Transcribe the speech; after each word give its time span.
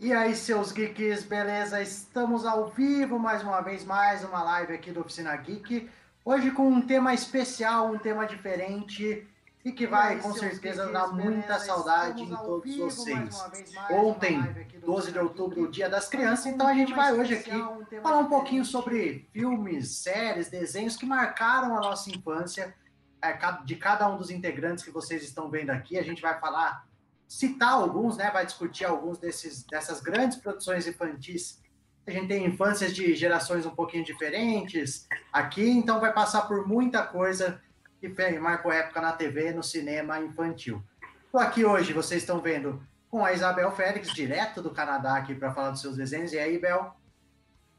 E 0.00 0.12
aí, 0.12 0.32
seus 0.36 0.70
geeks, 0.70 1.24
beleza? 1.24 1.82
Estamos 1.82 2.46
ao 2.46 2.68
vivo 2.68 3.18
mais 3.18 3.42
uma 3.42 3.60
vez, 3.60 3.84
mais 3.84 4.22
uma 4.22 4.44
live 4.44 4.72
aqui 4.72 4.92
do 4.92 5.00
Oficina 5.00 5.34
Geek. 5.34 5.90
Hoje 6.24 6.52
com 6.52 6.68
um 6.68 6.80
tema 6.80 7.12
especial, 7.12 7.90
um 7.90 7.98
tema 7.98 8.24
diferente 8.24 9.26
e 9.64 9.72
que 9.72 9.88
vai 9.88 10.14
aí, 10.14 10.20
com 10.20 10.32
certeza 10.32 10.82
geeks, 10.82 10.92
dar 10.92 11.08
muita 11.08 11.40
beleza? 11.40 11.64
saudade 11.64 12.22
Estamos 12.22 12.40
em 12.40 12.46
todos 12.46 12.76
vocês. 12.76 13.42
Vez, 13.50 13.74
mais 13.74 13.90
Ontem, 13.90 14.40
12 14.80 15.10
de 15.10 15.18
outubro, 15.18 15.68
Dia 15.68 15.90
das 15.90 16.06
Crianças, 16.06 16.46
então 16.46 16.68
a 16.68 16.74
gente 16.74 16.94
vai 16.94 17.12
hoje 17.12 17.34
aqui 17.34 17.56
um 17.56 17.84
falar 18.00 18.18
um 18.18 18.28
pouquinho 18.28 18.64
sobre 18.64 19.28
filmes, 19.32 19.96
séries, 19.96 20.48
desenhos 20.48 20.96
que 20.96 21.06
marcaram 21.06 21.76
a 21.76 21.80
nossa 21.80 22.08
infância, 22.08 22.72
é, 23.20 23.36
de 23.64 23.74
cada 23.74 24.08
um 24.08 24.16
dos 24.16 24.30
integrantes 24.30 24.84
que 24.84 24.92
vocês 24.92 25.24
estão 25.24 25.50
vendo 25.50 25.70
aqui. 25.70 25.98
A 25.98 26.04
gente 26.04 26.22
vai 26.22 26.38
falar 26.38 26.86
citar 27.28 27.74
alguns, 27.74 28.16
né? 28.16 28.30
Vai 28.30 28.46
discutir 28.46 28.86
alguns 28.86 29.18
desses, 29.18 29.62
dessas 29.64 30.00
grandes 30.00 30.38
produções 30.38 30.86
infantis. 30.86 31.62
A 32.06 32.10
gente 32.10 32.28
tem 32.28 32.46
infâncias 32.46 32.94
de 32.94 33.14
gerações 33.14 33.66
um 33.66 33.70
pouquinho 33.70 34.02
diferentes 34.02 35.06
aqui, 35.30 35.68
então 35.68 36.00
vai 36.00 36.10
passar 36.10 36.48
por 36.48 36.66
muita 36.66 37.02
coisa 37.02 37.60
que 38.00 38.08
marcou 38.38 38.72
época 38.72 39.00
na 39.02 39.12
TV, 39.12 39.52
no 39.52 39.62
cinema 39.62 40.18
infantil. 40.18 40.82
Estou 41.26 41.40
aqui 41.40 41.66
hoje, 41.66 41.92
vocês 41.92 42.22
estão 42.22 42.40
vendo, 42.40 42.82
com 43.10 43.22
a 43.22 43.32
Isabel 43.34 43.70
Félix, 43.72 44.10
direto 44.12 44.62
do 44.62 44.70
Canadá, 44.70 45.16
aqui 45.16 45.34
para 45.34 45.52
falar 45.52 45.70
dos 45.70 45.82
seus 45.82 45.96
desenhos. 45.96 46.32
E 46.32 46.38
aí, 46.38 46.58
Bel? 46.58 46.94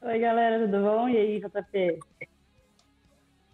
Oi, 0.02 0.18
galera, 0.20 0.64
tudo 0.64 0.80
bom? 0.80 1.08
E 1.08 1.16
aí, 1.16 1.40
JP? 1.40 1.98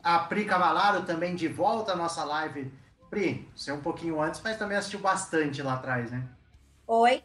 A 0.03 0.19
Pri 0.21 0.45
Cavalaro 0.45 1.05
também 1.05 1.35
de 1.35 1.49
volta 1.49 1.93
à 1.93 1.97
nossa 1.97 2.23
live 2.23 2.71
Pri, 3.17 3.49
você 3.57 3.71
é 3.71 3.75
um 3.75 3.81
pouquinho 3.81 4.21
antes, 4.21 4.43
mas 4.45 4.59
também 4.59 4.77
assistiu 4.77 5.01
bastante 5.01 5.63
lá 5.63 5.73
atrás, 5.73 6.11
né? 6.11 6.23
Oi. 6.87 7.25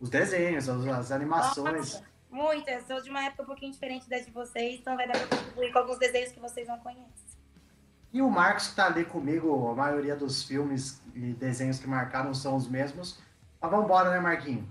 Os 0.00 0.08
desenhos, 0.08 0.66
as, 0.70 0.86
as 0.86 1.12
animações. 1.12 1.92
Nossa, 1.92 2.04
muitas. 2.30 2.86
Sou 2.86 3.02
de 3.02 3.10
uma 3.10 3.22
época 3.22 3.42
um 3.42 3.46
pouquinho 3.46 3.70
diferente 3.70 4.08
da 4.08 4.18
de 4.18 4.30
vocês, 4.30 4.80
então 4.80 4.96
vai 4.96 5.06
dar 5.06 5.18
para 5.18 5.36
contribuir 5.36 5.70
com 5.70 5.80
alguns 5.80 5.98
desenhos 5.98 6.32
que 6.32 6.40
vocês 6.40 6.66
não 6.66 6.78
conhecem. 6.78 7.28
E 8.10 8.22
o 8.22 8.30
Marcos, 8.30 8.64
que 8.64 8.70
está 8.70 8.86
ali 8.86 9.04
comigo, 9.04 9.68
a 9.68 9.74
maioria 9.74 10.16
dos 10.16 10.44
filmes 10.44 11.02
e 11.14 11.34
desenhos 11.34 11.78
que 11.78 11.86
marcaram 11.86 12.32
são 12.32 12.56
os 12.56 12.66
mesmos. 12.66 13.20
Mas 13.60 13.70
vamos 13.70 13.84
embora, 13.84 14.10
né, 14.10 14.20
Marquinho? 14.20 14.66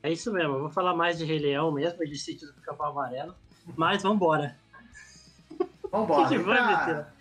É 0.00 0.12
isso 0.12 0.32
mesmo, 0.32 0.54
eu 0.54 0.60
vou 0.60 0.70
falar 0.70 0.94
mais 0.94 1.18
de 1.18 1.24
Rei 1.24 1.40
Leão 1.40 1.72
mesmo, 1.72 2.06
de 2.06 2.16
Sítio 2.16 2.46
do 2.46 2.60
Capão 2.60 2.86
Amarelo, 2.86 3.34
mas 3.76 4.04
vamos 4.04 4.14
embora. 4.14 4.56
Vamos 5.90 6.30
embora. 6.30 7.17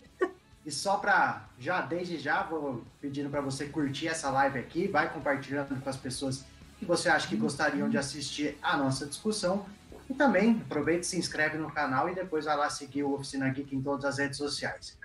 E 0.67 0.71
só 0.71 0.97
para 0.97 1.47
já 1.57 1.79
desde 1.79 2.19
já 2.19 2.43
vou 2.43 2.83
pedindo 2.99 3.29
para 3.29 3.39
você 3.39 3.67
curtir 3.67 4.09
essa 4.09 4.29
live 4.29 4.59
aqui, 4.59 4.85
vai 4.85 5.09
compartilhando 5.09 5.81
com 5.81 5.89
as 5.89 5.95
pessoas 5.95 6.43
que 6.77 6.83
você 6.83 7.07
acha 7.07 7.25
que 7.25 7.37
gostariam 7.37 7.87
de 7.87 7.97
assistir 7.97 8.57
a 8.61 8.75
nossa 8.75 9.05
discussão. 9.05 9.65
E 10.09 10.13
também 10.13 10.61
aproveita 10.65 11.03
se 11.03 11.17
inscreve 11.17 11.57
no 11.57 11.71
canal 11.71 12.09
e 12.09 12.15
depois 12.15 12.43
vai 12.43 12.57
lá 12.57 12.69
seguir 12.69 13.03
o 13.03 13.13
Oficina 13.13 13.47
Geek 13.47 13.73
em 13.73 13.81
todas 13.81 14.03
as 14.03 14.17
redes 14.17 14.37
sociais. 14.37 14.99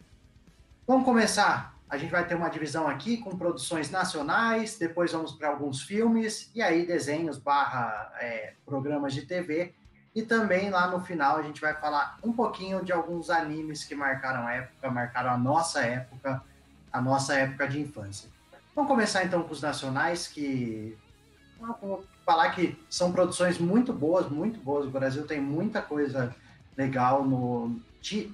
Vamos 0.84 1.05
começar. 1.05 1.79
A 1.89 1.97
gente 1.97 2.11
vai 2.11 2.27
ter 2.27 2.34
uma 2.34 2.49
divisão 2.49 2.89
aqui 2.89 3.19
com 3.19 3.39
produções 3.39 3.89
nacionais, 3.89 4.77
depois 4.77 5.12
vamos 5.12 5.31
para 5.31 5.50
alguns 5.50 5.83
filmes 5.83 6.50
e 6.56 6.61
aí 6.61 6.84
desenhos 6.84 7.39
barra 7.39 8.12
é, 8.21 8.55
programas 8.67 9.15
de 9.15 9.23
TV 9.25 9.73
e 10.15 10.23
também 10.23 10.71
lá 10.71 10.91
no 10.91 11.00
final 11.00 11.37
a 11.39 11.43
gente 11.43 11.61
vai 11.61 11.75
falar 11.75 12.19
um 12.23 12.33
pouquinho 12.33 12.84
de 12.84 12.93
alguns 12.93 13.31
animes 13.31 13.84
que 13.84 13.95
marcaram 13.95 14.47
a 14.47 14.53
época, 14.53 14.91
marcaram 14.91 15.31
a 15.31 15.39
nossa 15.39 15.81
época, 15.81 16.43
a 16.93 17.00
nossa 17.00 17.34
época 17.34 17.67
de 17.67 17.81
infância. 17.81 18.28
Vamos 18.75 18.91
começar 18.91 19.25
então 19.25 19.43
com 19.43 19.53
os 19.53 19.62
nacionais, 19.62 20.27
que 20.27 20.97
vou 21.81 22.05
falar 22.25 22.50
que 22.50 22.78
são 22.91 23.12
produções 23.12 23.59
muito 23.59 23.93
boas, 23.93 24.28
muito 24.28 24.61
boas. 24.61 24.87
O 24.87 24.91
Brasil 24.91 25.27
tem 25.27 25.41
muita 25.41 25.81
coisa 25.81 26.34
legal 26.77 27.25
no 27.25 27.81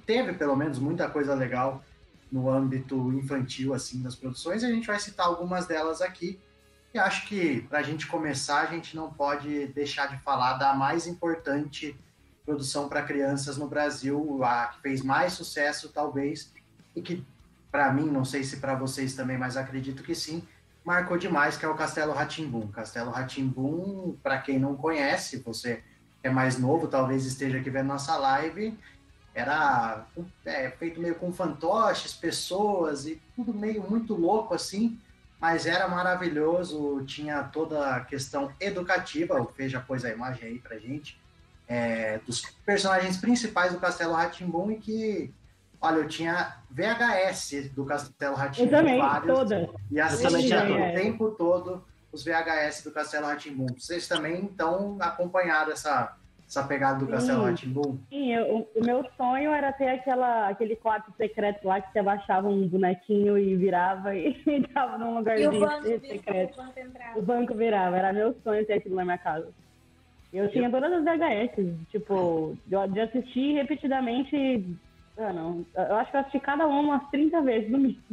teve 0.05 0.33
pelo 0.33 0.55
menos 0.55 0.79
muita 0.79 1.07
coisa 1.07 1.35
legal 1.35 1.83
no 2.31 2.49
âmbito 2.49 3.13
infantil 3.13 3.73
assim 3.73 4.01
das 4.01 4.15
produções. 4.15 4.63
E 4.63 4.65
a 4.65 4.69
gente 4.69 4.87
vai 4.87 4.99
citar 4.99 5.27
algumas 5.27 5.67
delas 5.67 6.01
aqui. 6.01 6.39
E 6.93 6.97
acho 6.97 7.27
que 7.27 7.61
para 7.61 7.79
a 7.79 7.83
gente 7.83 8.07
começar, 8.07 8.61
a 8.61 8.65
gente 8.65 8.95
não 8.95 9.11
pode 9.13 9.67
deixar 9.67 10.07
de 10.07 10.17
falar 10.23 10.53
da 10.53 10.73
mais 10.73 11.05
importante 11.05 11.95
produção 12.43 12.89
para 12.89 13.03
crianças 13.03 13.57
no 13.57 13.67
Brasil, 13.67 14.43
a 14.43 14.65
que 14.67 14.81
fez 14.81 15.03
mais 15.03 15.33
sucesso, 15.33 15.89
talvez, 15.89 16.51
e 16.95 17.01
que, 17.01 17.23
para 17.71 17.93
mim, 17.93 18.09
não 18.09 18.25
sei 18.25 18.43
se 18.43 18.57
para 18.57 18.73
vocês 18.73 19.13
também, 19.13 19.37
mas 19.37 19.55
acredito 19.55 20.01
que 20.01 20.15
sim, 20.15 20.41
marcou 20.83 21.15
demais, 21.15 21.57
que 21.57 21.63
é 21.63 21.67
o 21.69 21.75
Castelo 21.75 22.11
Ratimbum. 22.11 22.67
Castelo 22.69 23.11
Ratimbum, 23.11 24.17
para 24.23 24.39
quem 24.39 24.57
não 24.57 24.75
conhece, 24.75 25.43
você 25.45 25.83
é 26.23 26.29
mais 26.31 26.57
novo, 26.57 26.87
talvez 26.87 27.23
esteja 27.23 27.59
aqui 27.59 27.69
vendo 27.69 27.87
nossa 27.87 28.17
live, 28.17 28.75
era 29.35 30.07
é, 30.43 30.71
feito 30.71 30.99
meio 30.99 31.13
com 31.13 31.31
fantoches, 31.31 32.13
pessoas 32.13 33.05
e 33.05 33.21
tudo 33.35 33.53
meio 33.53 33.87
muito 33.87 34.15
louco 34.15 34.55
assim 34.55 34.99
mas 35.39 35.65
era 35.65 35.87
maravilhoso, 35.87 37.03
tinha 37.05 37.43
toda 37.43 37.95
a 37.95 38.01
questão 38.01 38.51
educativa, 38.59 39.41
o 39.41 39.45
Fê 39.45 39.69
já 39.69 39.79
pôs 39.79 40.03
a 40.03 40.09
imagem 40.09 40.49
aí 40.49 40.59
pra 40.59 40.77
gente, 40.77 41.19
é, 41.67 42.17
dos 42.19 42.41
personagens 42.65 43.17
principais 43.17 43.71
do 43.71 43.79
Castelo 43.79 44.13
Ratimbum 44.13 44.71
e 44.71 44.77
que, 44.77 45.33
olha, 45.79 45.97
eu 45.97 46.07
tinha 46.07 46.57
VHS 46.69 47.69
do 47.73 47.85
Castelo 47.85 48.35
Ratimbum, 48.35 48.97
vários, 48.97 49.37
toda. 49.37 49.69
e 49.89 49.99
assistia 49.99 50.63
o 50.63 50.93
tempo 50.93 51.31
todo 51.31 51.83
os 52.11 52.23
VHS 52.23 52.83
do 52.83 52.91
Castelo 52.91 53.27
Ratimbum. 53.27 53.67
Vocês 53.77 54.07
também, 54.07 54.41
então, 54.41 54.97
acompanharam 54.99 55.71
essa 55.71 56.15
essa 56.49 56.63
pegada 56.63 56.97
do 56.97 57.07
Castelo 57.07 57.43
Ratimbum? 57.43 57.99
Sim, 58.09 58.33
eu, 58.33 58.67
o 58.75 58.83
meu 58.83 59.05
sonho 59.15 59.51
era 59.51 59.71
ter 59.71 59.87
aquela, 59.87 60.49
aquele 60.49 60.75
quarto 60.75 61.13
secreto 61.15 61.67
lá 61.67 61.79
que 61.79 61.91
você 61.91 61.99
abaixava 61.99 62.49
um 62.49 62.67
bonequinho 62.67 63.37
e 63.37 63.55
virava 63.55 64.15
e 64.15 64.35
entrava 64.47 64.97
num 64.97 65.15
lugarzinho 65.15 65.53
e 65.53 65.57
o 65.57 65.59
banco, 65.59 66.07
secreto. 66.07 66.59
O 66.59 66.63
banco, 66.63 67.19
o 67.19 67.21
banco 67.21 67.53
virava, 67.53 67.97
era 67.97 68.11
meu 68.11 68.35
sonho 68.43 68.65
ter 68.65 68.73
aquilo 68.73 68.95
na 68.95 69.05
minha 69.05 69.17
casa. 69.19 69.47
Eu 70.33 70.49
tinha 70.49 70.69
todas 70.69 70.91
as 70.91 71.03
VHS, 71.03 71.87
tipo, 71.91 72.57
de 72.65 72.99
assistir 72.99 73.53
repetidamente. 73.53 74.77
Ah, 75.17 75.33
não, 75.33 75.65
eu 75.75 75.95
acho 75.97 76.11
que 76.11 76.17
eu 76.17 76.21
assisti 76.21 76.39
cada 76.39 76.65
uma 76.65 76.79
umas 76.79 77.09
30 77.09 77.41
vezes 77.41 77.69
no 77.69 77.77
mínimo. 77.77 78.03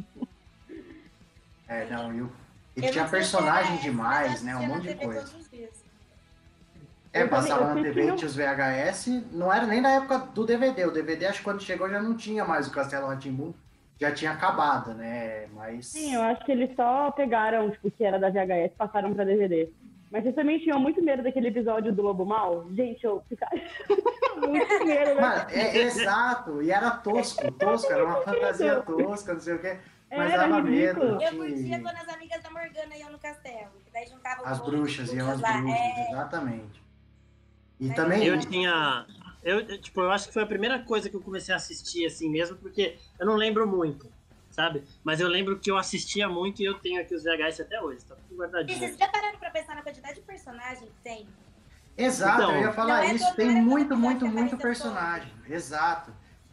É, 1.69 1.87
não, 1.87 2.13
eu. 2.13 2.31
E 2.77 2.85
eu 2.85 2.93
tinha 2.93 3.09
personagem 3.09 3.79
demais, 3.79 4.43
né? 4.43 4.57
Um 4.57 4.67
monte 4.67 4.89
de 4.89 4.95
coisa. 4.95 5.35
É, 7.23 7.27
passava 7.27 7.75
na 7.75 7.83
TV, 7.83 8.13
tinha 8.13 8.27
os 8.27 8.37
VHS, 8.37 9.25
não 9.33 9.53
era 9.53 9.67
nem 9.67 9.83
da 9.83 9.91
época 9.91 10.19
do 10.19 10.45
DVD. 10.45 10.85
O 10.87 10.91
DVD, 10.91 11.27
acho 11.27 11.39
que 11.39 11.45
quando 11.45 11.63
chegou 11.63 11.89
já 11.89 12.01
não 12.01 12.17
tinha 12.17 12.45
mais 12.45 12.67
o 12.67 12.73
Castelo 12.73 13.07
Ratimbum, 13.07 13.53
já 13.99 14.13
tinha 14.13 14.33
acabado, 14.33 14.95
né? 14.95 15.47
Mas. 15.55 15.87
Sim, 15.87 16.15
eu 16.15 16.23
acho 16.23 16.45
que 16.45 16.53
eles 16.53 16.75
só 16.77 17.11
pegaram, 17.11 17.71
tipo, 17.71 17.91
que 17.91 18.05
era 18.05 18.19
da 18.19 18.31
VHS 18.31 18.73
e 18.73 18.77
passaram 18.77 19.15
pra 19.15 19.25
DVD. 19.25 19.69
Mas 20.11 20.23
vocês 20.23 20.35
também 20.35 20.59
tinham 20.61 20.79
muito 20.79 21.03
medo 21.03 21.23
daquele 21.23 21.49
episódio 21.49 21.93
do 21.93 22.03
Lobo 22.03 22.25
Mal? 22.25 22.67
Gente, 22.73 23.05
eu 23.05 23.23
ficava 23.29 23.53
muito 24.47 24.85
medo. 24.85 25.15
Né? 25.15 25.21
Mano, 25.21 25.51
é, 25.51 25.79
exato, 25.79 26.63
e 26.63 26.71
era 26.71 26.91
tosco, 26.91 27.51
tosco, 27.53 27.93
era 27.93 28.05
uma 28.05 28.23
fantasia 28.23 28.81
tosca, 28.83 29.35
não 29.35 29.41
sei 29.41 29.55
o 29.55 29.59
quê. 29.59 29.79
Mas 30.11 30.33
era 30.33 30.47
dava 30.47 30.63
medo. 30.63 31.03
Eu 31.21 31.37
curtia 31.37 31.81
quando 31.81 31.97
as 31.97 32.09
amigas 32.09 32.43
da 32.43 32.51
Morgana 32.51 32.97
iam 32.97 33.11
no 33.11 33.19
castelo. 33.19 33.73
Daí 33.93 34.07
juntavam 34.07 34.47
as 34.47 34.61
bruxas, 34.61 35.13
iam 35.13 35.29
as 35.29 35.41
bruxas, 35.41 35.67
é... 35.67 36.11
exatamente. 36.13 36.86
E 37.81 37.93
também. 37.95 38.25
Eu 38.25 38.39
tinha. 38.39 39.07
Eu, 39.43 39.79
tipo, 39.79 40.01
eu 40.01 40.11
acho 40.11 40.29
que 40.29 40.35
foi 40.35 40.43
a 40.43 40.47
primeira 40.47 40.79
coisa 40.81 41.09
que 41.09 41.15
eu 41.15 41.21
comecei 41.21 41.55
a 41.55 41.57
assistir 41.57 42.05
assim 42.07 42.29
mesmo, 42.29 42.57
porque 42.57 42.97
eu 43.19 43.25
não 43.25 43.37
lembro 43.37 43.67
muito, 43.67 44.11
sabe? 44.51 44.83
Mas 45.05 45.21
eu 45.21 45.29
lembro 45.29 45.59
que 45.59 45.71
eu 45.71 45.77
assistia 45.77 46.29
muito 46.29 46.61
e 46.61 46.65
eu 46.65 46.75
tenho 46.75 47.01
aqui 47.01 47.15
os 47.15 47.23
VHS 47.23 47.61
até 47.61 47.81
hoje, 47.81 48.05
tá 48.05 48.17
tudo 48.17 48.41
guardadinho. 48.41 48.77
E 48.77 48.81
vocês 48.81 48.97
já 48.97 49.07
pararam 49.09 49.39
pra 49.39 49.51
pensar 49.51 49.77
na 49.77 49.83
quantidade 49.83 50.17
de 50.17 50.23
personagem 50.23 50.89
que 50.89 51.03
tem? 51.05 51.29
Exato, 51.97 52.43
então, 52.43 52.55
eu 52.57 52.61
ia 52.63 52.73
falar 52.73 53.07
é 53.07 53.15
isso. 53.15 53.35
Tem 53.37 53.51
muito, 53.51 53.97
muito, 53.97 54.27
muito 54.27 54.57
personagem. 54.59 55.31
Todo. 55.31 55.53
Exato. 55.53 56.13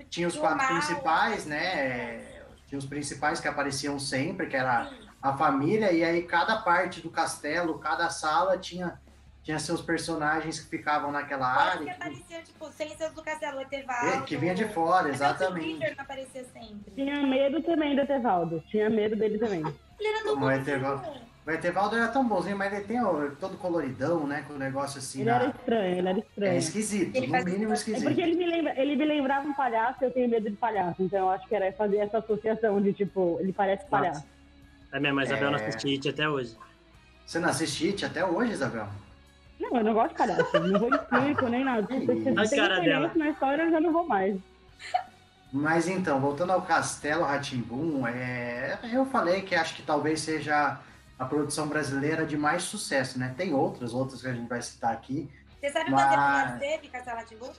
Tinha 0.09 0.27
os 0.27 0.37
quatro 0.37 0.67
principais, 0.67 1.45
né? 1.45 2.43
Tinha 2.67 2.77
os 2.77 2.85
principais 2.85 3.39
que 3.39 3.47
apareciam 3.47 3.97
sempre, 3.99 4.47
que 4.47 4.55
era 4.55 4.85
Sim. 4.85 5.09
a 5.21 5.35
família, 5.35 5.91
e 5.91 6.03
aí 6.03 6.23
cada 6.23 6.57
parte 6.57 7.01
do 7.01 7.09
castelo, 7.09 7.79
cada 7.79 8.09
sala 8.09 8.57
tinha 8.57 9.01
tinha 9.43 9.59
seus 9.59 9.81
personagens 9.81 10.61
que 10.61 10.69
ficavam 10.69 11.11
naquela 11.11 11.47
área. 11.47 11.83
Que 11.83 11.89
aparecia, 11.89 12.41
tipo, 12.41 12.71
Ciências 12.71 13.11
do 13.11 13.21
Castelo, 13.21 13.61
Etevaldo. 13.61 14.07
É, 14.07 14.21
que 14.21 14.37
vinha 14.37 14.55
de 14.55 14.65
fora, 14.69 15.09
exatamente. 15.09 15.85
O 15.85 16.01
aparecia 16.01 16.45
sempre. 16.45 16.91
Tinha 16.95 17.21
medo 17.27 17.61
também 17.61 17.93
do 17.93 18.01
Etevaldo. 18.01 18.63
Tinha 18.69 18.89
medo 18.89 19.17
dele 19.17 19.37
também. 19.37 19.59
ele 19.99 20.07
era 20.07 20.23
tão 20.23 20.39
bonzinho. 20.39 21.33
O 21.45 21.51
Etevaldo 21.51 21.95
era 21.97 22.07
tão 22.07 22.25
bonzinho, 22.25 22.57
mas 22.57 22.71
ele 22.71 22.85
tem 22.85 23.01
todo 23.37 23.57
coloridão, 23.57 24.25
né? 24.25 24.45
Com 24.47 24.53
o 24.53 24.57
negócio 24.57 24.99
assim. 24.99 25.21
Ele 25.21 25.29
na... 25.29 25.35
era 25.35 25.49
estranho, 25.49 25.97
ele 25.97 26.07
era 26.07 26.19
estranho. 26.19 26.53
É 26.53 26.57
esquisito, 26.57 27.15
ele 27.17 27.27
no 27.27 27.43
mínimo 27.43 27.73
esquisito. 27.73 28.03
É 28.03 28.05
porque 28.05 28.21
ele 28.21 28.35
me, 28.37 28.45
lembra, 28.45 28.79
ele 28.79 28.95
me 28.95 29.03
lembrava 29.03 29.45
um 29.45 29.53
palhaço 29.53 30.05
eu 30.05 30.11
tenho 30.11 30.29
medo 30.29 30.49
de 30.49 30.55
palhaço. 30.55 31.03
Então 31.03 31.19
eu 31.19 31.29
acho 31.29 31.45
que 31.45 31.53
era 31.53 31.69
fazer 31.73 31.97
essa 31.97 32.19
associação 32.19 32.81
de 32.81 32.93
tipo, 32.93 33.37
ele 33.41 33.51
parece 33.51 33.85
palhaço. 33.87 34.25
É 34.93 34.99
mesmo, 35.01 35.19
a 35.19 35.23
Isabel 35.23 35.49
é... 35.49 35.51
não 35.51 35.57
assiste 35.57 35.89
It 35.89 36.07
até 36.07 36.29
hoje. 36.29 36.55
Você 37.25 37.39
não 37.39 37.49
assiste 37.49 37.87
It 37.87 38.05
até 38.05 38.25
hoje, 38.25 38.53
Isabel? 38.53 38.87
Não, 39.59 39.77
eu 39.77 39.83
não 39.83 39.93
gosto 39.93 40.09
de 40.09 40.15
palhaço. 40.15 40.59
Não 40.59 40.79
vou 40.79 40.89
explico 40.93 41.47
nem 41.47 41.63
nada. 41.63 41.87
Se 41.87 42.05
você 42.05 42.15
tem 42.15 42.43
experiência 42.43 43.11
na 43.15 43.29
história, 43.29 43.63
eu 43.63 43.71
já 43.71 43.81
não 43.81 43.93
vou 43.93 44.05
mais. 44.07 44.37
Mas 45.51 45.87
então, 45.87 46.19
voltando 46.19 46.51
ao 46.51 46.63
Castelo 46.63 47.23
Ratimbum, 47.23 48.07
é... 48.07 48.79
eu 48.91 49.05
falei 49.05 49.43
que 49.43 49.53
acho 49.53 49.75
que 49.75 49.83
talvez 49.83 50.19
seja 50.21 50.79
a 51.17 51.25
produção 51.25 51.67
brasileira 51.67 52.25
de 52.25 52.35
mais 52.35 52.63
sucesso, 52.63 53.19
né? 53.19 53.33
Tem 53.37 53.53
outras, 53.53 53.93
outras 53.93 54.21
que 54.21 54.27
a 54.27 54.33
gente 54.33 54.49
vai 54.49 54.61
citar 54.61 54.91
aqui. 54.91 55.29
Você 55.59 55.69
sabe 55.71 55.91
mas... 55.91 56.01
episódios 56.11 56.59
teve 56.59 56.87
Castelo 56.89 57.17
Ratimbum? 57.17 57.51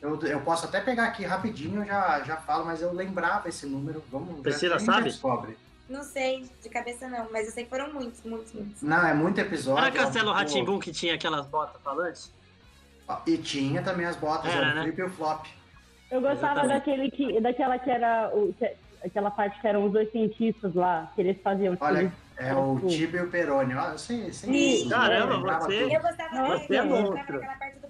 Eu, 0.00 0.20
eu 0.22 0.40
posso 0.42 0.66
até 0.66 0.80
pegar 0.80 1.06
aqui 1.06 1.24
rapidinho, 1.24 1.84
já, 1.84 2.22
já 2.22 2.36
falo, 2.36 2.64
mas 2.66 2.82
eu 2.82 2.92
lembrava 2.92 3.48
esse 3.48 3.66
número. 3.66 4.04
Vamos 4.12 4.40
Priscila, 4.40 4.78
sabe? 4.78 5.04
descobre. 5.04 5.56
Não 5.88 6.02
sei 6.02 6.44
de 6.62 6.68
cabeça 6.68 7.08
não, 7.08 7.28
mas 7.30 7.46
eu 7.46 7.52
sei 7.52 7.64
que 7.64 7.70
foram 7.70 7.92
muitos, 7.92 8.22
muitos, 8.24 8.52
muitos. 8.52 8.82
Não, 8.82 9.06
é 9.06 9.14
muito 9.14 9.40
episódio. 9.40 9.84
Era 9.84 9.94
Castelo 9.94 10.32
Ratimbum 10.32 10.80
que 10.80 10.90
tinha 10.92 11.14
aquelas 11.14 11.46
botas 11.46 11.80
falantes? 11.82 12.32
E 13.24 13.38
tinha 13.38 13.82
também 13.82 14.04
as 14.04 14.16
botas, 14.16 14.52
era, 14.52 14.74
né? 14.74 14.80
o 14.80 14.84
flip 14.84 15.00
e 15.00 15.04
o 15.04 15.10
flop. 15.10 15.46
Eu 16.10 16.20
gostava 16.20 16.66
daquele 16.66 17.10
que, 17.10 17.40
daquela 17.40 17.78
que 17.78 17.88
era 17.88 18.30
o, 18.34 18.52
que, 18.52 18.72
aquela 19.04 19.30
parte 19.30 19.60
que 19.60 19.66
eram 19.66 19.84
os 19.86 19.92
dois 19.92 20.10
cientistas 20.10 20.74
lá, 20.74 21.10
que 21.14 21.20
eles 21.20 21.40
faziam. 21.40 21.76
Olha, 21.80 22.00
eles, 22.00 22.12
é 22.36 22.54
o 22.54 22.80
Tibio 22.80 23.20
e 23.20 23.24
o 23.24 23.30
Peroni. 23.30 23.72
Ah, 23.74 23.90
eu 23.92 23.98
sei, 23.98 24.32
sei. 24.32 24.88
Caramba, 24.88 25.60
você. 25.60 25.84
Eu 25.84 26.00
gostava 26.00 26.58
você 26.58 26.74
é 26.74 26.82
monstro. 26.82 27.40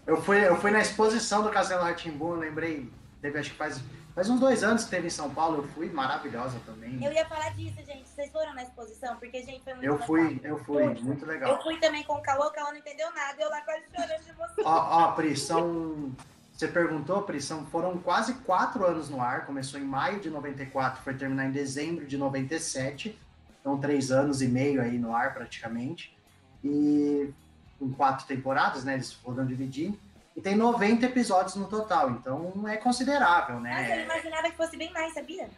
Eu 0.06 0.22
fui, 0.22 0.46
eu 0.46 0.56
fui 0.56 0.70
na 0.70 0.80
exposição 0.80 1.42
do 1.42 1.50
Castelo 1.50 1.82
Ratimbum, 1.82 2.34
lembrei, 2.34 2.88
teve 3.20 3.38
acho 3.38 3.50
que 3.50 3.56
faz 3.56 3.82
Faz 4.16 4.30
uns 4.30 4.40
dois 4.40 4.64
anos 4.64 4.84
que 4.84 4.90
teve 4.90 5.08
em 5.08 5.10
São 5.10 5.28
Paulo, 5.28 5.58
eu 5.58 5.68
fui, 5.74 5.90
maravilhosa 5.90 6.58
também. 6.64 7.04
Eu 7.04 7.12
ia 7.12 7.26
falar 7.26 7.50
disso, 7.50 7.76
gente. 7.86 8.08
Vocês 8.08 8.32
foram 8.32 8.54
na 8.54 8.62
exposição? 8.62 9.14
Porque, 9.16 9.42
gente, 9.42 9.62
foi 9.62 9.74
muito 9.74 9.84
Eu 9.84 9.92
legal. 9.92 10.06
fui, 10.06 10.40
eu 10.42 10.58
fui, 10.64 10.94
muito 11.02 11.26
legal. 11.26 11.50
Eu 11.50 11.62
fui 11.62 11.78
também 11.78 12.02
com 12.02 12.14
o 12.14 12.22
Caô, 12.22 12.46
o 12.46 12.50
Caô 12.50 12.70
não 12.70 12.78
entendeu 12.78 13.12
nada, 13.14 13.36
eu 13.38 13.50
lá 13.50 13.60
quase 13.60 13.82
chorando 13.94 14.24
de 14.24 14.30
emoção. 14.30 14.64
Ó, 14.64 15.04
ó, 15.04 15.12
Pri, 15.12 15.36
são... 15.36 16.12
Você 16.50 16.66
perguntou, 16.66 17.24
Pri, 17.24 17.42
são, 17.42 17.66
foram 17.66 17.98
quase 17.98 18.32
quatro 18.36 18.86
anos 18.86 19.10
no 19.10 19.20
ar, 19.20 19.44
começou 19.44 19.78
em 19.78 19.84
maio 19.84 20.18
de 20.18 20.30
94, 20.30 21.02
foi 21.02 21.12
terminar 21.12 21.44
em 21.44 21.52
dezembro 21.52 22.06
de 22.06 22.16
97, 22.16 23.18
então 23.60 23.76
três 23.76 24.10
anos 24.10 24.40
e 24.40 24.48
meio 24.48 24.80
aí 24.80 24.96
no 24.96 25.14
ar 25.14 25.34
praticamente, 25.34 26.16
e 26.64 27.30
com 27.78 27.92
quatro 27.92 28.26
temporadas, 28.26 28.82
né, 28.82 28.94
eles 28.94 29.12
foram 29.12 29.44
dividindo, 29.44 29.98
e 30.36 30.40
tem 30.40 30.54
90 30.54 31.06
episódios 31.06 31.54
no 31.56 31.66
total, 31.66 32.10
então 32.10 32.68
é 32.68 32.76
considerável, 32.76 33.58
né? 33.58 33.80
Nossa, 33.80 33.94
eu 33.94 34.04
imaginava 34.04 34.50
que 34.50 34.56
fosse 34.56 34.76
bem 34.76 34.92
mais, 34.92 35.14
sabia? 35.14 35.48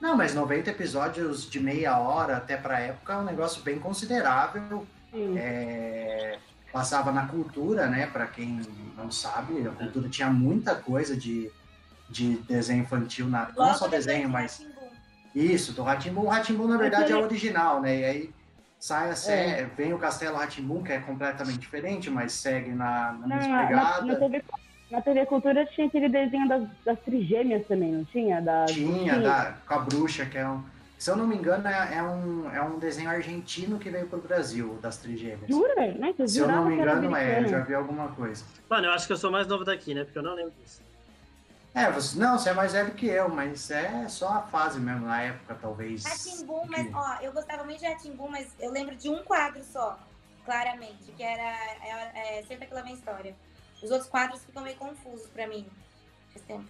Não, 0.00 0.16
mas 0.16 0.34
90 0.34 0.70
episódios 0.70 1.48
de 1.48 1.60
meia 1.60 1.96
hora 1.98 2.36
até 2.36 2.56
pra 2.56 2.80
época 2.80 3.12
é 3.12 3.16
um 3.16 3.24
negócio 3.24 3.62
bem 3.62 3.78
considerável. 3.78 4.84
É, 5.36 6.38
passava 6.72 7.12
na 7.12 7.28
cultura, 7.28 7.86
né? 7.86 8.06
Para 8.06 8.26
quem 8.26 8.60
não 8.96 9.10
sabe, 9.10 9.66
a 9.68 9.70
cultura 9.70 10.08
tinha 10.08 10.28
muita 10.28 10.74
coisa 10.74 11.16
de, 11.16 11.50
de 12.10 12.36
desenho 12.38 12.82
infantil, 12.82 13.28
na, 13.28 13.48
não 13.56 13.74
só 13.74 13.86
desenho, 13.86 14.28
mas. 14.28 14.66
Isso, 15.32 15.72
do 15.72 15.82
Ratimbu. 15.82 16.22
O 16.22 16.28
Ratimbu, 16.28 16.66
na 16.66 16.76
verdade, 16.76 17.12
é 17.12 17.16
o 17.16 17.22
original, 17.22 17.80
né? 17.80 18.00
E 18.00 18.04
aí 18.04 18.34
sai 18.78 19.10
a 19.10 19.16
série, 19.16 19.62
é. 19.62 19.64
vem 19.76 19.92
o 19.92 19.98
Castelo 19.98 20.36
Ratimbum, 20.36 20.82
que 20.82 20.92
é 20.92 20.98
completamente 20.98 21.58
diferente, 21.58 22.10
mas 22.10 22.32
segue 22.32 22.70
na, 22.70 23.12
na 23.12 23.26
mesma 23.26 23.66
pegada. 23.66 24.02
Na, 24.02 24.12
na, 24.12 24.16
TV, 24.16 24.44
na 24.90 25.02
TV 25.02 25.26
Cultura 25.26 25.66
tinha 25.66 25.86
aquele 25.86 26.08
desenho 26.08 26.48
das, 26.48 26.68
das 26.84 26.98
trigêmeas 27.00 27.66
também, 27.66 27.92
não 27.92 28.04
tinha? 28.04 28.40
Da, 28.40 28.66
tinha, 28.66 29.18
da, 29.18 29.54
com 29.66 29.74
a 29.74 29.78
bruxa, 29.78 30.26
que 30.26 30.38
é 30.38 30.48
um. 30.48 30.62
Se 30.98 31.10
eu 31.10 31.16
não 31.16 31.26
me 31.26 31.36
engano, 31.36 31.66
é, 31.66 31.96
é, 31.96 32.02
um, 32.02 32.50
é 32.50 32.62
um 32.62 32.78
desenho 32.78 33.10
argentino 33.10 33.78
que 33.78 33.90
veio 33.90 34.06
pro 34.06 34.20
Brasil, 34.20 34.78
das 34.80 34.96
trigêmeas. 34.96 35.48
Jura? 35.48 35.74
Não, 35.98 36.26
Se 36.26 36.38
eu 36.38 36.48
não 36.48 36.64
me 36.64 36.76
engano, 36.76 37.14
é, 37.16 37.42
eu 37.42 37.48
já 37.48 37.60
vi 37.60 37.74
alguma 37.74 38.08
coisa. 38.08 38.44
Mano, 38.70 38.86
eu 38.86 38.92
acho 38.92 39.06
que 39.06 39.12
eu 39.12 39.16
sou 39.16 39.30
mais 39.30 39.46
novo 39.46 39.64
daqui, 39.64 39.92
né? 39.92 40.04
Porque 40.04 40.18
eu 40.18 40.22
não 40.22 40.34
lembro 40.34 40.52
disso. 40.62 40.80
É, 41.74 41.90
você, 41.90 42.16
não, 42.16 42.38
você 42.38 42.50
é 42.50 42.54
mais 42.54 42.72
velho 42.72 42.94
que 42.94 43.06
eu, 43.06 43.28
mas 43.28 43.68
é 43.68 44.08
só 44.08 44.28
a 44.28 44.42
fase 44.42 44.78
mesmo, 44.78 45.06
na 45.06 45.20
época, 45.22 45.58
talvez. 45.60 46.04
Ratimbum, 46.04 46.64
mas, 46.68 46.88
ó, 46.94 47.18
eu 47.20 47.32
gostava 47.32 47.64
muito 47.64 47.80
de 47.80 47.86
Ratimbum, 47.86 48.28
mas 48.28 48.46
eu 48.60 48.70
lembro 48.70 48.94
de 48.94 49.08
um 49.08 49.24
quadro 49.24 49.60
só, 49.64 49.98
claramente, 50.44 51.10
que 51.16 51.22
era 51.22 51.42
é, 51.42 52.38
é, 52.38 52.42
Sempre 52.44 52.66
Aquela 52.66 52.84
Minha 52.84 52.94
História. 52.94 53.34
Os 53.82 53.90
outros 53.90 54.08
quadros 54.08 54.44
ficam 54.44 54.62
meio 54.62 54.76
confusos 54.76 55.26
pra 55.30 55.48
mim. 55.48 55.68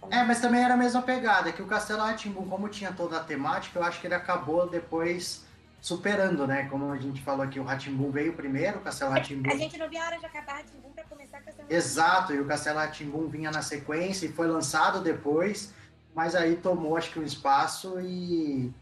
É, 0.09 0.23
mas 0.23 0.41
também 0.41 0.63
era 0.63 0.73
a 0.73 0.77
mesma 0.77 1.03
pegada, 1.03 1.51
que 1.51 1.61
o 1.61 1.67
Castelo 1.67 2.01
Ratimbum, 2.01 2.49
como 2.49 2.67
tinha 2.67 2.91
toda 2.91 3.17
a 3.17 3.23
temática, 3.23 3.79
eu 3.79 3.83
acho 3.83 4.01
que 4.01 4.07
ele 4.07 4.15
acabou 4.15 4.67
depois 4.67 5.44
superando, 5.85 6.47
né? 6.47 6.67
Como 6.67 6.91
a 6.91 6.97
gente 6.97 7.21
falou 7.21 7.43
aqui, 7.43 7.59
o 7.59 7.63
Ratimbum 7.63 8.09
veio 8.09 8.33
primeiro, 8.33 8.79
o 8.79 8.81
Castelo 8.81 9.11
Ratimbum. 9.11 9.51
A 9.51 9.55
gente 9.55 9.77
não 9.77 9.87
via 9.87 10.01
a 10.01 10.07
hora 10.07 10.17
de 10.17 10.25
acabar 10.25 10.53
Ratimbum 10.53 10.89
pra 10.89 11.03
começar 11.03 11.39
o 11.39 11.43
Castelo 11.43 11.67
Exato, 11.71 12.33
e 12.33 12.39
o 12.39 12.45
Castelo 12.47 12.79
Ratimbum 12.79 13.27
vinha 13.27 13.51
na 13.51 13.61
sequência 13.61 14.25
e 14.25 14.31
foi 14.31 14.47
lançado 14.47 14.99
depois, 15.01 15.71
mas 16.15 16.33
aí 16.33 16.55
tomou, 16.55 16.97
acho 16.97 17.11
que, 17.11 17.19
um 17.19 17.23
espaço 17.23 17.99
e. 18.01 18.73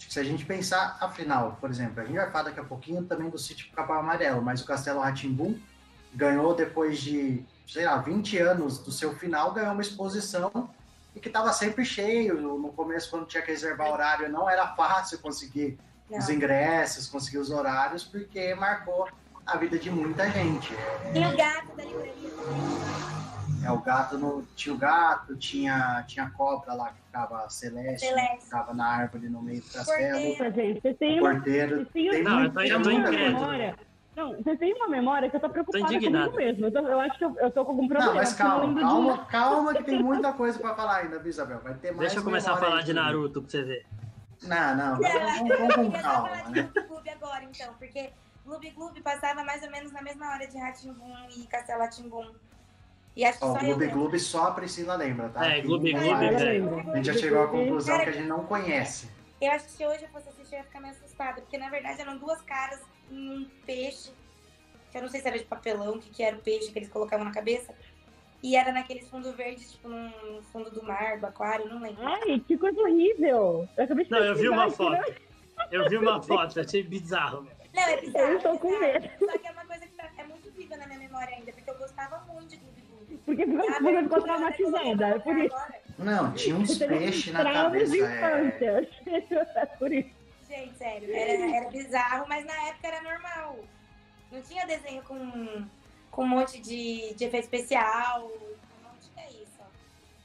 Se 0.00 0.18
a 0.18 0.24
gente 0.24 0.44
pensar, 0.44 0.96
afinal, 1.00 1.56
por 1.60 1.70
exemplo, 1.70 2.00
a 2.00 2.04
gente 2.04 2.16
vai 2.16 2.28
falar 2.28 2.44
daqui 2.44 2.58
a 2.58 2.64
pouquinho 2.64 3.04
também 3.04 3.30
do 3.30 3.38
sítio 3.38 3.70
Capão 3.72 3.96
Amarelo, 3.96 4.42
mas 4.42 4.60
o 4.60 4.66
Castelo 4.66 4.98
Ratimbum 4.98 5.56
ganhou 6.12 6.56
depois 6.56 6.98
de, 6.98 7.44
sei 7.68 7.84
lá, 7.84 7.98
20 7.98 8.36
anos 8.38 8.78
do 8.80 8.90
seu 8.90 9.14
final, 9.14 9.52
ganhou 9.52 9.72
uma 9.72 9.82
exposição 9.82 10.70
e 11.14 11.20
que 11.20 11.28
estava 11.28 11.52
sempre 11.52 11.84
cheio. 11.84 12.40
No 12.40 12.72
começo, 12.72 13.10
quando 13.10 13.26
tinha 13.26 13.42
que 13.42 13.52
reservar 13.52 13.92
horário, 13.92 14.28
não 14.28 14.50
era 14.50 14.66
fácil 14.74 15.20
conseguir 15.20 15.78
não. 16.10 16.18
os 16.18 16.28
ingressos, 16.28 17.06
conseguir 17.06 17.38
os 17.38 17.50
horários, 17.50 18.04
porque 18.04 18.54
marcou 18.54 19.08
a 19.46 19.56
vida 19.56 19.78
de 19.78 19.90
muita 19.90 20.30
gente. 20.30 20.72
Tem 21.12 21.26
o 21.26 21.36
gato 21.36 21.76
da 21.76 21.84
livraria 21.84 22.30
É, 23.64 23.70
o 23.70 23.78
gato 23.78 24.18
no, 24.18 24.42
tinha 24.54 24.74
o 24.74 24.78
gato, 24.78 25.36
tinha, 25.36 26.04
tinha 26.06 26.26
a 26.26 26.30
cobra 26.30 26.74
lá 26.74 26.88
que 26.92 27.00
ficava 27.02 27.48
celeste, 27.48 28.06
celeste. 28.06 28.36
que 28.38 28.44
ficava 28.44 28.74
na 28.74 28.86
árvore 28.86 29.28
no 29.28 29.42
meio 29.42 29.60
do 29.62 29.70
castelo. 29.70 30.36
Porteiro, 30.36 30.54
gente, 30.54 30.80
você 30.82 30.94
tem 30.94 31.18
porteiro. 31.18 31.86
Tem, 31.86 32.10
tem 32.10 32.22
não, 32.22 32.50
tô 32.50 32.60
memória. 32.60 33.74
Não, 34.18 34.36
você 34.36 34.56
tem 34.56 34.74
uma 34.74 34.88
memória 34.88 35.30
que 35.30 35.36
eu 35.36 35.40
tô 35.40 35.48
preocupada 35.48 35.84
tô 35.84 35.94
comigo 35.94 36.36
mesmo. 36.36 36.66
Eu, 36.66 36.72
tô, 36.72 36.78
eu, 36.80 37.00
acho 37.00 37.16
que 37.16 37.24
eu, 37.24 37.36
eu 37.38 37.50
tô 37.52 37.64
com 37.64 37.70
algum 37.70 37.86
problema. 37.86 38.10
Não, 38.10 38.18
mas 38.18 38.32
calma, 38.32 38.80
calma, 38.80 39.12
de... 39.12 39.26
calma 39.26 39.74
que 39.74 39.84
tem 39.84 40.02
muita 40.02 40.32
coisa 40.32 40.58
pra 40.58 40.74
falar 40.74 40.96
ainda, 40.96 41.22
Isabel. 41.24 41.60
Vai 41.62 41.74
ter 41.74 41.92
mais 41.92 42.00
Deixa 42.00 42.16
eu 42.18 42.24
começar 42.24 42.54
a 42.54 42.56
falar 42.56 42.82
de 42.82 42.92
Naruto 42.92 43.40
pra 43.40 43.48
você 43.48 43.62
ver. 43.62 43.86
Não, 44.42 44.76
não, 44.76 44.96
vamos, 44.98 45.58
vamos 45.58 45.74
com 45.74 45.90
calma, 46.00 46.48
né? 46.48 46.70
Clube 46.86 47.10
agora, 47.10 47.44
então, 47.44 47.74
porque 47.74 48.10
Clube 48.44 48.70
Clube 48.70 49.00
passava 49.02 49.44
mais 49.44 49.62
ou 49.62 49.70
menos 49.70 49.92
na 49.92 50.00
mesma 50.00 50.32
hora 50.32 50.46
de 50.46 50.56
Ratimbum 50.56 51.28
e 51.36 51.46
Castelo 51.46 51.80
Ratimbum. 51.80 52.34
E 53.14 53.24
acho 53.24 53.38
que 53.38 53.44
oh, 53.44 53.52
só 53.52 53.58
Gloob 53.58 53.86
Gloob 53.88 54.18
só 54.20 54.46
a 54.46 54.50
Priscila 54.52 54.94
lembra, 54.94 55.28
tá? 55.28 55.44
É, 55.44 55.60
Gloob 55.60 55.92
Gloob, 55.92 56.90
A 56.92 56.96
gente 56.96 57.06
já 57.06 57.14
chegou 57.14 57.42
à 57.42 57.48
conclusão 57.48 57.96
Cara, 57.96 58.04
que 58.04 58.16
a 58.16 58.20
gente 58.20 58.28
não 58.28 58.46
conhece. 58.46 59.10
Eu 59.40 59.50
acho 59.50 59.66
que 59.66 59.72
se 59.72 59.86
hoje 59.86 60.04
eu 60.04 60.08
fosse 60.08 60.28
assistir, 60.28 60.54
eu 60.54 60.58
ia 60.60 60.64
ficar 60.64 60.80
meio 60.80 60.94
assustada, 60.94 61.40
porque 61.40 61.58
na 61.58 61.68
verdade 61.68 62.00
eram 62.00 62.16
duas 62.16 62.40
caras 62.42 62.80
em 63.10 63.38
um 63.38 63.50
peixe, 63.66 64.12
que 64.90 64.98
eu 64.98 65.02
não 65.02 65.08
sei 65.08 65.20
se 65.20 65.28
era 65.28 65.38
de 65.38 65.44
papelão, 65.44 65.96
o 65.96 66.00
que, 66.00 66.10
que 66.10 66.22
era 66.22 66.36
o 66.36 66.40
peixe 66.40 66.70
que 66.70 66.78
eles 66.78 66.88
colocavam 66.88 67.24
na 67.24 67.32
cabeça. 67.32 67.74
E 68.42 68.54
era 68.54 68.72
naqueles 68.72 69.08
fundos 69.08 69.34
verdes, 69.34 69.72
tipo, 69.72 69.88
no 69.88 70.42
fundo 70.52 70.70
do 70.70 70.82
mar, 70.82 71.18
do 71.18 71.26
aquário, 71.26 71.68
não 71.68 71.80
lembro. 71.80 72.06
Ai, 72.06 72.38
que 72.46 72.56
coisa 72.56 72.80
horrível! 72.80 73.68
Eu 73.76 73.84
acabei 73.84 74.04
de 74.04 74.10
não, 74.10 74.18
eu 74.18 74.34
vi 74.36 74.48
uma 74.48 74.70
foto. 74.70 74.92
Né? 74.92 75.16
Eu 75.72 75.88
vi 75.88 75.96
uma 75.96 76.22
foto, 76.22 76.60
achei 76.60 76.82
bizarro. 76.84 77.48
Não, 77.74 77.82
é 77.82 78.00
bizarro. 78.00 78.26
Eu 78.26 78.36
estou 78.36 78.58
com 78.58 78.78
medo. 78.78 79.08
Só 79.18 79.38
que 79.38 79.46
é 79.46 79.50
uma 79.50 79.64
coisa 79.66 79.86
que 79.86 79.92
tá, 79.96 80.08
é 80.16 80.24
muito 80.24 80.50
viva 80.52 80.76
na 80.76 80.86
minha 80.86 81.00
memória 81.00 81.34
ainda, 81.34 81.52
porque 81.52 81.68
eu 81.68 81.78
gostava 81.78 82.24
muito 82.32 82.50
de 82.50 82.56
Gloob. 82.58 83.18
Porque 83.24 83.44
você 83.44 84.02
ficou 84.02 84.22
traumatizada, 84.22 85.06
é 85.06 85.18
por 85.18 85.38
isso. 85.38 85.56
Não, 85.98 86.32
tinha 86.34 86.56
uns 86.56 86.78
peixes 86.78 87.32
na 87.32 87.52
cabeça. 87.52 87.92
De 87.92 87.98
infância. 87.98 88.88
É... 89.06 89.60
é 89.62 89.66
por 89.66 89.92
isso. 89.92 90.10
Gente, 90.48 90.78
sério, 90.78 91.14
era, 91.14 91.56
era 91.56 91.70
bizarro, 91.70 92.26
mas 92.28 92.46
na 92.46 92.68
época 92.68 92.86
era 92.86 93.02
normal. 93.02 93.58
Não 94.30 94.40
tinha 94.42 94.66
desenho 94.66 95.02
com 95.02 95.66
com 96.18 96.24
um 96.24 96.28
monte 96.28 96.60
de, 96.60 97.14
de 97.14 97.24
efeito 97.24 97.44
especial. 97.44 98.28
Não 98.82 99.30
isso. 99.30 99.60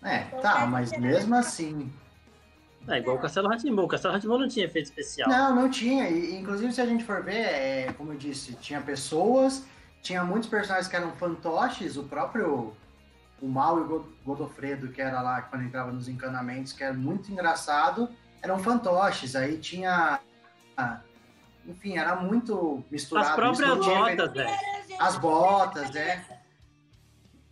É, 0.04 0.22
então, 0.24 0.40
tá, 0.40 0.66
mas 0.66 0.92
mesmo 0.98 1.36
assim. 1.36 1.94
É 2.88 2.98
igual 2.98 3.18
o 3.18 3.20
Castelo 3.20 3.48
Ratimbu. 3.48 3.84
O 3.84 3.88
Castelo 3.88 4.16
Ratimbu 4.16 4.40
não 4.40 4.48
tinha 4.48 4.66
efeito 4.66 4.86
especial. 4.86 5.30
Não, 5.30 5.56
não 5.56 5.70
tinha. 5.70 6.10
E, 6.10 6.36
inclusive, 6.36 6.74
se 6.74 6.82
a 6.82 6.88
gente 6.88 7.04
for 7.04 7.22
ver, 7.22 7.46
é, 7.46 7.94
como 7.96 8.12
eu 8.12 8.18
disse, 8.18 8.56
tinha 8.56 8.82
pessoas, 8.82 9.66
tinha 10.02 10.24
muitos 10.24 10.50
personagens 10.50 10.88
que 10.88 10.96
eram 10.96 11.12
fantoches, 11.12 11.96
o 11.96 12.06
próprio 12.06 12.76
o 13.40 13.48
Mal 13.48 13.78
e 13.78 13.82
o 13.84 14.10
Godofredo, 14.26 14.88
que 14.88 15.00
era 15.00 15.22
lá 15.22 15.44
quando 15.44 15.64
entrava 15.64 15.92
nos 15.92 16.08
encanamentos, 16.08 16.74
que 16.74 16.84
era 16.84 16.94
muito 16.94 17.32
engraçado, 17.32 18.10
eram 18.42 18.58
fantoches. 18.58 19.36
Aí 19.36 19.60
tinha. 19.60 20.20
Enfim, 21.68 22.00
era 22.00 22.16
muito 22.16 22.84
misturado. 22.90 23.30
As 23.30 23.36
próprias 23.36 23.78
botas, 23.78 24.34
velho. 24.34 24.73
As 25.08 25.18
botas, 25.18 25.96
é. 25.96 26.22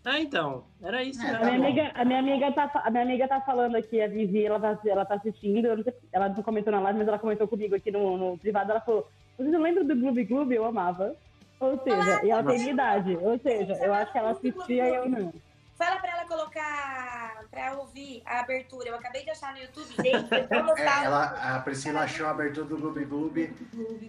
Ah, 0.04 0.20
então, 0.20 0.64
era 0.82 1.04
isso. 1.04 1.22
É, 1.22 1.32
né? 1.32 1.38
a, 1.38 1.46
minha 1.46 1.56
amiga, 1.58 1.92
a, 1.94 2.06
minha 2.06 2.20
amiga 2.20 2.52
tá, 2.52 2.72
a 2.84 2.90
minha 2.90 3.04
amiga 3.04 3.28
tá 3.28 3.42
falando 3.42 3.76
aqui, 3.76 4.02
a 4.02 4.08
Vivi, 4.08 4.46
ela 4.46 4.60
tá, 4.60 4.80
ela 4.84 5.06
tá 5.06 5.16
assistindo, 5.16 5.68
ela 6.12 6.30
não 6.30 6.42
comentou 6.42 6.72
na 6.72 6.80
live, 6.80 7.00
mas 7.00 7.08
ela 7.08 7.20
comentou 7.20 7.48
comigo 7.48 7.76
aqui 7.76 7.92
no, 7.92 8.18
no 8.18 8.38
privado, 8.38 8.72
ela 8.72 8.82
falou, 8.82 9.08
você 9.38 9.50
não 9.50 9.62
lembra 9.62 9.84
do 9.84 9.96
Gloob 9.96 10.24
Gloob? 10.24 10.56
Eu 10.56 10.66
amava. 10.66 11.16
Ou 11.60 11.80
seja, 11.84 12.26
e 12.26 12.32
ela 12.32 12.44
tem 12.44 12.70
idade. 12.70 13.16
Ou 13.18 13.38
seja, 13.40 13.74
eu 13.74 13.94
acho 13.94 14.12
que 14.12 14.18
ela 14.18 14.32
assistia 14.32 14.90
e 14.90 14.96
eu 14.96 15.10
não. 15.10 15.34
Fala 15.78 16.00
pra 16.00 16.12
ela 16.12 16.28
colocar, 16.28 17.44
pra 17.50 17.74
ouvir 17.74 18.22
a 18.26 18.40
abertura. 18.40 18.90
Eu 18.90 18.96
acabei 18.96 19.24
de 19.24 19.32
achar 19.32 19.54
no 19.54 19.60
YouTube, 19.60 19.88
gente. 19.88 20.34
é, 20.34 21.06
ela, 21.06 21.56
a 21.56 21.60
Priscila 21.60 22.02
achou 22.02 22.28
a 22.28 22.32
abertura 22.32 22.66
do 22.66 22.78
Gloob 22.78 23.06
Gloob 23.06 23.54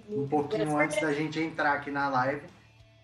um 0.09 0.29
pouquinho 0.29 0.79
antes 0.79 1.01
da 1.01 1.13
gente 1.13 1.41
entrar 1.41 1.75
aqui 1.75 1.91
na 1.91 2.09
live. 2.09 2.47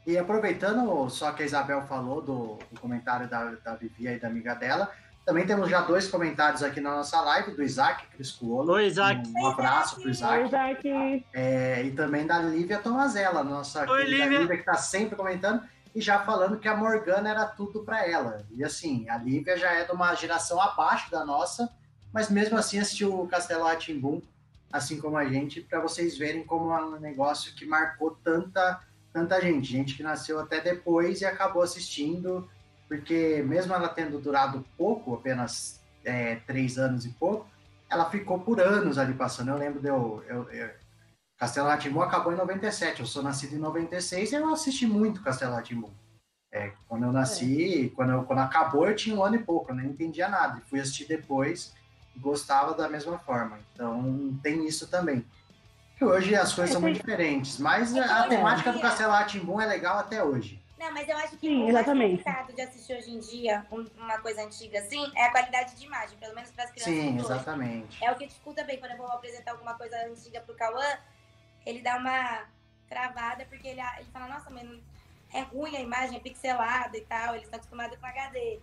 E 0.08 0.16
aproveitando 0.16 1.06
só 1.10 1.32
que 1.32 1.42
a 1.42 1.44
Isabel 1.44 1.82
falou 1.82 2.22
do, 2.22 2.58
do 2.72 2.80
comentário 2.80 3.28
da, 3.28 3.44
da 3.62 3.74
Vivi 3.74 4.08
e 4.08 4.18
da 4.18 4.26
amiga 4.26 4.54
dela, 4.54 4.90
também 5.22 5.46
temos 5.46 5.68
já 5.68 5.82
dois 5.82 6.08
comentários 6.08 6.62
aqui 6.62 6.80
na 6.80 6.96
nossa 6.96 7.20
live, 7.20 7.50
do 7.50 7.62
Isaac 7.62 8.06
Criscuolo. 8.06 8.72
Oi, 8.72 8.86
Isaac. 8.86 9.22
Um, 9.28 9.46
abraço 9.46 10.00
pro 10.00 10.08
Isaac. 10.08 10.38
Oi, 10.38 10.46
Isaac. 10.46 11.26
É, 11.34 11.82
e 11.82 11.90
também 11.90 12.26
da 12.26 12.38
Lívia 12.38 12.78
Tomazella, 12.78 13.44
nossa 13.44 13.84
Oi, 13.86 14.04
Lívia. 14.04 14.38
Lívia, 14.38 14.56
que 14.56 14.62
está 14.62 14.76
sempre 14.76 15.14
comentando 15.14 15.62
e 15.94 16.00
já 16.00 16.20
falando 16.20 16.58
que 16.58 16.68
a 16.68 16.74
Morgana 16.74 17.28
era 17.28 17.44
tudo 17.44 17.84
para 17.84 18.08
ela. 18.08 18.46
E 18.50 18.64
assim, 18.64 19.06
a 19.10 19.18
Lívia 19.18 19.58
já 19.58 19.74
é 19.74 19.84
de 19.84 19.92
uma 19.92 20.14
geração 20.14 20.58
abaixo 20.58 21.10
da 21.10 21.22
nossa, 21.22 21.68
mas 22.14 22.30
mesmo 22.30 22.56
assim 22.56 22.78
assistiu 22.78 23.20
o 23.20 23.28
Castelo 23.28 23.66
Atimbum, 23.66 24.22
assim 24.72 24.98
como 25.02 25.18
a 25.18 25.26
gente, 25.26 25.60
para 25.60 25.80
vocês 25.80 26.16
verem 26.16 26.44
como 26.44 26.72
é 26.72 26.82
um 26.82 26.98
negócio 26.98 27.54
que 27.54 27.66
marcou 27.66 28.12
tanta, 28.24 28.80
tanta 29.18 29.40
gente. 29.40 29.72
Gente 29.72 29.94
que 29.94 30.02
nasceu 30.02 30.38
até 30.38 30.60
depois 30.60 31.20
e 31.20 31.26
acabou 31.26 31.62
assistindo, 31.62 32.48
porque 32.86 33.42
mesmo 33.46 33.74
ela 33.74 33.88
tendo 33.88 34.20
durado 34.20 34.64
pouco, 34.76 35.14
apenas 35.14 35.80
é, 36.04 36.36
três 36.46 36.78
anos 36.78 37.04
e 37.04 37.10
pouco, 37.10 37.48
ela 37.90 38.08
ficou 38.10 38.38
por 38.38 38.60
anos 38.60 38.98
ali 38.98 39.14
passando. 39.14 39.50
Eu 39.50 39.56
lembro 39.56 39.80
de 39.80 39.88
eu, 39.88 40.22
eu, 40.28 40.50
eu 40.50 40.70
Castelo 41.36 41.68
Ratimbun 41.68 42.00
acabou 42.00 42.32
em 42.32 42.36
97, 42.36 43.00
eu 43.00 43.06
sou 43.06 43.22
nascido 43.22 43.54
em 43.54 43.58
96 43.58 44.32
e 44.32 44.34
eu 44.34 44.52
assisti 44.52 44.86
muito 44.86 45.22
Castelo 45.22 45.54
Ratimbun. 45.54 45.90
É, 46.50 46.72
quando 46.88 47.04
eu 47.04 47.12
nasci, 47.12 47.86
é. 47.86 47.88
quando, 47.94 48.12
eu, 48.12 48.24
quando 48.24 48.38
acabou, 48.38 48.88
eu 48.88 48.96
tinha 48.96 49.14
um 49.14 49.22
ano 49.22 49.36
e 49.36 49.42
pouco, 49.42 49.70
eu 49.70 49.76
nem 49.76 49.86
entendia 49.86 50.28
nada. 50.28 50.62
Fui 50.68 50.80
assistir 50.80 51.06
depois 51.06 51.74
e 52.16 52.18
gostava 52.18 52.74
da 52.74 52.88
mesma 52.88 53.18
forma. 53.18 53.58
Então 53.72 54.36
tem 54.42 54.66
isso 54.66 54.88
também. 54.88 55.24
Hoje 56.00 56.34
as 56.34 56.52
coisas 56.52 56.72
são 56.72 56.80
muito 56.80 56.96
diferentes, 56.96 57.58
mas 57.58 57.96
a, 57.96 58.24
a 58.24 58.28
temática 58.28 58.72
do 58.72 58.80
Castelo 58.80 59.12
Ratimbun 59.12 59.60
é 59.60 59.66
legal 59.66 59.98
até 59.98 60.22
hoje. 60.22 60.62
Não, 60.78 60.92
mas 60.94 61.08
eu 61.08 61.16
acho 61.16 61.36
que 61.36 61.48
Sim, 61.48 61.64
o 61.64 61.68
exatamente. 61.68 62.24
mais 62.24 62.54
de 62.54 62.62
assistir 62.62 62.96
hoje 62.96 63.10
em 63.10 63.18
dia 63.18 63.66
uma 63.96 64.18
coisa 64.18 64.44
antiga 64.44 64.78
assim 64.78 65.10
é 65.16 65.24
a 65.24 65.32
qualidade 65.32 65.74
de 65.74 65.84
imagem, 65.84 66.16
pelo 66.18 66.34
menos 66.36 66.52
para 66.52 66.64
as 66.64 66.70
crianças. 66.70 66.94
Sim, 66.94 67.18
exatamente. 67.18 68.04
É 68.04 68.12
o 68.12 68.14
que 68.14 68.26
dificulta 68.26 68.62
bem 68.62 68.78
quando 68.78 68.92
eu 68.92 68.98
vou 68.98 69.08
apresentar 69.08 69.50
alguma 69.52 69.74
coisa 69.74 69.96
antiga 70.06 70.40
pro 70.40 70.54
Cauã 70.54 70.86
ele 71.68 71.82
dá 71.82 71.96
uma 71.96 72.44
travada, 72.88 73.44
porque 73.48 73.68
ele, 73.68 73.80
ele 73.80 74.08
fala, 74.12 74.28
nossa, 74.28 74.50
mas 74.50 74.66
é 75.32 75.42
ruim 75.42 75.76
a 75.76 75.80
imagem, 75.80 76.16
é 76.16 76.20
pixelada 76.20 76.96
e 76.96 77.02
tal, 77.02 77.34
eles 77.34 77.44
estão 77.44 77.58
acostumados 77.58 77.98
com 77.98 78.06
HD. 78.06 78.58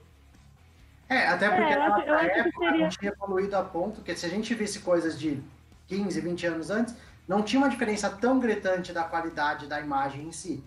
É, 1.08 1.28
até 1.28 1.50
porque 1.50 1.72
é, 1.72 1.78
na 1.78 2.00
eu 2.00 2.16
época 2.16 2.52
seria... 2.58 2.78
não 2.78 2.90
tinha 2.90 3.12
evoluído 3.12 3.56
a 3.56 3.64
ponto 3.64 4.02
que 4.02 4.16
se 4.16 4.26
a 4.26 4.30
gente 4.30 4.56
visse 4.56 4.80
coisas 4.80 5.20
de 5.20 5.40
15, 5.88 6.20
20 6.20 6.48
anos 6.48 6.70
antes, 6.72 6.96
não 7.28 7.42
tinha 7.42 7.60
uma 7.60 7.70
diferença 7.70 8.10
tão 8.10 8.40
gritante 8.40 8.94
da 8.94 9.04
qualidade 9.04 9.68
da 9.68 9.80
imagem 9.80 10.28
em 10.28 10.32
si. 10.32 10.64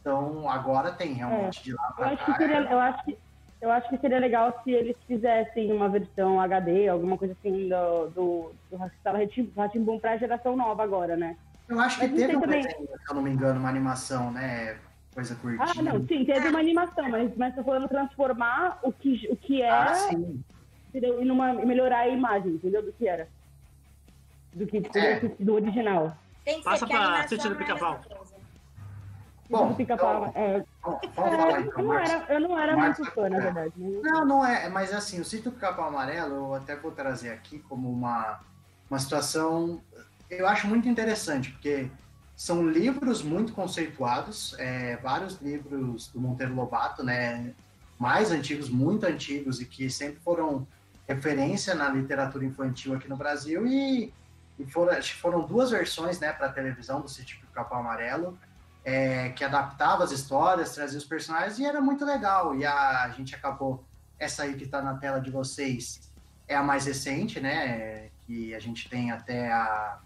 Então 0.00 0.48
agora 0.48 0.92
tem 0.92 1.12
realmente 1.12 1.60
é, 1.60 1.62
de 1.64 1.72
lá 1.72 1.92
pra 1.96 2.12
eu 2.12 2.16
cá. 2.16 2.22
Acho 2.22 2.32
que 2.32 2.38
seria, 2.38 2.56
é... 2.56 2.72
eu, 2.72 2.78
acho 2.78 3.04
que, 3.04 3.18
eu 3.60 3.70
acho 3.72 3.88
que 3.88 3.98
seria 3.98 4.18
legal 4.18 4.60
se 4.62 4.70
eles 4.70 4.96
fizessem 5.06 5.72
uma 5.72 5.88
versão 5.88 6.40
HD, 6.40 6.88
alguma 6.88 7.18
coisa 7.18 7.36
assim 7.38 7.68
do, 7.68 8.06
do, 8.10 8.52
do 8.70 8.76
Ratimbum 9.56 9.98
pra 9.98 10.16
geração 10.16 10.56
nova 10.56 10.82
agora, 10.82 11.16
né? 11.16 11.36
Eu 11.68 11.80
acho 11.80 11.98
que 11.98 12.08
teve 12.08 12.36
um 12.36 12.40
também... 12.40 12.62
desenho, 12.62 12.86
se 12.86 13.10
eu 13.10 13.14
não 13.14 13.22
me 13.22 13.30
engano, 13.30 13.58
uma 13.58 13.68
animação, 13.68 14.30
né? 14.30 14.78
Coisa 15.12 15.34
curtinha. 15.34 15.64
Ah, 15.64 15.82
não, 15.82 16.06
sim, 16.06 16.24
teve 16.24 16.48
uma 16.48 16.60
animação, 16.60 17.08
mas, 17.08 17.34
mas 17.36 17.54
tô 17.54 17.64
falando 17.64 17.88
transformar 17.88 18.78
o 18.82 18.92
que, 18.92 19.26
o 19.30 19.36
que 19.36 19.62
era 19.62 19.90
ah, 19.90 19.94
sim. 19.94 20.44
Entendeu? 20.90 21.20
e 21.20 21.24
numa, 21.24 21.52
melhorar 21.54 22.00
a 22.00 22.08
imagem, 22.08 22.52
entendeu? 22.52 22.82
Do 22.82 22.92
que 22.92 23.08
era. 23.08 23.26
Do 24.56 24.66
que 24.66 24.82
é. 24.98 25.20
do 25.38 25.54
original. 25.54 26.16
Tem 26.44 26.58
que 26.58 26.64
Passa 26.64 26.86
pra 26.86 27.20
assistir 27.20 27.48
do 27.48 27.56
pica-pau. 27.56 28.00
Bom, 29.48 29.74
pica-pau. 29.74 30.26
Então, 30.28 30.42
é, 30.42 30.64
vamos 30.84 31.36
falar 31.36 31.60
então, 31.60 31.78
eu, 31.78 31.84
não 31.84 31.94
era, 31.94 32.24
eu 32.28 32.40
não 32.40 32.58
era 32.58 32.76
muito 32.76 33.04
fã, 33.12 33.28
na 33.28 33.38
verdade. 33.38 33.72
Né? 33.76 34.00
Não, 34.02 34.24
não 34.24 34.44
é, 34.44 34.68
mas 34.68 34.92
assim, 34.92 35.20
o 35.20 35.24
sítio 35.24 35.50
do 35.50 35.54
pica-pau 35.54 35.86
amarelo, 35.86 36.34
eu 36.34 36.54
até 36.54 36.74
vou 36.74 36.90
trazer 36.90 37.30
aqui 37.30 37.60
como 37.60 37.88
uma, 37.88 38.40
uma 38.90 38.98
situação 38.98 39.80
eu 40.30 40.46
acho 40.46 40.66
muito 40.66 40.88
interessante, 40.88 41.50
porque 41.52 41.88
são 42.34 42.68
livros 42.68 43.22
muito 43.22 43.52
conceituados, 43.52 44.54
é, 44.58 44.96
vários 44.96 45.40
livros 45.40 46.08
do 46.08 46.20
Monteiro 46.20 46.54
Lobato, 46.54 47.02
né, 47.02 47.54
mais 47.98 48.30
antigos, 48.30 48.68
muito 48.68 49.06
antigos, 49.06 49.60
e 49.60 49.64
que 49.64 49.88
sempre 49.88 50.20
foram 50.20 50.66
referência 51.08 51.74
na 51.74 51.88
literatura 51.88 52.44
infantil 52.44 52.94
aqui 52.94 53.08
no 53.08 53.16
Brasil, 53.16 53.66
e, 53.66 54.12
e 54.58 54.64
foram, 54.64 55.02
foram 55.02 55.40
duas 55.42 55.70
versões 55.70 56.18
né, 56.18 56.32
para 56.32 56.48
televisão 56.48 57.00
do 57.00 57.08
Sítio 57.08 57.40
do 57.40 57.46
Capão 57.48 57.78
Amarelo, 57.78 58.38
é, 58.84 59.30
que 59.30 59.44
adaptava 59.44 60.04
as 60.04 60.12
histórias, 60.12 60.74
trazia 60.74 60.98
os 60.98 61.04
personagens, 61.04 61.58
e 61.58 61.64
era 61.64 61.80
muito 61.80 62.04
legal, 62.04 62.54
e 62.54 62.64
a, 62.64 63.04
a 63.04 63.10
gente 63.10 63.34
acabou, 63.34 63.84
essa 64.18 64.44
aí 64.44 64.54
que 64.54 64.64
está 64.64 64.80
na 64.80 64.94
tela 64.96 65.20
de 65.20 65.30
vocês, 65.30 66.10
é 66.48 66.54
a 66.54 66.62
mais 66.62 66.86
recente, 66.86 67.40
né, 67.40 68.08
que 68.26 68.54
a 68.54 68.58
gente 68.58 68.88
tem 68.88 69.10
até 69.10 69.52
a 69.52 69.98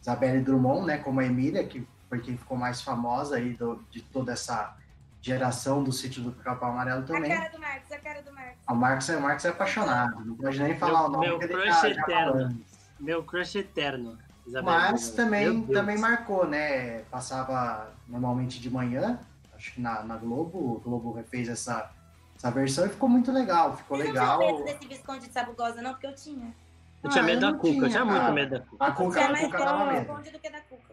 Isabelle 0.00 0.42
Drummond, 0.42 0.86
né, 0.86 0.98
como 0.98 1.20
a 1.20 1.24
Emília, 1.24 1.64
que 1.64 1.86
foi 2.08 2.20
quem 2.20 2.36
ficou 2.36 2.56
mais 2.56 2.82
famosa 2.82 3.36
aí 3.36 3.54
do, 3.54 3.84
de 3.90 4.02
toda 4.02 4.32
essa 4.32 4.76
geração 5.20 5.82
do 5.82 5.92
sítio 5.92 6.22
do 6.22 6.32
Capão 6.32 6.70
Amarelo 6.70 7.04
também. 7.04 7.32
A 7.32 7.36
cara 7.36 7.50
do 7.50 7.60
Marcos, 7.60 7.92
a 7.92 7.98
cara 7.98 8.22
do 8.22 8.32
Marcos. 8.32 8.58
O 8.68 8.74
Marcos 8.74 9.08
é, 9.10 9.16
o 9.16 9.20
Marcos 9.20 9.44
é 9.44 9.48
apaixonado, 9.48 10.24
não 10.24 10.34
pode 10.36 10.62
nem 10.62 10.76
falar 10.76 11.00
meu, 11.00 11.08
o 11.08 11.12
nome 11.12 11.26
meu 11.28 11.38
que 11.38 11.44
ele 11.44 11.70
tá, 11.70 11.88
eterno. 11.88 12.60
Meu 12.98 13.22
crush 13.22 13.56
eterno. 13.56 14.18
Isabel 14.46 14.64
Mas 14.64 15.10
também, 15.10 15.62
também 15.66 15.98
marcou, 15.98 16.46
né? 16.46 17.00
Passava 17.10 17.92
normalmente 18.08 18.58
de 18.60 18.70
manhã, 18.70 19.18
acho 19.54 19.74
que 19.74 19.80
na, 19.80 20.02
na 20.02 20.16
Globo, 20.16 20.58
o 20.58 20.80
Globo 20.80 21.12
refez 21.12 21.48
essa, 21.48 21.90
essa 22.34 22.50
versão 22.50 22.86
e 22.86 22.88
ficou 22.88 23.08
muito 23.08 23.30
legal, 23.30 23.76
ficou 23.76 23.98
Você 23.98 24.04
legal. 24.04 24.38
Não 24.38 24.46
tinha 24.46 24.52
medo 24.52 24.64
desse 24.64 24.88
Visconde 24.88 25.26
de 25.26 25.32
Sabugosa, 25.32 25.82
não? 25.82 25.92
Porque 25.92 26.06
eu 26.06 26.14
tinha. 26.14 26.54
Eu 27.02 27.10
tinha 27.10 27.22
ah, 27.22 27.26
medo 27.26 27.40
da 27.40 27.52
Cuca, 27.52 27.68
tinha, 27.68 27.84
eu 27.84 27.88
tinha 27.90 28.04
muito 28.04 28.32
medo 28.32 28.50
da 28.50 28.60
Cuca. 28.60 28.84
A 28.84 28.92
Cuca, 28.92 29.20
a 29.20 29.38
Cuca 29.38 29.58
dava 29.58 29.92
medo. 29.92 30.12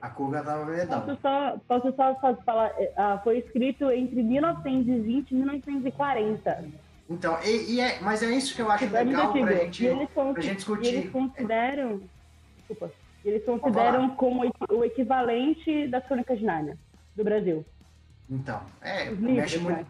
A 0.01 0.09
Cuca 0.09 0.43
dava 0.43 0.65
medo. 0.65 0.88
Posso 0.88 1.21
só, 1.21 1.57
posso 1.67 1.95
só 1.95 2.35
falar, 2.45 2.71
uh, 2.71 3.24
foi 3.24 3.39
escrito 3.39 3.89
entre 3.89 4.21
1920 4.21 5.31
e 5.31 5.35
1940. 5.35 6.84
Então, 7.09 7.38
e, 7.43 7.75
e 7.75 7.79
é, 7.79 8.00
mas 8.01 8.24
é 8.24 8.31
isso 8.31 8.55
que 8.55 8.62
eu 8.62 8.71
acho 8.71 8.85
é 8.85 9.03
legal 9.03 9.31
pra 9.31 9.53
gente, 9.53 9.85
eles 9.85 10.09
pra 10.09 10.41
gente 10.41 10.55
discutir. 10.55 10.95
Eles 10.95 11.12
consideram, 11.12 12.01
desculpa, 12.57 12.91
eles 13.24 13.45
consideram 13.45 14.09
como 14.15 14.51
o 14.69 14.83
equivalente 14.83 15.88
das 15.88 16.05
Crônicas 16.05 16.39
de 16.39 16.45
Nárnia, 16.45 16.77
do 17.15 17.24
Brasil. 17.24 17.63
Então, 18.29 18.59
é, 18.81 19.12
mexe, 19.12 19.59
muito, 19.59 19.77
né? 19.77 19.85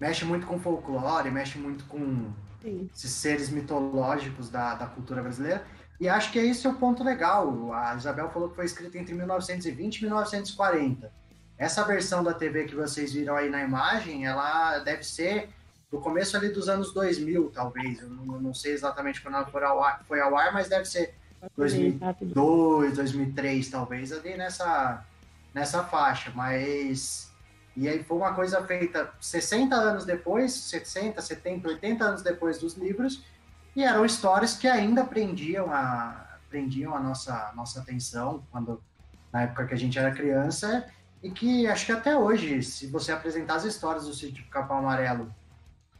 mexe 0.00 0.24
muito 0.24 0.46
com 0.46 0.58
folclore, 0.58 1.30
mexe 1.30 1.58
muito 1.58 1.84
com 1.84 2.32
Sim. 2.62 2.88
esses 2.94 3.10
seres 3.10 3.50
mitológicos 3.50 4.48
da, 4.48 4.74
da 4.74 4.86
cultura 4.86 5.22
brasileira. 5.22 5.64
E 6.00 6.08
acho 6.08 6.32
que 6.32 6.38
esse 6.38 6.66
é 6.66 6.70
o 6.70 6.74
ponto 6.74 7.04
legal. 7.04 7.72
A 7.72 7.94
Isabel 7.94 8.30
falou 8.30 8.48
que 8.48 8.56
foi 8.56 8.64
escrita 8.64 8.98
entre 8.98 9.14
1920 9.14 9.98
e 9.98 10.02
1940. 10.04 11.12
Essa 11.56 11.84
versão 11.84 12.24
da 12.24 12.34
TV 12.34 12.64
que 12.64 12.74
vocês 12.74 13.12
viram 13.12 13.36
aí 13.36 13.48
na 13.48 13.62
imagem, 13.62 14.26
ela 14.26 14.78
deve 14.80 15.04
ser 15.04 15.50
do 15.94 16.00
começo 16.00 16.36
ali 16.36 16.48
dos 16.48 16.68
anos 16.68 16.92
2000, 16.92 17.52
talvez. 17.54 18.00
Eu 18.02 18.08
não, 18.08 18.40
não 18.40 18.52
sei 18.52 18.72
exatamente 18.72 19.20
quando 19.20 19.36
ela 19.36 19.46
foi 19.46 19.62
ao, 19.62 19.82
ar, 19.82 20.02
foi 20.08 20.20
ao 20.20 20.36
ar, 20.36 20.52
mas 20.52 20.68
deve 20.68 20.84
ser 20.86 21.14
2002, 21.56 22.96
2003, 22.96 23.68
talvez, 23.70 24.10
ali 24.10 24.36
nessa, 24.36 25.04
nessa 25.54 25.84
faixa. 25.84 26.32
Mas 26.34 27.30
e 27.76 27.88
aí 27.88 28.02
foi 28.02 28.16
uma 28.16 28.34
coisa 28.34 28.60
feita 28.64 29.12
60 29.20 29.74
anos 29.74 30.04
depois, 30.04 30.52
60, 30.52 31.22
70, 31.22 31.68
80 31.68 32.04
anos 32.04 32.22
depois 32.22 32.58
dos 32.58 32.74
livros, 32.74 33.22
e 33.76 33.84
eram 33.84 34.04
histórias 34.04 34.56
que 34.56 34.66
ainda 34.66 35.04
prendiam 35.04 35.72
a, 35.72 36.38
prendiam 36.48 36.94
a 36.94 37.00
nossa, 37.00 37.52
nossa 37.54 37.80
atenção 37.80 38.44
quando 38.50 38.82
na 39.32 39.42
época 39.42 39.66
que 39.66 39.74
a 39.74 39.78
gente 39.78 39.96
era 39.96 40.12
criança, 40.12 40.88
e 41.22 41.30
que 41.30 41.68
acho 41.68 41.86
que 41.86 41.92
até 41.92 42.16
hoje, 42.16 42.62
se 42.62 42.88
você 42.88 43.12
apresentar 43.12 43.56
as 43.56 43.64
histórias 43.64 44.06
do 44.06 44.14
sítio 44.14 44.44
Capão 44.50 44.78
Amarelo, 44.78 45.32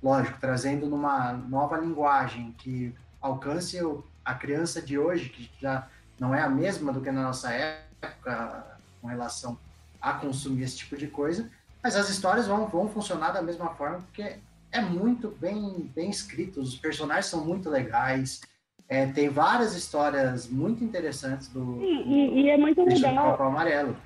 lógico, 0.04 0.38
trazendo 0.38 0.87
numa 0.87 1.32
nova 1.32 1.78
linguagem 1.78 2.54
que 2.58 2.94
alcance 3.23 3.78
a 4.23 4.34
criança 4.34 4.82
de 4.82 4.99
hoje, 4.99 5.30
que 5.30 5.50
já 5.58 5.88
não 6.20 6.34
é 6.34 6.42
a 6.42 6.49
mesma 6.49 6.92
do 6.92 7.00
que 7.00 7.11
na 7.11 7.23
nossa 7.23 7.50
época 7.50 8.76
com 9.00 9.08
relação 9.08 9.58
a 10.00 10.12
consumir 10.12 10.64
esse 10.64 10.76
tipo 10.76 10.94
de 10.94 11.06
coisa, 11.06 11.50
mas 11.82 11.96
as 11.96 12.11
histórias 12.11 12.46
vão, 12.46 12.66
vão 12.66 12.87
funcionar 12.87 13.30
da 13.30 13.40
mesma 13.40 13.70
forma, 13.70 14.00
porque 14.00 14.37
é 14.70 14.80
muito 14.82 15.34
bem, 15.40 15.90
bem 15.94 16.11
escrito, 16.11 16.61
os 16.61 16.76
personagens 16.76 17.26
são 17.26 17.42
muito 17.42 17.70
legais, 17.70 18.42
é, 18.87 19.06
tem 19.06 19.30
várias 19.30 19.75
histórias 19.75 20.46
muito 20.46 20.84
interessantes 20.84 21.49
do, 21.49 21.82
e, 21.82 22.02
e, 22.02 22.42
e 22.42 22.50
é 22.50 22.58
muito 22.58 22.84
do 22.84 22.90
legal. 22.90 23.42
Amarelo. 23.42 23.96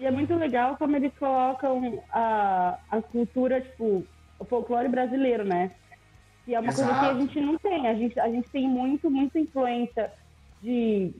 E 0.00 0.06
é 0.06 0.10
muito 0.10 0.34
legal 0.34 0.76
como 0.76 0.96
eles 0.96 1.12
colocam 1.16 2.02
a, 2.10 2.76
a 2.90 3.00
cultura, 3.00 3.60
tipo, 3.60 4.04
o 4.42 4.44
folclore 4.44 4.88
brasileiro, 4.88 5.44
né? 5.44 5.70
Que 6.44 6.54
é 6.54 6.60
uma 6.60 6.70
Exato. 6.70 6.88
coisa 6.88 7.00
que 7.00 7.16
a 7.16 7.20
gente 7.20 7.40
não 7.40 7.58
tem. 7.58 7.86
A 7.86 7.94
gente, 7.94 8.20
a 8.20 8.28
gente 8.28 8.48
tem 8.50 8.68
muito, 8.68 9.08
muita 9.08 9.38
influência 9.38 10.12
de, 10.60 11.12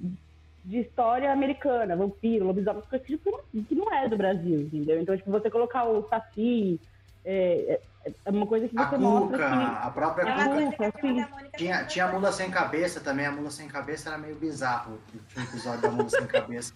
de 0.64 0.81
história 0.81 1.33
americana, 1.33 1.97
vampiro, 1.97 2.47
lobisomem, 2.47 2.83
coisas 2.83 3.07
que 3.07 3.21
não, 3.25 3.62
que 3.64 3.75
não 3.75 3.95
é 3.95 4.09
do 4.09 4.17
Brasil, 4.17 4.61
entendeu? 4.61 5.00
Então, 5.00 5.17
tipo, 5.17 5.31
você 5.31 5.49
colocar 5.49 5.85
o 5.85 6.09
Saci, 6.09 6.81
é, 7.25 7.79
é, 8.05 8.12
é 8.25 8.31
uma 8.31 8.47
coisa 8.47 8.67
que 8.67 8.75
você 8.75 8.95
a 8.95 8.99
mostra 8.99 9.38
Cuca, 9.38 9.49
que... 9.49 9.87
a 9.87 9.91
própria 9.95 10.29
é 10.29 10.75
Cuca. 10.75 10.93
Cuca 10.93 11.50
tinha, 11.57 11.85
tinha 11.85 12.05
a 12.07 12.12
Mula 12.12 12.33
Sem 12.33 12.50
Cabeça 12.50 13.00
também, 13.00 13.26
a 13.26 13.31
Mula 13.31 13.50
Sem 13.50 13.69
Cabeça 13.69 14.09
era 14.09 14.19
meio 14.19 14.35
bizarro. 14.35 14.99
Tinha 15.29 15.45
um 15.45 15.49
episódio 15.49 15.83
da 15.83 15.91
Mula 15.91 16.11
Sem 16.11 16.26
Cabeça. 16.26 16.75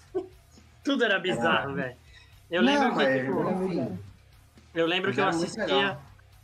Tudo 0.85 1.05
era 1.05 1.19
bizarro, 1.19 1.75
velho. 1.75 1.97
Eu 2.49 2.63
lembro 2.63 2.95
que, 2.95 3.03
é, 3.03 3.25
tipo, 3.25 3.99
eu 4.73 4.87
lembro 4.87 5.13
que 5.13 5.21
eu 5.21 5.27
assistia... 5.27 5.99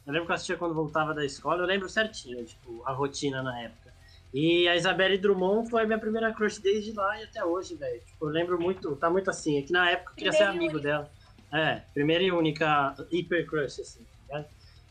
Eu 0.06 0.12
lembro 0.12 0.26
que 0.26 0.32
eu 0.32 0.34
assistia 0.34 0.56
quando 0.56 0.74
voltava 0.74 1.14
da 1.14 1.24
escola, 1.24 1.62
eu 1.62 1.66
lembro 1.66 1.88
certinho, 1.88 2.44
tipo, 2.44 2.82
a 2.84 2.92
rotina 2.92 3.42
na 3.42 3.60
época. 3.60 3.92
E 4.34 4.66
a 4.66 4.74
Isabelle 4.74 5.18
Drummond 5.18 5.68
foi 5.68 5.82
a 5.82 5.86
minha 5.86 5.98
primeira 5.98 6.32
crush 6.32 6.58
desde 6.58 6.92
lá 6.92 7.20
e 7.20 7.24
até 7.24 7.44
hoje, 7.44 7.76
velho. 7.76 8.00
Tipo, 8.00 8.26
eu 8.26 8.30
lembro 8.30 8.60
muito, 8.60 8.96
tá 8.96 9.10
muito 9.10 9.30
assim, 9.30 9.58
é 9.58 9.62
que 9.62 9.72
na 9.72 9.90
época 9.90 10.12
eu 10.12 10.16
queria 10.16 10.32
ser 10.32 10.44
amigo 10.44 10.80
dela. 10.80 11.10
É, 11.52 11.82
primeira 11.92 12.24
e 12.24 12.32
única 12.32 12.94
hiper 13.10 13.46
crush, 13.46 13.80
assim, 13.80 14.06
tá 14.28 14.44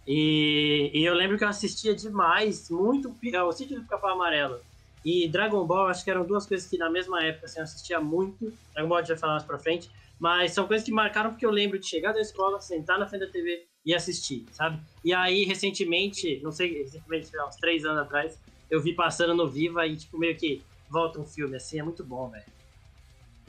e, 0.06 0.92
e, 0.94 1.04
eu 1.06 1.14
lembro 1.14 1.38
que 1.38 1.44
eu 1.44 1.48
assistia 1.48 1.94
demais, 1.94 2.70
muito, 2.70 3.16
o 3.46 3.52
Sítio 3.52 3.80
do 3.80 3.88
Capão 3.88 4.12
Amarelo 4.12 4.60
e 5.06 5.28
Dragon 5.28 5.66
Ball, 5.66 5.88
acho 5.88 6.04
que 6.04 6.12
eram 6.12 6.26
duas 6.26 6.46
coisas 6.46 6.68
que 6.70 6.78
na 6.78 6.90
mesma 6.90 7.24
época, 7.24 7.46
assim, 7.46 7.60
eu 7.60 7.64
assistia 7.64 8.00
muito. 8.00 8.54
Dragon 8.74 8.90
Ball 8.90 8.98
a 8.98 9.02
gente 9.02 9.10
vai 9.10 9.18
falar 9.18 9.34
mais 9.34 9.44
pra 9.44 9.60
frente, 9.60 9.90
mas 10.20 10.52
são 10.52 10.68
coisas 10.68 10.86
que 10.86 10.92
marcaram 10.92 11.32
porque 11.32 11.46
eu 11.46 11.52
lembro 11.52 11.80
de 11.80 11.88
chegar 11.88 12.14
da 12.14 12.22
escola, 12.22 12.60
sentar 12.60 13.00
na 13.00 13.08
frente 13.08 13.26
da 13.26 13.32
TV 13.32 13.68
e 13.86 13.94
assistir, 13.94 14.46
sabe? 14.52 14.80
E 15.04 15.14
aí, 15.14 15.44
recentemente, 15.44 16.40
não 16.44 16.52
sei, 16.52 16.84
recentemente, 16.84 17.32
uns 17.48 17.56
três 17.56 17.84
anos 17.84 18.04
atrás, 18.04 18.38
eu 18.70 18.82
vi 18.82 18.94
passando 18.94 19.34
no 19.36 19.50
Viva 19.50 19.86
e, 19.88 19.96
tipo, 19.96 20.18
meio 20.18 20.38
que 20.38 20.64
volta 20.90 21.20
um 21.20 21.26
filme 21.26 21.56
assim, 21.56 21.80
é 21.80 21.84
muito 21.84 22.04
bom, 22.04 22.30
velho. 22.30 22.46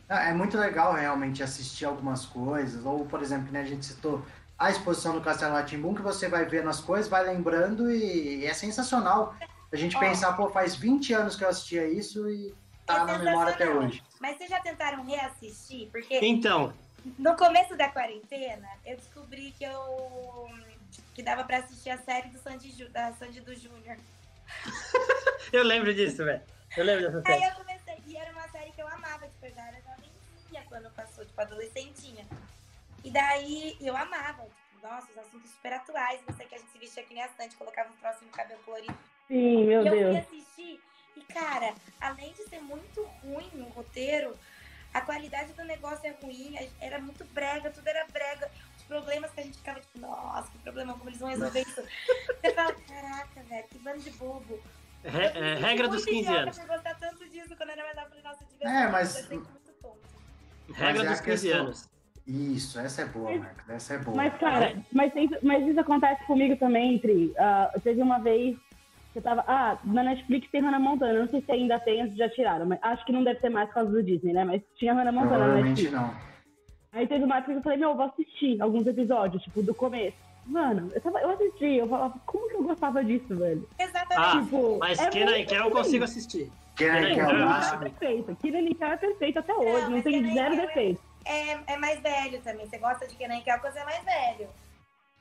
Ah, 0.09 0.29
é 0.29 0.35
muito 0.35 0.59
legal 0.59 0.95
realmente 0.95 1.43
assistir 1.43 1.85
algumas 1.85 2.25
coisas, 2.27 2.85
ou, 2.85 3.05
por 3.07 3.23
exemplo, 3.23 3.53
né, 3.53 3.61
a 3.61 3.65
gente 3.65 3.85
citou 3.85 4.23
a 4.59 4.71
exposição 4.71 5.15
do 5.15 5.21
Castelo 5.21 5.55
Ratimbum, 5.55 5.95
que 5.95 6.03
você 6.03 6.29
vai 6.29 6.45
vendo 6.45 6.69
as 6.69 6.81
coisas, 6.81 7.09
vai 7.09 7.25
lembrando 7.25 7.91
e, 7.91 8.45
é 8.45 8.55
sensacional 8.55 9.35
a 9.73 9.77
gente 9.77 9.97
oh. 9.97 10.01
pensar, 10.01 10.35
pô, 10.35 10.51
faz 10.51 10.77
20 10.77 11.15
anos 11.15 11.35
que 11.35 11.45
eu 11.45 11.49
assistia 11.49 11.89
isso 11.89 12.29
e 12.31 12.55
tá 12.87 13.01
é 13.01 13.05
na 13.05 13.19
memória 13.19 13.53
até 13.55 13.69
hoje. 13.69 14.03
Mas 14.21 14.37
vocês 14.37 14.51
já 14.51 14.61
tentaram 14.61 15.03
reassistir? 15.03 15.89
Porque 15.91 16.21
então, 16.23 16.73
no 17.19 17.37
começo 17.37 17.77
da 17.77 17.89
quarentena, 17.89 18.69
eu 18.85 18.97
descobri 18.97 19.53
que 19.53 19.65
eu 19.65 20.49
que 21.15 21.23
dava 21.23 21.45
para 21.45 21.59
assistir 21.59 21.91
a 21.91 21.99
série 21.99 22.29
do 22.29 22.39
Sandy, 22.39 22.85
da 22.89 23.13
Sandy 23.15 23.41
do 23.41 23.55
Júnior. 23.55 23.97
eu 25.53 25.63
lembro 25.63 25.93
disso, 25.95 26.25
velho. 26.25 26.43
Eu 26.77 26.85
lembro 26.85 27.05
dessa 27.05 27.23
série. 27.23 27.45
Aí 27.45 27.51
eu 27.51 27.57
comecei, 27.57 28.03
e 28.07 28.17
era 28.17 28.33
uma 28.33 28.49
série 28.49 28.73
que 28.73 28.83
eu 28.83 28.89
amava, 28.89 29.27
tipo, 29.27 29.47
eu 29.47 29.55
já 29.55 29.67
era 29.67 29.77
jovencinha 29.81 30.65
quando 30.69 30.91
passou, 30.95 31.25
tipo, 31.25 31.41
adolescentinha. 31.41 32.27
E 33.05 33.11
daí 33.11 33.77
eu 33.81 33.97
amava, 33.97 34.43
tipo, 34.43 34.87
nossa, 34.87 35.11
os 35.11 35.19
assuntos 35.19 35.51
super 35.51 35.75
atuais, 35.75 36.21
você 36.27 36.45
que 36.45 36.55
a 36.55 36.59
gente 36.59 36.71
se 36.71 36.79
vestia 36.79 37.03
aqui 37.03 37.15
nem 37.15 37.27
Sandy, 37.37 37.57
colocava 37.57 37.91
um 37.91 37.97
próximo 37.97 38.31
cabelo 38.31 38.61
colorido. 38.63 38.97
Sim, 39.29 39.65
meu 39.65 39.87
e 39.87 39.91
Deus. 39.91 40.17
eu 40.17 40.25
fui 40.25 40.39
assistir, 40.39 40.81
e 41.17 41.21
cara, 41.33 41.75
além 42.01 42.33
de 42.33 42.45
ser 42.49 42.61
muito 42.61 43.03
ruim 43.23 43.51
no 43.55 43.69
roteiro, 43.71 44.37
a 44.93 45.01
qualidade 45.01 45.53
do 45.53 45.65
negócio 45.65 46.07
é 46.07 46.15
ruim, 46.23 46.55
era 46.81 46.99
muito 46.99 47.25
brega, 47.33 47.71
tudo 47.71 47.87
era 47.87 48.07
brega. 48.13 48.51
Os 48.77 48.83
problemas 48.85 49.31
que 49.33 49.41
a 49.41 49.45
gente 49.45 49.59
ficava 49.59 49.81
tipo, 49.81 49.99
nossa, 49.99 50.51
que 50.51 50.59
problema, 50.59 50.93
como 50.95 51.09
eles 51.09 51.21
vão 51.21 51.31
resolver 51.31 51.61
isso? 51.61 51.83
Você 51.83 52.55
fala, 52.55 52.75
caraca, 52.75 53.43
velho, 53.49 53.69
que 53.69 53.79
bando 53.79 54.01
de 54.01 54.11
bobo. 54.11 54.61
Re 55.05 55.25
é, 55.25 55.55
regra 55.55 55.89
dos 55.89 56.05
15 56.05 56.29
anos. 56.29 56.59
Eu 56.59 56.67
gostar 56.67 56.95
tanto 56.97 57.29
disso 57.29 57.57
quando 57.57 57.71
era 57.71 57.83
mais 57.83 57.97
nova, 57.97 58.09
falei, 58.09 58.23
nossa, 58.23 58.45
devia 58.45 58.69
é, 58.69 58.89
mas... 58.89 59.29
muito 59.29 59.49
tonto. 59.81 59.99
Regra 60.75 61.05
dos 61.05 61.21
15 61.21 61.43
questão... 61.43 61.61
anos. 61.61 61.93
Isso, 62.25 62.79
essa 62.79 63.03
é 63.03 63.05
boa, 63.07 63.37
Marcos, 63.37 63.69
essa 63.69 63.95
é 63.95 63.99
boa. 63.99 64.17
Mas, 64.17 64.39
cara, 64.39 64.81
mas, 64.93 65.13
isso, 65.17 65.37
mas 65.43 65.67
isso 65.67 65.81
acontece 65.81 66.25
comigo 66.25 66.57
também, 66.57 66.99
Tri. 67.01 67.33
Uh, 67.33 67.81
teve 67.81 68.01
uma 68.01 68.21
vez 68.21 68.57
eu 69.19 69.23
tava. 69.23 69.45
Ah, 69.47 69.79
na 69.85 70.03
Netflix 70.03 70.51
tem 70.51 70.61
Hannah 70.61 70.79
Montana. 70.79 71.21
Não 71.21 71.29
sei 71.29 71.43
se 71.43 71.53
ainda 71.53 71.79
tem, 71.81 72.11
se 72.11 72.17
já 72.17 72.29
tiraram, 72.29 72.67
mas 72.67 72.79
acho 72.83 73.05
que 73.05 73.13
não 73.13 73.25
deve 73.25 73.41
ter 73.41 73.51
mais 73.51 73.69
por 73.69 73.75
causa 73.75 73.91
do 73.91 74.03
Disney, 74.03 74.33
né? 74.33 74.45
Mas 74.45 74.63
tinha 74.77 74.95
Hannah 74.95 75.13
Montana 75.13 75.47
na 75.49 75.63
Netflix. 75.63 75.93
não. 75.93 76.15
Aí 76.93 77.07
teve 77.07 77.25
uma 77.25 77.39
época 77.39 77.53
que 77.53 77.59
eu 77.59 77.63
falei, 77.63 77.79
meu, 77.79 77.91
eu 77.91 77.97
vou 77.97 78.05
assistir 78.05 78.61
alguns 78.61 78.87
episódios, 78.87 79.43
tipo, 79.43 79.63
do 79.63 79.75
começo. 79.75 80.17
Mano, 80.45 80.91
eu, 80.93 81.01
tava, 81.01 81.21
eu 81.21 81.31
assisti, 81.31 81.77
eu 81.77 81.89
falava, 81.89 82.15
como 82.27 82.49
que 82.49 82.55
eu 82.55 82.63
gostava 82.65 83.03
disso, 83.03 83.35
velho? 83.35 83.67
Exatamente. 83.79 84.37
Ah, 84.37 84.43
tipo, 84.43 84.79
mas 84.79 84.99
é 84.99 85.09
Kenan 85.09 85.39
e 85.39 85.47
Kel 85.47 85.65
eu 85.65 85.71
consigo 85.71 86.05
assistir. 86.05 86.53
Kenan 86.77 87.11
e 87.11 87.15
Kel 87.15 87.31
é 87.31 87.79
perfeito. 87.79 88.37
Kenan 88.37 88.61
e 88.61 88.75
Kel 88.75 88.89
é 88.91 88.97
perfeito 88.97 89.39
até 89.39 89.55
hoje, 89.55 89.85
não, 89.85 89.91
não 89.91 90.03
tem 90.03 90.35
zero 90.35 90.57
defeito. 90.57 91.01
É, 91.25 91.73
é 91.73 91.77
mais 91.77 92.01
velho 92.01 92.43
também. 92.43 92.67
Você 92.67 92.79
gosta 92.79 93.07
de 93.07 93.15
Kenan 93.15 93.37
e 93.37 93.43
Kel 93.43 93.59
quando 93.61 93.73
você 93.73 93.79
é 93.79 93.85
mais 93.85 94.05
velho. 94.05 94.49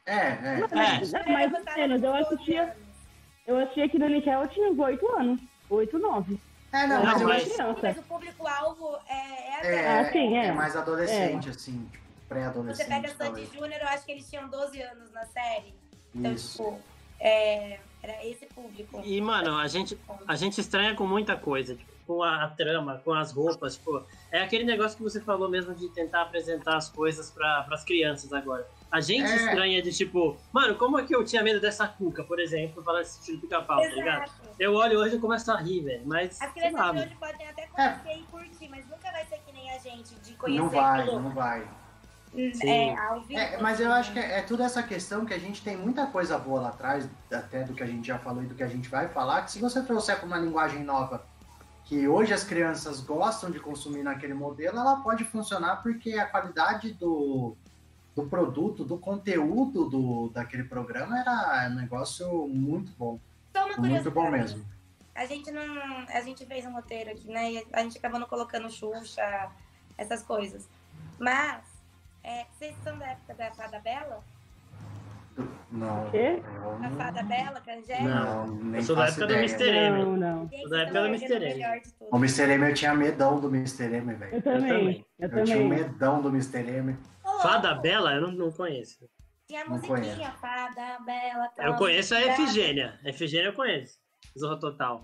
É, 0.05 0.15
é. 0.15 0.67
Mas, 0.73 1.13
é. 1.13 1.31
mais 1.31 1.53
ou 1.53 1.63
menos, 1.63 2.03
eu 2.03 2.15
assistia... 2.15 2.75
Eu 3.51 3.59
achei 3.59 3.89
que 3.89 3.99
no 3.99 4.07
Nickel 4.07 4.41
eu 4.41 4.47
tinha 4.47 4.71
8 4.71 5.07
anos. 5.17 5.41
8, 5.69 5.99
9. 5.99 6.39
É, 6.73 6.87
não, 6.87 7.03
mas, 7.03 7.21
mas, 7.21 7.57
mas 7.81 7.97
o 7.97 8.03
público-alvo 8.03 8.97
é, 9.07 9.67
é, 9.67 9.75
é, 9.75 9.99
ah, 9.99 10.11
sim, 10.11 10.37
é, 10.37 10.45
é 10.47 10.51
mais 10.53 10.73
adolescente, 10.75 11.47
é. 11.47 11.51
assim, 11.51 11.85
tipo, 11.91 12.05
pré-adolescente. 12.29 12.87
Você 12.87 12.93
pega 12.93 13.13
Sandy 13.13 13.45
Júnior, 13.53 13.81
eu 13.81 13.87
acho 13.89 14.05
que 14.05 14.13
eles 14.13 14.29
tinham 14.29 14.47
12 14.47 14.81
anos 14.81 15.11
na 15.11 15.25
série. 15.25 15.73
Então, 16.15 16.31
Isso. 16.31 16.63
tipo, 16.63 16.79
é, 17.19 17.77
era 18.01 18.25
esse 18.25 18.45
público. 18.45 19.01
E, 19.03 19.19
mano, 19.19 19.57
a 19.57 19.67
gente, 19.67 19.99
a 20.25 20.35
gente 20.35 20.61
estranha 20.61 20.95
com 20.95 21.05
muita 21.05 21.35
coisa, 21.35 21.75
tipo, 21.75 21.91
com 22.07 22.23
a, 22.23 22.45
a, 22.45 22.47
trama, 22.47 23.01
com 23.03 23.13
as 23.13 23.33
roupas, 23.33 23.75
tipo, 23.75 24.03
é 24.31 24.41
aquele 24.41 24.63
negócio 24.63 24.97
que 24.97 25.03
você 25.03 25.19
falou 25.19 25.49
mesmo 25.49 25.75
de 25.75 25.89
tentar 25.89 26.21
apresentar 26.23 26.77
as 26.77 26.89
coisas 26.89 27.29
para 27.29 27.67
as 27.69 27.83
crianças 27.83 28.31
agora. 28.31 28.65
A 28.91 28.99
gente 28.99 29.31
é. 29.31 29.35
estranha 29.35 29.81
de 29.81 29.91
tipo, 29.91 30.35
mano, 30.51 30.75
como 30.75 30.99
é 30.99 31.03
que 31.03 31.15
eu 31.15 31.23
tinha 31.23 31.41
medo 31.41 31.61
dessa 31.61 31.87
cuca, 31.87 32.23
por 32.23 32.39
exemplo, 32.39 32.83
para 32.83 32.99
assistir 32.99 33.37
pica-pau, 33.37 33.81
tá 33.81 33.87
ligado? 33.87 34.31
Eu 34.59 34.73
olho 34.73 34.99
hoje 34.99 35.15
e 35.15 35.19
começo 35.19 35.49
a 35.49 35.57
rir, 35.57 35.81
velho. 35.81 36.01
Mas. 36.05 36.41
As 36.41 36.51
crianças 36.51 36.91
de 36.91 36.99
hoje 36.99 37.15
podem 37.15 37.47
até 37.47 37.67
conhecer 37.67 38.09
é. 38.09 38.17
e 38.17 38.23
curtir, 38.23 38.67
mas 38.69 38.85
nunca 38.89 39.09
vai 39.11 39.25
ser 39.25 39.39
que 39.45 39.53
nem 39.53 39.71
a 39.71 39.77
gente, 39.77 40.13
de 40.15 40.33
conhecer 40.33 40.61
Não 40.61 40.69
vai, 40.69 41.01
aquilo. 41.01 41.19
não 41.21 41.29
vai. 41.31 41.67
É, 42.63 42.97
ao 42.97 43.21
vivo. 43.21 43.39
É, 43.39 43.61
mas 43.61 43.79
eu 43.79 43.91
acho 43.91 44.13
que 44.13 44.19
é, 44.19 44.39
é 44.39 44.41
toda 44.41 44.63
essa 44.63 44.81
questão 44.81 45.25
que 45.25 45.33
a 45.33 45.37
gente 45.37 45.61
tem 45.61 45.75
muita 45.75 46.07
coisa 46.07 46.37
boa 46.37 46.61
lá 46.61 46.69
atrás, 46.69 47.09
até 47.31 47.63
do 47.63 47.73
que 47.73 47.83
a 47.83 47.87
gente 47.87 48.07
já 48.07 48.17
falou 48.17 48.43
e 48.43 48.45
do 48.45 48.55
que 48.55 48.63
a 48.63 48.67
gente 48.67 48.87
vai 48.87 49.09
falar, 49.09 49.41
que 49.43 49.51
se 49.51 49.59
você 49.59 49.81
trouxer 49.83 50.17
para 50.17 50.25
uma 50.25 50.37
linguagem 50.37 50.83
nova 50.83 51.25
que 51.85 52.07
hoje 52.07 52.33
as 52.33 52.43
crianças 52.45 53.01
gostam 53.01 53.51
de 53.51 53.59
consumir 53.59 54.01
naquele 54.01 54.33
modelo, 54.33 54.79
ela 54.79 54.97
pode 54.97 55.25
funcionar 55.25 55.83
porque 55.83 56.13
a 56.13 56.25
qualidade 56.25 56.93
do, 56.93 57.57
do 58.15 58.25
produto, 58.25 58.83
do 58.83 58.97
conteúdo 58.97 59.89
do, 59.89 60.29
daquele 60.29 60.63
programa 60.63 61.19
era 61.19 61.69
um 61.69 61.75
negócio 61.75 62.47
muito 62.47 62.91
bom. 62.97 63.19
muito 63.77 64.11
bom 64.11 64.29
mesmo. 64.29 64.65
A 65.15 65.25
gente 65.25 65.51
não. 65.51 65.63
A 66.09 66.21
gente 66.21 66.45
fez 66.45 66.65
um 66.65 66.73
roteiro 66.73 67.11
aqui, 67.11 67.27
né? 67.27 67.51
E 67.51 67.67
a 67.73 67.83
gente 67.83 67.97
acabou 67.97 68.19
não 68.19 68.27
colocando 68.27 68.69
Xuxa, 68.69 69.49
essas 69.97 70.23
coisas. 70.23 70.67
Mas, 71.19 71.61
é, 72.23 72.45
vocês 72.57 72.75
são 72.83 72.97
da 72.97 73.07
época 73.07 73.33
da 73.33 73.51
Fada 73.51 73.79
Bela? 73.79 74.23
Não. 75.71 76.09
Quê? 76.11 76.41
A 76.83 76.89
Fada 76.91 77.23
Bela, 77.23 77.61
com 77.61 77.71
a 77.71 77.73
Angélica? 77.73 78.03
Não, 78.03 78.47
nem 78.47 78.75
Eu 78.75 78.83
sou 78.83 78.95
da 78.95 79.07
época 79.07 79.23
ideia. 79.25 79.39
do 79.39 79.45
Mr. 79.45 79.69
M. 79.69 79.97
Não, 79.97 80.17
não. 80.17 80.49
Sou 80.49 80.69
da 80.69 80.81
época 80.81 81.01
do 81.01 81.07
Mr. 81.07 81.45
M. 81.45 81.81
O 82.11 82.17
Mr. 82.17 82.51
M 82.51 82.69
eu 82.69 82.73
tinha 82.73 82.93
medão 82.93 83.39
do 83.39 83.47
Mr. 83.47 83.83
M, 83.95 84.13
velho. 84.13 84.35
Eu 84.35 84.41
também. 84.41 85.05
Eu, 85.19 85.29
eu, 85.29 85.37
eu 85.37 85.43
tinha 85.45 85.57
um 85.59 85.67
medão 85.67 86.21
do 86.21 86.29
Mr. 86.29 86.59
M. 86.59 86.97
Fada 87.41 87.75
Bela? 87.75 88.13
Eu 88.13 88.21
não, 88.21 88.31
não 88.31 88.51
conheço. 88.51 89.09
Tinha 89.47 89.63
a 89.63 89.69
musiquinha, 89.69 90.31
Fada 90.33 90.99
Bela. 91.05 91.49
Eu 91.57 91.75
conheço 91.75 92.15
a 92.15 92.21
Efigênia. 92.21 92.99
A 93.03 93.09
Efigênia 93.09 93.47
eu 93.47 93.53
conheço. 93.53 93.99
Zorra 94.37 94.59
Total. 94.59 95.03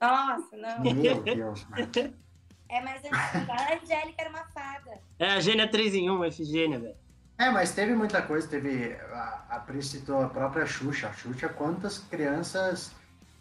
Nossa, 0.00 0.56
não. 0.56 0.80
Meu 0.80 1.22
Deus. 1.22 1.66
É 2.68 2.80
mais 2.80 3.04
antiga. 3.04 3.52
A 3.52 3.74
Angélica 3.74 4.22
era 4.22 4.30
uma 4.30 4.44
fada. 4.46 5.00
É, 5.18 5.32
a 5.32 5.40
Gênia 5.40 5.68
3 5.68 5.94
em 5.94 6.10
1, 6.10 6.22
a 6.22 6.28
Efigênia, 6.28 6.78
velho. 6.78 6.96
É, 7.38 7.50
mas 7.50 7.74
teve 7.74 7.94
muita 7.94 8.22
coisa. 8.22 8.48
Teve. 8.48 8.94
A, 8.94 9.44
a 9.50 9.60
Pri 9.60 9.82
citou 9.82 10.22
a 10.22 10.28
própria 10.28 10.66
Xuxa. 10.66 11.08
A 11.08 11.12
Xuxa, 11.12 11.48
quantas 11.48 11.98
crianças 11.98 12.92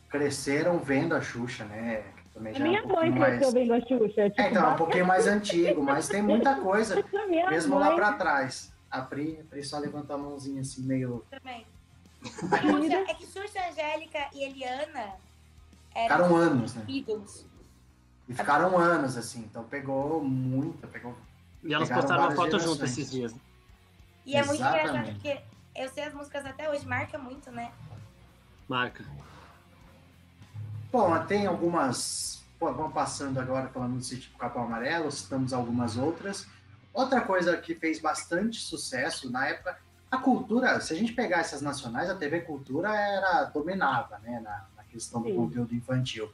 cresceram 0.10 0.80
vendo 0.80 1.16
a 1.16 1.22
Xuxa, 1.22 1.66
né? 1.66 2.04
Também 2.34 2.54
já 2.54 2.64
minha 2.64 2.80
é 2.80 2.84
um 2.84 2.88
mãe 2.88 3.12
mais... 3.12 3.38
cresceu 3.38 3.52
vendo 3.52 3.74
a 3.74 3.80
Xuxa. 3.82 4.22
É, 4.22 4.30
tipo, 4.30 4.42
é, 4.42 4.50
então, 4.50 4.66
é 4.66 4.68
um 4.70 4.76
pouquinho 4.76 5.06
mais 5.06 5.28
antigo, 5.28 5.84
mas 5.84 6.08
tem 6.08 6.22
muita 6.22 6.56
coisa. 6.56 6.96
mesmo 7.50 7.76
mãe... 7.76 7.90
lá 7.90 7.96
pra 7.96 8.14
trás. 8.14 8.74
A 8.90 9.02
Pri, 9.02 9.40
a 9.40 9.44
Pri 9.44 9.64
só 9.64 9.80
levantou 9.80 10.16
a 10.16 10.20
mãozinha 10.20 10.62
assim, 10.62 10.82
meio. 10.84 11.24
Também. 11.30 11.66
Xuxa, 12.24 12.96
é 12.96 13.14
que 13.14 13.26
Xuxa, 13.26 13.60
Angélica 13.70 14.30
e 14.34 14.44
Eliana 14.44 15.14
ficaram 15.94 16.36
anos, 16.36 16.74
né? 16.74 16.84
Ídolos. 16.88 17.46
E 18.28 18.34
ficaram 18.34 18.78
anos, 18.78 19.18
assim, 19.18 19.42
então 19.42 19.64
pegou 19.66 20.24
muita, 20.24 20.88
pegou 20.88 21.16
E 21.64 21.74
elas 21.74 21.90
postaram 21.90 22.24
uma 22.24 22.36
foto 22.36 22.60
junto 22.60 22.84
esses 22.86 23.12
dias. 23.12 23.36
E 24.26 24.36
é 24.36 24.44
muito 24.46 24.64
engraçado 24.64 25.12
porque 25.12 25.40
eu 25.76 25.90
sei 25.90 26.06
as 26.06 26.14
músicas 26.14 26.46
até 26.46 26.70
hoje, 26.70 26.86
marca 26.86 27.18
muito, 27.18 27.52
né? 27.52 27.72
Marca. 28.68 29.04
Bom, 30.94 31.26
tem 31.26 31.48
algumas. 31.48 32.44
Vamos 32.60 32.94
passando 32.94 33.40
agora 33.40 33.68
falando 33.68 33.98
do 33.98 34.04
sítio 34.04 34.32
Capão 34.38 34.66
Amarelo, 34.66 35.12
citamos 35.12 35.52
algumas 35.52 35.98
outras. 35.98 36.46
Outra 36.94 37.20
coisa 37.20 37.58
que 37.58 37.74
fez 37.74 38.00
bastante 38.00 38.60
sucesso 38.60 39.32
na 39.32 39.48
época, 39.48 39.76
a 40.12 40.20
cultura, 40.20 40.80
se 40.80 40.94
a 40.94 40.96
gente 40.96 41.12
pegar 41.12 41.40
essas 41.40 41.64
nacionais, 41.64 42.12
a 42.12 42.16
TV 42.16 42.42
Cultura 42.42 42.96
era 42.96 43.46
dominava, 43.46 44.20
né, 44.20 44.40
na, 44.40 44.68
na 44.78 44.84
questão 44.84 45.24
do 45.24 45.30
Sim. 45.30 45.36
conteúdo 45.36 45.74
infantil. 45.74 46.32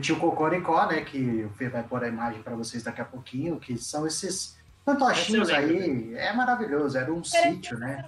Tinha 0.00 0.16
o 0.16 0.20
Cocoricó, 0.20 0.86
né, 0.86 1.02
que 1.02 1.44
o 1.44 1.50
Fê 1.50 1.68
vai 1.68 1.82
pôr 1.82 2.02
a 2.02 2.08
imagem 2.08 2.42
para 2.42 2.56
vocês 2.56 2.82
daqui 2.82 3.02
a 3.02 3.04
pouquinho, 3.04 3.60
que 3.60 3.76
são 3.76 4.06
esses 4.06 4.56
fantochinhos 4.86 5.50
aí, 5.50 6.14
é 6.14 6.32
maravilhoso, 6.32 6.96
era 6.96 7.12
um 7.12 7.22
sítio, 7.22 7.78
né? 7.78 8.04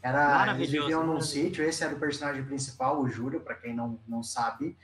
Era, 0.00 0.54
eles 0.54 0.70
viviam 0.70 1.04
num 1.04 1.20
sítio, 1.20 1.64
esse 1.64 1.82
era 1.82 1.94
o 1.94 1.98
personagem 1.98 2.44
principal, 2.44 3.00
o 3.00 3.08
Júlio, 3.08 3.40
para 3.40 3.56
quem 3.56 3.74
não, 3.74 3.98
não 4.08 4.22
sabe. 4.22 4.78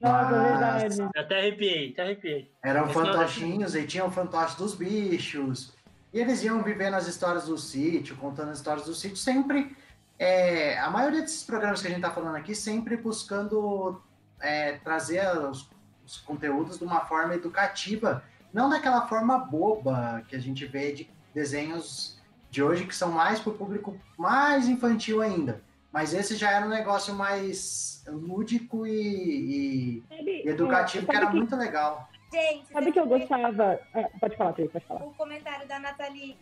Nossa, 0.00 0.34
é 0.34 0.42
verdade. 0.42 1.00
Eu 1.00 1.22
até 1.22 1.38
arrepiei, 1.38 1.92
até 1.92 2.02
arrepiei. 2.02 2.50
Eram 2.62 2.84
Esse 2.84 2.94
fantochinhos 2.94 3.74
e 3.74 3.86
tinham 3.86 4.10
fantoches 4.10 4.56
dos 4.56 4.74
bichos. 4.74 5.74
E 6.12 6.18
eles 6.18 6.42
iam 6.42 6.62
vivendo 6.62 6.94
as 6.94 7.06
histórias 7.06 7.46
do 7.46 7.58
sítio, 7.58 8.16
contando 8.16 8.50
as 8.50 8.58
histórias 8.58 8.86
do 8.86 8.94
sítio, 8.94 9.16
sempre. 9.16 9.76
É, 10.18 10.78
a 10.78 10.90
maioria 10.90 11.20
desses 11.20 11.42
programas 11.42 11.80
que 11.80 11.86
a 11.86 11.90
gente 11.90 12.00
está 12.00 12.10
falando 12.10 12.36
aqui, 12.36 12.54
sempre 12.54 12.96
buscando 12.96 14.00
é, 14.40 14.72
trazer 14.78 15.26
os, 15.38 15.70
os, 16.04 16.18
conteúdos 16.18 16.78
de 16.78 16.84
uma 16.84 17.00
forma 17.00 17.34
educativa, 17.34 18.22
não 18.52 18.68
daquela 18.68 19.06
forma 19.06 19.38
boba 19.38 20.22
que 20.28 20.34
a 20.34 20.40
gente 20.40 20.66
vê 20.66 20.92
de 20.92 21.10
desenhos 21.32 22.18
de 22.50 22.62
hoje, 22.62 22.84
que 22.84 22.94
são 22.94 23.12
mais 23.12 23.38
para 23.38 23.52
o 23.52 23.56
público 23.56 23.98
mais 24.18 24.66
infantil 24.68 25.22
ainda. 25.22 25.62
Mas 25.92 26.14
esse 26.14 26.36
já 26.36 26.52
era 26.52 26.64
um 26.64 26.68
negócio 26.68 27.14
mais 27.14 28.04
lúdico 28.06 28.86
e, 28.86 30.02
e 30.10 30.48
educativo, 30.48 31.06
que 31.06 31.16
era 31.16 31.26
que... 31.26 31.36
muito 31.36 31.56
legal. 31.56 32.08
Gente, 32.32 32.72
sabe 32.72 32.92
que 32.92 33.00
eu 33.00 33.06
gostava. 33.06 33.80
Ah, 33.92 34.08
pode 34.20 34.36
falar, 34.36 34.52
Cris, 34.52 34.70
pode 34.70 34.84
falar. 34.86 35.04
O 35.04 35.14
comentário 35.14 35.66
da 35.66 35.78
Nathalie. 35.78 36.36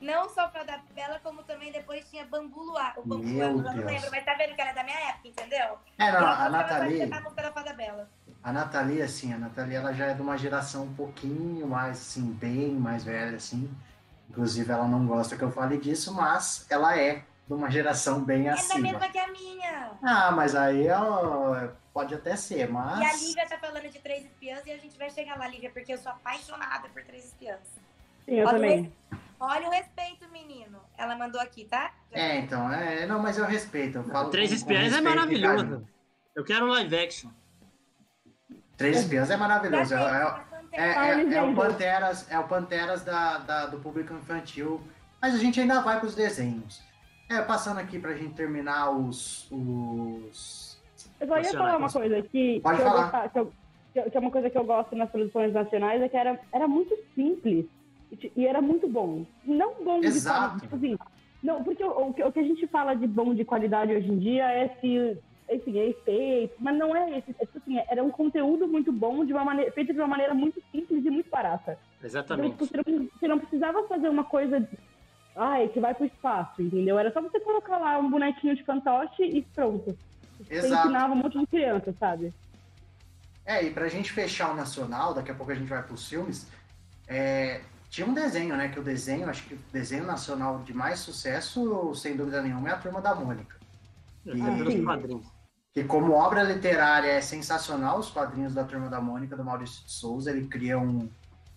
Não 0.00 0.30
só 0.30 0.48
pra 0.48 0.62
da 0.62 0.78
Bela, 0.94 1.20
como 1.22 1.42
também 1.42 1.70
depois 1.72 2.08
tinha 2.08 2.24
Bambu 2.24 2.62
Luar. 2.62 2.94
O 2.96 3.02
Bambu 3.06 3.28
Luar, 3.28 3.50
eu 3.50 3.58
não 3.58 3.84
lembro, 3.84 4.10
mas 4.10 4.24
tá 4.24 4.34
vendo 4.34 4.54
que 4.54 4.60
era 4.62 4.72
da 4.72 4.82
minha 4.82 4.98
época, 5.10 5.28
entendeu? 5.28 5.76
É, 5.98 6.12
não, 6.12 6.26
a 6.26 6.48
Nathalie. 6.48 7.02
A, 7.02 8.48
a 8.48 8.52
Nathalie, 8.52 9.02
assim, 9.02 9.34
a 9.34 9.38
Nathalie, 9.38 9.74
ela 9.74 9.92
já 9.92 10.06
é 10.06 10.14
de 10.14 10.22
uma 10.22 10.38
geração 10.38 10.84
um 10.84 10.94
pouquinho 10.94 11.66
mais, 11.66 11.98
assim, 11.98 12.32
bem 12.32 12.70
mais 12.70 13.04
velha, 13.04 13.36
assim. 13.36 13.70
Inclusive, 14.30 14.72
ela 14.72 14.88
não 14.88 15.06
gosta 15.06 15.36
que 15.36 15.42
eu 15.42 15.50
fale 15.50 15.76
disso, 15.76 16.14
mas 16.14 16.64
ela 16.70 16.98
é 16.98 17.24
de 17.50 17.54
uma 17.54 17.68
geração 17.68 18.22
bem 18.22 18.46
é 18.46 18.52
acima. 18.52 18.74
É 18.74 18.76
da 18.76 18.82
mesma 18.92 19.08
que 19.08 19.18
a 19.18 19.26
minha. 19.26 19.90
Ah, 20.00 20.30
mas 20.30 20.54
aí 20.54 20.86
pode 21.92 22.14
até 22.14 22.36
ser, 22.36 22.70
mas... 22.70 23.00
E 23.00 23.04
a 23.04 23.16
Lívia 23.16 23.48
tá 23.48 23.58
falando 23.58 23.90
de 23.90 23.98
Três 23.98 24.24
Espiãs 24.24 24.64
e 24.64 24.70
a 24.70 24.76
gente 24.76 24.96
vai 24.96 25.10
chegar 25.10 25.36
lá, 25.36 25.48
Lívia, 25.48 25.68
porque 25.70 25.92
eu 25.92 25.98
sou 25.98 26.12
apaixonada 26.12 26.88
por 26.90 27.02
Três 27.02 27.24
Espiãs. 27.24 27.58
Sim, 28.24 28.36
eu 28.36 28.46
olha 28.46 28.56
também. 28.56 28.92
O, 29.12 29.44
olha 29.44 29.66
o 29.66 29.70
respeito, 29.72 30.28
menino. 30.28 30.78
Ela 30.96 31.16
mandou 31.16 31.40
aqui, 31.40 31.64
tá? 31.64 31.92
É, 32.12 32.38
então, 32.38 32.72
é, 32.72 33.04
não, 33.06 33.18
mas 33.18 33.36
eu 33.36 33.44
respeito. 33.44 33.98
Eu 33.98 34.04
falo 34.04 34.30
Três 34.30 34.52
Espiãs 34.52 34.92
é 34.92 35.00
maravilhoso. 35.00 35.84
Eu 36.36 36.44
quero 36.44 36.66
um 36.66 36.68
live 36.68 36.96
action. 36.96 37.30
Três 38.76 39.00
Espiãs 39.00 39.28
é 39.28 39.36
maravilhoso. 39.36 39.92
É, 39.92 40.36
é, 40.70 40.84
é, 40.84 41.34
é, 41.34 41.42
o 41.42 41.52
Panteras, 41.52 42.30
é 42.30 42.38
o 42.38 42.44
Panteras 42.44 43.02
da, 43.02 43.38
da, 43.38 43.66
do 43.66 43.80
público 43.80 44.14
infantil. 44.14 44.80
Mas 45.20 45.34
a 45.34 45.38
gente 45.38 45.60
ainda 45.60 45.80
vai 45.80 45.98
para 45.98 46.06
os 46.06 46.14
desenhos. 46.14 46.88
É, 47.30 47.40
passando 47.42 47.78
aqui 47.78 47.96
pra 47.96 48.12
gente 48.14 48.34
terminar 48.34 48.90
os. 48.90 49.48
os... 49.52 50.76
Eu 51.20 51.28
só 51.28 51.38
ia 51.38 51.52
falar 51.52 51.76
uma 51.76 51.88
coisa 51.88 52.22
que. 52.22 52.58
Pode 52.60 52.78
que 52.78 52.82
falar. 52.82 53.30
Eu, 53.32 53.52
que, 53.92 54.00
eu, 54.00 54.10
que, 54.10 54.16
é 54.16 54.20
uma 54.20 54.32
coisa 54.32 54.50
que 54.50 54.58
eu 54.58 54.64
gosto 54.64 54.96
nas 54.96 55.08
produções 55.08 55.52
nacionais, 55.52 56.02
é 56.02 56.08
que 56.08 56.16
era, 56.16 56.40
era 56.52 56.66
muito 56.66 56.92
simples 57.14 57.66
e, 58.36 58.44
era 58.44 58.60
muito 58.60 58.88
bom. 58.88 59.24
Não 59.44 59.74
bom 59.84 60.00
Exato. 60.02 60.56
de 60.56 60.62
tipo 60.62 60.74
assim, 60.74 60.98
não, 61.40 61.62
porque 61.62 61.84
o, 61.84 62.08
o, 62.08 62.32
que 62.32 62.40
a 62.40 62.42
gente 62.42 62.66
fala 62.66 62.94
de 62.94 63.06
bom 63.06 63.32
de 63.32 63.44
qualidade 63.44 63.94
hoje 63.94 64.10
em 64.10 64.18
dia 64.18 64.50
é 64.50 64.68
se 64.80 65.16
assim, 65.52 65.78
é 65.78 65.88
efeito, 65.88 66.54
mas 66.58 66.76
não 66.76 66.96
é 66.96 67.18
esse. 67.18 67.30
É, 67.38 67.46
tipo 67.46 67.58
assim, 67.58 67.78
era 67.88 68.02
um 68.02 68.10
conteúdo 68.10 68.66
muito 68.66 68.90
bom, 68.90 69.24
de 69.24 69.32
uma 69.32 69.44
maneira, 69.44 69.70
feito 69.70 69.92
de 69.92 70.00
uma 70.00 70.08
maneira 70.08 70.34
muito 70.34 70.60
simples 70.72 71.04
e 71.04 71.10
muito 71.10 71.30
barata. 71.30 71.78
Exatamente. 72.02 72.54
Então, 72.54 72.66
você, 72.66 72.76
não, 72.76 73.08
você 73.08 73.28
não 73.28 73.38
precisava 73.38 73.86
fazer 73.86 74.08
uma 74.08 74.24
coisa 74.24 74.68
ai, 75.36 75.68
que 75.68 75.80
vai 75.80 75.94
pro 75.94 76.06
espaço, 76.06 76.62
entendeu? 76.62 76.98
Era 76.98 77.12
só 77.12 77.20
você 77.20 77.40
colocar 77.40 77.78
lá 77.78 77.98
um 77.98 78.10
bonequinho 78.10 78.56
de 78.56 78.64
fantoche 78.64 79.22
e 79.22 79.42
pronto. 79.42 79.96
Exato. 80.48 80.68
Você 80.68 80.88
ensinava 80.88 81.12
um 81.12 81.16
monte 81.16 81.38
de 81.38 81.46
criança, 81.46 81.94
sabe? 81.98 82.32
É, 83.44 83.64
e 83.64 83.70
pra 83.70 83.88
gente 83.88 84.12
fechar 84.12 84.52
o 84.52 84.56
nacional, 84.56 85.14
daqui 85.14 85.30
a 85.30 85.34
pouco 85.34 85.52
a 85.52 85.54
gente 85.54 85.68
vai 85.68 85.82
pros 85.82 86.08
filmes, 86.08 86.46
é, 87.08 87.60
tinha 87.88 88.06
um 88.06 88.14
desenho, 88.14 88.56
né? 88.56 88.68
Que 88.68 88.78
o 88.78 88.82
desenho, 88.82 89.28
acho 89.28 89.42
que 89.44 89.54
o 89.54 89.58
desenho 89.72 90.04
nacional 90.04 90.60
de 90.60 90.72
mais 90.72 91.00
sucesso, 91.00 91.94
sem 91.94 92.16
dúvida 92.16 92.40
nenhuma, 92.40 92.68
é 92.68 92.72
a 92.72 92.78
Turma 92.78 93.00
da 93.00 93.14
Mônica. 93.14 93.56
E, 94.24 94.40
ah, 94.40 95.18
que 95.72 95.84
como 95.84 96.12
obra 96.12 96.42
literária 96.42 97.10
é 97.10 97.20
sensacional, 97.20 97.98
os 97.98 98.10
quadrinhos 98.10 98.54
da 98.54 98.64
Turma 98.64 98.88
da 98.88 99.00
Mônica, 99.00 99.36
do 99.36 99.44
Maurício 99.44 99.84
de 99.84 99.92
Souza, 99.92 100.30
ele 100.30 100.46
cria 100.46 100.78
um, 100.78 101.08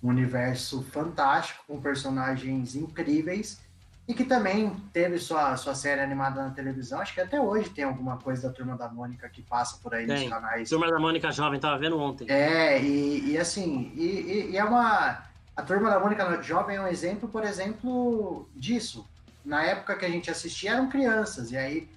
um 0.03 0.09
universo 0.09 0.83
fantástico, 0.83 1.63
com 1.65 1.79
personagens 1.79 2.75
incríveis, 2.75 3.61
e 4.05 4.13
que 4.13 4.25
também 4.25 4.69
teve 4.91 5.17
sua, 5.17 5.55
sua 5.55 5.73
série 5.73 6.01
animada 6.01 6.43
na 6.43 6.49
televisão. 6.49 6.99
Acho 6.99 7.13
que 7.13 7.21
até 7.21 7.39
hoje 7.39 7.69
tem 7.69 7.85
alguma 7.85 8.17
coisa 8.17 8.49
da 8.49 8.53
Turma 8.53 8.75
da 8.75 8.89
Mônica 8.89 9.29
que 9.29 9.41
passa 9.41 9.77
por 9.81 9.95
aí 9.95 10.05
tem. 10.05 10.19
nos 10.19 10.29
canais. 10.29 10.69
Turma 10.69 10.91
da 10.91 10.99
Mônica 10.99 11.31
Jovem, 11.31 11.57
tava 11.57 11.77
vendo 11.77 11.97
ontem. 11.97 12.29
É, 12.29 12.81
e, 12.81 13.31
e 13.31 13.37
assim, 13.37 13.93
e, 13.95 14.49
e, 14.51 14.57
é 14.57 14.63
uma. 14.63 15.23
A 15.55 15.61
Turma 15.61 15.89
da 15.89 15.99
Mônica 15.99 16.43
Jovem 16.43 16.75
é 16.75 16.81
um 16.81 16.87
exemplo, 16.87 17.29
por 17.29 17.45
exemplo, 17.45 18.49
disso. 18.53 19.07
Na 19.45 19.63
época 19.63 19.95
que 19.95 20.05
a 20.05 20.09
gente 20.09 20.29
assistia 20.29 20.71
eram 20.71 20.89
crianças, 20.89 21.51
e 21.51 21.57
aí 21.57 21.87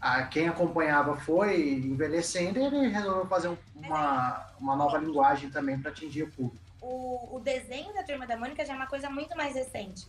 a, 0.00 0.22
quem 0.22 0.48
acompanhava 0.48 1.16
foi 1.16 1.78
envelhecendo 1.78 2.60
e 2.60 2.64
ele 2.64 2.88
resolveu 2.88 3.26
fazer 3.26 3.48
um, 3.48 3.56
uma, 3.74 4.46
uma 4.60 4.76
nova 4.76 4.98
linguagem 4.98 5.50
também 5.50 5.80
para 5.80 5.90
atingir 5.90 6.22
o 6.24 6.30
público 6.30 6.69
o, 6.80 7.36
o 7.36 7.40
desenho 7.40 7.92
da 7.94 8.02
Turma 8.02 8.26
da 8.26 8.36
Mônica 8.36 8.64
já 8.64 8.72
é 8.72 8.76
uma 8.76 8.86
coisa 8.86 9.08
muito 9.10 9.36
mais 9.36 9.54
recente. 9.54 10.06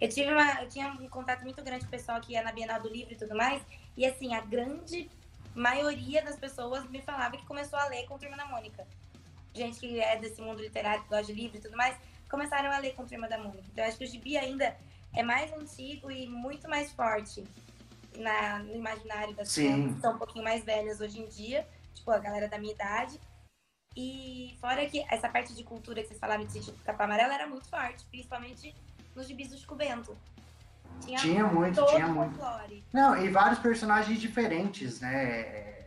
Eu, 0.00 0.08
tive 0.08 0.32
uma, 0.32 0.62
eu 0.62 0.68
tinha 0.68 0.88
um 0.88 1.08
contato 1.08 1.42
muito 1.42 1.62
grande 1.62 1.84
com 1.84 1.88
o 1.88 1.90
pessoal 1.90 2.20
que 2.20 2.32
ia 2.32 2.42
na 2.42 2.52
Bienal 2.52 2.80
do 2.80 2.88
Livro 2.88 3.12
e 3.12 3.16
tudo 3.16 3.36
mais, 3.36 3.62
e 3.96 4.04
assim, 4.04 4.34
a 4.34 4.40
grande 4.40 5.08
maioria 5.54 6.22
das 6.22 6.36
pessoas 6.36 6.88
me 6.88 7.00
falava 7.02 7.36
que 7.36 7.46
começou 7.46 7.78
a 7.78 7.86
ler 7.86 8.06
com 8.06 8.18
Turma 8.18 8.36
da 8.36 8.46
Mônica. 8.46 8.86
Gente 9.54 9.78
que 9.78 10.00
é 10.00 10.16
desse 10.16 10.40
mundo 10.40 10.60
literário, 10.60 11.02
que 11.02 11.08
gosta 11.08 11.26
de 11.26 11.34
livro 11.34 11.58
e 11.58 11.60
tudo 11.60 11.76
mais, 11.76 11.96
começaram 12.28 12.70
a 12.70 12.78
ler 12.78 12.94
com 12.94 13.06
Turma 13.06 13.28
da 13.28 13.38
Mônica. 13.38 13.64
Então, 13.70 13.84
eu 13.84 13.88
acho 13.88 13.98
que 13.98 14.04
o 14.04 14.08
gibi 14.08 14.36
ainda 14.36 14.76
é 15.14 15.22
mais 15.22 15.52
antigo 15.52 16.10
e 16.10 16.26
muito 16.26 16.68
mais 16.68 16.90
forte 16.92 17.44
na, 18.16 18.58
no 18.60 18.74
imaginário 18.74 19.34
das 19.34 19.54
pessoas 19.54 19.94
que 19.94 20.00
são 20.00 20.14
um 20.14 20.18
pouquinho 20.18 20.44
mais 20.44 20.64
velhas 20.64 21.00
hoje 21.00 21.20
em 21.20 21.28
dia, 21.28 21.66
tipo 21.94 22.10
a 22.10 22.18
galera 22.18 22.48
da 22.48 22.58
minha 22.58 22.72
idade. 22.72 23.20
E 23.96 24.56
fora 24.60 24.86
que 24.86 25.04
essa 25.10 25.28
parte 25.28 25.54
de 25.54 25.62
cultura 25.62 26.00
que 26.02 26.08
vocês 26.08 26.20
falaram 26.20 26.44
de 26.44 26.52
sítio 26.52 26.74
capa 26.84 27.04
amarela 27.04 27.34
era 27.34 27.46
muito 27.46 27.68
forte, 27.68 28.04
principalmente 28.10 28.74
nos 29.14 29.26
gibis 29.26 29.48
do 29.50 29.58
Chico 29.58 29.74
Bento. 29.74 30.16
Tinha, 31.00 31.18
tinha 31.18 31.44
muito, 31.44 31.84
tinha 31.86 32.06
muito. 32.06 32.36
Folclore. 32.36 32.82
Não, 32.92 33.16
e 33.22 33.28
vários 33.28 33.58
personagens 33.58 34.20
diferentes, 34.20 35.00
né? 35.00 35.86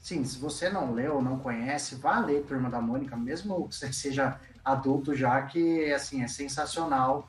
Sim, 0.00 0.24
se 0.24 0.38
você 0.38 0.70
não 0.70 0.92
leu 0.92 1.16
ou 1.16 1.22
não 1.22 1.38
conhece, 1.38 1.96
vá 1.96 2.20
ler 2.20 2.44
Turma 2.44 2.70
da 2.70 2.80
Mônica, 2.80 3.16
mesmo 3.16 3.68
que 3.68 3.74
você 3.74 3.90
seja 3.92 4.40
adulto 4.64 5.14
já, 5.14 5.42
que 5.42 5.92
assim, 5.92 6.22
é 6.22 6.28
sensacional. 6.28 7.28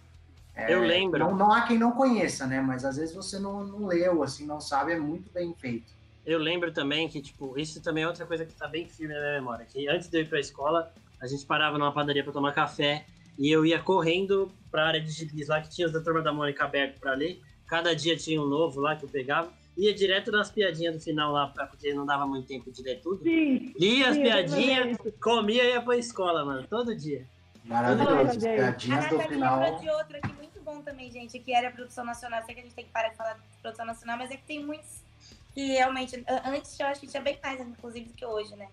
É, 0.55 0.73
Eu 0.73 0.81
lembro. 0.81 1.19
Não, 1.19 1.35
não 1.35 1.51
há 1.51 1.63
quem 1.63 1.77
não 1.77 1.91
conheça, 1.91 2.47
né? 2.47 2.61
Mas 2.61 2.85
às 2.85 2.97
vezes 2.97 3.15
você 3.15 3.39
não, 3.39 3.63
não 3.63 3.85
leu, 3.85 4.23
assim, 4.23 4.45
não 4.45 4.61
sabe, 4.61 4.93
é 4.93 4.99
muito 4.99 5.31
bem 5.31 5.53
feito. 5.53 5.96
Eu 6.27 6.39
lembro 6.39 6.73
também 6.73 7.07
que, 7.07 7.21
tipo, 7.21 7.57
isso 7.57 7.81
também 7.81 8.03
é 8.03 8.07
outra 8.07 8.25
coisa 8.25 8.45
que 8.45 8.53
tá 8.53 8.67
bem 8.67 8.85
firme 8.85 9.13
na 9.13 9.19
minha 9.21 9.33
memória. 9.35 9.65
Que 9.65 9.87
antes 9.87 10.09
de 10.09 10.17
eu 10.17 10.23
ir 10.23 10.27
pra 10.27 10.37
escola, 10.41 10.91
a 11.21 11.25
gente 11.25 11.45
parava 11.45 11.77
numa 11.77 11.93
padaria 11.93 12.21
para 12.21 12.33
tomar 12.33 12.51
café 12.51 13.05
e 13.39 13.49
eu 13.49 13.65
ia 13.65 13.79
correndo 13.79 14.51
pra 14.69 14.87
área 14.87 14.99
de 14.99 15.09
gibis 15.09 15.47
lá 15.47 15.61
que 15.61 15.69
tinha 15.69 15.87
os 15.87 15.93
da 15.93 16.01
Turma 16.01 16.21
da 16.21 16.33
Mônica 16.33 16.65
aberto 16.65 16.99
para 16.99 17.13
ler. 17.13 17.41
Cada 17.65 17.95
dia 17.95 18.17
tinha 18.17 18.41
um 18.41 18.45
novo 18.45 18.81
lá 18.81 18.97
que 18.97 19.05
eu 19.05 19.09
pegava. 19.09 19.49
Ia 19.77 19.93
direto 19.93 20.29
nas 20.29 20.51
piadinhas 20.51 20.95
do 20.95 20.99
final 20.99 21.31
lá, 21.31 21.47
porque 21.47 21.93
não 21.93 22.05
dava 22.05 22.27
muito 22.27 22.45
tempo 22.45 22.69
de 22.73 22.83
ler 22.83 22.99
tudo. 22.99 23.23
Sim, 23.23 23.73
Lia 23.79 24.09
as 24.09 24.17
piadinhas, 24.17 24.97
comia 25.21 25.63
e 25.63 25.69
ia 25.69 25.81
pra 25.81 25.95
escola, 25.95 26.43
mano, 26.43 26.67
todo 26.67 26.93
dia. 26.93 27.25
Maravilhoso, 27.63 28.31
as 28.31 28.37
piadinhas 28.37 29.09
do 29.09 29.19
final. 29.19 29.79
de 29.79 29.89
outro 29.91 30.17
aqui 30.17 30.33
muito 30.33 30.59
bom 30.61 30.81
também, 30.81 31.09
gente, 31.09 31.39
que 31.39 31.53
era 31.53 31.71
produção 31.71 32.03
nacional. 32.03 32.43
Sei 32.43 32.53
que 32.53 32.59
a 32.59 32.63
gente 32.63 32.75
tem 32.75 32.83
que 32.83 32.91
parar 32.91 33.09
de 33.09 33.15
falar 33.15 33.33
de 33.35 33.39
produção 33.61 33.85
nacional, 33.85 34.17
mas 34.17 34.29
é 34.29 34.35
que 34.35 34.43
tem 34.43 34.65
muitos 34.65 35.06
que 35.57 35.65
realmente, 35.65 36.23
antes 36.45 36.79
eu 36.79 36.85
acho 36.85 37.01
que 37.01 37.07
tinha 37.07 37.23
bem 37.23 37.39
mais, 37.41 37.59
inclusive, 37.59 38.05
do 38.05 38.13
que 38.13 38.23
hoje, 38.23 38.55
né? 38.55 38.67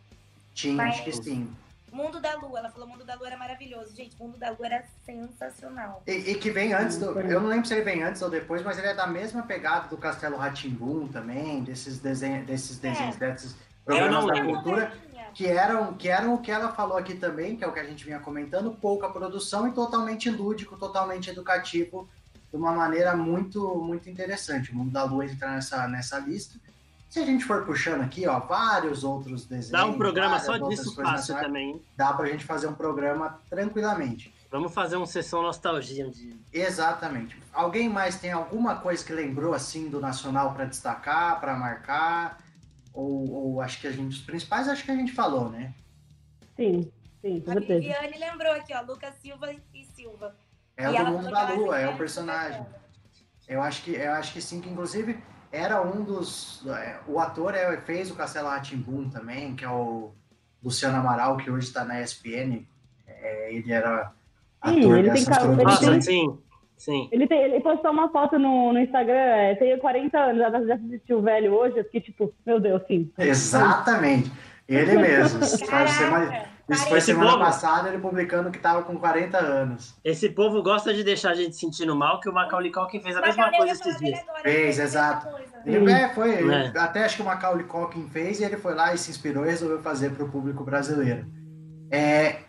Tinha, 0.52 0.74
Mas, 0.74 0.96
acho 0.96 1.04
que 1.04 1.12
sim. 1.14 1.50
Mundo 1.90 2.20
da 2.20 2.36
Lua, 2.36 2.58
ela 2.58 2.68
falou 2.68 2.86
Mundo 2.86 3.04
da 3.04 3.14
Lua 3.14 3.28
era 3.28 3.38
maravilhoso. 3.38 3.96
Gente, 3.96 4.14
Mundo 4.20 4.36
da 4.36 4.50
Lua 4.50 4.66
era 4.66 4.84
sensacional. 5.02 6.02
E, 6.06 6.12
e 6.12 6.34
que 6.34 6.50
vem 6.50 6.74
antes 6.74 6.98
do. 6.98 7.18
Eu 7.18 7.40
não 7.40 7.48
lembro 7.48 7.66
se 7.66 7.72
ele 7.72 7.84
vem 7.84 8.02
antes 8.02 8.20
ou 8.20 8.28
depois, 8.28 8.62
mas 8.62 8.76
ele 8.76 8.88
é 8.88 8.94
da 8.94 9.06
mesma 9.06 9.44
pegada 9.44 9.88
do 9.88 9.96
Castelo 9.96 10.36
Ratimbum 10.36 11.08
também, 11.08 11.64
desses 11.64 12.00
desenhos, 12.00 12.46
desses 12.46 12.78
desenhos, 12.78 13.18
é. 13.18 13.32
desses 13.32 13.56
programas 13.82 14.26
da 14.26 14.44
cultura, 14.44 14.92
que 15.32 15.46
eram, 15.46 15.94
que 15.94 16.10
eram 16.10 16.34
o 16.34 16.38
que 16.42 16.50
ela 16.50 16.70
falou 16.70 16.98
aqui 16.98 17.14
também, 17.14 17.56
que 17.56 17.64
é 17.64 17.66
o 17.66 17.72
que 17.72 17.80
a 17.80 17.84
gente 17.84 18.04
vinha 18.04 18.20
comentando, 18.20 18.70
pouca 18.72 19.08
produção 19.08 19.66
e 19.66 19.72
totalmente 19.72 20.28
lúdico, 20.28 20.76
totalmente 20.76 21.30
educativo, 21.30 22.06
de 22.50 22.56
uma 22.58 22.72
maneira 22.72 23.16
muito, 23.16 23.74
muito 23.76 24.10
interessante. 24.10 24.70
O 24.70 24.74
Mundo 24.74 24.90
da 24.90 25.04
Lua 25.04 25.24
entra 25.24 25.48
nessa, 25.48 25.88
nessa 25.88 26.18
lista. 26.18 26.62
Se 27.14 27.20
a 27.20 27.24
gente 27.24 27.44
for 27.44 27.64
puxando 27.64 28.00
aqui, 28.00 28.26
ó, 28.26 28.40
vários 28.40 29.04
outros 29.04 29.44
desenhos. 29.44 29.70
Dá 29.70 29.86
um 29.86 29.96
programa 29.96 30.40
só 30.40 30.56
disso 30.56 30.96
fácil 30.96 31.36
também. 31.36 31.80
Dá 31.96 32.12
pra 32.12 32.26
gente 32.26 32.44
fazer 32.44 32.66
um 32.66 32.74
programa 32.74 33.40
tranquilamente. 33.48 34.34
Vamos 34.50 34.74
fazer 34.74 34.96
uma 34.96 35.06
sessão 35.06 35.40
nostalgia 35.40 36.10
de. 36.10 36.36
Exatamente. 36.52 37.40
Alguém 37.52 37.88
mais 37.88 38.18
tem 38.18 38.32
alguma 38.32 38.80
coisa 38.80 39.04
que 39.04 39.12
lembrou 39.12 39.54
assim 39.54 39.88
do 39.88 40.00
Nacional 40.00 40.54
para 40.54 40.64
destacar, 40.64 41.38
para 41.38 41.54
marcar? 41.54 42.42
Ou, 42.92 43.30
ou, 43.30 43.60
acho 43.60 43.80
que 43.80 43.86
a 43.86 43.92
gente, 43.92 44.10
os 44.10 44.20
principais 44.20 44.68
acho 44.68 44.84
que 44.84 44.90
a 44.90 44.96
gente 44.96 45.12
falou, 45.12 45.48
né? 45.48 45.72
Sim, 46.56 46.90
sim, 47.22 47.40
com 47.42 47.52
certeza. 47.52 47.74
A 47.74 48.00
Viviane 48.00 48.18
lembrou 48.18 48.52
aqui, 48.54 48.74
ó, 48.74 48.80
Lucas 48.80 49.14
Silva 49.22 49.54
e 49.72 49.84
Silva. 49.84 50.34
É 50.76 50.86
e 50.86 51.00
o 51.00 51.04
do 51.04 51.12
Mundo 51.12 51.30
da 51.30 51.52
Lua, 51.52 51.78
é 51.78 51.88
o 51.88 51.96
personagem. 51.96 52.66
Eu 53.46 53.62
acho 53.62 53.84
que 53.84 53.92
eu 53.92 54.12
acho 54.14 54.32
que 54.32 54.42
sim, 54.42 54.60
que 54.60 54.68
inclusive 54.68 55.22
era 55.54 55.80
um 55.80 56.02
dos. 56.02 56.66
É, 56.66 56.98
o 57.06 57.20
ator 57.20 57.54
é, 57.54 57.76
fez 57.82 58.10
o 58.10 58.16
Castelo 58.16 58.48
Ratimbum 58.48 59.08
também, 59.08 59.54
que 59.54 59.64
é 59.64 59.68
o 59.68 60.10
Luciano 60.62 60.96
Amaral, 60.96 61.36
que 61.36 61.50
hoje 61.50 61.68
está 61.68 61.84
na 61.84 62.00
ESPN. 62.00 62.66
É, 63.06 63.54
ele 63.54 63.72
era 63.72 64.12
ator 64.60 64.82
sim, 64.82 64.92
ele 64.92 65.10
dessas 65.10 65.38
tem, 65.38 65.52
ele 65.52 65.78
tem, 65.78 66.00
sim, 66.00 66.38
sim. 66.76 67.08
Ele, 67.12 67.26
tem, 67.28 67.38
ele 67.38 67.60
postou 67.60 67.92
uma 67.92 68.10
foto 68.10 68.38
no, 68.38 68.72
no 68.72 68.80
Instagram, 68.80 69.14
é, 69.14 69.54
tem 69.54 69.78
40 69.78 70.18
anos, 70.18 70.66
já 70.66 70.74
assistiu 70.74 71.18
o 71.18 71.22
velho 71.22 71.52
hoje, 71.52 71.78
eu 71.78 71.84
fiquei 71.84 72.00
tipo, 72.00 72.34
meu 72.44 72.58
Deus, 72.58 72.82
sim. 72.88 73.10
Exatamente. 73.16 74.32
Ele 74.66 74.96
mesmo. 74.96 75.40
Isso 76.68 76.88
foi 76.88 77.00
semana 77.00 77.32
povo, 77.32 77.44
passada, 77.44 77.88
ele 77.88 77.98
publicando 77.98 78.50
que 78.50 78.58
tava 78.58 78.82
com 78.82 78.96
40 78.96 79.38
anos. 79.38 79.94
Esse 80.02 80.30
povo 80.30 80.62
gosta 80.62 80.94
de 80.94 81.04
deixar 81.04 81.30
a 81.30 81.34
gente 81.34 81.56
sentindo 81.56 81.94
mal, 81.94 82.20
que 82.20 82.28
o 82.28 82.32
Macaulay 82.32 82.70
Culkin 82.70 83.00
fez 83.00 83.16
a 83.16 83.20
mesma 83.20 83.50
coisa 83.50 83.72
esses 83.72 83.98
dias. 83.98 84.18
Fez, 84.42 84.78
exato. 84.78 85.28
Ele 85.66 85.90
é, 85.90 86.08
foi, 86.14 86.50
é. 86.50 86.72
até 86.78 87.04
acho 87.04 87.16
que 87.16 87.22
o 87.22 87.24
Macaulay 87.26 87.64
Culkin 87.64 88.08
fez 88.08 88.40
e 88.40 88.44
ele 88.44 88.56
foi 88.56 88.74
lá 88.74 88.94
e 88.94 88.98
se 88.98 89.10
inspirou 89.10 89.44
e 89.44 89.50
resolveu 89.50 89.82
fazer 89.82 90.10
para 90.10 90.24
o 90.24 90.30
público 90.30 90.64
brasileiro. 90.64 91.26
É, 91.90 92.40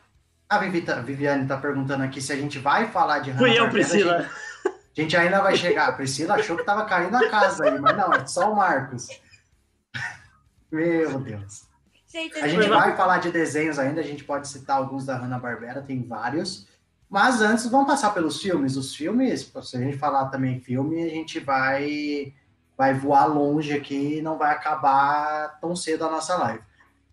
a 0.48 0.60
Vivita, 0.60 1.02
Viviane 1.02 1.44
está 1.44 1.58
perguntando 1.58 2.04
aqui 2.04 2.22
se 2.22 2.32
a 2.32 2.38
gente 2.38 2.58
vai 2.58 2.88
falar 2.88 3.20
de 3.20 3.34
Fui 3.34 3.58
eu, 3.58 3.70
Priscila. 3.70 4.16
A 4.16 4.22
gente, 4.22 4.32
a 4.68 5.02
gente, 5.02 5.18
ainda 5.18 5.42
vai 5.42 5.56
chegar. 5.58 5.90
A 5.90 5.92
Priscila 5.92 6.36
achou 6.36 6.56
que 6.56 6.62
estava 6.62 6.86
caindo 6.86 7.16
a 7.16 7.30
casa 7.30 7.66
aí, 7.66 7.80
mas 7.80 7.98
não, 7.98 8.14
é 8.14 8.26
só 8.26 8.52
o 8.52 8.56
Marcos. 8.56 9.08
Meu 10.72 11.20
Deus. 11.20 11.65
Gente, 12.16 12.40
a 12.40 12.48
gente 12.48 12.70
vai 12.70 12.96
falar 12.96 13.18
de 13.18 13.30
desenhos 13.30 13.78
ainda, 13.78 14.00
a 14.00 14.04
gente 14.04 14.24
pode 14.24 14.48
citar 14.48 14.78
alguns 14.78 15.06
da 15.06 15.18
Hanna-Barbera, 15.18 15.82
tem 15.82 16.02
vários. 16.02 16.66
Mas 17.10 17.42
antes, 17.42 17.68
vamos 17.68 17.88
passar 17.88 18.12
pelos 18.12 18.42
filmes. 18.42 18.78
Os 18.78 18.96
filmes, 18.96 19.52
se 19.62 19.76
a 19.76 19.82
gente 19.82 19.98
falar 19.98 20.30
também 20.30 20.62
filme, 20.62 21.04
a 21.04 21.10
gente 21.10 21.42
vai, 21.42 22.34
vai 22.78 22.94
voar 22.94 23.26
longe 23.26 23.74
aqui 23.74 24.20
e 24.20 24.22
não 24.22 24.38
vai 24.38 24.54
acabar 24.54 25.60
tão 25.60 25.76
cedo 25.76 26.06
a 26.06 26.10
nossa 26.10 26.38
live. 26.38 26.64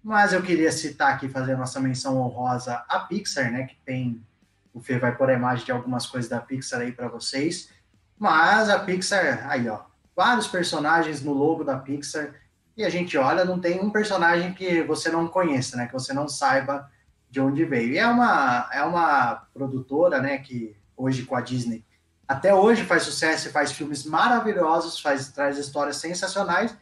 Mas 0.04 0.32
eu 0.32 0.40
queria 0.40 0.70
citar 0.70 1.12
aqui, 1.12 1.28
fazer 1.28 1.54
a 1.54 1.58
nossa 1.58 1.80
menção 1.80 2.20
honrosa 2.20 2.84
à 2.88 3.00
Pixar, 3.00 3.50
né? 3.50 3.64
Que 3.64 3.76
tem. 3.84 4.24
O 4.72 4.80
Fê 4.80 5.00
vai 5.00 5.16
pôr 5.16 5.30
a 5.30 5.34
imagem 5.34 5.64
de 5.64 5.72
algumas 5.72 6.06
coisas 6.06 6.30
da 6.30 6.40
Pixar 6.40 6.80
aí 6.80 6.92
para 6.92 7.08
vocês. 7.08 7.70
Mas 8.16 8.70
a 8.70 8.78
Pixar, 8.78 9.50
aí 9.50 9.68
ó, 9.68 9.80
vários 10.14 10.46
personagens 10.46 11.20
no 11.24 11.32
logo 11.32 11.64
da 11.64 11.76
Pixar 11.76 12.40
e 12.76 12.84
a 12.84 12.88
gente 12.88 13.16
olha, 13.18 13.44
não 13.44 13.60
tem 13.60 13.80
um 13.80 13.90
personagem 13.90 14.54
que 14.54 14.82
você 14.82 15.10
não 15.10 15.28
conheça, 15.28 15.76
né? 15.76 15.86
Que 15.86 15.92
você 15.92 16.12
não 16.12 16.28
saiba 16.28 16.90
de 17.30 17.40
onde 17.40 17.64
veio. 17.64 17.92
E 17.92 17.98
é 17.98 18.06
uma, 18.06 18.68
é 18.72 18.82
uma 18.82 19.46
produtora, 19.52 20.20
né? 20.20 20.38
Que 20.38 20.76
hoje 20.96 21.24
com 21.24 21.36
a 21.36 21.40
Disney 21.40 21.84
até 22.32 22.54
hoje 22.54 22.84
faz 22.84 23.02
sucesso 23.02 23.48
e 23.48 23.52
faz 23.52 23.72
filmes 23.72 24.06
maravilhosos, 24.06 24.98
faz, 24.98 25.30
traz 25.32 25.58
histórias 25.58 25.96
sensacionais, 25.96 26.74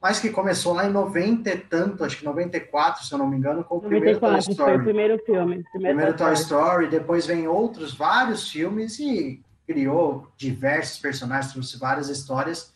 mas 0.00 0.18
que 0.18 0.30
começou 0.30 0.72
lá 0.72 0.86
em 0.86 0.90
90 0.90 1.50
e 1.50 1.58
tanto, 1.58 2.04
acho 2.04 2.18
que 2.18 2.24
94, 2.24 3.04
se 3.04 3.12
eu 3.12 3.18
não 3.18 3.26
me 3.26 3.36
engano, 3.36 3.64
com 3.64 3.78
o 3.78 3.82
94, 3.82 3.90
primeiro 3.90 4.20
Toy 4.20 4.38
Story. 4.38 4.72
Foi 4.72 4.80
o 4.80 4.84
primeiro 4.84 5.18
filme. 5.24 5.64
Primeiro, 5.72 5.96
primeiro 5.96 6.16
Toy 6.16 6.32
Story, 6.34 6.88
depois 6.88 7.26
vem 7.26 7.46
outros 7.46 7.94
vários 7.94 8.48
filmes 8.50 8.98
e 8.98 9.42
criou 9.66 10.28
diversos 10.36 10.98
personagens, 10.98 11.52
trouxe 11.52 11.78
várias 11.78 12.08
histórias 12.08 12.73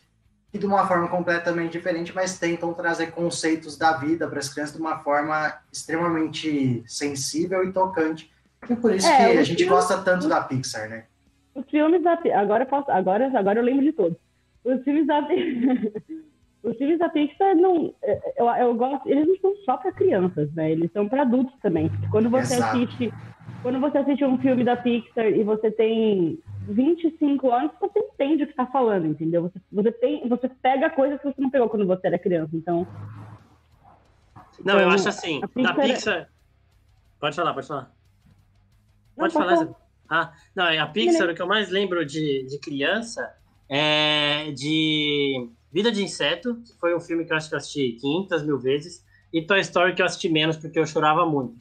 e 0.53 0.57
de 0.57 0.65
uma 0.65 0.87
forma 0.87 1.07
completamente 1.07 1.73
diferente, 1.73 2.13
mas 2.13 2.39
tentam 2.39 2.73
trazer 2.73 3.11
conceitos 3.11 3.77
da 3.77 3.93
vida 3.93 4.27
para 4.27 4.39
as 4.39 4.49
crianças 4.49 4.75
de 4.75 4.81
uma 4.81 4.99
forma 4.99 5.53
extremamente 5.71 6.83
sensível 6.87 7.63
e 7.63 7.71
tocante. 7.71 8.31
E 8.67 8.75
por 8.75 8.93
isso 8.93 9.07
é, 9.07 9.33
que 9.33 9.37
a 9.37 9.43
gente 9.43 9.65
gosta 9.65 9.99
tanto 9.99 10.27
da 10.27 10.41
Pixar, 10.41 10.89
né? 10.89 11.05
Os 11.53 11.69
filmes 11.69 12.01
da 12.03 12.19
agora 12.35 12.65
posso, 12.65 12.89
agora 12.91 13.31
agora 13.37 13.59
eu 13.59 13.63
lembro 13.63 13.83
de 13.83 13.93
todos. 13.93 14.17
Os 14.63 14.83
filmes 14.83 15.05
da 15.05 15.21
os 16.63 16.77
filmes 16.77 16.99
da 16.99 17.09
Pixar 17.09 17.55
não 17.55 17.93
eu, 18.35 18.47
eu 18.47 18.75
gosto, 18.75 19.07
eles 19.07 19.27
não 19.27 19.37
são 19.37 19.55
só 19.63 19.77
para 19.77 19.91
crianças, 19.91 20.51
né? 20.53 20.71
Eles 20.71 20.91
são 20.91 21.07
para 21.07 21.21
adultos 21.21 21.53
também. 21.61 21.91
Quando 22.09 22.29
você 22.29 22.55
Exato. 22.55 22.77
assiste 22.77 23.13
quando 23.61 23.79
você 23.79 23.97
assiste 23.97 24.23
um 24.23 24.37
filme 24.37 24.63
da 24.63 24.75
Pixar 24.75 25.27
e 25.27 25.43
você 25.43 25.71
tem 25.71 26.39
25 26.67 27.51
anos, 27.51 27.71
você 27.79 27.99
entende 27.99 28.43
o 28.43 28.45
que 28.45 28.53
está 28.53 28.65
falando, 28.67 29.07
entendeu? 29.07 29.43
Você, 29.43 29.59
você, 29.71 29.91
tem, 29.91 30.27
você 30.27 30.49
pega 30.49 30.89
coisas 30.89 31.19
que 31.19 31.25
você 31.25 31.41
não 31.41 31.49
pegou 31.49 31.69
quando 31.69 31.85
você 31.85 32.07
era 32.07 32.19
criança, 32.19 32.55
então... 32.55 32.87
Não, 34.63 34.75
então, 34.75 34.79
eu 34.79 34.89
acho 34.89 35.09
assim, 35.09 35.41
Pixar... 35.53 35.75
da 35.75 35.81
Pixar... 35.81 36.29
Pode 37.19 37.35
falar, 37.35 37.53
pode 37.53 37.67
falar. 37.67 37.91
Pode, 39.15 39.33
não, 39.33 39.41
falar. 39.41 39.57
falar. 39.57 39.75
Ah, 40.09 40.33
não, 40.55 40.81
a 40.81 40.87
Pixar, 40.87 41.29
o 41.29 41.35
que 41.35 41.41
eu 41.41 41.47
mais 41.47 41.69
lembro 41.69 42.05
de, 42.05 42.45
de 42.45 42.59
criança 42.59 43.35
é 43.67 44.51
de 44.51 45.49
Vida 45.71 45.91
de 45.91 46.03
Inseto, 46.03 46.55
que 46.65 46.73
foi 46.79 46.95
um 46.95 46.99
filme 46.99 47.25
que 47.25 47.31
eu 47.31 47.37
acho 47.37 47.49
que 47.49 47.55
eu 47.55 47.59
assisti 47.59 47.91
500 47.99 48.43
mil 48.43 48.57
vezes, 48.57 49.05
e 49.31 49.41
Toy 49.45 49.59
Story 49.59 49.93
que 49.93 50.01
eu 50.01 50.05
assisti 50.05 50.29
menos 50.29 50.57
porque 50.57 50.79
eu 50.79 50.85
chorava 50.85 51.25
muito. 51.25 51.59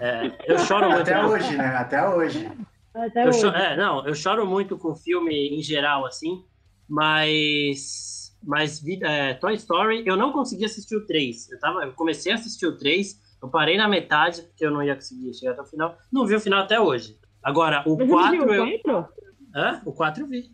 É, 0.00 0.32
eu 0.46 0.58
choro 0.58 0.90
muito. 0.90 1.02
Até 1.02 1.24
hoje, 1.24 1.56
né? 1.56 1.66
Até 1.76 2.08
hoje. 2.08 2.52
Até 2.94 3.28
hoje. 3.28 3.46
é, 3.46 3.76
não, 3.76 4.06
eu 4.06 4.14
choro 4.14 4.46
muito 4.46 4.76
com 4.76 4.94
filme 4.94 5.48
em 5.56 5.62
geral, 5.62 6.06
assim, 6.06 6.44
mas. 6.88 8.20
Mas 8.44 8.82
é, 9.02 9.34
Toy 9.34 9.54
Story, 9.54 10.02
eu 10.04 10.16
não 10.16 10.32
consegui 10.32 10.64
assistir 10.64 10.96
o 10.96 11.06
3. 11.06 11.52
Eu, 11.52 11.60
tava, 11.60 11.84
eu 11.84 11.92
comecei 11.92 12.32
a 12.32 12.34
assistir 12.34 12.66
o 12.66 12.76
3, 12.76 13.16
eu 13.40 13.48
parei 13.48 13.76
na 13.76 13.86
metade, 13.86 14.42
porque 14.42 14.66
eu 14.66 14.70
não 14.72 14.82
ia 14.82 14.96
conseguir 14.96 15.32
chegar 15.32 15.52
até 15.52 15.62
o 15.62 15.66
final. 15.66 15.96
Não 16.12 16.26
vi 16.26 16.34
o 16.34 16.40
final 16.40 16.60
até 16.60 16.80
hoje. 16.80 17.16
Agora, 17.40 17.84
o 17.86 17.96
4 17.96 18.52
eu. 18.52 19.08
Hã? 19.54 19.80
O 19.84 19.92
4 19.92 20.24
eu 20.24 20.28
vi. 20.28 20.50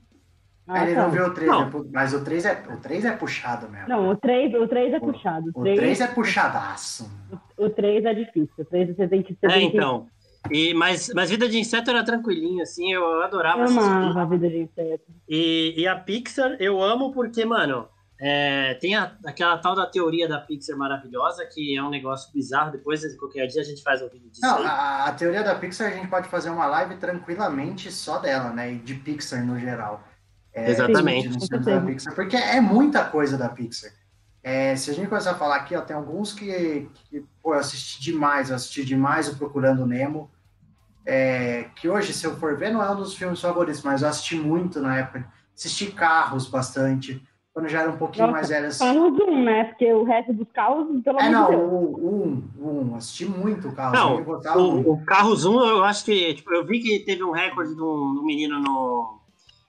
Ah, 0.67 0.85
ele 0.85 0.95
tá. 0.95 1.05
não 1.05 1.11
viu 1.11 1.25
o 1.25 1.31
3, 1.33 1.51
não. 1.51 1.91
mas 1.91 2.13
o 2.13 2.23
3, 2.23 2.45
é, 2.45 2.65
o 2.69 2.77
3 2.77 3.05
é 3.07 3.13
puxado 3.13 3.71
mesmo. 3.71 3.89
Não, 3.89 4.11
o 4.11 4.17
3, 4.17 4.55
o 4.55 4.69
3 4.69 4.93
é 4.93 5.01
puxado. 5.01 5.51
O 5.55 5.63
3, 5.63 5.79
o 5.79 5.81
3 5.81 6.01
é 6.03 6.07
puxadaço. 6.09 7.11
O 7.59 7.71
3 7.71 8.05
é 8.05 8.15
difícil. 8.15 8.55
O 8.59 8.65
3 8.65 8.97
você 8.97 9.09
tem 9.09 9.23
que 9.23 9.35
ter. 9.35 9.51
É, 9.51 9.61
então. 9.61 10.07
E, 10.51 10.73
mas, 10.75 11.11
mas 11.15 11.31
Vida 11.31 11.49
de 11.49 11.59
Inseto 11.59 11.91
era 11.91 12.05
tranquilinho, 12.05 12.63
assim, 12.63 12.93
eu 12.93 13.23
adorava 13.23 13.63
Eu 13.63 13.69
amava 13.69 14.23
a 14.23 14.25
Vida 14.25 14.49
de 14.49 14.59
Inseto. 14.59 15.05
E, 15.29 15.75
e 15.77 15.87
a 15.87 15.97
Pixar 15.97 16.57
eu 16.61 16.83
amo 16.83 17.13
porque, 17.13 17.45
mano, 17.45 17.89
é, 18.21 18.75
tem 18.75 18.97
a, 18.97 19.13
aquela 19.25 19.59
tal 19.59 19.77
da 19.77 19.87
teoria 19.87 20.27
da 20.27 20.41
Pixar 20.41 20.77
maravilhosa, 20.77 21.47
que 21.47 21.77
é 21.77 21.83
um 21.83 21.91
negócio 21.91 22.33
bizarro. 22.33 22.73
Depois, 22.73 23.05
qualquer 23.17 23.47
dia, 23.47 23.63
a 23.63 23.65
gente 23.65 23.83
faz 23.83 24.03
um 24.03 24.09
vídeo 24.09 24.31
disso. 24.31 24.43
Não, 24.43 24.59
a, 24.59 25.07
a, 25.07 25.13
teoria 25.13 25.43
da 25.43 25.55
Pixar 25.55 25.93
a 25.93 25.95
gente 25.95 26.09
pode 26.09 26.29
fazer 26.29 26.51
uma 26.51 26.67
live 26.67 26.97
tranquilamente 26.97 27.93
só 27.93 28.19
dela, 28.19 28.51
né? 28.51 28.73
E 28.73 28.79
de 28.79 28.95
Pixar 28.95 29.45
no 29.45 29.59
geral. 29.59 30.03
É, 30.53 30.71
Exatamente. 30.71 31.29
Da 31.49 31.81
Pixar, 31.81 32.15
porque 32.15 32.37
é 32.37 32.61
muita 32.61 33.05
coisa 33.05 33.37
da 33.39 33.49
Pixar. 33.49 33.93
É, 34.49 34.75
se 34.77 34.91
a 34.91 34.95
gente 34.95 35.09
começar 35.09 35.33
a 35.33 35.35
falar 35.35 35.57
aqui, 35.57 35.77
ó, 35.77 35.83
tem 35.83 35.95
alguns 35.95 36.33
que, 36.33 36.89
que 37.11 37.23
pô, 37.43 37.53
eu 37.53 37.59
assisti 37.59 38.01
demais, 38.01 38.49
eu 38.49 38.57
assisti 38.57 38.83
demais 38.83 39.29
o 39.29 39.37
Procurando 39.37 39.85
Nemo, 39.85 40.31
é, 41.05 41.67
que 41.77 41.87
hoje, 41.87 42.15
se 42.15 42.27
eu 42.27 42.35
for 42.37 42.57
ver, 42.57 42.73
não 42.73 42.83
é 42.83 42.91
um 42.91 42.97
dos 42.97 43.15
filmes 43.15 43.43
favoritos, 43.43 43.83
mas 43.83 44.01
eu 44.01 44.09
assisti 44.09 44.37
muito 44.37 44.81
na 44.81 45.01
época. 45.01 45.31
Assisti 45.55 45.93
Carros 45.93 46.49
bastante, 46.49 47.23
quando 47.53 47.69
já 47.69 47.83
era 47.83 47.91
um 47.91 47.99
pouquinho 47.99 48.29
Nossa, 48.29 48.39
mais 48.39 48.49
velho. 48.49 48.79
Carros 48.79 49.21
um, 49.21 49.45
né? 49.45 49.65
Porque 49.65 49.93
o 49.93 50.05
resto 50.05 50.33
dos 50.33 50.49
carros, 50.51 51.03
pelo 51.05 51.21
É, 51.21 51.29
não, 51.29 51.51
o 51.51 52.43
um, 52.59 52.91
um, 52.91 52.95
assisti 52.97 53.27
muito 53.27 53.69
o 53.69 53.75
Carros 53.75 54.01
não, 54.01 54.17
o, 54.17 54.93
o, 54.93 55.05
Carros 55.05 55.45
1, 55.45 55.61
eu 55.61 55.85
acho 55.85 56.07
que, 56.07 56.33
tipo, 56.33 56.51
eu 56.55 56.65
vi 56.65 56.81
que 56.81 57.01
teve 57.01 57.23
um 57.23 57.33
recorde 57.33 57.75
do, 57.75 58.15
do 58.15 58.25
menino 58.25 58.59
no, 58.59 59.19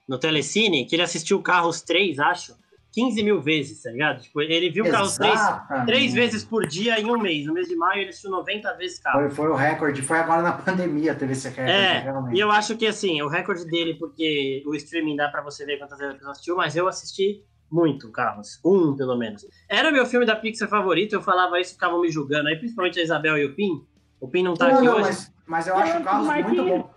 no 0.07 0.17
Telecine, 0.17 0.85
que 0.85 0.95
ele 0.95 1.03
assistiu 1.03 1.41
Carros 1.41 1.81
3, 1.81 2.17
acho, 2.19 2.55
15 2.91 3.23
mil 3.23 3.41
vezes, 3.41 3.83
tá 3.83 3.91
ligado? 3.91 4.21
Tipo, 4.21 4.41
ele 4.41 4.69
viu 4.69 4.89
Carros 4.89 5.15
3 5.15 5.39
três 5.85 6.13
vezes 6.13 6.43
por 6.43 6.65
dia 6.65 6.99
em 6.99 7.05
um 7.05 7.19
mês. 7.19 7.45
No 7.45 7.53
mês 7.53 7.67
de 7.67 7.75
maio, 7.75 8.01
ele 8.01 8.09
assistiu 8.09 8.31
90 8.31 8.73
vezes 8.73 8.99
Carros. 8.99 9.33
Foi, 9.33 9.45
foi 9.45 9.49
o 9.49 9.55
recorde. 9.55 10.01
Foi 10.01 10.17
agora 10.17 10.41
na 10.41 10.53
pandemia 10.57 11.13
teve 11.13 11.33
esse 11.33 11.49
recorde. 11.49 11.71
É, 11.71 11.99
realmente. 11.99 12.35
e 12.35 12.39
eu 12.39 12.51
acho 12.51 12.75
que, 12.77 12.87
assim, 12.87 13.21
o 13.21 13.27
recorde 13.27 13.65
dele, 13.65 13.93
porque 13.93 14.63
o 14.65 14.73
streaming 14.75 15.15
dá 15.15 15.29
pra 15.29 15.41
você 15.41 15.65
ver 15.65 15.77
quantas 15.77 15.99
vezes 15.99 16.19
você 16.19 16.29
assistiu, 16.29 16.55
mas 16.55 16.75
eu 16.75 16.87
assisti 16.87 17.43
muito 17.71 18.11
Carros. 18.11 18.59
Um, 18.65 18.95
pelo 18.95 19.15
menos. 19.15 19.45
Era 19.67 19.91
meu 19.91 20.05
filme 20.05 20.25
da 20.25 20.35
Pixar 20.35 20.67
favorito, 20.67 21.13
eu 21.13 21.21
falava 21.21 21.59
isso, 21.59 21.73
ficavam 21.73 22.01
me 22.01 22.09
julgando. 22.09 22.49
Aí, 22.49 22.55
principalmente 22.55 22.99
a 22.99 23.03
Isabel 23.03 23.37
e 23.37 23.45
o 23.45 23.55
Pim. 23.55 23.85
O 24.19 24.27
Pim 24.27 24.43
não 24.43 24.55
tá 24.55 24.67
não, 24.67 24.75
aqui 24.75 24.85
não, 24.85 24.95
hoje. 24.95 25.03
Mas, 25.03 25.33
mas 25.45 25.67
eu 25.67 25.77
acho 25.77 25.97
o 25.99 26.03
Carros 26.03 26.27
muito 26.27 26.63
bom. 26.65 26.93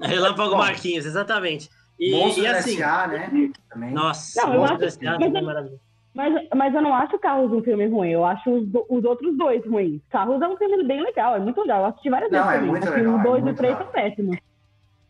Relâmpago 0.00 0.56
Marquinhos, 0.56 1.06
exatamente. 1.06 1.70
E, 1.98 2.10
e 2.10 2.46
assim, 2.46 2.76
SA, 2.76 3.06
né? 3.08 3.50
Também. 3.68 3.90
Nossa, 3.90 4.46
não, 4.46 4.54
Monstros 4.54 4.94
SA 4.94 5.18
mas, 5.18 5.34
é 5.34 5.40
maravilhoso. 5.40 5.80
Mas, 6.14 6.48
mas 6.54 6.74
eu 6.74 6.82
não 6.82 6.94
acho 6.94 7.18
Carros 7.18 7.52
um 7.52 7.62
filme 7.62 7.86
ruim, 7.86 8.10
eu 8.10 8.24
acho 8.24 8.50
os, 8.50 8.68
os 8.88 9.04
outros 9.04 9.36
dois 9.36 9.64
ruins. 9.64 10.00
Carros 10.10 10.40
é 10.42 10.48
um 10.48 10.56
filme 10.56 10.82
bem 10.84 11.00
legal, 11.02 11.36
é 11.36 11.38
muito 11.38 11.60
legal. 11.60 11.82
Eu 11.82 11.86
assisti 11.86 12.10
várias 12.10 12.30
não, 12.30 12.44
vezes. 12.44 12.62
É 12.62 12.66
muito 12.66 12.90
legal. 12.90 13.16
Os 13.16 13.22
dois 13.22 13.46
é 13.46 13.48
e 13.48 13.52
o 13.52 13.54
três 13.54 13.78
são 13.78 13.86
péssimos. 13.86 14.38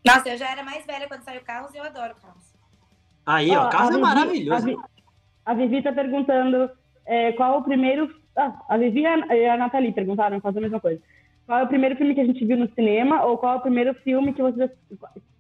Nossa, 0.05 0.29
eu 0.29 0.37
já 0.37 0.51
era 0.51 0.63
mais 0.63 0.85
velha 0.85 1.09
quando 1.09 1.23
saiu 1.23 1.41
Carros 1.43 1.75
e 1.75 1.79
eu 1.79 1.85
adoro 1.85 2.15
Carros. 2.21 2.55
Aí, 3.25 3.51
ó, 3.57 3.69
Carros 3.69 3.95
é 3.95 3.99
maravilhoso. 3.99 4.83
A, 5.45 5.53
a 5.53 5.55
Vivi 5.55 5.83
tá 5.83 5.93
perguntando 5.93 6.71
é, 7.07 7.33
qual 7.33 7.59
o 7.59 7.65
primeiro. 7.65 8.15
Ah, 8.37 8.53
a 8.69 8.77
Vivi 8.77 9.01
e 9.01 9.07
a, 9.07 9.55
a 9.55 9.57
Nathalie 9.57 9.93
perguntaram 9.93 10.41
quase 10.41 10.59
a 10.59 10.61
mesma 10.61 10.81
coisa. 10.81 11.01
Qual 11.49 11.61
é 11.61 11.63
o 11.63 11.67
primeiro 11.69 11.97
filme 11.97 12.15
que 12.15 12.21
a 12.21 12.27
gente 12.27 12.45
viu 12.45 12.59
no 12.59 12.69
cinema 12.75 13.25
ou 13.25 13.39
qual 13.39 13.55
é 13.55 13.57
o 13.57 13.63
primeiro 13.63 13.95
filme 14.05 14.35
que 14.35 14.43
vocês 14.43 14.71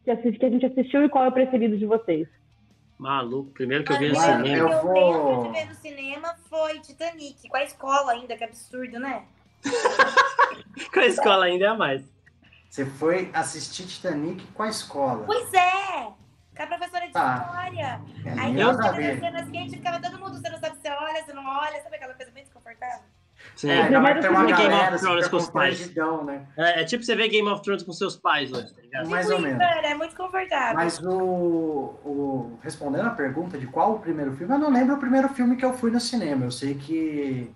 que, 0.02 0.10
assist, 0.10 0.38
que 0.38 0.46
a 0.46 0.48
gente 0.48 0.64
assistiu 0.64 1.04
e 1.04 1.08
qual 1.10 1.26
é 1.26 1.28
o 1.28 1.32
preferido 1.32 1.76
de 1.76 1.84
vocês? 1.84 2.26
Maluco, 2.96 3.50
primeiro 3.50 3.84
que 3.84 3.92
eu 3.92 3.98
vi 3.98 4.08
no 4.08 4.14
cinema. 4.14 4.48
Eu, 4.48 4.68
eu 4.70 4.82
vou... 4.82 5.42
de 5.42 5.58
ver 5.58 5.66
no 5.66 5.74
cinema 5.74 6.34
foi 6.48 6.80
Titanic, 6.80 7.46
com 7.46 7.56
a 7.58 7.62
escola 7.62 8.12
ainda, 8.12 8.38
que 8.38 8.42
absurdo, 8.42 8.98
né? 8.98 9.22
com 10.94 11.00
a 11.00 11.06
escola 11.06 11.44
ainda 11.44 11.66
é 11.66 11.68
a 11.68 11.74
mais. 11.74 12.10
Você 12.70 12.86
foi 12.86 13.30
assistir 13.34 13.86
Titanic 13.86 14.42
com 14.54 14.62
a 14.62 14.68
escola. 14.70 15.26
Pois 15.26 15.52
é! 15.52 16.10
Com 16.56 16.62
a 16.62 16.66
professora 16.68 17.06
de 17.06 17.12
tá. 17.12 17.36
história. 17.36 18.00
É, 18.24 18.40
Aí 18.40 18.58
eu 18.58 18.72
nas 18.72 18.96
cenas 18.96 19.50
quentes 19.50 19.74
ficava 19.74 20.00
todo 20.00 20.18
mundo, 20.18 20.40
você 20.40 20.48
não 20.48 20.58
sabe 20.58 20.76
se 20.76 20.80
você 20.80 20.88
olha, 20.88 21.22
se 21.22 21.32
não 21.34 21.44
olha, 21.44 21.82
sabe 21.82 21.96
aquela 21.96 22.14
coisa 22.14 22.32
bem 22.32 22.44
desconfortável? 22.44 23.04
Sim, 23.56 23.70
é, 23.70 23.82
ainda 23.82 24.00
mais 24.00 24.20
tem 24.20 24.30
uma 24.30 24.44
Game 24.44 24.74
of 24.74 24.98
Thrones 24.98 25.28
com 25.28 25.36
os 25.36 25.50
pais. 25.50 25.94
né? 26.24 26.46
É, 26.56 26.82
é, 26.82 26.84
tipo 26.84 27.04
você 27.04 27.16
ver 27.16 27.28
Game 27.28 27.48
of 27.48 27.62
Thrones 27.62 27.82
com 27.82 27.92
seus 27.92 28.16
pais 28.16 28.52
hoje, 28.52 28.72
tá 28.72 28.82
ligado? 28.82 29.08
Mais 29.08 29.30
ou 29.30 29.40
menos. 29.40 29.60
É 29.60 29.94
muito 29.94 30.16
confortável. 30.16 30.74
Mas 30.74 30.98
o, 31.00 31.12
o, 31.12 32.58
Respondendo 32.62 33.06
a 33.06 33.10
pergunta 33.10 33.58
de 33.58 33.66
qual 33.66 33.94
o 33.94 33.98
primeiro 33.98 34.32
filme, 34.32 34.54
eu 34.54 34.58
não 34.58 34.70
lembro 34.70 34.94
o 34.94 34.98
primeiro 34.98 35.28
filme 35.30 35.56
que 35.56 35.64
eu 35.64 35.72
fui 35.72 35.90
no 35.90 36.00
cinema. 36.00 36.44
Eu 36.44 36.50
sei 36.50 36.74
que. 36.74 37.50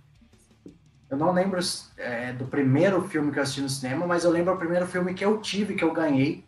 Eu 1.11 1.17
não 1.17 1.33
lembro 1.33 1.61
é, 1.99 2.33
do 2.33 2.47
primeiro 2.47 3.03
filme 3.03 3.31
que 3.31 3.39
eu 3.39 3.43
assisti 3.43 3.61
no 3.61 3.69
cinema, 3.69 4.07
mas 4.07 4.25
eu 4.25 4.31
lembro 4.31 4.55
o 4.55 4.57
primeiro 4.57 4.87
filme 4.87 5.13
que 5.13 5.25
eu 5.25 5.39
tive, 5.41 5.75
que 5.75 5.85
eu 5.85 5.93
ganhei. 5.93 6.45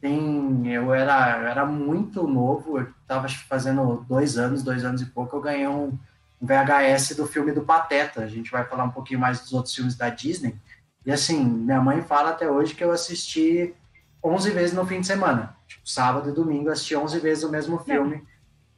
Tem, 0.00 0.72
eu 0.72 0.94
era, 0.94 1.40
eu 1.40 1.48
era 1.48 1.66
muito 1.66 2.28
novo, 2.28 2.78
eu 2.78 2.86
tava 3.08 3.28
fazendo 3.28 4.06
dois 4.08 4.38
anos, 4.38 4.62
dois 4.62 4.84
anos 4.84 5.02
e 5.02 5.06
pouco, 5.06 5.36
eu 5.36 5.40
ganhei 5.40 5.66
um 5.66 5.98
VHS 6.40 7.16
do 7.16 7.26
filme 7.26 7.52
do 7.52 7.62
Pateta. 7.62 8.22
A 8.22 8.28
gente 8.28 8.50
vai 8.50 8.64
falar 8.64 8.84
um 8.84 8.90
pouquinho 8.90 9.20
mais 9.20 9.40
dos 9.40 9.52
outros 9.52 9.74
filmes 9.74 9.96
da 9.96 10.08
Disney. 10.08 10.54
E 11.04 11.12
assim, 11.12 11.42
minha 11.42 11.80
mãe 11.80 12.02
fala 12.02 12.30
até 12.30 12.50
hoje 12.50 12.74
que 12.74 12.84
eu 12.84 12.92
assisti 12.92 13.74
11 14.22 14.50
vezes 14.50 14.74
no 14.74 14.86
fim 14.86 15.00
de 15.00 15.06
semana. 15.06 15.56
Tipo, 15.66 15.88
sábado 15.88 16.30
e 16.30 16.32
domingo 16.32 16.70
assisti 16.70 16.94
11 16.94 17.18
vezes 17.20 17.44
o 17.44 17.50
mesmo 17.50 17.78
filme 17.78 18.22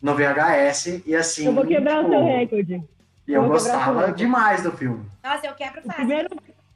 no 0.01 0.14
VHS. 0.14 1.03
E 1.07 1.14
assim. 1.14 1.46
Eu 1.46 1.55
vou 1.55 1.66
quebrar 1.66 2.05
tipo, 2.05 2.09
o 2.09 2.11
seu 2.11 2.25
recorde. 2.25 2.83
E 3.27 3.33
eu, 3.33 3.42
eu 3.42 3.49
gostava 3.49 4.12
demais 4.12 4.62
do 4.62 4.73
filme. 4.73 5.05
Nossa, 5.23 5.46
eu 5.46 5.55
quebro 5.55 5.83
fácil. 5.83 5.92
O 5.92 5.96
primeiro, 5.96 6.29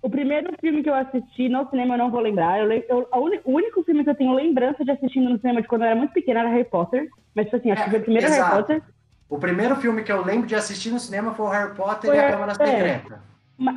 o 0.02 0.10
primeiro 0.10 0.54
filme 0.60 0.82
que 0.82 0.90
eu 0.90 0.94
assisti 0.94 1.48
no 1.48 1.68
cinema 1.70 1.94
eu 1.94 1.98
não 1.98 2.10
vou 2.10 2.20
lembrar. 2.20 2.60
Eu, 2.60 2.70
eu, 2.72 3.08
o 3.44 3.52
único 3.52 3.82
filme 3.82 4.04
que 4.04 4.10
eu 4.10 4.14
tenho 4.14 4.34
lembrança 4.34 4.84
de 4.84 4.90
assistindo 4.90 5.30
no 5.30 5.38
cinema 5.38 5.62
de 5.62 5.68
quando 5.68 5.82
eu 5.82 5.86
era 5.86 5.96
muito 5.96 6.12
pequena 6.12 6.40
era 6.40 6.50
Harry 6.50 6.64
Potter. 6.64 7.08
Mas, 7.34 7.46
tipo 7.46 7.56
assim, 7.56 7.70
acho 7.70 7.82
é, 7.82 7.84
que 7.84 7.90
foi 7.90 7.98
o 8.00 8.02
primeiro 8.02 8.26
exato. 8.26 8.42
Harry 8.42 8.56
Potter. 8.56 8.93
O 9.28 9.38
primeiro 9.38 9.76
filme 9.76 10.02
que 10.02 10.12
eu 10.12 10.24
lembro 10.24 10.46
de 10.46 10.54
assistir 10.54 10.90
no 10.90 11.00
cinema 11.00 11.34
foi 11.34 11.46
o 11.46 11.48
Harry 11.48 11.74
Potter 11.74 12.10
foi, 12.10 12.16
e 12.16 12.20
a 12.20 12.30
Câmara 12.30 12.52
é, 12.52 12.54
Secreta. 12.54 13.22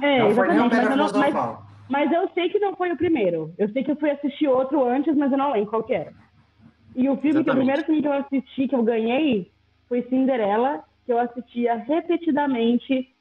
É, 0.04 0.20
não 0.20 0.32
foi 0.32 0.48
nem 0.48 0.60
o 0.60 0.70
Pedra 0.70 0.92
Filosofal. 0.92 1.68
Mas, 1.90 2.10
mas 2.10 2.12
eu 2.12 2.30
sei 2.34 2.50
que 2.50 2.60
não 2.60 2.76
foi 2.76 2.92
o 2.92 2.98
primeiro. 2.98 3.54
Eu 3.58 3.70
sei 3.70 3.84
que 3.84 3.92
eu 3.92 3.96
fui 3.96 4.12
assistir 4.12 4.48
outro 4.48 4.84
antes, 4.88 5.16
mas 5.16 5.32
eu 5.32 5.38
não 5.38 5.54
lembro 5.54 5.70
qual 5.70 5.84
que 5.84 5.94
era. 5.94 6.14
E 6.96 7.08
o 7.10 7.18
filme, 7.18 7.44
que, 7.44 7.52
o 7.52 7.56
primeiro 7.56 7.84
filme 7.86 8.02
que 8.02 8.08
eu 8.08 8.14
assisti, 8.14 8.68
que 8.68 8.76
eu 8.76 8.84
ganhei, 8.84 9.52
foi 9.88 10.02
Cinderela, 10.10 10.84
que 11.06 11.14
eu 11.14 11.20
assistia 11.20 11.76
repetidamente 11.76 13.16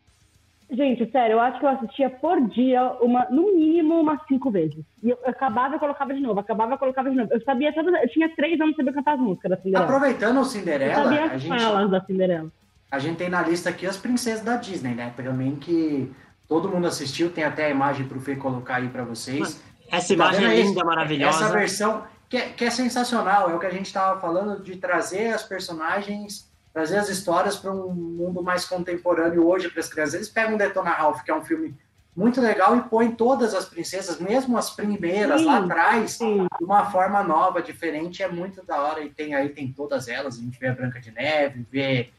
Gente, 0.68 1.08
sério, 1.12 1.34
eu 1.34 1.40
acho 1.40 1.60
que 1.60 1.64
eu 1.64 1.70
assistia 1.70 2.10
por 2.10 2.40
dia, 2.48 2.82
uma, 3.00 3.24
no 3.30 3.54
mínimo, 3.54 4.00
umas 4.00 4.18
cinco 4.26 4.50
vezes. 4.50 4.84
E 5.02 5.10
eu 5.10 5.18
acabava 5.24 5.76
e 5.76 5.78
colocava 5.78 6.12
de 6.12 6.20
novo, 6.20 6.40
acabava 6.40 6.74
e 6.74 6.78
colocava 6.78 7.08
de 7.08 7.16
novo. 7.16 7.32
Eu 7.32 7.40
sabia 7.42 7.72
todas. 7.72 7.94
Eu 8.02 8.08
tinha 8.08 8.34
três 8.34 8.60
anos 8.60 8.74
sabia 8.74 8.92
cantar 8.92 9.14
as 9.14 9.20
músicas 9.20 9.50
da 9.50 9.56
Cinderela. 9.58 9.84
Aproveitando 9.84 10.40
o 10.40 10.44
Cinderela. 10.44 10.92
Eu 10.92 11.04
sabia 11.04 11.24
as 11.24 11.32
a 11.32 11.38
gente, 11.38 11.62
falas 11.62 11.90
da 11.90 12.00
Cinderela. 12.04 12.52
A 12.90 12.98
gente 12.98 13.16
tem 13.16 13.28
na 13.28 13.42
lista 13.42 13.70
aqui 13.70 13.86
as 13.86 13.96
princesas 13.96 14.44
da 14.44 14.56
Disney, 14.56 14.94
né? 14.94 15.12
Também 15.16 15.54
que 15.54 16.10
todo 16.48 16.68
mundo 16.68 16.88
assistiu, 16.88 17.30
tem 17.30 17.44
até 17.44 17.66
a 17.66 17.70
imagem 17.70 18.08
pro 18.08 18.20
Fê 18.20 18.34
colocar 18.34 18.76
aí 18.76 18.88
para 18.88 19.04
vocês. 19.04 19.62
Essa 19.90 20.14
imagem 20.14 20.46
tá 20.46 20.52
é 20.52 20.62
linda, 20.62 20.84
maravilhosa. 20.84 21.44
Essa 21.44 21.52
versão 21.52 22.04
que 22.28 22.36
é, 22.36 22.48
que 22.48 22.64
é 22.64 22.70
sensacional, 22.70 23.50
é 23.50 23.54
o 23.54 23.58
que 23.60 23.66
a 23.66 23.70
gente 23.70 23.86
estava 23.86 24.20
falando 24.20 24.60
de 24.62 24.76
trazer 24.76 25.28
as 25.28 25.44
personagens 25.44 26.50
trazer 26.76 26.98
as 26.98 27.08
histórias 27.08 27.56
para 27.56 27.72
um 27.72 27.94
mundo 27.94 28.42
mais 28.42 28.66
contemporâneo 28.66 29.48
hoje 29.48 29.70
para 29.70 29.80
as 29.80 29.88
crianças. 29.88 30.12
Eles 30.12 30.28
pegam 30.28 30.58
Detona 30.58 30.90
Ralph, 30.90 31.22
que 31.22 31.30
é 31.30 31.34
um 31.34 31.42
filme 31.42 31.74
muito 32.14 32.38
legal, 32.38 32.76
e 32.76 32.82
põem 32.82 33.12
todas 33.12 33.54
as 33.54 33.64
princesas, 33.64 34.20
mesmo 34.20 34.58
as 34.58 34.68
primeiras 34.68 35.40
sim, 35.40 35.46
lá 35.46 35.56
atrás, 35.56 36.10
sim. 36.12 36.46
de 36.58 36.64
uma 36.64 36.90
forma 36.90 37.22
nova, 37.22 37.62
diferente, 37.62 38.22
é 38.22 38.28
muito 38.28 38.62
da 38.62 38.78
hora. 38.78 39.02
E 39.02 39.08
tem 39.08 39.34
aí 39.34 39.48
tem 39.48 39.72
todas 39.72 40.06
elas, 40.06 40.36
a 40.36 40.42
gente 40.42 40.60
vê 40.60 40.68
a 40.68 40.74
Branca 40.74 41.00
de 41.00 41.10
Neve, 41.12 41.66
vê, 41.72 42.10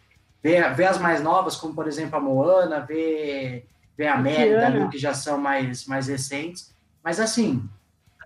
vê, 0.41 0.67
vê 0.69 0.85
as 0.85 0.97
mais 0.97 1.21
novas, 1.21 1.55
como 1.55 1.75
por 1.75 1.87
exemplo 1.87 2.17
a 2.17 2.19
Moana, 2.19 2.79
vê, 2.79 3.63
vê 3.95 4.07
a 4.07 4.17
Mérida, 4.17 4.87
que 4.89 4.97
já 4.97 5.13
são 5.13 5.37
mais, 5.37 5.85
mais 5.85 6.07
recentes. 6.07 6.73
Mas 7.03 7.19
assim. 7.19 7.63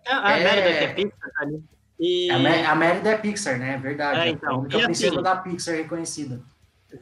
A, 0.07 0.29
a 0.29 0.39
é... 0.39 0.43
Mérida 0.45 0.77
que 0.77 0.83
é 0.85 0.93
Pixar, 0.93 1.31
ali. 1.39 1.61
E... 2.01 2.31
A, 2.31 2.75
Mérida 2.75 3.11
é 3.11 3.17
Pixar, 3.17 3.59
né? 3.59 3.75
É 3.75 3.77
verdade. 3.77 4.21
É, 4.21 4.29
então. 4.29 4.55
A 4.55 4.57
única 4.57 4.79
e 4.79 4.83
princesa 4.85 5.13
assim, 5.13 5.23
da 5.23 5.35
Pixar 5.35 5.75
reconhecida. 5.75 6.41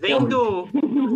Vendo. 0.01 0.67
vendo 0.73 1.15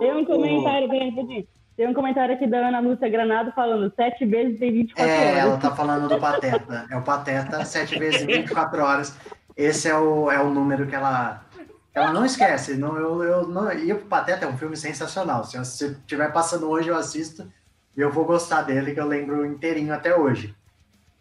Tem 0.00 0.12
um 0.12 0.24
comentário, 0.24 0.88
bem 0.88 1.48
Tem 1.76 1.88
um 1.88 1.94
comentário 1.94 2.34
aqui 2.34 2.44
da 2.48 2.66
Ana 2.66 2.80
Lúcia 2.80 3.08
Granado 3.08 3.52
falando 3.52 3.90
sete 3.94 4.26
vezes 4.26 4.60
em 4.60 4.72
24 4.72 5.04
é, 5.08 5.16
horas. 5.16 5.36
É, 5.36 5.38
ela 5.38 5.56
tá 5.58 5.70
falando 5.76 6.08
do 6.08 6.18
Pateta. 6.18 6.86
É 6.90 6.96
o 6.96 7.02
Pateta, 7.02 7.64
sete 7.64 7.96
vezes 7.96 8.22
em 8.22 8.26
24 8.26 8.82
horas. 8.82 9.16
Esse 9.56 9.88
é 9.88 9.96
o, 9.96 10.28
é 10.28 10.42
o 10.42 10.50
número 10.50 10.84
que 10.88 10.96
ela, 10.96 11.46
ela 11.94 12.12
não 12.12 12.24
esquece. 12.24 12.76
Não, 12.76 12.96
eu, 12.96 13.22
eu, 13.22 13.46
não, 13.46 13.72
e 13.72 13.92
o 13.92 13.98
Pateta 14.06 14.44
é 14.44 14.48
um 14.48 14.58
filme 14.58 14.76
sensacional. 14.76 15.44
Se 15.44 15.56
estiver 15.86 16.32
passando 16.32 16.68
hoje, 16.68 16.88
eu 16.88 16.96
assisto. 16.96 17.48
E 17.96 18.00
eu 18.00 18.10
vou 18.10 18.24
gostar 18.24 18.62
dele, 18.62 18.92
que 18.92 18.98
eu 18.98 19.06
lembro 19.06 19.46
inteirinho 19.46 19.94
até 19.94 20.16
hoje. 20.16 20.52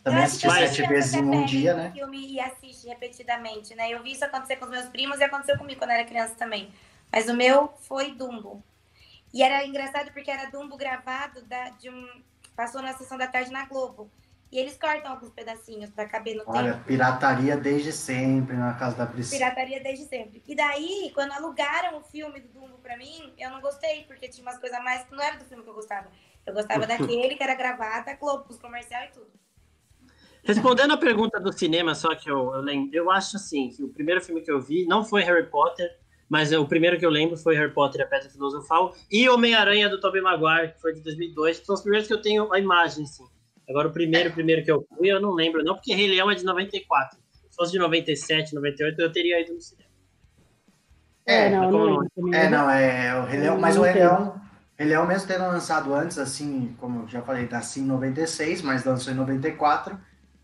Também 0.04 0.24
assisti 0.24 0.50
sete 0.50 0.86
vezes 0.86 1.14
em 1.14 1.24
um 1.24 1.46
dia, 1.46 1.74
né? 1.74 1.92
filme 1.92 2.34
e 2.34 2.40
assiste 2.40 2.88
repetidamente, 2.88 3.74
né? 3.74 3.90
Eu 3.90 4.04
vi 4.04 4.12
isso 4.12 4.26
acontecer 4.26 4.58
com 4.58 4.66
os 4.66 4.72
meus 4.72 4.86
primos 4.88 5.20
e 5.20 5.24
aconteceu 5.24 5.58
comigo 5.58 5.80
quando 5.80 5.92
eu 5.92 5.96
era 5.96 6.06
criança 6.06 6.36
também. 6.36 6.74
Mas 7.10 7.30
o 7.30 7.34
meu 7.34 7.74
foi 7.80 8.12
Dumbo. 8.12 8.62
E 9.34 9.42
era 9.42 9.66
engraçado 9.66 10.12
porque 10.12 10.30
era 10.30 10.52
Dumbo 10.52 10.76
gravado 10.76 11.42
da, 11.46 11.70
de 11.70 11.90
um. 11.90 12.22
Passou 12.56 12.82
na 12.82 12.94
sessão 12.94 13.18
da 13.18 13.28
tarde 13.28 13.52
na 13.52 13.66
Globo. 13.66 14.12
E 14.52 14.60
eles 14.60 14.78
cortam 14.78 15.12
alguns 15.12 15.32
pedacinhos 15.32 15.90
para 15.90 16.08
caber 16.08 16.36
no 16.36 16.44
Olha, 16.46 16.74
tempo. 16.74 16.86
pirataria 16.86 17.58
desde 17.58 17.92
sempre 17.92 18.56
na 18.56 18.76
casa 18.76 18.96
da 18.96 19.08
Priscila. 19.08 19.40
Pirataria 19.40 19.82
desde 19.82 20.06
sempre. 20.06 20.44
E 20.48 20.54
daí, 20.54 21.12
quando 21.16 21.32
alugaram 21.32 21.98
o 21.98 22.04
filme 22.04 22.40
do 22.40 22.50
Dumbo 22.50 22.78
para 22.78 22.96
mim, 22.96 23.34
eu 23.36 23.50
não 23.50 23.62
gostei, 23.62 24.04
porque 24.04 24.28
tinha 24.28 24.46
umas 24.46 24.60
coisas 24.60 24.78
a 24.78 24.84
mais 24.84 25.06
que 25.06 25.12
não 25.12 25.24
era 25.24 25.38
do 25.38 25.46
filme 25.46 25.64
que 25.64 25.70
eu 25.70 25.74
gostava. 25.74 26.08
Eu 26.46 26.54
gostava 26.54 26.86
daquele 26.86 27.36
que 27.36 27.42
era 27.42 27.56
gravado, 27.56 28.12
a 28.12 28.14
Globo, 28.14 28.46
os 28.48 28.60
comerciais 28.60 29.10
e 29.10 29.14
tudo. 29.14 29.43
Respondendo 30.44 30.92
a 30.92 30.98
pergunta 30.98 31.40
do 31.40 31.54
cinema, 31.54 31.96
só 31.96 32.14
que 32.16 32.30
eu, 32.30 32.54
eu 32.54 32.62
lembro, 32.62 32.90
eu 32.94 33.10
acho 33.10 33.38
assim, 33.38 33.70
que 33.70 33.82
o 33.82 33.88
primeiro 33.88 34.22
filme 34.22 34.42
que 34.42 34.52
eu 34.52 34.60
vi 34.60 34.86
não 34.86 35.04
foi 35.04 35.24
Harry 35.24 35.48
Potter, 35.48 35.90
mas 36.28 36.52
o 36.52 36.66
primeiro 36.66 37.00
que 37.00 37.06
eu 37.06 37.10
lembro 37.10 37.38
foi 37.38 37.56
Harry 37.56 37.72
Potter 37.72 38.02
e 38.02 38.04
a 38.04 38.08
Pedra 38.08 38.30
Filosofal 38.30 38.94
e 39.10 39.30
Homem-Aranha 39.30 39.88
do 39.88 40.02
Tobey 40.02 40.22
Maguire, 40.22 40.74
que 40.74 40.82
foi 40.82 40.94
de 40.94 41.02
2002, 41.02 41.60
que 41.60 41.66
são 41.66 41.76
os 41.76 41.82
primeiros 41.82 42.08
que 42.08 42.14
eu 42.14 42.22
tenho 42.22 42.52
a 42.52 42.60
imagem, 42.60 43.04
assim. 43.04 43.24
Agora, 43.70 43.88
o 43.88 43.92
primeiro, 43.94 44.30
o 44.30 44.34
primeiro 44.34 44.64
que 44.66 44.72
eu 44.72 44.86
fui, 44.98 45.08
eu 45.08 45.22
não 45.22 45.32
lembro, 45.32 45.64
não, 45.64 45.76
porque 45.76 45.94
Rei 45.94 46.08
Leão 46.10 46.30
é 46.30 46.36
de 46.36 46.44
94. 46.44 47.18
Se 47.50 47.56
fosse 47.56 47.72
de 47.72 47.80
97, 47.80 48.54
98, 48.54 49.00
eu 49.02 49.12
teria 49.12 49.42
ido 49.42 49.54
no 49.54 49.62
cinema. 49.62 49.90
É, 51.26 51.50
não, 51.50 51.72
não, 51.72 52.10
não, 52.18 52.34
é, 52.34 52.50
não, 52.50 52.70
é 52.70 53.22
o 53.22 53.26
Rei 53.26 53.40
Leão, 53.40 53.58
mas 53.58 53.78
o 53.78 53.82
Rei 53.82 53.94
Leão, 53.94 54.42
Rei 54.76 54.88
Leão 54.90 55.08
mesmo 55.08 55.26
tendo 55.26 55.44
lançado 55.44 55.94
antes, 55.94 56.18
assim, 56.18 56.76
como 56.80 57.04
eu 57.04 57.08
já 57.08 57.22
falei, 57.22 57.48
nasci 57.50 57.80
em 57.80 57.86
96, 57.86 58.62
mas 58.62 58.84
lançou 58.84 59.14
em 59.14 59.16
94, 59.16 59.98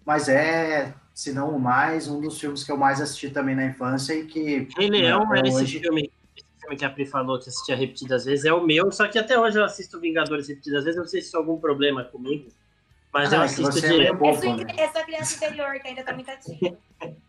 mas 0.10 0.28
é, 0.28 0.91
se 1.14 1.32
não 1.32 1.55
o 1.55 1.60
mais, 1.60 2.07
um 2.07 2.20
dos 2.20 2.39
filmes 2.39 2.64
que 2.64 2.72
eu 2.72 2.78
mais 2.78 2.99
assisti 2.99 3.30
também 3.30 3.53
na 3.53 3.66
infância 3.66 4.12
e 4.16 4.26
que. 4.26 4.68
Rei 4.76 4.89
Leão 4.89 5.36
é 5.36 5.41
esse 5.41 5.80
filme, 5.80 6.12
filme 6.60 6.76
que 6.76 6.84
a 6.84 6.89
Pri 6.89 7.05
falou 7.05 7.38
que 7.38 7.47
assistia 7.47 7.76
repetidas 7.76 8.26
vezes 8.26 8.43
é 8.43 8.51
o 8.51 8.66
meu, 8.66 8.91
só 8.91 9.07
que 9.07 9.20
até 9.20 9.38
hoje 9.39 9.60
eu 9.60 9.64
assisto 9.64 9.99
Vingadores 9.99 10.47
repetidas 10.47 10.84
vezes, 10.84 10.99
não 10.99 11.05
sei 11.05 11.22
se 11.22 11.28
isso 11.28 11.38
é 11.38 11.39
algum 11.39 11.60
problema 11.60 12.03
comigo, 12.05 12.49
mas 13.14 13.32
ah, 13.32 13.36
eu 13.36 13.41
assisto 13.43 13.80
de... 13.80 14.07
É, 14.07 14.12
bobo, 14.12 14.43
é, 14.43 14.55
né? 14.55 14.74
é 14.78 14.88
sua 14.89 15.03
criança 15.03 15.45
interior 15.45 15.80
que 15.80 15.88
ainda 15.88 16.03
tá 16.03 16.12
muito 16.12 16.32
ativa. 16.32 16.76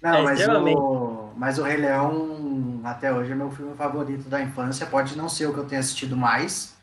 Não, 0.00 0.14
é, 0.14 0.22
mas, 0.22 0.48
o, 0.48 1.32
mas 1.36 1.58
o 1.58 1.62
Rei 1.64 1.78
Leão, 1.78 2.80
até 2.84 3.12
hoje, 3.12 3.32
é 3.32 3.34
meu 3.34 3.50
filme 3.50 3.74
favorito 3.76 4.28
da 4.28 4.40
infância. 4.40 4.86
Pode 4.86 5.16
não 5.16 5.28
ser 5.28 5.46
o 5.46 5.52
que 5.52 5.58
eu 5.58 5.66
tenho 5.66 5.80
assistido 5.80 6.16
mais, 6.16 6.76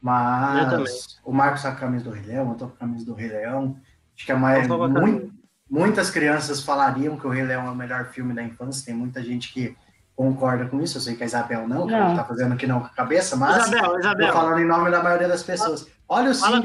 mas 0.00 1.18
o 1.24 1.32
Marcos 1.32 1.62
tá 1.62 1.70
com 1.70 1.76
a 1.76 1.80
camisa 1.80 2.04
do 2.04 2.10
Rei 2.10 2.22
Leão, 2.22 2.50
eu 2.50 2.54
tô 2.54 2.66
com 2.68 2.74
a 2.74 2.78
camisa 2.78 3.04
do 3.04 3.14
Rei 3.14 3.28
Leão. 3.28 3.76
Acho 4.20 4.26
que 4.26 4.32
a 4.32 4.36
mais, 4.36 4.68
muito, 4.68 5.32
muitas 5.70 6.10
crianças 6.10 6.62
falariam 6.62 7.16
que 7.16 7.26
o 7.26 7.30
Rei 7.30 7.42
Leão 7.42 7.66
é 7.66 7.70
o 7.70 7.74
melhor 7.74 8.04
filme 8.10 8.34
da 8.34 8.42
infância. 8.42 8.84
Tem 8.84 8.94
muita 8.94 9.22
gente 9.22 9.50
que 9.50 9.74
concorda 10.14 10.66
com 10.66 10.78
isso. 10.82 10.98
Eu 10.98 11.00
sei 11.00 11.16
que 11.16 11.22
a 11.22 11.26
Isabel 11.26 11.66
não, 11.66 11.86
que 11.86 11.92
não. 11.94 12.14
tá 12.14 12.22
fazendo 12.22 12.52
aqui 12.52 12.66
não 12.66 12.80
com 12.80 12.86
a 12.86 12.90
cabeça, 12.90 13.34
mas 13.34 13.66
Isabel, 13.66 13.98
Isabel. 13.98 14.26
tô 14.26 14.32
falando 14.34 14.60
em 14.60 14.66
nome 14.66 14.90
da 14.90 15.02
maioria 15.02 15.26
das 15.26 15.42
pessoas. 15.42 15.90
Olha 16.06 16.32
o 16.32 16.34
Simba 16.34 16.60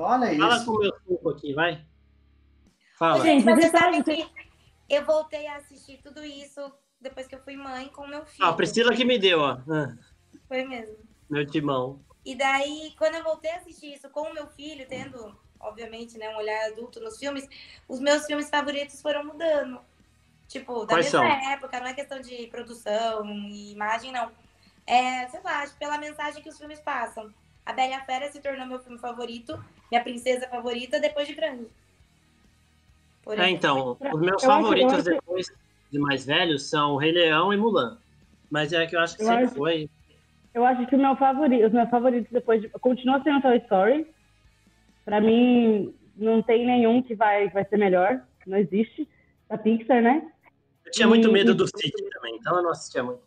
olha 0.00 0.32
isso. 0.34 0.42
Fala 0.42 0.64
com 0.66 0.70
o 0.72 0.78
meu 0.80 0.92
suco 1.08 1.30
aqui, 1.30 1.54
vai. 1.54 1.82
Fala. 2.98 3.24
Gente, 3.24 3.42
você 3.42 3.70
sabe 3.70 4.02
que 4.02 4.28
eu 4.90 5.04
voltei 5.06 5.46
a 5.46 5.56
assistir 5.56 5.98
tudo 6.02 6.22
isso 6.22 6.60
depois 7.00 7.26
que 7.26 7.36
eu 7.36 7.40
fui 7.40 7.56
mãe 7.56 7.88
com 7.88 8.06
meu 8.06 8.26
filho. 8.26 8.46
Ah, 8.46 8.50
a 8.50 8.52
Priscila 8.52 8.94
que 8.94 9.04
me 9.06 9.18
deu, 9.18 9.40
ó. 9.40 9.58
Ah. 9.66 9.94
Foi 10.46 10.62
mesmo. 10.62 10.94
Meu 11.30 11.46
timão. 11.46 12.04
E 12.22 12.34
daí, 12.34 12.92
quando 12.98 13.14
eu 13.14 13.24
voltei 13.24 13.50
a 13.52 13.56
assistir 13.56 13.94
isso 13.94 14.10
com 14.10 14.28
o 14.28 14.34
meu 14.34 14.46
filho, 14.48 14.86
tendo, 14.86 15.34
obviamente, 15.60 16.18
né, 16.18 16.28
um 16.30 16.36
olhar 16.36 16.66
adulto 16.66 17.00
nos 17.00 17.18
filmes, 17.18 17.48
os 17.88 18.00
meus 18.00 18.26
filmes 18.26 18.48
favoritos 18.48 19.00
foram 19.00 19.24
mudando. 19.24 19.80
Tipo, 20.48 20.80
da 20.80 20.94
Quais 20.94 21.12
mesma 21.12 21.20
são? 21.20 21.52
época, 21.52 21.80
não 21.80 21.86
é 21.86 21.94
questão 21.94 22.20
de 22.20 22.46
produção 22.46 23.26
e 23.48 23.72
imagem, 23.72 24.12
não. 24.12 24.30
É, 24.86 25.26
sei 25.28 25.40
lá, 25.42 25.66
pela 25.78 25.98
mensagem 25.98 26.42
que 26.42 26.48
os 26.48 26.58
filmes 26.58 26.78
passam. 26.80 27.32
A 27.64 27.72
Bela 27.72 27.90
e 27.90 27.94
a 27.94 28.04
Fera 28.04 28.30
se 28.30 28.40
tornou 28.40 28.64
meu 28.66 28.78
filme 28.78 28.98
favorito, 28.98 29.62
minha 29.90 30.02
princesa 30.02 30.48
favorita, 30.48 31.00
depois 31.00 31.26
de 31.26 31.34
grande. 31.34 31.66
é, 33.26 33.50
então, 33.50 33.96
os 34.00 34.20
meus 34.20 34.42
eu 34.42 34.48
favoritos 34.48 34.94
acho, 34.94 35.02
depois 35.02 35.46
de 35.90 35.98
mais 35.98 36.24
velhos 36.24 36.70
são 36.70 36.92
o 36.92 36.96
Rei 36.96 37.10
Leão 37.10 37.52
e 37.52 37.56
Mulan. 37.56 37.98
Mas 38.48 38.72
é 38.72 38.86
que 38.86 38.94
eu 38.94 39.00
acho 39.00 39.16
que 39.16 39.22
eu 39.22 39.26
sempre 39.26 39.44
acho... 39.46 39.54
foi 39.56 39.90
eu 40.56 40.64
acho 40.64 40.86
que 40.86 40.96
o 40.96 40.98
meu 40.98 41.14
favorito, 41.16 41.66
os 41.66 41.72
meus 41.74 41.90
favoritos 41.90 42.32
depois 42.32 42.62
de, 42.62 42.70
continua 42.70 43.22
sendo 43.22 43.42
Toy 43.42 43.58
Story. 43.58 44.06
Para 45.06 45.20
mim, 45.20 45.94
não 46.16 46.42
tem 46.42 46.66
nenhum 46.66 47.00
que 47.00 47.14
vai, 47.14 47.48
vai 47.50 47.64
ser 47.64 47.76
melhor. 47.76 48.20
Não 48.44 48.58
existe. 48.58 49.08
Da 49.48 49.56
Pixar, 49.56 50.02
né? 50.02 50.28
Eu 50.84 50.90
tinha 50.90 51.06
e, 51.06 51.08
muito 51.08 51.30
medo 51.30 51.54
do 51.54 51.64
City 51.68 52.10
também, 52.10 52.34
então 52.34 52.56
eu 52.56 52.62
não 52.64 52.70
assistia 52.70 53.04
muito. 53.04 53.22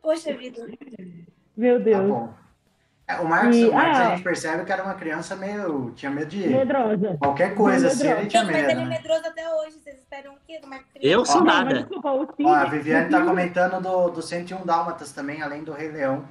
Poxa 0.00 0.32
vida. 0.32 0.64
Meu 1.56 1.80
Deus. 1.80 2.08
Tá 2.08 3.14
é, 3.14 3.20
o 3.20 3.28
Marcos, 3.28 3.56
e, 3.56 3.64
o 3.64 3.72
Marcos 3.72 3.98
ah, 3.98 4.06
a 4.06 4.10
gente 4.10 4.22
percebe 4.22 4.64
que 4.64 4.72
era 4.72 4.84
uma 4.84 4.94
criança 4.94 5.34
meio. 5.34 5.90
tinha 5.96 6.10
medo 6.12 6.28
de. 6.28 6.46
Medrosa. 6.46 7.16
Qualquer 7.18 7.56
coisa 7.56 7.88
assim, 7.88 8.08
ele 8.08 8.26
tinha 8.26 8.44
medo. 8.44 8.56
Mas 8.56 8.70
ele 8.70 8.80
é 8.80 8.84
né? 8.84 8.98
medroso 8.98 9.26
até 9.26 9.52
hoje. 9.52 9.80
Vocês 9.80 9.98
esperam 9.98 10.34
o 10.34 10.36
quê? 10.46 10.60
Eu 11.00 11.24
sou 11.24 11.42
nada. 11.42 11.88
Ó, 12.44 12.54
a 12.54 12.66
Viviane 12.66 13.10
tá 13.10 13.24
comentando 13.24 13.82
do, 13.82 14.10
do 14.10 14.22
101 14.22 14.64
Dálmatas 14.64 15.12
também, 15.12 15.42
além 15.42 15.64
do 15.64 15.72
Rei 15.72 15.88
Leão. 15.88 16.24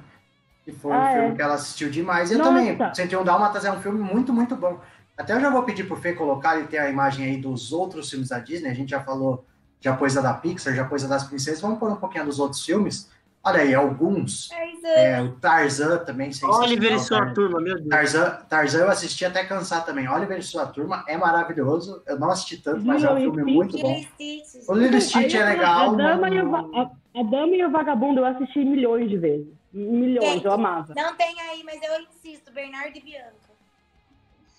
Que 0.64 0.72
foi 0.72 0.92
ah, 0.92 1.00
um 1.00 1.12
filme 1.12 1.28
é? 1.28 1.34
que 1.34 1.42
ela 1.42 1.54
assistiu 1.54 1.90
demais. 1.90 2.30
Eu 2.30 2.38
Nossa. 2.38 2.50
também. 2.50 2.94
101 2.94 3.24
Dálmatas 3.24 3.64
é 3.64 3.72
um 3.72 3.80
filme 3.80 3.98
muito, 3.98 4.32
muito 4.32 4.54
bom. 4.54 4.80
Até 5.16 5.34
eu 5.34 5.40
já 5.40 5.50
vou 5.50 5.62
pedir 5.62 5.84
pro 5.84 5.96
Fê 5.96 6.12
colocar 6.14 6.58
e 6.58 6.64
ter 6.64 6.78
a 6.78 6.88
imagem 6.88 7.26
aí 7.26 7.36
dos 7.36 7.72
outros 7.72 8.08
filmes 8.08 8.28
da 8.28 8.38
Disney. 8.38 8.70
A 8.70 8.74
gente 8.74 8.90
já 8.90 9.00
falou 9.00 9.44
de 9.78 9.88
A 9.88 9.96
Coisa 9.96 10.22
da 10.22 10.32
Pixar, 10.32 10.74
já 10.74 10.84
Coisa 10.84 11.08
das 11.08 11.24
Princesas. 11.24 11.60
Vamos 11.60 11.78
pôr 11.78 11.90
um 11.90 11.96
pouquinho 11.96 12.24
dos 12.24 12.38
outros 12.38 12.64
filmes. 12.64 13.10
Olha 13.42 13.60
aí, 13.60 13.74
alguns. 13.74 14.50
É, 14.84 15.20
o 15.22 15.32
Tarzan 15.32 15.98
também. 16.04 16.30
Oliver 16.42 16.92
e 16.92 16.98
sua 16.98 17.32
turma, 17.32 17.58
meu 17.58 17.74
Deus. 17.76 17.88
Tarzan, 17.88 18.38
Tarzan 18.48 18.78
eu 18.80 18.90
assisti 18.90 19.24
até 19.24 19.44
cansar 19.44 19.84
também. 19.84 20.06
Oliver 20.08 20.38
e 20.38 20.42
sua 20.42 20.66
turma 20.66 21.04
é 21.08 21.16
maravilhoso. 21.16 22.02
Eu 22.06 22.18
não 22.18 22.30
assisti 22.30 22.58
tanto, 22.58 22.84
mas 22.84 23.02
é 23.02 23.10
um 23.10 23.16
filme 23.16 23.42
muito 23.44 23.78
bom. 23.78 24.04
O 24.68 24.74
Lilo 24.74 25.00
Stitch 25.00 25.34
é 25.34 25.44
legal. 25.44 25.94
A 25.94 25.96
Dama, 25.96 26.28
e 26.28 26.42
o, 26.42 26.54
a, 26.54 26.90
a 27.16 27.22
Dama 27.22 27.56
e 27.56 27.64
o 27.64 27.70
Vagabundo 27.70 28.20
eu 28.20 28.26
assisti 28.26 28.62
milhões 28.62 29.08
de 29.08 29.16
vezes. 29.16 29.59
Milhões, 29.72 30.32
Gente, 30.32 30.44
eu 30.44 30.52
amava. 30.52 30.92
Não 30.94 31.14
tem 31.16 31.40
aí, 31.40 31.62
mas 31.62 31.80
eu 31.82 32.00
insisto, 32.00 32.52
Bernardo 32.52 32.96
e 32.96 33.00
Bianca. 33.00 33.50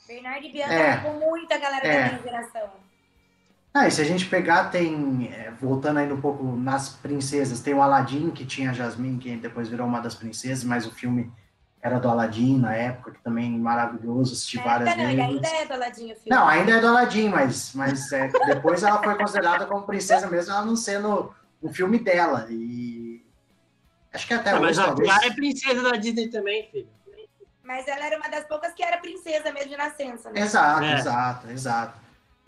Bernardo 0.07 0.45
e 0.45 0.51
Bianca 0.51 0.74
é, 0.74 0.97
com 0.97 1.14
muita 1.14 1.57
galera 1.57 1.88
é. 1.88 2.03
da 2.03 2.09
minha 2.09 2.24
geração. 2.24 2.70
Ah, 3.74 3.88
e 3.88 3.91
se 3.91 4.01
a 4.01 4.05
gente 4.05 4.26
pegar, 4.26 4.66
tem, 4.66 5.32
é, 5.34 5.51
voltando 5.51 5.97
ainda 5.97 6.14
um 6.14 6.20
pouco 6.20 6.43
nas 6.43 6.89
princesas, 6.89 7.62
tem 7.62 7.74
o 7.74 7.82
Aladdin, 7.82 8.30
que 8.30 8.45
tinha 8.45 8.72
a 8.72 8.74
Jasmine, 8.74 9.18
que 9.18 9.36
depois 9.38 9.70
virou 9.70 9.88
uma 9.88 10.01
das 10.01 10.14
princesas, 10.14 10.64
mas 10.64 10.86
o 10.86 10.91
filme 10.91 11.32
era 11.82 11.97
do 11.97 12.09
Aladdin 12.09 12.59
na 12.59 12.76
época, 12.76 13.12
que 13.12 13.22
também 13.22 13.57
maravilhoso, 13.57 14.34
assisti 14.34 14.59
é, 14.59 14.64
várias 14.64 14.89
não, 14.89 15.03
vezes. 15.03 15.20
Ainda 15.20 15.47
é 15.47 15.66
do 15.66 15.74
Aladdin 15.74 16.03
o 16.03 16.16
filme. 16.16 16.30
Não, 16.30 16.47
ainda 16.47 16.72
é 16.74 16.80
do 16.80 16.88
Aladdin, 16.88 17.30
mas, 17.30 17.72
mas 17.74 18.12
é, 18.12 18.30
depois 18.45 18.84
ela 18.84 19.01
foi 19.01 19.16
considerada 19.16 19.66
como 19.66 19.84
princesa 19.84 20.28
mesmo, 20.28 20.51
ela 20.51 20.66
não 20.66 20.76
sendo 20.76 21.34
o 21.62 21.70
filme 21.70 21.97
dela. 21.97 22.47
E 22.49 23.01
acho 24.14 24.28
que 24.28 24.34
até 24.34 24.53
não, 24.53 24.62
hoje, 24.62 24.80
Mas 25.05 25.24
a 25.24 25.28
é 25.28 25.32
princesa 25.32 25.82
da 25.82 25.97
Disney 25.97 26.30
também, 26.30 26.70
filho. 26.72 26.88
Mas 27.64 27.88
ela 27.88 28.05
era 28.05 28.18
uma 28.18 28.28
das 28.28 28.45
poucas 28.45 28.74
que 28.74 28.84
era 28.84 28.97
princesa 28.97 29.51
mesmo 29.51 29.70
de 29.70 29.78
nascença, 29.78 30.30
né? 30.32 30.41
Exato, 30.41 30.84
é. 30.84 30.93
exato, 30.95 31.49
exato. 31.49 32.01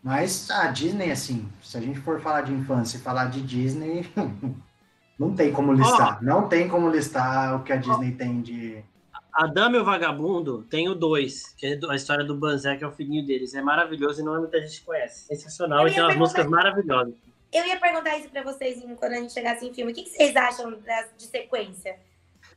Mas 0.03 0.49
a 0.51 0.68
Disney, 0.68 1.11
assim, 1.11 1.49
se 1.61 1.78
a 1.78 1.80
gente 1.80 1.97
for 2.01 2.20
falar 2.20 2.41
de 2.41 2.51
infância 2.51 2.97
e 2.97 2.99
falar 2.99 3.28
de 3.28 3.41
Disney, 3.41 4.05
não 5.18 5.34
tem 5.34 5.53
como 5.53 5.72
listar. 5.72 6.20
Oh. 6.22 6.26
Não 6.26 6.49
tem 6.49 6.68
como 6.68 6.89
listar 6.89 7.55
o 7.55 7.64
que 7.64 7.72
a 7.72 7.78
Disney 7.78 8.11
oh. 8.14 8.18
tem 8.18 8.41
de. 8.41 8.84
A 9.32 9.47
Dama 9.47 9.78
e 9.78 9.80
o 9.80 9.86
Vagabundo 9.86 10.64
tem 10.70 10.89
o 10.89 10.93
2, 10.93 11.55
que 11.57 11.66
é 11.66 11.80
a 11.89 11.95
história 11.95 12.24
do 12.24 12.36
Banzé, 12.36 12.76
que 12.76 12.84
é 12.84 12.88
o 12.88 12.91
filhinho 12.91 13.26
deles. 13.26 13.55
É 13.55 13.61
maravilhoso 13.61 14.22
e 14.22 14.24
não 14.24 14.36
é 14.36 14.39
muita 14.39 14.61
gente 14.61 14.82
conhece. 14.82 15.26
Sensacional 15.26 15.88
e 15.88 15.93
tem 15.93 16.03
umas 16.03 16.18
músicas 16.18 16.47
maravilhosas. 16.47 17.16
Eu 17.54 17.66
ia 17.66 17.80
perguntar 17.80 18.18
isso 18.18 18.30
pra 18.30 18.43
vocês 18.43 18.82
quando 18.97 19.14
a 19.14 19.18
gente 19.18 19.34
chegasse 19.34 19.66
em 19.66 19.74
filme. 19.74 19.91
O 19.91 19.95
que, 19.95 20.10
vocês 20.10 20.36
acham 20.36 20.78
de 21.18 21.24
sequência? 21.26 21.99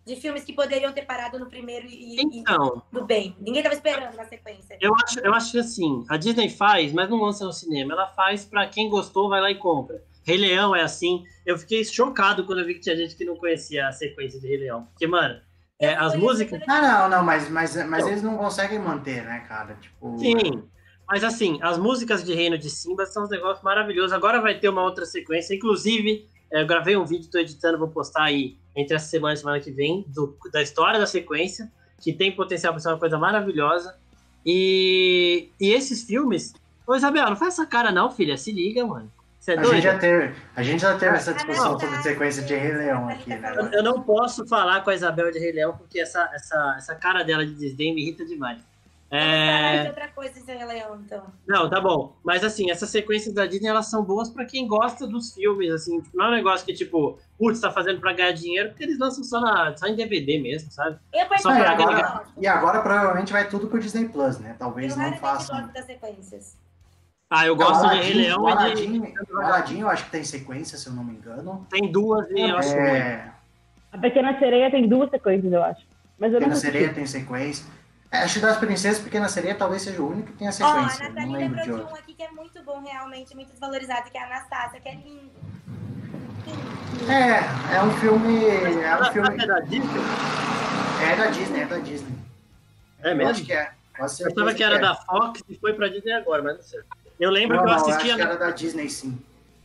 de 0.04 0.14
filmes 0.14 0.44
que 0.44 0.52
poderiam 0.52 0.92
ter 0.92 1.04
parado 1.04 1.36
no 1.36 1.46
primeiro 1.46 1.84
e, 1.88 2.16
então, 2.32 2.82
e 2.92 2.94
do 2.94 3.04
bem. 3.04 3.34
Ninguém 3.40 3.56
estava 3.56 3.74
esperando 3.74 4.16
na 4.16 4.24
sequência. 4.24 4.78
Eu 4.80 4.94
acho, 4.94 5.18
eu 5.18 5.34
acho 5.34 5.50
que 5.50 5.58
assim, 5.58 6.04
a 6.08 6.16
Disney 6.16 6.48
faz, 6.48 6.92
mas 6.92 7.10
não 7.10 7.20
lança 7.20 7.44
no 7.44 7.52
cinema. 7.52 7.92
Ela 7.92 8.06
faz 8.08 8.44
para 8.44 8.68
quem 8.68 8.88
gostou, 8.88 9.28
vai 9.28 9.40
lá 9.40 9.50
e 9.50 9.56
compra. 9.56 10.00
Rei 10.22 10.36
Leão 10.36 10.76
é 10.76 10.82
assim. 10.82 11.24
Eu 11.44 11.58
fiquei 11.58 11.84
chocado 11.84 12.46
quando 12.46 12.60
eu 12.60 12.66
vi 12.66 12.74
que 12.74 12.80
tinha 12.80 12.96
gente 12.96 13.16
que 13.16 13.24
não 13.24 13.36
conhecia 13.36 13.88
a 13.88 13.92
sequência 13.92 14.40
de 14.40 14.46
Rei 14.46 14.58
Leão. 14.58 14.84
Porque, 14.92 15.08
mano, 15.08 15.40
é, 15.78 15.94
as 15.94 16.14
músicas. 16.14 16.62
Ah, 16.68 16.80
não, 16.80 17.08
não, 17.08 17.24
mas, 17.24 17.50
mas, 17.50 17.74
mas 17.86 18.06
eles 18.06 18.22
não 18.22 18.36
conseguem 18.36 18.78
manter, 18.78 19.24
né, 19.24 19.44
cara? 19.48 19.74
Tipo. 19.74 20.16
Sim. 20.18 20.68
Mas 21.08 21.22
assim, 21.22 21.58
as 21.62 21.78
músicas 21.78 22.24
de 22.24 22.34
Reino 22.34 22.58
de 22.58 22.68
Simba 22.68 23.06
são 23.06 23.24
uns 23.24 23.30
negócios 23.30 23.62
maravilhosos. 23.62 24.12
Agora 24.12 24.40
vai 24.40 24.58
ter 24.58 24.68
uma 24.68 24.82
outra 24.82 25.04
sequência. 25.04 25.54
Inclusive, 25.54 26.26
eu 26.50 26.66
gravei 26.66 26.96
um 26.96 27.04
vídeo, 27.04 27.30
tô 27.30 27.38
editando, 27.38 27.78
vou 27.78 27.88
postar 27.88 28.24
aí 28.24 28.56
entre 28.74 28.94
essa 28.94 29.06
semana 29.06 29.34
e 29.34 29.36
semana 29.36 29.60
que 29.60 29.70
vem, 29.70 30.04
do, 30.08 30.36
da 30.52 30.60
história 30.60 30.98
da 30.98 31.06
sequência, 31.06 31.70
que 32.00 32.12
tem 32.12 32.30
potencial 32.32 32.72
para 32.72 32.80
ser 32.80 32.88
uma 32.88 32.98
coisa 32.98 33.18
maravilhosa. 33.18 33.96
E, 34.44 35.48
e 35.60 35.72
esses 35.72 36.04
filmes. 36.04 36.52
Ô, 36.86 36.94
Isabel, 36.94 37.30
não 37.30 37.36
faz 37.36 37.54
essa 37.54 37.66
cara, 37.66 37.90
não, 37.90 38.10
filha. 38.10 38.36
Se 38.36 38.52
liga, 38.52 38.84
mano. 38.86 39.10
É 39.48 39.52
a, 39.52 39.62
gente 39.62 39.82
já 39.82 39.96
teve, 39.96 40.34
a 40.56 40.62
gente 40.62 40.80
já 40.80 40.98
teve 40.98 41.16
essa 41.16 41.32
discussão 41.32 41.78
sobre 41.78 42.02
sequência 42.02 42.42
de 42.42 42.56
Rei 42.56 42.72
Leão 42.72 43.08
aqui, 43.08 43.30
né? 43.30 43.54
Eu, 43.56 43.66
eu 43.66 43.82
não 43.82 44.02
posso 44.02 44.44
falar 44.48 44.80
com 44.82 44.90
a 44.90 44.94
Isabel 44.94 45.30
de 45.30 45.38
Rei 45.38 45.52
Leão, 45.52 45.76
porque 45.76 46.00
essa, 46.00 46.28
essa, 46.34 46.74
essa 46.76 46.94
cara 46.96 47.22
dela 47.22 47.46
de 47.46 47.54
desdém 47.54 47.94
me 47.94 48.02
irrita 48.02 48.24
demais. 48.24 48.58
É... 49.16 49.88
outra 49.88 50.08
coisa 50.08 50.38
em 50.38 50.64
Leão, 50.64 51.00
então. 51.04 51.24
Não, 51.46 51.70
tá 51.70 51.80
bom. 51.80 52.16
Mas 52.24 52.44
assim, 52.44 52.70
essas 52.70 52.90
sequências 52.90 53.34
da 53.34 53.46
Disney, 53.46 53.68
elas 53.68 53.86
são 53.86 54.02
boas 54.02 54.28
para 54.28 54.44
quem 54.44 54.66
gosta 54.66 55.06
dos 55.06 55.32
filmes, 55.32 55.70
assim. 55.72 56.02
Não 56.12 56.26
é 56.26 56.28
um 56.28 56.32
negócio 56.32 56.66
que, 56.66 56.74
tipo, 56.74 57.18
putz, 57.38 57.60
tá 57.60 57.70
fazendo 57.70 58.00
pra 58.00 58.12
ganhar 58.12 58.32
dinheiro, 58.32 58.70
porque 58.70 58.84
eles 58.84 58.98
lançam 58.98 59.24
só, 59.24 59.40
na, 59.40 59.76
só 59.76 59.86
em 59.86 59.96
DVD 59.96 60.38
mesmo, 60.38 60.70
sabe? 60.70 60.98
Eu 61.12 61.26
só 61.38 61.54
pra 61.54 61.70
agora, 61.70 62.22
E 62.36 62.46
agora 62.46 62.82
provavelmente 62.82 63.32
vai 63.32 63.48
tudo 63.48 63.68
pro 63.68 63.80
Disney 63.80 64.08
Plus, 64.08 64.38
né? 64.38 64.54
Talvez 64.58 64.96
eu 64.96 65.02
não 65.02 65.12
façam. 65.14 65.68
das 65.68 65.86
sequências. 65.86 66.56
Ah, 67.28 67.46
eu 67.46 67.56
gosto 67.56 67.84
Aladdin, 67.84 68.00
de 68.00 68.12
Rei 68.12 68.22
Leão 68.22 68.42
o 68.42 68.46
Aladdin, 68.46 68.96
e 68.96 69.00
de... 69.00 69.32
O 69.32 69.40
Aladdin 69.40 69.80
eu 69.80 69.88
acho 69.88 70.04
que 70.04 70.10
tem 70.12 70.22
sequência, 70.22 70.78
se 70.78 70.88
eu 70.88 70.92
não 70.92 71.02
me 71.02 71.14
engano. 71.14 71.66
Tem 71.68 71.90
duas 71.90 72.30
e 72.30 72.40
eu 72.40 72.56
acho 72.56 72.72
é... 72.76 73.32
A 73.90 73.98
Pequena 73.98 74.38
Sereia 74.38 74.70
tem 74.70 74.88
duas 74.88 75.10
sequências, 75.10 75.52
eu 75.52 75.64
acho. 75.64 75.84
Mas 76.18 76.32
eu 76.32 76.38
Pequena 76.38 76.56
Sereia 76.56 76.94
tem 76.94 77.04
sequência. 77.06 77.66
É, 78.10 78.18
acho 78.18 78.34
que 78.34 78.40
das 78.40 78.56
princesas, 78.56 79.02
Pequena 79.02 79.28
Sereia 79.28 79.54
talvez 79.54 79.82
seja 79.82 80.00
o 80.00 80.10
único 80.10 80.28
que 80.28 80.38
tenha 80.38 80.52
sequência. 80.52 81.04
Ó, 81.04 81.06
oh, 81.06 81.10
a 81.10 81.12
Nathalie 81.12 81.36
lembrou 81.36 81.64
de, 81.64 81.72
um 81.72 81.94
aqui 81.94 82.14
que 82.14 82.22
é 82.22 82.30
muito 82.30 82.62
bom, 82.62 82.82
realmente, 82.82 83.34
muito 83.34 83.50
desvalorizado, 83.50 84.10
que 84.10 84.16
é 84.16 84.22
a 84.22 84.26
Anastácia, 84.26 84.80
que 84.80 84.88
é 84.88 84.94
lindo. 84.94 85.30
É, 87.08 87.76
é 87.76 87.82
um 87.82 87.90
filme. 87.98 88.46
É 88.46 88.96
um 89.00 89.12
filme. 89.12 89.42
É 89.42 89.46
da 89.46 89.60
Disney? 89.60 90.00
É 91.02 91.16
da 91.16 91.26
Disney, 91.26 91.60
é 91.60 91.66
da 91.66 91.78
Disney. 91.78 92.16
É 93.02 93.14
mesmo? 93.14 93.22
Eu 93.22 93.28
acho 93.28 93.44
que 93.44 93.52
é. 93.52 93.70
Eu 93.98 94.04
achava 94.04 94.54
que 94.54 94.62
era 94.62 94.78
que 94.78 94.84
é. 94.84 94.88
da 94.88 94.94
Fox 94.94 95.42
e 95.48 95.56
foi 95.56 95.72
pra 95.72 95.88
Disney 95.88 96.12
agora, 96.12 96.42
mas 96.42 96.56
não 96.56 96.62
sei. 96.62 96.80
Eu 97.18 97.30
lembro 97.30 97.56
não, 97.56 97.64
que 97.64 97.70
eu 97.70 97.74
assistia. 97.74 97.96
Acho 97.96 98.16
que 98.16 98.22
era 98.22 98.36
da 98.36 98.50
Disney, 98.50 98.88
sim. 98.88 99.18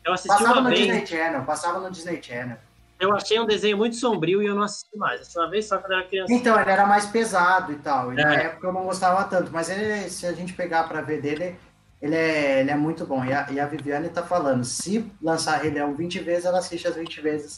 Eu 0.03 0.13
assisti 0.13 0.29
passava 0.29 0.59
uma 0.59 0.69
no 0.69 0.69
vez. 0.69 0.81
Disney 0.81 1.05
Channel, 1.05 1.43
passava 1.43 1.79
no 1.79 1.91
Disney 1.91 2.21
Channel. 2.21 2.57
Eu 3.01 3.13
achei 3.15 3.39
um 3.39 3.45
desenho 3.47 3.75
muito 3.77 3.95
sombrio 3.95 4.43
e 4.43 4.45
eu 4.45 4.53
não 4.53 4.61
assisti 4.61 4.95
mais. 4.95 5.21
Assisti 5.21 5.37
uma 5.39 5.49
vez 5.49 5.65
só 5.65 5.77
quando 5.79 5.93
era 5.93 6.03
criança. 6.03 6.31
Então, 6.31 6.59
ele 6.61 6.69
era 6.69 6.85
mais 6.85 7.05
pesado 7.07 7.71
e 7.71 7.75
tal. 7.77 8.13
E 8.13 8.15
na 8.15 8.35
É. 8.35 8.45
época 8.45 8.67
eu 8.67 8.73
não 8.73 8.83
gostava 8.83 9.23
tanto, 9.23 9.51
mas 9.51 9.69
ele, 9.71 10.07
se 10.09 10.25
a 10.27 10.33
gente 10.33 10.53
pegar 10.53 10.83
pra 10.87 11.01
ver 11.01 11.19
dele, 11.19 11.55
ele 11.99 12.15
é, 12.15 12.59
ele 12.59 12.69
é 12.69 12.75
muito 12.75 13.03
bom. 13.05 13.25
E 13.25 13.33
a, 13.33 13.47
e 13.51 13.59
a 13.59 13.65
Viviane 13.65 14.09
tá 14.09 14.21
falando, 14.21 14.63
se 14.63 15.11
lançar 15.21 15.57
Rei 15.61 15.71
Leão 15.71 15.95
20 15.95 16.19
vezes, 16.19 16.45
ela 16.45 16.59
assiste 16.59 16.87
as 16.87 16.95
20 16.95 17.21
vezes. 17.21 17.57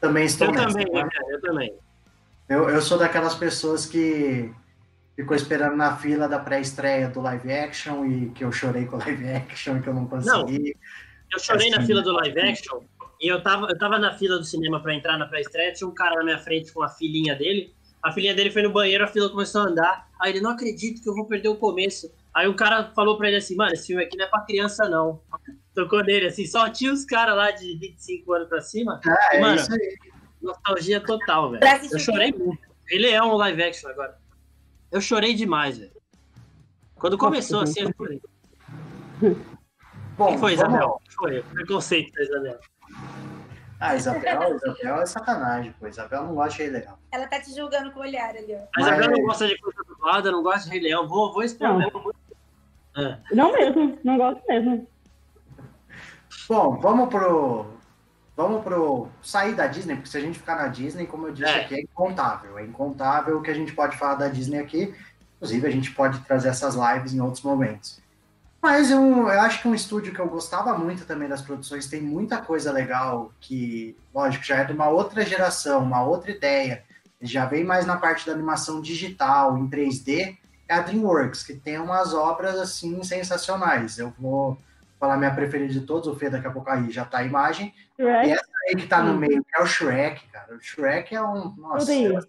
Também 0.00 0.24
estou 0.24 0.46
Eu 0.48 0.52
nessa, 0.54 0.66
também, 0.68 0.90
né? 0.90 1.08
eu 1.30 1.40
também. 1.42 1.74
Eu, 2.48 2.70
eu 2.70 2.80
sou 2.80 2.96
daquelas 2.96 3.34
pessoas 3.34 3.84
que 3.84 4.50
ficou 5.14 5.36
esperando 5.36 5.76
na 5.76 5.96
fila 5.98 6.26
da 6.26 6.38
pré-estreia 6.38 7.08
do 7.08 7.20
live 7.20 7.52
action 7.52 8.06
e 8.06 8.30
que 8.30 8.42
eu 8.42 8.50
chorei 8.50 8.86
com 8.86 8.96
o 8.96 8.98
live 9.00 9.28
action 9.28 9.76
e 9.76 9.82
que 9.82 9.88
eu 9.88 9.92
não 9.94 10.06
consegui. 10.06 10.74
Eu 11.30 11.38
chorei 11.38 11.68
na 11.68 11.76
Assim. 11.78 11.86
fila 11.88 12.00
do 12.00 12.12
live 12.12 12.40
action 12.40 12.80
e 13.20 13.28
eu 13.28 13.42
tava, 13.42 13.66
eu 13.68 13.78
tava 13.78 13.98
na 13.98 14.12
fila 14.12 14.38
do 14.38 14.44
cinema 14.44 14.80
pra 14.80 14.94
entrar 14.94 15.18
na 15.18 15.26
pré-estreia, 15.26 15.72
tinha 15.72 15.88
um 15.88 15.94
cara 15.94 16.16
na 16.16 16.24
minha 16.24 16.38
frente 16.38 16.72
com 16.72 16.82
a 16.82 16.88
filhinha 16.88 17.34
dele. 17.34 17.74
A 18.02 18.12
filhinha 18.12 18.34
dele 18.34 18.50
foi 18.50 18.62
no 18.62 18.70
banheiro, 18.70 19.02
a 19.02 19.08
fila 19.08 19.28
começou 19.28 19.62
a 19.62 19.64
andar. 19.64 20.08
Aí 20.20 20.32
ele, 20.32 20.40
não 20.40 20.50
acredito 20.50 21.02
que 21.02 21.08
eu 21.08 21.14
vou 21.14 21.26
perder 21.26 21.48
o 21.48 21.56
começo. 21.56 22.10
Aí 22.32 22.48
um 22.48 22.54
cara 22.54 22.92
falou 22.94 23.16
pra 23.16 23.28
ele 23.28 23.38
assim, 23.38 23.56
mano, 23.56 23.72
esse 23.72 23.88
filme 23.88 24.02
aqui 24.02 24.16
não 24.16 24.24
é 24.24 24.28
pra 24.28 24.42
criança, 24.42 24.88
não. 24.88 25.20
Tocou 25.74 26.04
nele, 26.04 26.26
assim, 26.26 26.46
só 26.46 26.68
tinha 26.68 26.92
os 26.92 27.04
caras 27.04 27.36
lá 27.36 27.50
de 27.50 27.76
25 27.76 28.32
anos 28.32 28.48
pra 28.48 28.60
cima. 28.60 29.00
Ah, 29.04 29.36
é 29.36 29.40
Mano, 29.40 29.56
isso 29.56 29.72
aí. 29.72 29.96
Nostalgia 30.40 31.00
total, 31.00 31.50
velho. 31.50 31.62
Eu 31.90 31.98
chorei 31.98 32.32
muito. 32.32 32.62
Ele 32.88 33.08
é 33.08 33.22
um 33.22 33.34
live 33.34 33.62
action 33.62 33.90
agora. 33.90 34.16
Eu 34.90 35.00
chorei 35.00 35.34
demais, 35.34 35.78
velho. 35.78 35.92
Quando 36.94 37.18
começou 37.18 37.60
assim, 37.62 37.80
eu 37.80 37.92
chorei. 37.96 38.20
Bom, 40.16 40.28
Quem 40.28 40.38
foi, 40.38 40.54
Isabel? 40.54 41.00
Foi, 41.16 41.42
preconceito 41.42 42.12
da 42.12 42.22
Isabel. 42.22 42.58
Ah, 43.80 43.94
Isabel, 43.94 44.56
Isabel 44.56 45.00
é 45.02 45.06
sacanagem, 45.06 45.72
pô. 45.78 45.86
Isabel 45.86 46.24
não 46.24 46.34
gosta 46.34 46.50
de 46.56 46.62
Rei 46.62 46.70
Leão. 46.72 46.98
Ela 47.12 47.26
tá 47.28 47.40
te 47.40 47.54
julgando 47.54 47.92
com 47.92 48.00
o 48.00 48.02
olhar 48.02 48.30
ali, 48.30 48.54
ó. 48.54 48.66
A 48.76 48.80
Isabel 48.80 49.08
Mas- 49.10 49.18
não 49.18 49.26
gosta 49.26 49.46
de 49.46 49.58
coisa 49.58 49.78
dublada, 49.86 50.32
não 50.32 50.42
gosta 50.42 50.64
de 50.64 50.70
Rei 50.70 50.80
Leão. 50.80 51.06
Vou, 51.08 51.32
vou 51.32 51.42
expor 51.42 51.68
Não. 51.68 51.78
mesmo. 51.78 52.14
É. 52.96 53.18
Não 53.32 53.52
mesmo, 53.52 53.98
não 54.02 54.16
gosto 54.18 54.42
mesmo. 54.48 54.86
Bom, 56.48 56.76
vamos 56.80 57.08
pro. 57.08 57.66
Vamos 58.36 58.62
pro. 58.62 59.08
sair 59.22 59.54
da 59.54 59.66
Disney, 59.66 59.96
porque 59.96 60.08
se 60.10 60.16
a 60.16 60.20
gente 60.20 60.38
ficar 60.38 60.56
na 60.56 60.68
Disney, 60.68 61.06
como 61.06 61.26
eu 61.26 61.32
disse 61.32 61.50
É. 61.50 61.60
aqui, 61.64 61.74
é 61.74 61.80
incontável. 61.82 62.56
É 62.58 62.64
incontável 62.64 63.38
o 63.38 63.42
que 63.42 63.50
a 63.50 63.54
gente 63.54 63.72
pode 63.72 63.96
falar 63.96 64.14
da 64.14 64.28
Disney 64.28 64.58
aqui. 64.58 64.94
Inclusive, 65.36 65.66
a 65.66 65.70
gente 65.70 65.90
pode 65.92 66.18
trazer 66.20 66.48
essas 66.48 66.74
lives 66.74 67.12
em 67.14 67.20
outros 67.20 67.42
momentos. 67.42 68.00
Mas 68.60 68.90
eu, 68.90 69.00
eu 69.00 69.40
acho 69.40 69.62
que 69.62 69.68
um 69.68 69.74
estúdio 69.74 70.12
que 70.12 70.18
eu 70.20 70.28
gostava 70.28 70.76
muito 70.76 71.04
também 71.04 71.28
das 71.28 71.40
produções, 71.40 71.86
tem 71.86 72.02
muita 72.02 72.38
coisa 72.38 72.72
legal 72.72 73.32
que, 73.40 73.96
lógico, 74.12 74.44
já 74.44 74.56
é 74.56 74.64
de 74.64 74.72
uma 74.72 74.88
outra 74.88 75.24
geração, 75.24 75.82
uma 75.82 76.02
outra 76.02 76.30
ideia. 76.30 76.82
Já 77.20 77.46
vem 77.46 77.64
mais 77.64 77.86
na 77.86 77.96
parte 77.96 78.26
da 78.26 78.32
animação 78.32 78.80
digital, 78.80 79.56
em 79.56 79.68
3D, 79.68 80.36
é 80.68 80.74
a 80.74 80.80
DreamWorks, 80.80 81.42
que 81.44 81.54
tem 81.54 81.78
umas 81.78 82.12
obras 82.12 82.56
assim 82.58 83.02
sensacionais. 83.02 83.98
Eu 83.98 84.12
vou 84.18 84.58
falar 84.98 85.16
minha 85.16 85.34
preferida 85.34 85.72
de 85.72 85.80
todos, 85.82 86.08
o 86.08 86.16
Fê 86.16 86.28
daqui 86.28 86.46
a 86.46 86.50
pouco 86.50 86.68
aí 86.68 86.90
já 86.90 87.04
tá 87.04 87.18
a 87.18 87.24
imagem. 87.24 87.72
Shrek, 87.96 88.36
Aí 88.68 88.76
que 88.76 88.86
tá 88.86 89.02
no 89.02 89.12
Hum. 89.12 89.18
meio, 89.18 89.44
é 89.56 89.62
o 89.62 89.66
Shrek, 89.66 90.26
cara. 90.28 90.54
O 90.54 90.60
Shrek 90.60 91.14
é 91.14 91.22
um. 91.22 91.54
Nossa, 91.56 91.94
eu, 91.94 92.20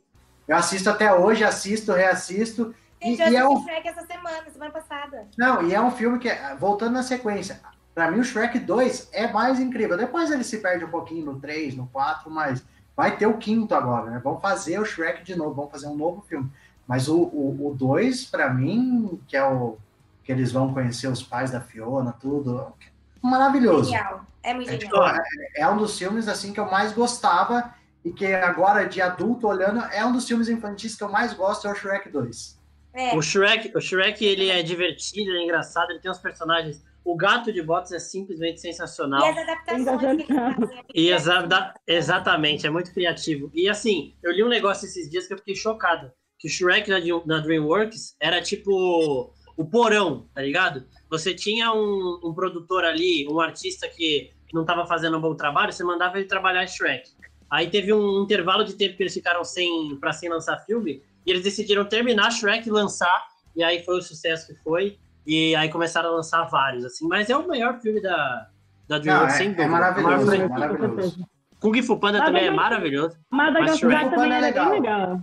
eu 0.48 0.56
assisto 0.56 0.90
até 0.90 1.14
hoje, 1.14 1.44
assisto, 1.44 1.92
reassisto. 1.92 2.74
E, 3.02 3.16
e 3.16 3.36
é 3.36 3.47
um, 3.47 3.62
Shrek 3.64 3.88
essa 3.88 4.06
semana, 4.06 4.43
semana 4.52 4.72
passada. 4.72 5.28
não, 5.38 5.66
e 5.66 5.74
é 5.74 5.80
um 5.82 5.91
filme 5.91 6.20
que, 6.20 6.28
é- 6.30 6.56
voltando 6.56 6.93
na 6.93 7.04
sequência, 7.04 7.62
pra 7.95 8.12
mim 8.12 8.20
o 8.20 8.24
Shrek 8.24 8.60
2 8.60 9.10
é 9.14 9.32
mais 9.32 9.60
incrível. 9.60 9.95
Depois 9.97 10.30
ele 10.32 10.43
se 10.43 10.58
perde 10.60 10.84
um 10.86 10.89
pouquinho 10.89 11.26
no 11.26 11.39
3, 11.39 11.76
no 11.76 11.88
4, 11.88 12.30
mas 12.30 12.64
vai 12.97 13.16
ter 13.16 13.26
o 13.28 13.38
quinto 13.38 13.74
agora, 13.74 14.10
né? 14.12 14.22
Vamos 14.24 14.41
fazer 14.41 14.80
o 14.80 14.86
Shrek 14.86 15.24
de 15.24 15.36
novo, 15.36 15.54
vamos 15.54 15.72
fazer 15.72 15.88
um 15.88 15.95
novo 15.95 16.22
filme. 16.28 16.52
Mas 16.88 17.08
o, 17.08 17.18
o, 17.18 17.70
o 17.72 17.76
2, 17.76 18.26
pra 18.26 18.54
mim, 18.54 19.20
que 19.28 19.38
é 19.38 19.43
o 19.45 19.78
que 20.24 20.32
eles 20.32 20.52
vão 20.52 20.74
conhecer 20.74 21.08
os 21.08 21.24
pais 21.24 21.52
da 21.52 21.62
Fiona, 21.62 22.14
tudo, 22.20 22.74
maravilhoso. 23.22 23.91
Genial. 23.91 24.26
É 24.43 24.54
muito 24.54 24.70
É, 24.72 24.78
tipo, 24.78 24.95
genial. 24.95 25.16
é- 25.56 25.62
é 25.62 25.68
um 25.70 25.78
dos 25.78 25.97
filmes 25.97 26.28
assim 26.28 26.54
que 26.54 26.60
eu 26.60 26.70
mais 26.70 26.91
gostava 26.93 27.74
e 28.04 28.12
que 28.12 28.26
agora 28.34 28.88
de 28.88 29.02
adulto 29.02 29.47
olhando 29.47 29.80
é 29.91 30.06
um 30.06 30.12
dos 30.12 30.28
filmes 30.28 30.47
infantis 30.50 30.95
que 30.95 31.04
eu 31.04 31.10
mais 31.10 31.34
gosto 31.34 31.68
é 31.68 31.72
o 31.72 31.76
Shrek 31.76 32.10
2. 32.10 32.58
É. 32.94 33.16
O 33.16 33.22
Shrek, 33.22 33.72
o 33.76 33.80
Shrek, 33.82 34.24
ele 34.26 34.50
é 34.50 34.62
divertido, 34.64 35.30
ele 35.30 35.40
é 35.40 35.44
engraçado, 35.44 35.92
ele 35.92 36.00
tem 36.00 36.10
uns 36.12 36.18
personagens. 36.20 36.84
O 37.06 37.16
gato 37.16 37.52
de 37.54 37.62
botas 37.62 37.92
é 37.92 38.00
simplesmente 38.00 38.60
sensacional. 38.60 39.22
E 39.22 39.30
as 39.30 39.38
adaptações 39.38 40.26
que 40.26 40.32
eles 40.34 40.40
fazem. 40.58 40.84
E 40.94 41.10
exa- 41.12 41.42
da- 41.48 41.74
exatamente, 41.88 42.68
é 42.68 42.70
muito 42.70 42.94
criativo. 42.94 43.50
E 43.54 43.70
assim, 43.70 44.14
eu 44.24 44.32
li 44.32 44.44
um 44.44 44.50
negócio 44.50 44.86
esses 44.86 45.10
dias 45.10 45.28
que 45.28 45.34
eu 45.34 45.38
fiquei 45.38 45.56
chocado. 45.56 46.12
Que 46.38 46.48
o 46.48 46.52
Shrek 46.52 46.90
na, 46.90 47.00
Dream- 47.00 47.24
na 47.26 47.40
DreamWorks 47.40 48.16
era 48.20 48.42
tipo 48.42 49.34
o 49.58 49.66
porão, 49.66 50.28
tá 50.34 50.42
ligado? 50.42 50.86
Você 51.10 51.34
tinha 51.34 51.72
um, 51.74 52.20
um 52.24 52.34
produtor 52.34 52.86
ali, 52.86 53.28
um 53.30 53.40
artista 53.40 53.88
que 53.90 54.32
não 54.54 54.62
estava 54.62 54.86
fazendo 54.86 55.18
um 55.18 55.22
bom 55.22 55.36
trabalho, 55.36 55.72
você 55.74 55.84
mandava 55.84 56.18
ele 56.18 56.28
trabalhar 56.28 56.64
em 56.64 56.68
Shrek. 56.68 57.10
Aí 57.52 57.70
teve 57.70 57.92
um 57.94 58.24
intervalo 58.24 58.64
de 58.64 58.76
tempo 58.76 58.96
que 58.96 59.04
eles 59.04 59.14
ficaram 59.14 59.44
sem 59.44 59.96
para 60.00 60.14
sem 60.14 60.30
lançar 60.30 60.58
filme, 60.66 61.02
e 61.30 61.32
eles 61.32 61.44
decidiram 61.44 61.86
terminar 61.86 62.32
Shrek 62.32 62.68
e 62.68 62.72
lançar, 62.72 63.28
e 63.56 63.64
aí 63.64 63.84
foi 63.86 64.00
o 64.00 64.02
sucesso 64.02 64.48
que 64.48 64.56
foi. 64.64 64.98
E 65.28 65.56
aí 65.56 65.70
começaram 65.70 66.10
a 66.10 66.14
lançar 66.14 66.44
vários, 66.46 66.84
assim. 66.84 67.08
Mas 67.08 67.30
é 67.30 67.38
o 67.38 67.48
melhor 67.48 67.80
filme 67.80 68.02
da, 68.02 68.48
da 68.88 68.96
Não, 68.96 69.02
DreamWorks, 69.02 69.36
é, 69.36 69.38
sem 69.38 69.48
é 69.48 69.50
dúvida. 69.52 69.68
maravilhoso, 69.70 70.26
Maior 70.26 70.34
é 70.34 70.38
franquia. 70.38 70.50
maravilhoso. 70.50 71.26
Kung 71.60 71.84
Fu 71.84 72.00
Panda 72.00 72.24
também 72.26 72.48
é 72.48 72.52
maravilhoso. 72.52 73.18
Madagascar 73.30 73.78
Shrek 73.78 74.10
também 74.10 74.34
é 74.34 74.40
legal. 74.42 75.22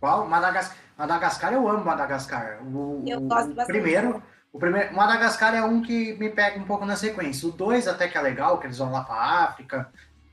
Qual? 0.00 0.26
Madagascar. 0.26 0.76
Madagascar, 0.96 1.52
eu 1.52 1.68
amo 1.68 1.84
Madagascar. 1.84 2.58
O, 2.66 3.04
Eu 3.06 3.18
o- 3.18 3.28
gosto 3.28 3.52
o 3.52 3.54
bastante. 3.54 3.66
primeiro, 3.66 4.22
o 4.52 4.58
primeiro, 4.58 4.94
Madagascar 4.96 5.54
é 5.54 5.62
um 5.62 5.80
que 5.82 6.14
me 6.14 6.30
pega 6.30 6.58
um 6.58 6.64
pouco 6.64 6.84
na 6.84 6.96
sequência. 6.96 7.48
O 7.48 7.52
dois 7.52 7.86
até 7.86 8.08
que 8.08 8.18
é 8.18 8.20
legal, 8.20 8.58
que 8.58 8.66
eles 8.66 8.78
vão 8.78 8.90
lá 8.90 9.04
para 9.04 9.14
África, 9.44 9.88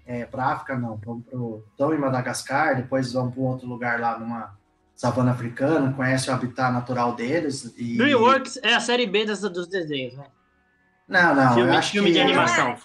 é, 0.08 0.26
para 0.26 0.45
África 0.45 0.76
não, 0.78 0.95
vão 0.97 1.22
pro, 1.22 1.64
estão 1.72 1.93
em 1.93 1.97
Madagascar, 1.99 2.76
depois 2.78 3.12
vão 3.14 3.30
para 3.30 3.41
um 3.41 3.45
outro 3.45 3.68
lugar 3.68 3.99
lá 3.99 4.18
numa 4.18 4.58
savana 4.96 5.32
africana, 5.32 5.91
conhecem 5.93 6.34
o 6.34 6.36
habitat 6.38 6.72
natural 6.72 7.14
deles 7.16 7.74
e 7.78 7.98
DreamWorks 7.98 8.58
é 8.64 8.74
a 8.74 8.80
série 8.80 9.06
B 9.06 9.26
das, 9.26 9.41
dos 9.41 9.68
desenhos, 9.68 10.16
né? 10.18 10.26
Não, 11.08 11.36
não, 11.36 11.54
Filme- 11.54 11.70
eu 11.72 11.78
acho 11.78 11.91
filme 11.91 12.08
que 12.08 12.14
de 12.14 12.20
Eu 12.20 12.26
animação. 12.26 12.76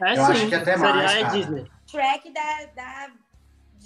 É 0.00 0.12
Eu 0.12 0.16
sim. 0.26 0.32
acho 0.32 0.48
que 0.48 0.54
até 0.54 0.74
a 0.74 0.78
série 0.78 0.92
mais, 0.96 1.12
é. 1.14 1.24
Disney. 1.30 1.66
Shrek 1.86 2.32
da. 2.32 2.42
da 2.74 3.08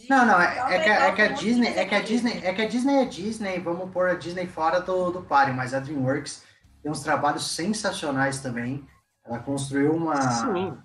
Não, 0.09 0.27
não, 0.27 0.41
é, 0.41 0.77
é 0.77 0.79
que, 0.81 0.91
é 0.91 1.13
que 1.13 1.23
a 1.23 1.29
Disney, 1.33 1.69
é 1.69 1.85
que 1.85 1.95
a 1.95 2.01
Disney, 2.01 2.41
é 2.45 2.53
que 2.53 2.63
a 2.63 2.69
Disney 2.69 2.95
é 3.03 3.05
Disney, 3.05 3.59
vamos 3.61 3.91
pôr 3.91 4.09
a 4.09 4.15
Disney 4.15 4.47
fora 4.47 4.81
do, 4.81 5.11
do 5.11 5.23
páreo, 5.23 5.55
mas 5.55 5.73
a 5.75 5.81
DreamWorks 5.81 6.45
tem 6.83 6.91
uns 6.93 7.01
trabalhos 7.01 7.51
sensacionais 7.51 8.41
também. 8.41 8.87
Ela 9.27 9.39
construiu 9.41 9.93
uma. 9.93 10.21
Sim. 10.21 10.77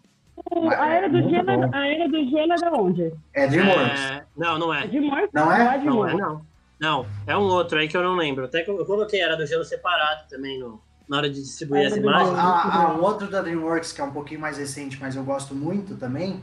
O- 0.51 0.69
A 0.69 0.87
Era 0.89 1.09
do 1.09 1.29
Gelo, 1.29 1.75
a 1.75 1.87
Era 1.87 2.09
do 2.09 2.29
Gelo 2.29 2.53
é 2.53 2.55
da 2.57 2.71
onde? 2.73 3.13
É 3.33 3.47
DreamWorks. 3.47 4.01
É, 4.01 4.23
não, 4.35 4.57
não 4.59 4.73
É 4.73 4.83
é. 4.83 4.87
de 4.87 4.99
morte? 4.99 5.29
Não 5.33 5.51
é? 5.51 5.57
Não 5.57 5.71
é, 5.73 5.77
morte. 5.91 6.17
não. 6.17 6.45
Não, 6.79 7.05
é 7.25 7.37
um 7.37 7.43
outro 7.43 7.79
aí 7.79 7.87
que 7.87 7.95
eu 7.95 8.03
não 8.03 8.15
lembro. 8.15 8.45
Até 8.45 8.63
que 8.63 8.69
eu 8.69 8.85
coloquei 8.85 9.21
Era 9.21 9.35
do 9.35 9.45
Gelo 9.45 9.63
separado 9.63 10.27
também 10.29 10.59
no, 10.59 10.81
na 11.07 11.17
hora 11.17 11.29
de 11.29 11.41
distribuir 11.41 11.81
Era 11.85 11.89
as 11.89 11.97
imagens. 11.97 12.37
Ah, 12.37 12.87
ah, 12.87 12.93
um 12.93 13.01
outro 13.01 13.29
da 13.29 13.41
DreamWorks 13.41 13.91
que 13.93 14.01
é 14.01 14.03
um 14.03 14.11
pouquinho 14.11 14.39
mais 14.41 14.57
recente, 14.57 14.97
mas 14.99 15.15
eu 15.15 15.23
gosto 15.23 15.55
muito 15.55 15.95
também, 15.95 16.41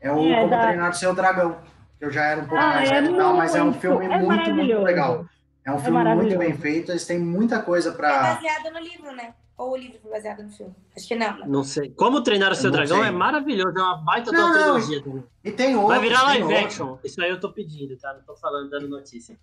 é 0.00 0.10
o 0.10 0.18
É, 0.26 0.36
Como 0.40 0.50
da- 0.50 0.62
Treinar 0.62 0.90
o 0.90 0.94
Seu 0.94 1.14
Dragão. 1.14 1.58
Que 1.98 2.04
eu 2.06 2.10
já 2.10 2.24
era 2.24 2.40
um 2.40 2.46
pouco 2.46 2.62
Ah, 2.62 2.74
mais 2.74 2.90
é 2.90 2.94
velho, 3.00 3.14
e 3.14 3.16
tal, 3.16 3.36
mas 3.36 3.54
é 3.54 3.62
um 3.62 3.72
filme 3.72 4.06
é 4.06 4.18
muito, 4.18 4.54
muito 4.54 4.78
legal. 4.80 5.24
É 5.64 5.72
um 5.72 5.78
filme 5.78 6.14
muito 6.14 6.36
bem 6.38 6.52
feito, 6.56 6.90
eles 6.92 7.06
têm 7.06 7.18
muita 7.18 7.62
coisa 7.62 7.90
É 7.90 7.92
pra. 7.92 8.34
baseado 8.34 8.72
no 8.72 8.80
livro, 8.80 9.12
né? 9.12 9.32
Ou 9.56 9.70
o 9.72 9.76
livro 9.76 9.98
foi 10.02 10.10
baseado 10.10 10.42
no 10.42 10.50
filme? 10.50 10.74
Acho 10.96 11.06
que 11.06 11.14
não, 11.14 11.38
né? 11.38 11.44
Não 11.46 11.62
sei. 11.62 11.88
Como 11.90 12.20
treinar 12.22 12.50
o 12.50 12.54
seu 12.56 12.70
dragão 12.72 12.98
sei. 12.98 13.06
é 13.06 13.10
maravilhoso, 13.12 13.78
é 13.78 13.82
uma 13.82 13.96
baita 13.98 14.32
Não, 14.32 14.48
não, 14.48 14.52
trilogia 14.52 15.02
também. 15.02 15.24
E 15.44 15.52
tem 15.52 15.76
outros. 15.76 15.96
Vai 15.96 16.00
virar 16.00 16.22
live 16.24 16.54
action. 16.56 16.98
Isso 17.04 17.22
aí 17.22 17.30
eu 17.30 17.38
tô 17.38 17.52
pedindo, 17.52 17.96
tá? 17.96 18.12
Não 18.12 18.22
tô 18.22 18.34
falando, 18.34 18.68
dando 18.68 18.88
notícia. 18.88 19.38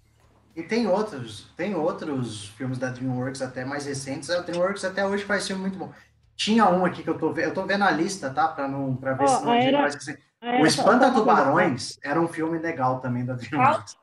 E 0.55 0.61
tem 0.63 0.87
outros, 0.87 1.49
tem 1.55 1.73
outros 1.75 2.47
filmes 2.49 2.77
da 2.77 2.89
DreamWorks 2.89 3.41
até 3.41 3.63
mais 3.63 3.85
recentes. 3.85 4.29
A 4.29 4.41
DreamWorks 4.41 4.83
até 4.83 5.05
hoje 5.05 5.23
faz 5.23 5.47
filme 5.47 5.61
muito 5.61 5.77
bom. 5.77 5.91
Tinha 6.35 6.67
um 6.69 6.83
aqui 6.85 7.03
que 7.03 7.09
eu 7.09 7.17
tô 7.17 7.31
vendo, 7.31 7.45
eu 7.45 7.53
tô 7.53 7.63
vendo 7.65 7.83
a 7.83 7.91
lista, 7.91 8.29
tá? 8.29 8.47
Pra, 8.47 8.67
não, 8.67 8.95
pra 8.95 9.13
ver 9.13 9.23
Ó, 9.23 9.27
se 9.27 9.45
não 9.45 9.51
a 9.51 9.55
a 9.55 9.57
era-. 9.59 9.87
A 10.41 10.47
Era- 10.47 10.63
O 10.63 10.65
Espanta 10.65 11.11
Tubarões 11.13 11.99
era 12.03 12.19
um 12.19 12.27
filme 12.27 12.57
legal 12.57 12.99
também 12.99 13.23
da 13.23 13.33
DreamWorks. 13.33 13.95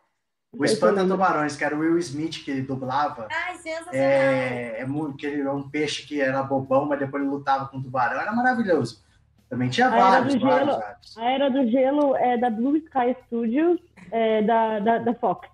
O 0.56 0.64
Espanta 0.64 1.06
Tubarões, 1.06 1.56
que 1.56 1.64
era 1.64 1.76
o 1.76 1.80
Will 1.80 1.98
Smith 1.98 2.42
que 2.44 2.62
dublava. 2.62 3.28
Ai. 3.30 3.58
É, 3.92 4.80
é 4.80 4.86
muito, 4.86 5.16
que 5.18 5.26
ele 5.26 5.42
é 5.42 5.50
um 5.50 5.68
peixe 5.68 6.06
que 6.06 6.20
era 6.20 6.42
bobão, 6.42 6.86
mas 6.86 6.98
depois 6.98 7.22
ele 7.22 7.30
lutava 7.30 7.66
com 7.68 7.76
o 7.78 7.82
tubarão, 7.82 8.18
era 8.20 8.32
maravilhoso. 8.32 9.04
Também 9.50 9.68
tinha 9.68 9.88
A 9.88 9.90
vários, 9.90 10.34
do 10.34 10.40
vários, 10.40 10.66
Gelo. 10.68 10.80
vários. 10.80 11.18
A 11.18 11.24
Era 11.30 11.50
do 11.50 11.70
Gelo 11.70 12.16
é 12.16 12.36
da 12.38 12.50
Blue 12.50 12.76
Sky 12.76 13.16
Studios, 13.26 13.80
é 14.10 14.42
da, 14.42 14.78
da, 14.78 14.98
da 14.98 15.14
Fox. 15.14 15.48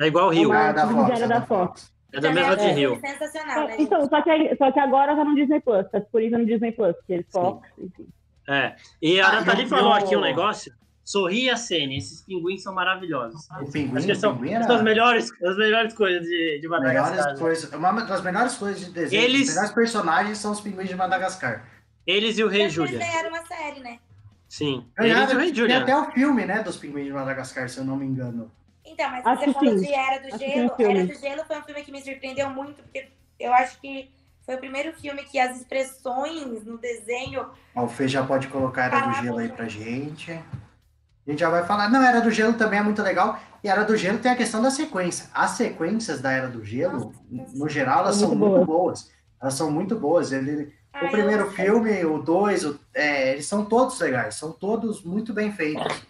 É 0.00 0.06
igual 0.06 0.28
o 0.28 0.30
Rio. 0.30 0.50
uma- 0.50 0.68
Ah, 0.68 0.72
da 0.72 0.84
divisória 0.84 1.06
Fox, 1.06 1.20
é 1.20 1.26
da 1.28 1.38
da 1.38 1.46
Fox. 1.46 1.92
É 2.12 2.20
da 2.20 2.32
mesma 2.32 2.52
é 2.52 2.56
de 2.56 2.66
Rio. 2.68 2.90
filme 2.96 3.08
Sensacional, 3.08 3.66
né? 3.66 3.76
Então, 3.78 4.08
só 4.08 4.22
que, 4.22 4.56
só 4.56 4.72
que 4.72 4.80
agora 4.80 5.16
tá 5.16 5.24
no 5.24 5.34
Disney 5.34 5.60
Plus, 5.60 5.88
tá 5.90 5.98
disponível 5.98 6.38
no 6.38 6.46
Disney 6.46 6.72
Plus, 6.72 6.94
que 7.06 7.14
é 7.14 7.24
Fox, 7.30 7.68
enfim. 7.78 8.08
É. 8.48 8.76
E 9.02 9.20
a 9.20 9.28
ah, 9.28 9.32
Nathalie 9.32 9.66
falou 9.66 9.92
aqui 9.92 10.16
um 10.16 10.20
negócio. 10.20 10.72
Sorri 11.04 11.48
a 11.48 11.56
cena, 11.56 11.94
esses 11.94 12.22
pinguins 12.22 12.64
são 12.64 12.74
maravilhosos. 12.74 13.46
O 13.60 13.70
pinguim, 13.70 14.14
são, 14.16 14.34
pinguim 14.34 14.54
era... 14.54 14.64
são 14.64 14.74
as 14.74 14.82
melhores, 14.82 15.30
as 15.40 15.56
melhores 15.56 15.94
coisas 15.94 16.22
de, 16.22 16.58
de 16.60 16.68
Madagascar. 16.68 17.16
Melhores 17.16 17.38
coisas, 17.38 17.72
uma 17.72 17.92
das 17.92 18.22
melhores 18.22 18.56
coisas 18.56 18.84
de 18.84 18.90
desenho, 18.90 19.22
Eles... 19.22 19.42
os 19.42 19.54
melhores 19.54 19.72
personagens 19.72 20.38
são 20.38 20.50
os 20.50 20.60
pinguins 20.60 20.88
de 20.88 20.96
Madagascar. 20.96 21.64
Eles 22.04 22.38
e 22.38 22.42
o 22.42 22.48
Rei 22.48 22.68
Júlia. 22.68 22.96
Eles 22.96 23.06
ganharam 23.06 23.28
uma 23.28 23.46
série, 23.46 23.80
né? 23.80 24.00
Sim. 24.48 24.84
Ganharam, 24.96 25.20
eles 25.22 25.32
e 25.32 25.36
o 25.36 25.38
Rei 25.38 25.54
Júlia. 25.54 25.84
Tem 25.84 25.94
até 25.94 25.96
o 25.96 26.10
filme, 26.10 26.44
né, 26.44 26.62
dos 26.64 26.76
pinguins 26.76 27.06
de 27.06 27.12
Madagascar, 27.12 27.68
se 27.68 27.78
eu 27.78 27.84
não 27.84 27.96
me 27.96 28.04
engano. 28.04 28.50
Então, 28.86 29.10
mas 29.10 29.26
acho 29.26 29.44
você 29.44 29.52
falou 29.52 29.76
de 29.76 29.92
Era 29.92 30.18
do 30.18 30.38
Gelo. 30.38 30.74
Era 30.78 31.06
do 31.06 31.14
Gelo 31.14 31.44
foi 31.44 31.58
um 31.58 31.62
filme 31.62 31.82
que 31.82 31.92
me 31.92 32.00
surpreendeu 32.00 32.48
muito, 32.50 32.82
porque 32.82 33.08
eu 33.38 33.52
acho 33.52 33.80
que 33.80 34.10
foi 34.44 34.54
o 34.54 34.58
primeiro 34.58 34.92
filme 34.92 35.24
que 35.24 35.38
as 35.38 35.56
expressões 35.56 36.64
no 36.64 36.78
desenho. 36.78 37.46
O 37.74 37.88
Fê 37.88 38.06
já 38.06 38.24
pode 38.24 38.46
colocar 38.46 38.84
Era 38.84 39.00
do 39.00 39.14
Gelo 39.14 39.38
aí 39.38 39.48
pra 39.48 39.66
gente. 39.66 40.32
A 40.32 41.30
gente 41.30 41.40
já 41.40 41.50
vai 41.50 41.64
falar. 41.66 41.88
Não, 41.88 42.00
Era 42.00 42.20
do 42.20 42.30
Gelo 42.30 42.54
também 42.54 42.78
é 42.78 42.82
muito 42.82 43.02
legal. 43.02 43.40
E 43.62 43.68
Era 43.68 43.82
do 43.82 43.96
Gelo 43.96 44.18
tem 44.18 44.30
a 44.30 44.36
questão 44.36 44.62
da 44.62 44.70
sequência. 44.70 45.28
As 45.34 45.50
sequências 45.50 46.20
da 46.20 46.30
Era 46.30 46.46
do 46.46 46.64
Gelo, 46.64 47.12
Nossa, 47.28 47.58
no 47.58 47.68
geral, 47.68 48.00
elas 48.00 48.16
são 48.16 48.28
muito 48.36 48.64
boas. 48.64 48.66
boas. 48.66 49.12
Elas 49.42 49.54
são 49.54 49.70
muito 49.70 49.98
boas. 49.98 50.30
Ele, 50.30 50.72
o 51.02 51.10
primeiro 51.10 51.50
filme, 51.50 52.04
o 52.04 52.18
dois, 52.22 52.64
o, 52.64 52.78
é, 52.94 53.32
eles 53.32 53.46
são 53.46 53.64
todos 53.64 53.98
legais. 53.98 54.36
São 54.36 54.52
todos 54.52 55.02
muito 55.02 55.34
bem 55.34 55.50
feitos. 55.50 56.06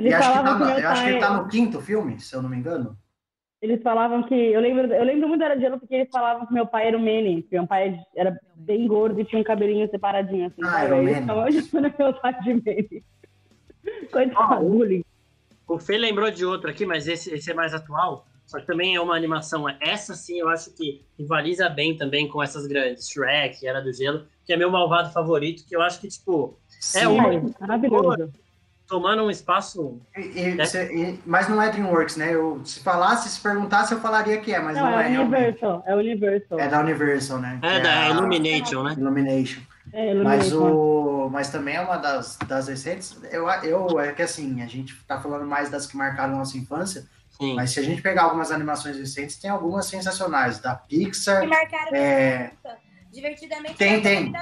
Eles 0.00 0.12
e 0.12 0.14
acho 0.14 0.32
que, 0.32 0.38
tá 0.38 0.58
no, 0.58 0.64
eu 0.64 0.88
acho 0.88 1.02
que 1.02 1.08
ele 1.10 1.18
tá 1.18 1.34
no 1.34 1.48
quinto 1.48 1.80
filme, 1.82 2.18
se 2.18 2.34
eu 2.34 2.40
não 2.40 2.48
me 2.48 2.56
engano. 2.56 2.96
Eles 3.60 3.82
falavam 3.82 4.22
que. 4.22 4.34
Eu 4.34 4.58
lembro, 4.58 4.86
eu 4.86 5.04
lembro 5.04 5.28
muito 5.28 5.40
da 5.40 5.46
Era 5.46 5.56
de 5.56 5.60
Gelo 5.60 5.78
porque 5.78 5.94
eles 5.94 6.08
falavam 6.10 6.46
que 6.46 6.54
meu 6.54 6.66
pai 6.66 6.88
era 6.88 6.96
o 6.96 7.00
Manny, 7.00 7.42
que 7.42 7.54
meu 7.54 7.66
pai 7.66 8.00
era 8.16 8.34
bem 8.56 8.86
gordo 8.86 9.20
e 9.20 9.24
tinha 9.26 9.38
um 9.38 9.44
cabelinho 9.44 9.90
separadinho 9.90 10.46
assim. 10.46 10.62
Ah, 10.64 10.84
era 10.84 10.96
o 10.96 11.04
Manny. 11.04 11.20
Então 11.20 11.44
hoje 11.44 11.68
meu 11.98 12.14
pai 12.14 12.40
de 12.40 12.54
Manny. 12.54 13.04
Coitado, 14.10 14.64
oh, 14.64 14.70
bullying. 14.70 15.04
O 15.68 15.78
Fê 15.78 15.98
lembrou 15.98 16.30
de 16.30 16.46
outro 16.46 16.70
aqui, 16.70 16.86
mas 16.86 17.06
esse, 17.06 17.34
esse 17.34 17.50
é 17.50 17.54
mais 17.54 17.74
atual. 17.74 18.26
Só 18.46 18.58
que 18.58 18.66
também 18.66 18.96
é 18.96 19.00
uma 19.00 19.14
animação. 19.14 19.66
Essa 19.78 20.14
sim 20.14 20.38
eu 20.40 20.48
acho 20.48 20.74
que 20.74 21.04
rivaliza 21.18 21.68
bem 21.68 21.94
também 21.94 22.26
com 22.26 22.42
essas 22.42 22.66
grandes. 22.66 23.10
Shrek, 23.10 23.66
Era 23.66 23.82
do 23.82 23.92
Gelo, 23.92 24.24
que 24.46 24.54
é 24.54 24.56
meu 24.56 24.70
malvado 24.70 25.12
favorito, 25.12 25.66
que 25.68 25.76
eu 25.76 25.82
acho 25.82 26.00
que, 26.00 26.08
tipo. 26.08 26.58
É 26.66 26.80
sim, 26.80 27.00
é 27.00 27.08
um, 27.08 27.52
maravilhoso 27.60 28.32
tomando 28.90 29.22
um 29.22 29.30
espaço. 29.30 30.00
E, 30.16 30.50
né? 30.50 30.64
e, 30.92 31.20
mas 31.24 31.48
não 31.48 31.62
é 31.62 31.70
DreamWorks, 31.70 32.16
né? 32.16 32.34
Eu, 32.34 32.60
se 32.64 32.80
falasse, 32.80 33.28
se 33.28 33.40
perguntasse, 33.40 33.94
eu 33.94 34.00
falaria 34.00 34.38
que 34.38 34.52
é, 34.52 34.58
mas 34.58 34.76
não, 34.76 34.90
não 34.90 34.98
é. 34.98 35.14
É 35.14 35.20
Universal, 35.20 35.84
é 35.86 35.94
Universal. 35.94 36.58
É 36.58 36.68
da 36.68 36.80
Universal, 36.80 37.38
né? 37.38 37.60
É, 37.62 37.80
da 37.80 38.06
é 38.06 38.10
Illumination, 38.10 38.82
né? 38.82 38.96
Illumination. 38.98 39.60
É, 39.92 40.12
mas, 40.14 40.52
o, 40.52 41.28
mas 41.30 41.50
também 41.50 41.76
é 41.76 41.80
uma 41.80 41.96
das, 41.96 42.36
das 42.48 42.66
recentes. 42.66 43.16
Eu, 43.30 43.48
eu, 43.62 44.00
é 44.00 44.12
que 44.12 44.22
assim, 44.22 44.60
a 44.60 44.66
gente 44.66 44.94
tá 45.04 45.20
falando 45.20 45.46
mais 45.46 45.70
das 45.70 45.86
que 45.86 45.96
marcaram 45.96 46.36
nossa 46.36 46.58
infância. 46.58 47.06
Sim. 47.30 47.54
Mas 47.54 47.70
se 47.70 47.78
a 47.78 47.82
gente 47.82 48.02
pegar 48.02 48.24
algumas 48.24 48.50
animações 48.50 48.98
recentes, 48.98 49.36
tem 49.36 49.50
algumas 49.50 49.86
sensacionais. 49.86 50.58
Da 50.58 50.74
Pixar. 50.74 51.40
Que 51.42 51.46
marcaram 51.46 51.94
é... 51.94 52.52
Divertidamente. 53.12 53.74
Tem, 53.76 54.00
tem. 54.00 54.32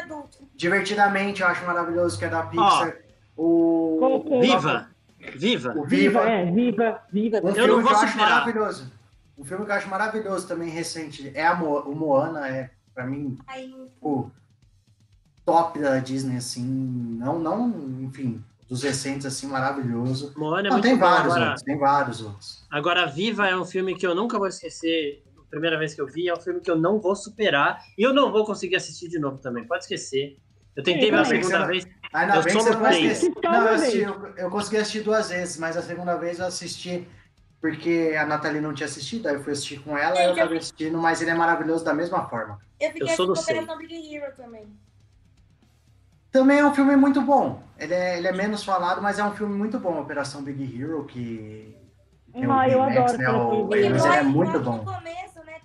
Divertidamente, 0.55 1.42
eu 1.42 1.46
acho 1.46 1.64
maravilhoso 1.64 2.18
que 2.18 2.24
é 2.24 2.28
da 2.28 2.42
Pixar. 2.42 2.96
Oh. 3.05 3.07
O... 3.39 4.41
Viva! 4.41 4.91
Viva! 5.36 5.72
O 5.76 5.84
Viva, 5.84 6.28
é, 6.28 6.51
Viva, 6.51 7.03
Viva. 7.12 7.41
Um 7.45 7.51
eu 7.51 7.68
não 7.68 7.80
vou 7.80 7.84
que 7.84 7.95
eu 7.95 7.99
acho 7.99 8.18
maravilhoso. 8.18 8.93
Um 9.39 9.45
filme 9.45 9.64
que 9.64 9.70
eu 9.70 9.76
acho 9.76 9.89
maravilhoso 9.89 10.49
também 10.49 10.68
recente 10.68 11.30
é 11.32 11.47
a 11.47 11.55
Mo 11.55 11.78
o 11.80 11.95
Moana, 11.95 12.49
é 12.49 12.70
para 12.93 13.07
mim 13.07 13.39
o 14.03 14.28
top 15.47 15.78
da 15.78 16.01
Disney 16.01 16.36
assim, 16.36 16.64
não 16.64 17.39
não, 17.39 17.68
enfim, 18.03 18.43
dos 18.68 18.82
recentes 18.82 19.24
assim 19.24 19.47
maravilhoso. 19.47 20.32
Moana 20.36 20.66
é 20.66 20.70
não, 20.70 20.78
muito 20.78 20.84
tem 20.84 20.97
bom. 20.97 21.01
vários 21.01 21.32
agora, 21.32 21.45
outros, 21.47 21.62
tem 21.62 21.78
vários 21.78 22.20
outros. 22.20 22.66
Agora 22.68 23.07
Viva 23.07 23.47
é 23.47 23.57
um 23.57 23.64
filme 23.64 23.95
que 23.95 24.07
eu 24.07 24.16
nunca 24.16 24.36
vou 24.36 24.49
esquecer. 24.49 25.22
A 25.39 25.51
primeira 25.51 25.78
vez 25.78 25.95
que 25.95 26.01
eu 26.01 26.07
vi, 26.09 26.28
é 26.28 26.34
um 26.34 26.41
filme 26.41 26.61
que 26.61 26.70
eu 26.70 26.76
não 26.76 26.99
vou 26.99 27.14
superar 27.14 27.80
e 27.97 28.03
eu 28.03 28.12
não 28.12 28.32
vou 28.32 28.45
conseguir 28.45 28.76
assistir 28.76 29.09
de 29.09 29.18
novo 29.18 29.39
também. 29.39 29.64
Pode 29.64 29.84
esquecer. 29.84 30.36
Eu 30.76 30.82
tentei 30.82 31.11
pela 31.11 31.24
segunda 31.24 31.66
vez. 31.66 31.84
Ainda 32.12 32.36
eu 32.36 32.42
bem 32.42 32.56
que 32.56 32.62
você 32.62 32.70
não 32.70 32.80
vai 32.80 33.02
esquecer. 33.02 33.32
Não, 33.42 33.66
eu, 33.66 33.74
assisti, 33.74 33.98
eu, 33.98 34.34
eu, 34.36 34.50
consegui 34.50 34.76
assistir 34.78 35.00
duas 35.02 35.28
vezes, 35.28 35.59
mas 35.59 35.76
a 35.76 35.82
segunda 35.82 36.16
vez 36.16 36.38
eu 36.38 36.46
assisti 36.46 37.06
porque 37.61 38.16
a 38.18 38.24
Nathalie 38.24 38.61
não 38.61 38.72
tinha 38.72 38.86
assistido, 38.86 39.26
aí 39.26 39.34
eu 39.34 39.42
fui 39.42 39.52
assistir 39.52 39.80
com 39.80 39.98
ela, 39.98 40.18
e 40.20 40.26
eu 40.26 40.34
tava 40.34 40.54
assistindo, 40.54 40.96
mas 40.96 41.20
ele 41.20 41.30
é 41.30 41.34
maravilhoso 41.34 41.84
da 41.84 41.92
mesma 41.92 42.28
forma. 42.28 42.61
Eu 42.80 42.92
fiquei 42.92 43.12
eu 43.12 43.16
sou 43.16 43.26
do 43.26 43.32
Operação 43.32 43.76
Big 43.76 44.14
Hero 44.14 44.32
também. 44.36 44.66
Também 46.30 46.59
é 46.59 46.64
um 46.64 46.74
filme 46.74 46.94
muito 46.94 47.20
bom. 47.20 47.62
Ele 47.76 47.94
é, 47.94 48.18
ele 48.18 48.28
é 48.28 48.32
menos 48.32 48.62
falado, 48.62 49.02
mas 49.02 49.18
é 49.18 49.24
um 49.24 49.32
filme 49.32 49.56
muito 49.56 49.78
bom, 49.78 50.00
Operação 50.00 50.42
Big 50.42 50.80
Hero, 50.80 51.04
que. 51.04 51.76
que 52.32 52.44
ah, 52.44 52.68
eu 52.68 52.78
Max, 52.78 52.96
adoro. 52.96 53.18
Né, 53.18 53.30
o, 53.30 53.68
mas 53.68 54.04
ele 54.04 54.16
é 54.16 54.22
muito 54.22 54.61
bom. 54.61 54.84
Começo, 54.84 55.44
né, 55.44 55.61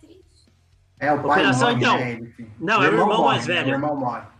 é, 0.99 1.13
o 1.13 1.21
pai 1.21 1.41
Operação, 1.41 1.69
morre, 1.69 1.79
então. 1.79 1.97
Né, 1.97 2.49
não, 2.59 2.75
é 2.75 2.79
o 2.79 2.83
irmão, 2.91 3.11
irmão 3.11 3.25
mais 3.25 3.45
velho. 3.45 3.67
O 3.67 3.71
irmão 3.71 3.95
morre. 3.95 4.32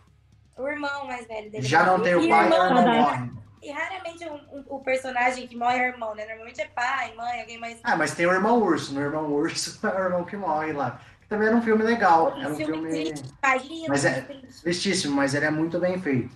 O 0.57 0.67
irmão 0.67 1.07
mais 1.07 1.27
velho 1.27 1.49
dele. 1.49 1.63
Já 1.63 1.85
não 1.85 2.01
tem 2.01 2.15
o 2.15 2.29
pai, 2.29 2.49
o 2.49 2.53
irmão 2.53 2.87
morre. 2.87 3.31
E 3.61 3.71
raramente 3.71 4.25
um, 4.25 4.35
um, 4.57 4.65
o 4.67 4.79
personagem 4.81 5.47
que 5.47 5.55
morre 5.55 5.77
é 5.77 5.83
o 5.83 5.93
irmão, 5.93 6.13
né? 6.13 6.25
Normalmente 6.25 6.61
é 6.61 6.67
pai, 6.67 7.13
mãe, 7.15 7.39
alguém 7.41 7.57
mais. 7.57 7.79
Ah, 7.83 7.95
mas 7.95 8.13
tem 8.13 8.25
o 8.27 8.31
irmão 8.31 8.61
urso. 8.61 8.93
No 8.93 9.01
irmão 9.01 9.31
urso 9.31 9.79
é 9.87 10.01
o 10.01 10.03
irmão 10.03 10.25
que 10.25 10.35
morre 10.35 10.73
lá. 10.73 10.99
Também 11.29 11.47
era 11.47 11.55
um 11.55 11.61
filme 11.61 11.83
legal. 11.83 12.37
Era 12.37 12.49
um 12.49 12.55
filme. 12.55 12.89
Triste, 12.89 13.33
mas 13.87 14.05
é 14.05 14.21
tristíssimo, 14.61 15.15
mas 15.15 15.33
ele 15.33 15.45
é 15.45 15.51
muito 15.51 15.79
bem 15.79 15.99
feito. 15.99 16.35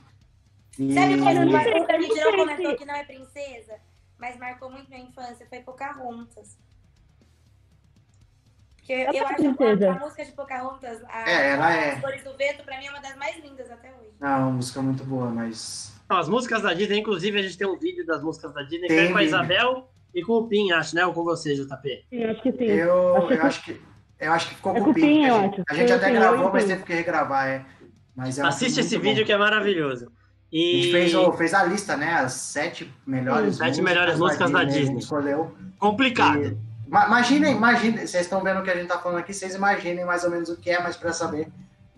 E... 0.79 0.93
Sabe 0.93 1.17
quando 1.19 1.55
a 1.55 1.99
gente 1.99 2.21
não 2.21 2.37
comentou 2.37 2.75
que 2.75 2.85
não 2.85 2.95
é 2.95 3.03
princesa? 3.03 3.73
Mas 4.17 4.37
marcou 4.37 4.71
muito 4.71 4.89
minha 4.89 5.03
infância, 5.03 5.45
foi 5.49 5.59
Pocahontas. 5.59 6.57
Porque 8.87 8.93
eu, 8.93 9.13
eu 9.13 9.27
acho 9.27 9.89
a, 9.89 9.91
a, 9.91 9.99
música 9.99 10.23
de 10.23 10.31
Pocahontas, 10.31 11.03
a, 11.09 11.29
é, 11.29 11.49
ela 11.51 11.73
é... 11.73 11.91
As 11.95 11.99
Cores 11.99 12.23
do 12.23 12.37
Vento, 12.37 12.63
pra 12.63 12.77
mim 12.79 12.85
é 12.85 12.89
uma 12.89 13.01
das 13.01 13.17
mais 13.17 13.35
lindas 13.43 13.69
até 13.69 13.89
hoje. 13.89 14.11
Não, 14.17 14.39
uma 14.43 14.51
música 14.51 14.81
muito 14.81 15.03
boa, 15.03 15.29
mas... 15.29 15.93
As 16.07 16.29
músicas 16.29 16.61
da 16.61 16.73
Disney, 16.73 16.99
inclusive, 16.99 17.37
a 17.37 17.41
gente 17.41 17.57
tem 17.57 17.67
um 17.67 17.77
vídeo 17.77 18.05
das 18.05 18.23
músicas 18.23 18.53
da 18.53 18.61
Disney, 18.63 18.87
tem, 18.87 18.97
que 18.97 19.03
é 19.03 19.11
com 19.11 19.17
a 19.17 19.23
Isabel 19.25 19.89
e 20.15 20.23
com 20.23 20.33
o 20.37 20.47
Pin, 20.47 20.71
acho, 20.71 20.95
né? 20.95 21.05
Ou 21.05 21.11
com 21.11 21.25
você, 21.25 21.53
JP? 21.53 22.05
Sim, 22.09 22.23
acho 22.23 22.41
que 22.41 22.51
sim. 22.53 22.63
Eu 22.63 23.17
acho, 23.17 23.33
eu 23.33 23.43
acho 23.43 23.65
que... 23.65 23.81
Eu 24.19 24.31
acho 24.31 24.47
que 24.47 24.55
ficou 24.55 24.73
é 24.73 24.79
com 24.79 24.89
o 24.89 24.93
Pin. 24.93 25.25
A 25.25 25.41
gente, 25.41 25.63
a 25.69 25.73
gente 25.73 25.91
até 25.91 26.11
gravou, 26.11 26.49
mas 26.49 26.63
teve 26.63 26.83
que 26.83 26.93
regravar, 26.93 27.47
é. 27.49 27.65
Mas 28.15 28.39
é 28.39 28.45
Assiste 28.45 28.79
esse 28.79 28.97
vídeo 28.97 29.25
que 29.25 29.33
é 29.33 29.37
maravilhoso. 29.37 30.09
E... 30.49 30.71
A 30.71 30.81
gente 30.81 30.91
fez, 30.93 31.13
o, 31.13 31.33
fez 31.33 31.53
a 31.53 31.63
lista, 31.65 31.97
né? 31.97 32.13
As 32.13 32.31
sete 32.31 32.89
melhores 33.05 33.57
Sete 33.57 33.81
melhores 33.81 34.17
músicas 34.17 34.49
da 34.49 34.63
Disney. 34.63 34.79
Da 34.79 34.85
Disney. 34.85 34.99
Escolheu. 34.99 35.57
Complicado. 35.77 36.57
Imaginem, 36.87 37.55
imaginem, 37.55 38.07
vocês 38.07 38.23
estão 38.23 38.41
vendo 38.41 38.61
o 38.61 38.63
que 38.63 38.69
a 38.69 38.73
gente 38.73 38.83
está 38.83 38.97
falando 38.97 39.19
aqui, 39.19 39.33
vocês 39.33 39.53
imaginem 39.53 40.05
mais 40.05 40.23
ou 40.23 40.31
menos 40.31 40.49
o 40.49 40.55
que 40.55 40.69
é, 40.69 40.81
mas 40.81 40.95
para 40.95 41.11
saber, 41.11 41.51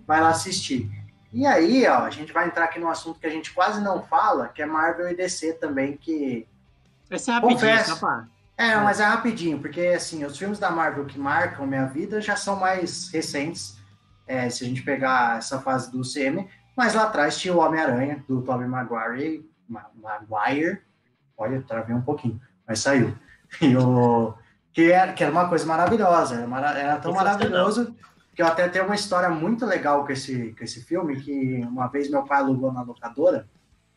vai 0.06 0.20
lá 0.20 0.30
assistir. 0.30 0.90
E 1.32 1.46
aí, 1.46 1.88
ó, 1.88 2.00
a 2.00 2.10
gente 2.10 2.34
vai 2.34 2.48
entrar 2.48 2.66
aqui 2.66 2.80
num 2.80 2.90
assunto 2.90 3.20
que 3.20 3.28
a 3.28 3.30
gente 3.30 3.54
quase 3.54 3.82
não 3.82 4.02
fala, 4.02 4.48
que 4.48 4.64
é 4.64 4.66
Marvel 4.66 5.10
e 5.10 5.16
DC 5.16 5.54
também, 5.54 5.96
que. 5.96 6.48
Esse 7.10 7.30
é 7.30 7.34
rapidinho, 7.34 7.60
Confesso, 7.60 8.00
tá, 8.00 8.28
é, 8.58 8.76
mas 8.78 9.00
é 9.00 9.06
rapidinho, 9.06 9.60
porque 9.60 9.82
assim, 9.82 10.26
os 10.26 10.38
filmes 10.38 10.60
da 10.60 10.70
Marvel 10.70 11.06
que 11.06 11.18
marcam 11.18 11.66
minha 11.66 11.86
vida 11.86 12.20
já 12.20 12.36
são 12.36 12.56
mais 12.56 13.10
recentes, 13.10 13.78
é, 14.28 14.50
se 14.50 14.64
a 14.64 14.68
gente 14.68 14.82
pegar 14.82 15.38
essa 15.38 15.60
fase 15.60 15.92
do 15.92 16.02
CM, 16.02 16.48
mas 16.76 16.94
lá 16.94 17.04
atrás 17.04 17.38
tinha 17.38 17.54
o 17.54 17.60
Homem-Aranha, 17.60 18.24
do 18.28 18.42
Tobey 18.42 18.68
Maguire, 18.68 19.50
Maguire, 19.68 20.82
olha, 21.38 21.62
travei 21.62 21.96
um 21.96 22.02
pouquinho, 22.02 22.42
mas 22.68 22.80
saiu. 22.80 23.16
E 23.62 23.76
o 23.76 24.36
que 24.80 24.90
era, 24.90 25.12
que 25.12 25.22
era 25.22 25.32
uma 25.32 25.50
coisa 25.50 25.66
maravilhosa, 25.66 26.36
era, 26.36 26.80
era 26.80 26.98
tão 27.00 27.12
maravilhoso 27.12 27.94
que 28.34 28.42
eu 28.42 28.48
até 28.48 28.70
tenho 28.70 28.86
uma 28.86 28.96
história 28.96 29.30
muito 29.30 29.66
legal 29.66 30.06
com 30.06 30.12
esse, 30.14 30.56
com 30.58 30.64
esse 30.64 30.82
filme, 30.82 31.20
que 31.20 31.60
uma 31.70 31.88
vez 31.88 32.10
meu 32.10 32.24
pai 32.24 32.40
alugou 32.40 32.72
na 32.72 32.82
locadora, 32.82 33.46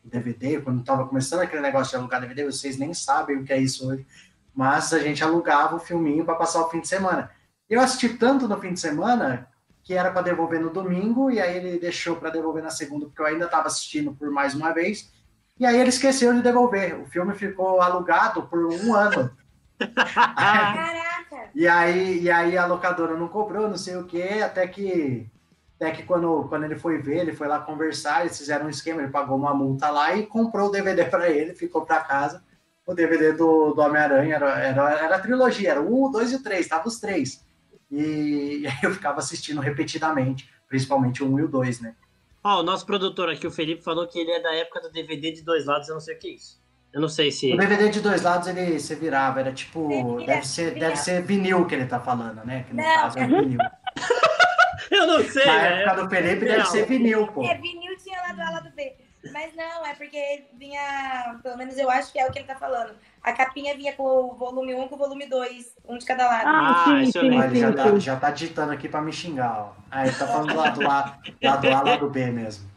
DVD, 0.03 0.59
quando 0.59 0.81
estava 0.81 1.07
começando 1.07 1.39
aquele 1.39 1.61
negócio 1.61 1.91
de 1.91 1.95
alugar 1.95 2.19
DVD, 2.19 2.43
vocês 2.43 2.77
nem 2.77 2.93
sabem 2.93 3.37
o 3.37 3.45
que 3.45 3.53
é 3.53 3.57
isso 3.61 3.89
hoje, 3.89 4.05
mas 4.53 4.91
a 4.91 4.99
gente 4.99 5.23
alugava 5.23 5.77
o 5.77 5.79
filminho 5.79 6.25
para 6.25 6.35
passar 6.35 6.59
o 6.59 6.69
fim 6.69 6.81
de 6.81 6.87
semana. 6.89 7.31
Eu 7.69 7.79
assisti 7.79 8.09
tanto 8.09 8.45
no 8.45 8.59
fim 8.59 8.73
de 8.73 8.79
semana 8.81 9.47
que 9.83 9.93
era 9.93 10.11
para 10.11 10.23
devolver 10.23 10.59
no 10.59 10.69
domingo, 10.69 11.31
e 11.31 11.39
aí 11.39 11.55
ele 11.55 11.79
deixou 11.79 12.17
para 12.17 12.29
devolver 12.29 12.61
na 12.61 12.69
segunda, 12.69 13.05
porque 13.05 13.21
eu 13.21 13.25
ainda 13.25 13.45
estava 13.45 13.67
assistindo 13.67 14.13
por 14.13 14.29
mais 14.29 14.53
uma 14.53 14.73
vez, 14.73 15.13
e 15.57 15.65
aí 15.65 15.79
ele 15.79 15.89
esqueceu 15.89 16.33
de 16.33 16.41
devolver. 16.41 16.99
O 16.99 17.05
filme 17.05 17.33
ficou 17.35 17.81
alugado 17.81 18.43
por 18.43 18.65
um 18.65 18.93
ano. 18.93 19.31
Caraca! 19.95 21.49
E 21.55 21.67
aí, 21.67 22.21
e 22.21 22.31
aí 22.31 22.57
a 22.57 22.65
locadora 22.65 23.15
não 23.15 23.27
cobrou, 23.27 23.69
não 23.69 23.77
sei 23.77 23.95
o 23.95 24.05
quê, 24.05 24.41
até 24.43 24.67
que 24.67 25.29
até 25.75 25.91
que 25.91 26.03
quando, 26.03 26.45
quando 26.47 26.63
ele 26.63 26.77
foi 26.77 26.97
ver, 26.99 27.19
ele 27.19 27.33
foi 27.33 27.47
lá 27.47 27.59
conversar, 27.59 28.21
eles 28.21 28.37
fizeram 28.37 28.67
um 28.67 28.69
esquema, 28.69 29.01
ele 29.01 29.11
pagou 29.11 29.35
uma 29.35 29.53
multa 29.53 29.89
lá 29.89 30.15
e 30.15 30.25
comprou 30.25 30.69
o 30.69 30.71
DVD 30.71 31.05
para 31.11 31.29
ele, 31.29 31.53
ficou 31.53 31.85
para 31.85 31.99
casa. 32.01 32.43
O 32.85 32.93
DVD 32.93 33.33
do, 33.33 33.73
do 33.73 33.81
Homem-Aranha 33.81 34.35
era, 34.35 34.59
era, 34.59 34.91
era 34.91 35.15
a 35.15 35.19
trilogia, 35.19 35.71
era 35.71 35.81
o 35.81 36.03
1, 36.03 36.05
o 36.05 36.09
2 36.09 36.31
e 36.31 36.35
o 36.35 36.43
3, 36.43 36.67
tava 36.67 36.87
os 36.87 36.99
três. 36.99 37.45
E, 37.91 38.61
e, 38.63 38.67
aí 38.67 38.77
eu 38.83 38.91
ficava 38.91 39.19
assistindo 39.19 39.61
repetidamente, 39.61 40.49
principalmente 40.67 41.23
o 41.23 41.33
1 41.33 41.39
e 41.39 41.43
o 41.43 41.47
2, 41.47 41.81
né? 41.81 41.95
Ó, 42.43 42.57
oh, 42.57 42.59
o 42.59 42.63
nosso 42.63 42.85
produtor 42.85 43.29
aqui, 43.29 43.47
o 43.47 43.51
Felipe, 43.51 43.81
falou 43.81 44.07
que 44.07 44.19
ele 44.19 44.31
é 44.31 44.41
da 44.41 44.53
época 44.53 44.81
do 44.81 44.91
DVD 44.91 45.31
de 45.31 45.43
dois 45.43 45.65
lados, 45.65 45.87
eu 45.87 45.93
não 45.93 46.01
sei 46.01 46.15
o 46.15 46.19
que 46.19 46.27
é 46.27 46.31
isso. 46.31 46.61
Eu 46.93 47.01
não 47.01 47.09
sei 47.09 47.31
se. 47.31 47.51
O 47.51 47.57
DVD 47.57 47.89
de 47.89 48.01
dois 48.01 48.21
lados 48.21 48.47
ele 48.47 48.79
se 48.79 48.93
virava, 48.93 49.39
era 49.39 49.51
tipo. 49.51 50.23
deve, 50.23 50.47
ser, 50.47 50.75
deve 50.75 50.95
ser 50.95 51.23
vinil 51.23 51.65
que 51.65 51.73
ele 51.73 51.87
tá 51.87 51.99
falando, 51.99 52.45
né? 52.45 52.65
Que 52.67 52.75
no 52.75 52.83
não. 52.83 52.93
caso 52.93 53.17
é 53.17 53.27
vinil. 53.27 53.59
eu 54.91 55.07
não 55.07 55.23
sei. 55.23 55.45
Na 55.45 55.67
é... 55.67 55.81
época 55.81 56.03
do 56.03 56.09
Felipe 56.09 56.45
deve 56.45 56.65
ser 56.65 56.85
vinil, 56.85 57.27
pô. 57.27 57.43
É, 57.43 57.55
vinil 57.55 57.97
tinha 57.97 58.21
lá 58.21 58.33
do 58.33 58.41
A 58.41 58.49
lado 58.51 58.71
B. 58.75 58.93
Mas 59.31 59.55
não, 59.55 59.85
é 59.85 59.95
porque 59.95 60.43
vinha. 60.53 61.39
Pelo 61.41 61.57
menos 61.57 61.77
eu 61.77 61.89
acho 61.89 62.11
que 62.11 62.19
é 62.19 62.27
o 62.27 62.31
que 62.31 62.39
ele 62.39 62.47
tá 62.47 62.55
falando. 62.55 62.93
A 63.23 63.31
capinha 63.31 63.75
vinha 63.75 63.93
com 63.93 64.03
o 64.03 64.35
volume 64.35 64.75
1 64.75 64.87
com 64.89 64.95
o 64.95 64.97
volume 64.97 65.25
2, 65.25 65.75
um 65.87 65.97
de 65.97 66.05
cada 66.05 66.27
lado. 66.27 66.45
Ah, 66.45 66.83
ah 66.83 66.85
sim, 66.85 67.05
sim, 67.05 67.11
sim, 67.11 67.41
Ele 67.41 67.59
já 67.59 67.73
tá, 67.73 67.99
já 67.99 68.15
tá 68.17 68.29
digitando 68.31 68.73
aqui 68.73 68.87
pra 68.87 69.01
me 69.01 69.13
xingar, 69.13 69.61
ó. 69.61 69.73
Ah, 69.89 70.05
ele 70.05 70.15
tá 70.15 70.27
falando 70.27 70.55
lá 70.55 70.69
do 70.69 70.81
lado, 70.81 71.21
lado 71.41 71.67
A, 71.69 71.81
lado 71.81 72.09
B 72.09 72.25
mesmo. 72.31 72.72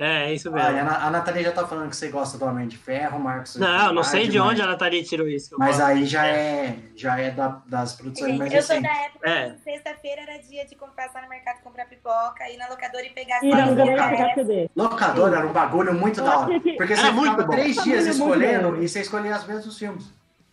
É, 0.00 0.30
é 0.30 0.34
isso 0.34 0.50
mesmo. 0.50 0.66
Ah, 0.66 1.08
a, 1.08 1.10
Nathalie 1.10 1.44
já 1.44 1.52
tá 1.52 1.66
falando 1.66 1.90
que 1.90 1.96
você 1.96 2.08
gosta 2.08 2.38
do 2.38 2.46
Homem 2.46 2.66
de 2.66 2.78
Ferro, 2.78 3.20
Marcos. 3.20 3.56
Não, 3.56 3.92
não 3.92 4.02
sei 4.02 4.28
de 4.28 4.40
onde 4.40 4.62
a 4.62 4.66
Nathalie 4.66 5.04
tirou 5.04 5.28
isso. 5.28 5.54
Mas 5.58 5.78
aí 5.78 6.06
já 6.06 6.26
é, 6.26 6.74
já 6.96 7.20
é 7.20 7.30
da, 7.30 7.60
das 7.66 7.92
produções 7.92 8.38
mais 8.38 8.50
Eu 8.50 8.62
sou 8.62 8.80
da 8.80 8.88
época 8.88 9.28
é. 9.28 9.50
que 9.50 9.60
sexta-feira 9.60 10.22
era 10.22 10.38
dia 10.38 10.64
de 10.64 10.74
passar 10.96 11.22
no 11.22 11.28
mercado 11.28 11.60
comprar 11.62 11.84
pipoca, 11.84 12.48
ir 12.48 12.56
na 12.56 12.68
locadora 12.68 13.04
e 13.04 13.10
pegar 13.10 13.44
e 13.44 13.50
não, 13.50 13.74
locadora. 13.74 14.70
locadora 14.74 15.36
era 15.36 15.46
um 15.46 15.52
bagulho 15.52 15.92
muito 15.92 16.22
da 16.22 16.38
hora. 16.38 16.60
Porque 16.60 16.96
você 16.96 17.12
ficava 17.12 17.48
três 17.48 17.76
dias 17.84 18.06
escolhendo 18.06 18.82
e 18.82 18.88
você 18.88 19.02
escolhia 19.02 19.36
os 19.36 19.46
mesmos 19.46 19.78
filmes. 19.78 20.10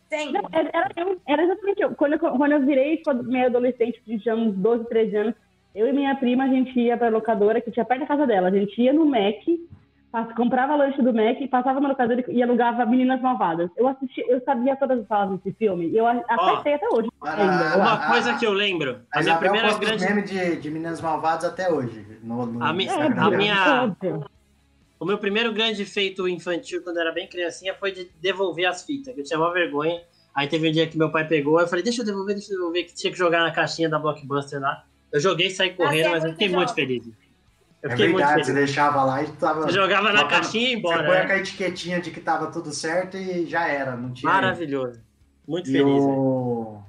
Sim. 0.10 0.34
era, 0.52 0.70
era, 0.74 1.18
era, 1.26 1.44
exatamente 1.44 1.82
eu. 1.82 1.96
Quando, 1.96 2.14
eu, 2.14 2.20
quando 2.20 2.52
eu 2.52 2.66
virei 2.66 3.02
meio 3.24 3.48
adolescente, 3.48 4.02
tinha 4.06 4.36
uns 4.36 4.56
12, 4.56 4.86
13 4.90 5.16
anos, 5.16 5.36
eu 5.78 5.88
e 5.88 5.94
minha 5.94 6.16
prima, 6.16 6.46
a 6.46 6.48
gente 6.48 6.78
ia 6.80 6.98
pra 6.98 7.10
locadora, 7.10 7.62
que 7.62 7.70
tinha 7.70 7.86
perto 7.86 8.00
da 8.00 8.08
casa 8.08 8.26
dela. 8.26 8.48
A 8.48 8.52
gente 8.52 8.82
ia 8.82 8.92
no 8.92 9.06
Mac, 9.06 9.44
comprava 10.36 10.76
lanche 10.76 11.00
do 11.04 11.14
Mac, 11.14 11.38
passava 11.52 11.80
no 11.80 11.90
locadora 11.90 12.26
e 12.28 12.42
alugava 12.42 12.84
Meninas 12.84 13.22
Malvadas. 13.22 13.70
Eu 13.78 13.88
assisti, 13.88 14.26
eu 14.28 14.42
sabia 14.44 14.76
todas 14.76 15.02
as 15.02 15.08
falas 15.08 15.40
desse 15.40 15.56
filme. 15.56 15.90
E 15.90 15.98
eu 15.98 16.08
acertei 16.08 16.74
até 16.74 16.88
hoje. 16.92 17.10
Ainda, 17.22 17.78
uma 17.78 18.08
coisa 18.08 18.36
que 18.40 18.46
eu 18.48 18.54
lembro. 18.54 19.02
A, 19.14 19.20
a 19.20 19.22
minha 19.22 19.38
primeira 19.38 19.78
grande. 19.78 20.04
meme 20.04 20.24
de, 20.24 20.56
de 20.56 20.72
Meninas 20.72 21.00
Malvadas 21.00 21.46
até 21.46 21.72
hoje. 21.72 22.04
No, 22.24 22.48
no 22.48 22.64
a, 22.64 22.74
mi... 22.74 22.90
a 22.90 23.30
minha. 23.30 23.96
O 25.00 25.06
meu 25.06 25.20
primeiro 25.20 25.54
grande 25.54 25.86
feito 25.86 26.28
infantil 26.28 26.82
quando 26.82 26.98
eu 26.98 27.04
era 27.04 27.12
bem 27.12 27.28
criancinha 27.28 27.76
foi 27.76 27.92
de 27.92 28.10
devolver 28.20 28.66
as 28.66 28.84
fitas, 28.84 29.14
que 29.14 29.22
eu 29.22 29.24
tinha 29.24 29.40
uma 29.40 29.54
vergonha. 29.54 30.02
Aí 30.34 30.48
teve 30.48 30.68
um 30.68 30.72
dia 30.72 30.88
que 30.88 30.98
meu 30.98 31.12
pai 31.12 31.28
pegou, 31.28 31.60
eu 31.60 31.68
falei, 31.68 31.84
deixa 31.84 32.02
eu 32.02 32.06
devolver, 32.06 32.34
deixa 32.34 32.52
eu 32.52 32.58
devolver, 32.58 32.86
que 32.86 32.96
tinha 32.96 33.12
que 33.12 33.18
jogar 33.18 33.42
na 33.42 33.52
caixinha 33.52 33.88
da 33.88 34.00
Blockbuster 34.00 34.60
lá. 34.60 34.84
Eu 35.18 35.22
joguei 35.22 35.48
e 35.48 35.52
saí 35.52 35.74
correndo, 35.74 36.12
mas 36.12 36.24
eu 36.24 36.32
fiquei 36.32 36.50
muito 36.50 36.74
feliz. 36.74 37.04
Eu 37.82 37.92
é 37.92 37.96
verdade, 37.96 38.46
você 38.46 38.54
deixava 38.54 39.04
lá 39.04 39.24
e 39.24 39.28
tava. 39.34 39.62
Você 39.62 39.74
jogava 39.74 40.12
na 40.14 40.26
caixinha 40.26 40.68
e 40.68 40.72
ia 40.72 40.78
embora. 40.78 40.98
Você 40.98 41.08
põe 41.08 41.28
né? 41.28 41.34
a 41.34 41.38
etiquetinha 41.38 42.02
de 42.02 42.12
que 42.12 42.20
tava 42.20 42.48
tudo 42.52 42.72
certo 42.72 43.18
e 43.18 43.46
já 43.48 43.68
era, 43.68 43.96
não 43.96 44.12
tinha. 44.12 44.32
Maravilhoso. 44.32 45.00
Muito 45.48 45.70
e 45.70 45.74
feliz. 45.74 45.86
O... 45.88 46.82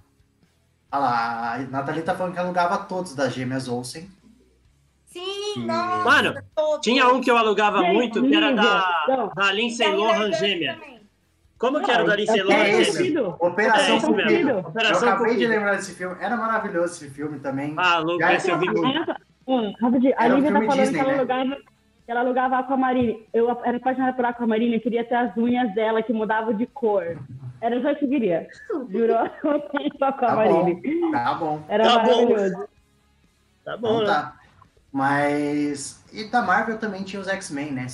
Olha 0.90 1.00
lá, 1.00 1.54
a 1.54 1.58
Nathalie 1.58 2.02
tá 2.02 2.14
falando 2.14 2.32
que 2.34 2.38
alugava 2.38 2.78
todos 2.78 3.14
das 3.14 3.32
gêmeas 3.32 3.68
Olsen. 3.68 4.08
Sim, 5.06 5.66
nossa, 5.66 6.04
Mano, 6.04 6.42
tinha 6.82 7.08
um 7.08 7.20
que 7.20 7.30
eu 7.30 7.36
alugava 7.36 7.82
muito, 7.82 8.22
que 8.22 8.34
era 8.34 8.52
da, 8.52 9.30
da 9.34 9.52
Lindsay 9.52 9.90
Lohan 9.90 10.32
gêmea. 10.32 10.78
Como 11.58 11.82
que 11.82 11.90
era 11.90 12.04
o 12.04 12.06
da 12.06 12.14
Lindsay 12.14 12.42
Lohan 12.42 12.56
é 12.56 12.84
gêmea? 12.84 13.28
Operação 13.40 13.96
é 13.96 14.00
Cupido. 14.00 14.58
Operação 14.58 15.08
eu 15.08 15.14
acabei 15.14 15.32
Cupido. 15.32 15.38
de 15.38 15.46
lembrar 15.46 15.74
desse 15.74 15.94
filme. 15.94 16.16
Era 16.20 16.36
maravilhoso 16.36 16.94
esse 16.94 17.10
filme 17.10 17.40
também. 17.40 17.74
Ah, 17.76 17.98
louco, 17.98 18.22
esse 18.24 18.50
eu 18.50 18.58
vi 18.58 18.70
muito. 18.70 19.14
Rapidinho. 19.80 20.14
A 20.16 20.28
Lívia 20.28 20.52
tá 20.52 20.60
falando 20.62 20.80
Disney, 20.80 20.92
que 20.92 21.00
ela 21.00 21.10
né? 21.12 21.18
alugava, 21.18 21.56
que 22.04 22.10
ela 22.12 22.20
alugava 22.20 22.58
Aquamarine. 22.58 23.26
Eu 23.32 23.50
era 23.64 23.76
apaixonada 23.76 24.12
por 24.12 24.24
Aquamarine, 24.24 24.74
eu 24.74 24.80
queria 24.80 25.04
ter 25.04 25.14
as 25.16 25.36
unhas 25.36 25.74
dela 25.74 26.02
que 26.02 26.12
mudavam 26.12 26.54
de 26.54 26.66
cor. 26.66 27.18
Era 27.60 27.82
só 27.82 27.94
que 27.94 28.04
eu 28.04 28.08
queria. 28.08 28.46
Jurou? 28.88 29.18
Aquamarine. 30.00 30.80
Tá 30.80 30.90
bom. 30.90 31.10
Tá 31.10 31.34
bom. 31.34 31.62
Era 31.68 31.84
tá 31.84 31.94
maravilhoso. 31.96 32.54
Bom. 32.54 32.66
Tá 33.64 33.76
bom, 33.76 33.88
então, 33.88 34.00
né? 34.00 34.06
tá. 34.06 34.37
Mas. 34.92 36.02
E 36.12 36.24
da 36.24 36.42
Marvel 36.42 36.78
também 36.78 37.02
tinha 37.02 37.20
os 37.20 37.28
X-Men, 37.28 37.72
né? 37.72 37.86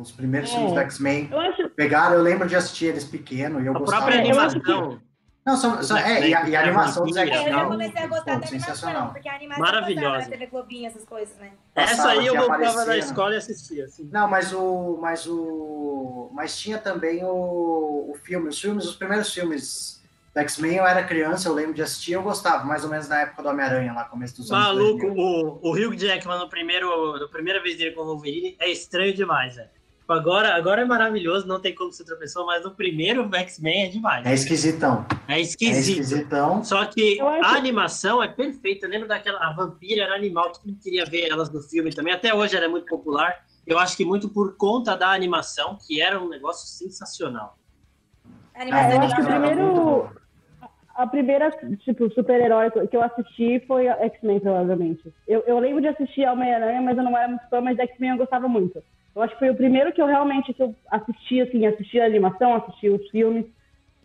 Os 0.00 0.12
primeiros 0.12 0.50
é. 0.50 0.52
filmes 0.52 0.72
do 0.72 0.78
X-Men 0.80 1.28
acho... 1.32 1.68
pegaram, 1.70 2.14
eu 2.14 2.22
lembro 2.22 2.48
de 2.48 2.54
assistir 2.54 2.86
eles 2.86 3.04
pequeno 3.04 3.60
e 3.60 3.66
eu 3.66 3.74
a 3.74 3.78
gostava. 3.78 4.02
A 4.02 4.06
própria 4.06 4.20
animação. 4.20 5.00
Não, 5.44 5.58
só, 5.58 5.82
só 5.82 5.98
é, 5.98 6.28
e 6.28 6.34
a, 6.34 6.48
e 6.48 6.56
a 6.56 6.62
animação 6.62 7.04
dos 7.04 7.16
X-Men. 7.16 7.52
Eu 7.52 7.68
comecei 7.68 8.02
a 8.02 8.06
gostar 8.06 8.38
da 8.38 8.46
animação, 8.46 9.10
porque 9.10 9.28
a 9.28 9.34
animação 9.34 9.64
Maravilhosa. 9.64 10.24
na 10.24 10.30
TV 10.30 10.46
Globinho, 10.46 10.86
essas 10.86 11.04
coisas, 11.04 11.36
né? 11.36 11.52
Essa 11.74 12.10
aí 12.10 12.26
eu 12.26 12.34
voltava 12.34 12.86
da 12.86 12.96
escola 12.96 13.34
e 13.34 13.36
assistia, 13.36 13.84
assim. 13.84 14.08
Não, 14.10 14.26
mas 14.26 14.54
o. 14.54 14.98
Mas 15.02 15.26
o. 15.26 16.30
Mas 16.32 16.56
tinha 16.56 16.78
também 16.78 17.22
o, 17.24 18.10
o 18.10 18.14
filme, 18.22 18.48
os 18.48 18.58
filmes, 18.58 18.86
os 18.86 18.96
primeiros 18.96 19.34
filmes 19.34 19.93
X-Men, 20.34 20.76
eu 20.76 20.86
era 20.86 21.04
criança, 21.04 21.48
eu 21.48 21.54
lembro 21.54 21.74
de 21.74 21.82
assistir, 21.82 22.12
eu 22.12 22.22
gostava, 22.22 22.64
mais 22.64 22.82
ou 22.82 22.90
menos 22.90 23.08
na 23.08 23.20
época 23.20 23.42
do 23.42 23.48
Homem-Aranha, 23.48 23.92
lá, 23.92 24.04
começo 24.04 24.36
dos 24.36 24.50
anos. 24.50 24.66
Maluco, 24.66 25.06
o, 25.06 25.60
o 25.62 25.72
Hugh 25.72 25.96
Jackman 25.96 26.38
no 26.38 26.48
primeiro, 26.48 27.18
na 27.18 27.28
primeira 27.28 27.62
vez 27.62 27.78
dele 27.78 27.92
com 27.92 28.02
o 28.02 28.06
Wolverine 28.06 28.56
é 28.58 28.68
estranho 28.68 29.14
demais, 29.14 29.54
velho. 29.54 29.70
Tipo, 30.04 30.12
agora, 30.12 30.54
agora 30.54 30.82
é 30.82 30.84
maravilhoso, 30.84 31.46
não 31.46 31.58
tem 31.58 31.74
como 31.74 31.90
ser 31.90 32.02
outra 32.02 32.16
pessoa, 32.16 32.44
mas 32.44 32.62
no 32.62 32.72
primeiro 32.72 33.26
X-Men 33.32 33.84
é 33.84 33.88
demais. 33.88 34.26
É 34.26 34.34
esquisitão. 34.34 35.06
É 35.26 35.40
esquisito. 35.40 35.76
É 35.76 36.02
esquisitão. 36.02 36.62
Só 36.62 36.84
que 36.84 37.18
a 37.20 37.54
animação 37.54 38.22
é 38.22 38.28
perfeita. 38.28 38.84
Eu 38.84 38.90
lembro 38.90 39.08
daquela. 39.08 39.38
A 39.38 39.54
vampira 39.54 40.04
era 40.04 40.14
animal, 40.14 40.52
todo 40.52 40.66
mundo 40.66 40.78
queria 40.82 41.06
ver 41.06 41.30
elas 41.30 41.50
no 41.50 41.62
filme 41.62 41.90
também. 41.90 42.12
Até 42.12 42.34
hoje 42.34 42.54
ela 42.54 42.66
é 42.66 42.68
muito 42.68 42.86
popular. 42.86 43.46
Eu 43.66 43.78
acho 43.78 43.96
que 43.96 44.04
muito 44.04 44.28
por 44.28 44.58
conta 44.58 44.94
da 44.94 45.10
animação, 45.10 45.78
que 45.86 46.02
era 46.02 46.20
um 46.20 46.28
negócio 46.28 46.68
sensacional. 46.68 47.56
A 48.54 48.60
animação 48.60 48.90
é, 48.90 48.96
eu 48.96 49.00
acho 49.00 49.14
que 49.14 49.22
o 49.22 49.24
primeiro. 49.24 50.23
A 50.94 51.06
primeira, 51.06 51.50
tipo, 51.78 52.08
super-herói 52.12 52.70
que 52.70 52.96
eu 52.96 53.02
assisti 53.02 53.62
foi 53.66 53.86
X-Men, 53.86 54.40
provavelmente. 54.40 55.12
Eu, 55.26 55.42
eu 55.46 55.58
lembro 55.58 55.80
de 55.80 55.88
assistir 55.88 56.26
Homem-Aranha, 56.26 56.80
mas 56.80 56.96
eu 56.96 57.02
não 57.02 57.16
era 57.16 57.28
muito 57.28 57.48
fã, 57.48 57.60
mas 57.60 57.78
X-Men 57.78 58.10
eu 58.10 58.18
gostava 58.18 58.46
muito. 58.46 58.82
Eu 59.14 59.22
acho 59.22 59.32
que 59.34 59.38
foi 59.38 59.50
o 59.50 59.56
primeiro 59.56 59.92
que 59.92 60.00
eu 60.00 60.06
realmente 60.06 60.52
que 60.52 60.62
eu 60.62 60.74
assisti, 60.90 61.40
assim, 61.40 61.66
assisti 61.66 62.00
a 62.00 62.06
animação, 62.06 62.54
assisti 62.54 62.88
os 62.88 63.08
filmes. 63.10 63.46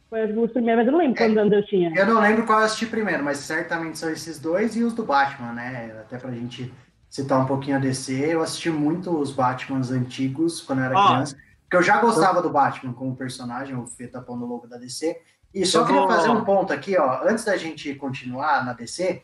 Foi 0.09 0.23
os 0.31 0.51
primeiros, 0.51 0.83
mas 0.83 0.87
eu 0.87 0.91
não 0.91 0.99
lembro 0.99 1.17
quantos 1.17 1.37
é, 1.37 1.39
anos 1.39 1.53
eu 1.53 1.65
tinha. 1.67 1.93
Eu 1.95 2.05
não 2.07 2.19
lembro 2.19 2.45
qual 2.45 2.59
eu 2.59 2.65
assisti 2.65 2.87
primeiro, 2.87 3.23
mas 3.23 3.37
certamente 3.37 3.99
são 3.99 4.09
esses 4.09 4.39
dois 4.39 4.75
e 4.75 4.83
os 4.83 4.93
do 4.93 5.03
Batman, 5.03 5.53
né? 5.53 5.95
Até 5.99 6.17
pra 6.17 6.31
gente 6.31 6.71
citar 7.09 7.39
um 7.39 7.45
pouquinho 7.45 7.77
a 7.77 7.79
DC, 7.79 8.33
eu 8.33 8.41
assisti 8.41 8.69
muito 8.69 9.11
os 9.11 9.31
Batmans 9.31 9.91
antigos 9.91 10.61
quando 10.61 10.79
eu 10.79 10.85
era 10.85 10.99
oh. 10.99 11.07
criança. 11.07 11.37
Porque 11.63 11.77
eu 11.77 11.83
já 11.83 12.01
gostava 12.01 12.41
do 12.41 12.49
Batman 12.49 12.93
como 12.93 13.15
personagem, 13.15 13.75
o 13.75 13.85
Fê 13.85 14.07
tá 14.07 14.19
pondo 14.19 14.43
o 14.43 14.47
logo 14.47 14.65
da 14.65 14.77
DC. 14.77 15.15
E 15.53 15.65
só 15.65 15.85
queria 15.85 16.07
fazer 16.07 16.29
um 16.29 16.43
ponto 16.43 16.71
aqui, 16.71 16.97
ó, 16.97 17.23
antes 17.23 17.43
da 17.43 17.57
gente 17.57 17.95
continuar 17.95 18.63
na 18.63 18.73
DC, 18.73 19.23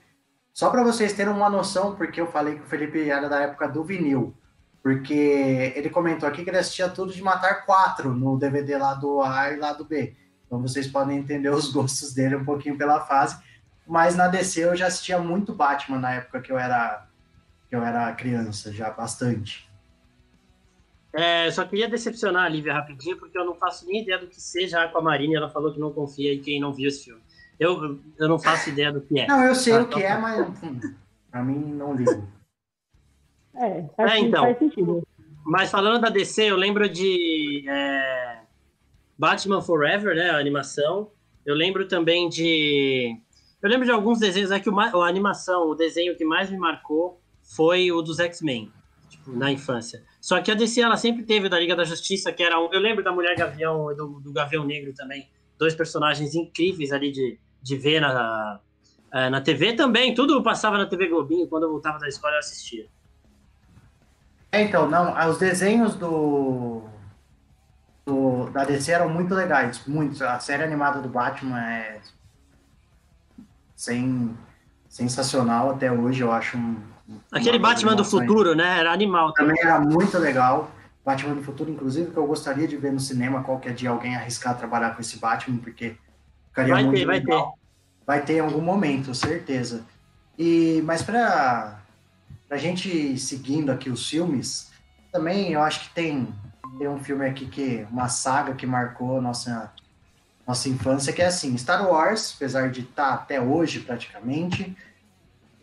só 0.52 0.70
para 0.70 0.84
vocês 0.84 1.14
terem 1.14 1.34
uma 1.34 1.50
noção, 1.50 1.96
porque 1.96 2.20
eu 2.20 2.28
falei 2.28 2.56
que 2.56 2.62
o 2.62 2.66
Felipe 2.66 3.10
era 3.10 3.28
da 3.28 3.42
época 3.42 3.68
do 3.68 3.84
vinil. 3.84 4.36
Porque 4.82 5.74
ele 5.76 5.90
comentou 5.90 6.30
aqui 6.30 6.44
que 6.44 6.50
ele 6.50 6.58
assistia 6.58 6.88
tudo 6.88 7.12
de 7.12 7.22
Matar 7.22 7.66
quatro 7.66 8.14
no 8.14 8.38
DVD 8.38 8.78
lá 8.78 8.94
do 8.94 9.22
A 9.22 9.52
e 9.52 9.58
lá 9.58 9.74
do 9.74 9.84
B. 9.84 10.16
Então 10.46 10.62
vocês 10.62 10.88
podem 10.88 11.18
entender 11.18 11.50
os 11.50 11.70
gostos 11.74 12.14
dele 12.14 12.36
um 12.36 12.46
pouquinho 12.46 12.78
pela 12.78 13.02
fase. 13.02 13.38
Mas 13.88 14.16
na 14.16 14.28
DC 14.28 14.64
eu 14.64 14.76
já 14.76 14.88
assistia 14.88 15.20
muito 15.20 15.54
Batman 15.54 16.00
na 16.00 16.14
época 16.14 16.42
que 16.42 16.52
eu 16.52 16.58
era, 16.58 17.06
que 17.70 17.76
eu 17.76 17.84
era 17.84 18.14
criança, 18.14 18.72
já 18.72 18.90
bastante. 18.90 19.70
É, 21.16 21.50
só 21.50 21.64
queria 21.64 21.88
decepcionar 21.88 22.44
a 22.44 22.50
Lívia 22.50 22.74
rapidinho, 22.74 23.18
porque 23.18 23.38
eu 23.38 23.46
não 23.46 23.56
faço 23.56 23.86
nem 23.88 24.02
ideia 24.02 24.20
do 24.20 24.28
que 24.28 24.42
seja 24.42 24.82
a 24.82 24.84
Aquamarine. 24.84 25.36
Ela 25.36 25.50
falou 25.50 25.74
que 25.74 25.80
não 25.80 25.94
confia 25.94 26.34
em 26.34 26.42
quem 26.42 26.60
não 26.60 26.74
viu 26.74 26.90
esse 26.90 27.06
filme. 27.06 27.22
Eu, 27.58 28.00
eu 28.20 28.28
não 28.28 28.38
faço 28.38 28.70
ideia 28.70 28.92
do 28.92 29.00
que 29.00 29.20
é. 29.20 29.28
Não, 29.28 29.42
eu 29.42 29.56
sei 29.56 29.74
tá, 29.74 29.82
o 29.82 29.88
que 29.88 30.04
é, 30.04 30.18
mas 30.18 30.46
pra 31.32 31.42
mim 31.42 31.74
não 31.74 31.94
ligo. 31.96 32.28
É, 33.56 33.86
faz, 33.96 34.12
é, 34.12 34.20
então, 34.20 34.44
faz 34.44 34.60
sentido. 34.60 35.08
Mas 35.46 35.72
falando 35.72 36.02
da 36.02 36.10
DC, 36.10 36.44
eu 36.44 36.58
lembro 36.58 36.90
de 36.90 37.64
é, 37.66 38.40
Batman 39.18 39.62
Forever, 39.62 40.16
né? 40.16 40.32
A 40.32 40.38
animação. 40.38 41.12
Eu 41.46 41.56
lembro 41.56 41.88
também 41.88 42.28
de. 42.28 43.18
Eu 43.62 43.70
lembro 43.70 43.86
de 43.86 43.92
alguns 43.92 44.20
desenhos, 44.20 44.52
é 44.52 44.60
que 44.60 44.70
o, 44.70 44.78
a 44.78 45.08
animação, 45.08 45.70
o 45.70 45.76
desenho 45.76 46.18
que 46.18 46.26
mais 46.26 46.50
me 46.50 46.58
marcou 46.58 47.22
foi 47.42 47.92
o 47.92 48.02
dos 48.02 48.20
X-Men, 48.20 48.72
tipo, 49.08 49.32
na 49.32 49.50
infância. 49.52 50.04
Só 50.26 50.42
que 50.42 50.50
a 50.50 50.56
DC, 50.56 50.82
ela 50.82 50.98
sempre 50.98 51.22
teve 51.22 51.48
da 51.48 51.60
Liga 51.60 51.76
da 51.76 51.84
Justiça, 51.84 52.34
que 52.34 52.42
era 52.42 52.60
um. 52.60 52.68
Eu 52.74 52.80
lembro 52.80 53.04
da 53.04 53.12
Mulher 53.12 53.38
Gavião 53.38 53.92
e 53.92 53.96
do, 53.96 54.20
do 54.20 54.34
Gavião 54.34 54.66
Negro 54.66 54.92
também. 54.92 55.30
Dois 55.56 55.76
personagens 55.76 56.34
incríveis 56.34 56.92
ali 56.92 57.12
de, 57.12 57.38
de 57.62 57.78
ver 57.78 58.02
na, 58.02 58.60
é, 59.14 59.30
na 59.30 59.40
TV 59.40 59.74
também. 59.74 60.16
Tudo 60.16 60.42
passava 60.42 60.80
na 60.80 60.88
TV 60.88 61.10
Globinho. 61.10 61.48
Quando 61.48 61.66
eu 61.66 61.70
voltava 61.70 62.00
da 62.00 62.08
escola, 62.08 62.34
eu 62.34 62.40
assistia. 62.40 62.88
É, 64.52 64.64
então, 64.64 64.90
não, 64.90 65.14
os 65.30 65.38
desenhos 65.38 65.94
do, 65.94 66.82
do, 68.04 68.50
da 68.50 68.66
DC 68.66 68.94
eram 68.94 69.08
muito 69.08 69.36
legais, 69.36 69.86
muito. 69.86 70.24
A 70.24 70.40
série 70.40 70.64
animada 70.64 71.04
do 71.04 71.08
Batman 71.08 71.62
é 71.62 72.02
sem, 73.76 74.36
sensacional 74.90 75.70
até 75.70 75.92
hoje, 75.92 76.22
eu 76.22 76.32
acho 76.32 76.58
Aquele 77.32 77.60
Batman 77.60 77.96
do 77.96 78.06
futuro, 78.06 78.56
né? 78.56 78.80
Era 78.80 78.92
animal. 78.92 79.34
Também 79.34 79.60
era 79.60 79.80
muito 79.80 80.18
legal. 80.18 80.72
Batman 81.06 81.36
do 81.36 81.44
futuro, 81.44 81.70
inclusive, 81.70 82.12
que 82.12 82.18
eu 82.18 82.26
gostaria 82.26 82.68
de 82.68 82.76
ver 82.78 82.92
no 82.92 83.00
cinema 83.00 83.44
qualquer 83.44 83.74
dia 83.74 83.92
alguém 83.92 84.16
arriscar 84.16 84.58
trabalhar 84.58 84.96
com 84.96 85.02
esse 85.02 85.20
Batman, 85.20 85.58
porque 85.58 85.96
ficaria 86.50 86.74
vai 86.74 86.84
muito 86.84 86.98
ter, 86.98 87.06
legal. 87.06 87.58
Vai 88.06 88.20
ter, 88.20 88.24
vai 88.24 88.26
ter 88.26 88.34
em 88.38 88.40
algum 88.40 88.62
momento, 88.62 89.14
certeza. 89.14 89.86
E, 90.38 90.82
mas 90.84 91.04
para 91.04 91.80
a 92.50 92.58
gente 92.58 93.18
seguindo 93.20 93.72
aqui 93.72 93.90
os 93.90 94.10
filmes, 94.10 94.72
também 95.12 95.54
eu 95.54 95.62
acho 95.62 95.82
que 95.82 95.94
tem, 95.94 96.28
tem 96.80 96.88
um 96.88 97.00
filme 97.00 97.26
aqui 97.26 97.46
que 97.46 97.86
uma 97.92 98.10
saga 98.10 98.54
que 98.56 98.66
marcou 98.66 99.22
nossa 99.22 99.72
nossa 100.46 100.70
infância 100.70 101.12
que 101.12 101.24
é 101.24 101.26
assim, 101.26 101.58
Star 101.58 101.90
Wars, 101.90 102.34
apesar 102.36 102.70
de 102.70 102.82
estar 102.82 103.08
tá 103.08 103.14
até 103.16 103.42
hoje 103.42 103.80
praticamente, 103.80 104.78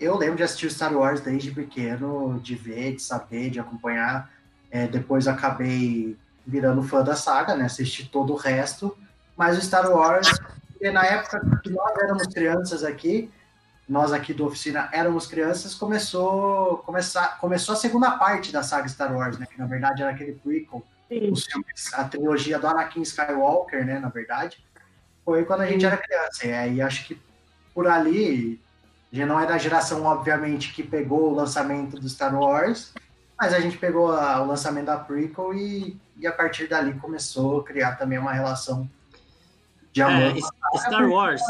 eu 0.02 0.16
lembro 0.16 0.36
de 0.36 0.42
assistir 0.42 0.70
Star 0.70 0.92
Wars 0.92 1.20
desde 1.20 1.50
pequeno, 1.50 2.40
de 2.40 2.54
ver, 2.54 2.96
de 2.96 3.02
saber, 3.02 3.50
de 3.50 3.60
acompanhar. 3.60 4.30
É, 4.70 4.86
depois 4.86 5.28
acabei 5.28 6.16
virando 6.46 6.82
fã 6.82 7.02
da 7.02 7.14
saga, 7.14 7.54
né? 7.54 7.66
Assisti 7.66 8.08
todo 8.08 8.32
o 8.32 8.36
resto. 8.36 8.96
Mas 9.36 9.56
o 9.56 9.62
Star 9.62 9.90
Wars, 9.90 10.28
na 10.80 11.04
época 11.04 11.60
que 11.62 11.70
nós 11.70 11.96
éramos 12.02 12.26
crianças 12.26 12.82
aqui, 12.82 13.30
nós 13.88 14.12
aqui 14.12 14.32
do 14.32 14.46
Oficina 14.46 14.88
éramos 14.92 15.26
crianças, 15.26 15.74
começou, 15.74 16.78
começar, 16.78 17.38
começou 17.38 17.74
a 17.74 17.76
segunda 17.76 18.10
parte 18.12 18.52
da 18.52 18.62
saga 18.62 18.88
Star 18.88 19.14
Wars, 19.14 19.38
né? 19.38 19.46
Que 19.46 19.58
na 19.58 19.66
verdade 19.66 20.02
era 20.02 20.10
aquele 20.10 20.32
prequel, 20.32 20.82
filmes, 21.08 21.92
a 21.92 22.04
trilogia 22.04 22.58
do 22.58 22.66
Anakin 22.66 23.02
Skywalker, 23.02 23.84
né? 23.84 23.98
Na 23.98 24.08
verdade, 24.08 24.64
foi 25.24 25.44
quando 25.44 25.62
a 25.62 25.66
gente 25.66 25.84
era 25.84 25.96
criança. 25.96 26.46
E 26.46 26.52
aí 26.52 26.80
acho 26.80 27.06
que 27.06 27.20
por 27.74 27.86
ali, 27.86 28.61
já 29.12 29.26
não 29.26 29.38
é 29.38 29.46
da 29.46 29.58
geração, 29.58 30.04
obviamente, 30.04 30.72
que 30.72 30.82
pegou 30.82 31.30
o 31.30 31.34
lançamento 31.34 32.00
do 32.00 32.08
Star 32.08 32.34
Wars, 32.34 32.94
mas 33.38 33.52
a 33.52 33.60
gente 33.60 33.76
pegou 33.76 34.12
a, 34.12 34.42
o 34.42 34.46
lançamento 34.46 34.86
da 34.86 34.96
prequel 34.96 35.52
e, 35.54 35.96
e 36.18 36.26
a 36.26 36.32
partir 36.32 36.66
dali 36.66 36.94
começou 36.94 37.60
a 37.60 37.64
criar 37.64 37.96
também 37.96 38.18
uma 38.18 38.32
relação 38.32 38.88
de 39.92 40.00
amor. 40.00 40.36
É, 40.36 40.78
Star 40.78 41.08
Wars 41.08 41.42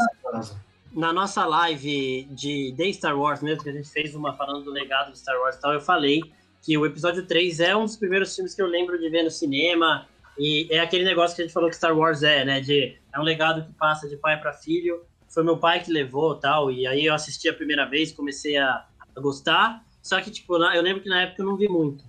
na 0.93 1.11
nossa 1.11 1.45
live 1.45 2.27
de, 2.31 2.71
de 2.71 2.93
Star 2.93 3.17
Wars 3.17 3.41
mesmo, 3.41 3.63
que 3.63 3.69
a 3.69 3.73
gente 3.73 3.89
fez 3.89 4.13
uma 4.13 4.33
falando 4.33 4.63
do 4.63 4.71
legado 4.71 5.11
de 5.11 5.17
Star 5.17 5.39
Wars 5.39 5.55
e 5.55 5.61
tal, 5.61 5.73
eu 5.73 5.81
falei 5.81 6.21
que 6.61 6.77
o 6.77 6.85
episódio 6.85 7.25
3 7.25 7.59
é 7.59 7.75
um 7.75 7.83
dos 7.83 7.97
primeiros 7.97 8.33
filmes 8.33 8.53
que 8.53 8.61
eu 8.61 8.67
lembro 8.67 8.97
de 8.97 9.09
ver 9.09 9.23
no 9.23 9.31
cinema. 9.31 10.07
E 10.37 10.67
é 10.71 10.79
aquele 10.79 11.03
negócio 11.03 11.35
que 11.35 11.41
a 11.41 11.45
gente 11.45 11.53
falou 11.53 11.69
que 11.69 11.75
Star 11.75 11.95
Wars 11.95 12.23
é, 12.23 12.45
né? 12.45 12.61
De, 12.61 12.97
é 13.13 13.19
um 13.19 13.23
legado 13.23 13.65
que 13.65 13.73
passa 13.73 14.07
de 14.07 14.15
pai 14.15 14.39
para 14.39 14.53
filho. 14.53 15.03
Foi 15.33 15.43
meu 15.43 15.57
pai 15.57 15.83
que 15.83 15.91
levou 15.91 16.35
tal. 16.35 16.71
E 16.71 16.85
aí 16.85 17.05
eu 17.05 17.13
assisti 17.13 17.49
a 17.49 17.53
primeira 17.53 17.85
vez, 17.85 18.11
comecei 18.11 18.57
a, 18.57 18.85
a 19.15 19.19
gostar. 19.19 19.83
Só 20.01 20.19
que, 20.21 20.29
tipo, 20.29 20.55
eu 20.55 20.81
lembro 20.81 21.01
que 21.01 21.09
na 21.09 21.21
época 21.21 21.41
eu 21.41 21.45
não 21.45 21.57
vi 21.57 21.67
muito. 21.67 22.03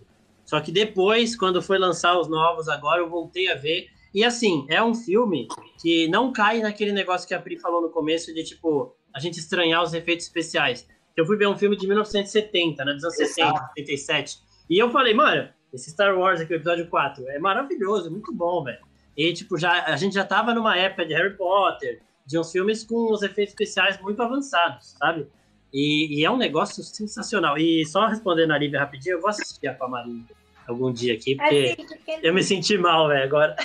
Só 0.44 0.60
que 0.60 0.70
depois, 0.70 1.36
quando 1.36 1.62
foi 1.62 1.78
lançar 1.78 2.18
os 2.18 2.28
novos 2.28 2.68
agora, 2.68 3.00
eu 3.00 3.08
voltei 3.08 3.50
a 3.50 3.54
ver. 3.54 3.88
E 4.12 4.22
assim, 4.22 4.66
é 4.68 4.82
um 4.82 4.94
filme 4.94 5.48
que 5.80 6.06
não 6.08 6.32
cai 6.32 6.60
naquele 6.60 6.92
negócio 6.92 7.26
que 7.26 7.34
a 7.34 7.40
Pri 7.40 7.58
falou 7.58 7.80
no 7.80 7.90
começo 7.90 8.32
de 8.32 8.44
tipo, 8.44 8.94
a 9.14 9.18
gente 9.18 9.38
estranhar 9.38 9.82
os 9.82 9.94
efeitos 9.94 10.26
especiais. 10.26 10.86
Eu 11.16 11.24
fui 11.24 11.36
ver 11.36 11.48
um 11.48 11.56
filme 11.56 11.76
de 11.76 11.86
1970, 11.86 12.84
né? 12.84 12.92
Dos 12.92 13.04
anos 13.04 13.16
60, 13.16 13.58
77. 13.76 14.38
E 14.68 14.78
eu 14.78 14.90
falei, 14.90 15.14
mano, 15.14 15.48
esse 15.72 15.90
Star 15.90 16.16
Wars 16.16 16.40
aqui, 16.40 16.52
o 16.52 16.56
episódio 16.56 16.88
4, 16.88 17.28
é 17.30 17.38
maravilhoso, 17.38 18.10
muito 18.10 18.32
bom, 18.32 18.62
velho. 18.62 18.78
E, 19.16 19.32
tipo, 19.32 19.56
já, 19.56 19.84
a 19.84 19.96
gente 19.96 20.14
já 20.14 20.24
tava 20.24 20.52
numa 20.52 20.76
época 20.76 21.06
de 21.06 21.14
Harry 21.14 21.36
Potter, 21.36 22.02
de 22.26 22.38
uns 22.38 22.50
filmes 22.50 22.84
com 22.84 23.12
os 23.12 23.22
efeitos 23.22 23.52
especiais 23.52 24.00
muito 24.00 24.22
avançados, 24.22 24.94
sabe? 24.98 25.26
E, 25.72 26.20
e 26.20 26.24
é 26.24 26.30
um 26.30 26.36
negócio 26.36 26.82
sensacional. 26.82 27.58
E 27.58 27.84
só 27.86 28.06
respondendo 28.06 28.52
a 28.52 28.58
Lívia 28.58 28.80
rapidinho, 28.80 29.16
eu 29.16 29.20
vou 29.20 29.30
assistir 29.30 29.66
a 29.66 29.72
Aquamarine 29.72 30.24
algum 30.66 30.92
dia 30.92 31.14
aqui, 31.14 31.36
porque 31.36 31.76
eu 32.22 32.32
me 32.32 32.42
senti 32.42 32.78
mal, 32.78 33.08
velho, 33.08 33.24
agora. 33.24 33.56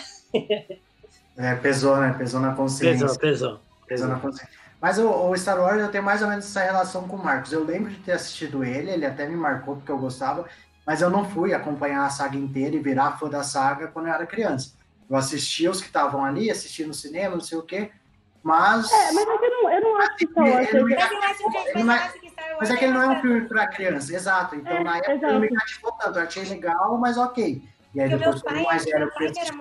É, 1.38 1.56
pesou, 1.56 1.96
né? 1.98 2.14
Pesou 2.18 2.42
na 2.42 2.54
consciência. 2.54 3.06
Pesou, 3.06 3.20
pesou. 3.20 3.60
Pesou 3.88 4.08
na 4.10 4.20
consciência. 4.20 4.60
Mas 4.82 4.98
o, 4.98 5.10
o, 5.10 5.38
Star 5.38 5.60
Wars 5.60 5.80
eu 5.80 5.90
tenho 5.90 6.04
mais 6.04 6.22
ou 6.22 6.28
menos 6.28 6.46
essa 6.46 6.62
relação 6.62 7.08
com 7.08 7.16
o 7.16 7.24
Marcos. 7.24 7.52
Eu 7.52 7.64
lembro 7.64 7.90
de 7.90 8.00
ter 8.00 8.14
assistido 8.14 8.64
ele, 8.64 8.92
ele 8.92 9.06
até 9.06 9.28
me 9.28 9.36
marcou 9.36 9.76
porque 9.76 9.92
eu 9.92 9.98
gostava, 9.98 10.46
mas 10.86 11.02
eu 11.02 11.10
não 11.10 11.30
fui 11.30 11.54
acompanhar 11.54 12.06
a 12.06 12.10
saga 12.10 12.38
inteira 12.38 12.76
e 12.76 12.80
virar 12.80 13.18
fã 13.18 13.30
da 13.30 13.44
saga 13.44 13.88
quando 13.88 14.08
eu 14.08 14.14
era 14.14 14.26
criança. 14.26 14.74
Eu 15.10 15.16
assistia 15.16 15.72
os 15.72 15.82
que 15.82 15.88
estavam 15.88 16.24
ali, 16.24 16.50
assistia 16.50 16.88
no 16.88 16.94
cinema, 16.94 17.36
não 17.36 17.42
sei 17.42 17.58
o 17.58 17.64
quê, 17.64 17.92
mas. 18.44 18.92
É, 18.92 19.12
mas 19.12 19.28
é 19.28 19.38
que 19.38 19.46
eu 19.46 19.50
não, 19.50 19.72
eu 19.72 19.82
não 19.82 19.98
acho 19.98 20.16
que 20.16 20.28
Star 20.28 20.46
Wars. 20.46 20.70
Mas 22.60 22.70
é 22.70 22.78
que 22.78 22.86
ele 22.86 22.94
não 22.94 23.02
é 23.02 23.08
um 23.10 23.22
filme 23.22 23.42
para 23.48 23.68
criança, 23.68 24.16
exato. 24.16 24.56
Então 24.56 24.78
é, 24.78 24.84
na 24.84 24.98
época 24.98 25.14
exato. 25.14 25.34
ele 25.34 25.40
me 25.40 25.50
cativou 25.50 25.92
tanto, 25.94 26.20
eu 26.20 26.24
achei 26.24 26.44
legal, 26.46 26.98
mas 26.98 27.18
ok. 27.18 27.62
E 27.94 28.02
aí 28.02 28.10
depois, 28.10 28.42
quando 28.42 28.64
mais 28.64 28.86
eu 28.86 29.12
fui 29.12 29.26
assistir, 29.28 29.54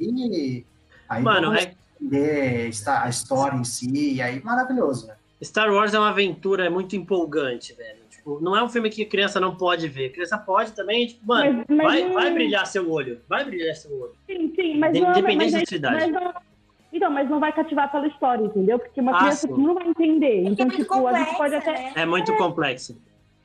aí, 0.00 0.66
aí 1.08 1.22
Mano, 1.22 1.54
é... 1.54 1.74
entender 2.00 2.70
a 2.86 3.08
história 3.08 3.56
em 3.56 3.64
si, 3.64 4.14
e 4.14 4.22
aí 4.22 4.42
maravilhoso, 4.42 5.06
né? 5.06 5.14
Star 5.42 5.70
Wars 5.70 5.92
é 5.92 5.98
uma 5.98 6.08
aventura 6.08 6.70
muito 6.70 6.96
empolgante, 6.96 7.74
velho. 7.74 7.98
Tipo, 8.08 8.40
não 8.40 8.56
é 8.56 8.64
um 8.64 8.68
filme 8.68 8.88
que 8.88 9.02
a 9.02 9.06
criança 9.06 9.38
não 9.38 9.54
pode 9.54 9.86
ver. 9.88 10.10
Criança 10.10 10.38
pode 10.38 10.72
também, 10.72 11.08
tipo, 11.08 11.26
mano, 11.26 11.64
mas, 11.68 11.76
mas 11.76 12.02
vai, 12.02 12.12
vai 12.12 12.32
brilhar 12.32 12.66
seu 12.66 12.90
olho. 12.90 13.20
Vai 13.28 13.44
brilhar 13.44 13.74
seu 13.76 13.92
olho. 14.00 14.14
Sim, 14.26 14.52
sim, 14.56 14.78
mas 14.78 14.96
Independente 14.96 15.52
não, 15.52 15.60
da 15.60 15.66
cidade. 15.66 16.10
Não, 16.10 16.34
então, 16.94 17.10
mas 17.10 17.28
não 17.28 17.40
vai 17.40 17.52
cativar 17.52 17.90
pela 17.90 18.06
história, 18.06 18.44
entendeu? 18.44 18.78
Porque 18.78 19.00
uma 19.00 19.16
ah, 19.16 19.18
criança 19.18 19.46
sim. 19.48 19.54
não 19.54 19.74
vai 19.74 19.86
entender. 19.88 20.44
É 20.46 20.48
então, 20.48 20.66
é 20.66 20.70
tipo, 20.70 21.06
a 21.06 21.18
gente 21.18 21.36
pode 21.36 21.54
até. 21.54 21.72
Né? 21.72 21.92
É 21.96 22.06
muito 22.06 22.32
é... 22.32 22.36
complexo. 22.36 22.96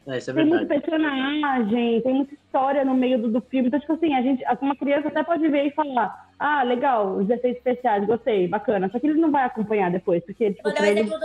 É, 0.08 0.18
isso 0.18 0.32
é 0.32 0.34
tem 0.34 0.45
muita 0.45 0.66
personagem, 0.66 2.02
tem 2.02 2.14
muita 2.14 2.34
história 2.34 2.84
no 2.84 2.95
meio 2.95 3.22
do, 3.22 3.30
do, 3.30 3.41
filme. 3.41 3.68
Então, 3.68 3.80
tipo 3.80 3.93
assim, 3.93 4.14
a 4.16 4.22
gente, 4.22 4.43
uma 4.62 4.76
criança 4.76 5.08
até 5.08 5.24
pode 5.24 5.47
ver 5.47 5.68
e 5.68 5.72
falar: 5.72 6.30
ah, 6.39 6.64
legal, 6.64 7.16
os 7.16 7.30
efeitos 7.30 7.58
especiais, 7.58 8.06
gostei, 8.06 8.47
bacana. 8.47 8.89
Só 8.89 9.00
que 9.00 9.08
ele 9.08 9.20
não 9.20 9.32
vai 9.32 9.43
acompanhar 9.43 9.91
depois, 9.91 10.24
porque, 10.24 10.54
tipo, 10.54 10.70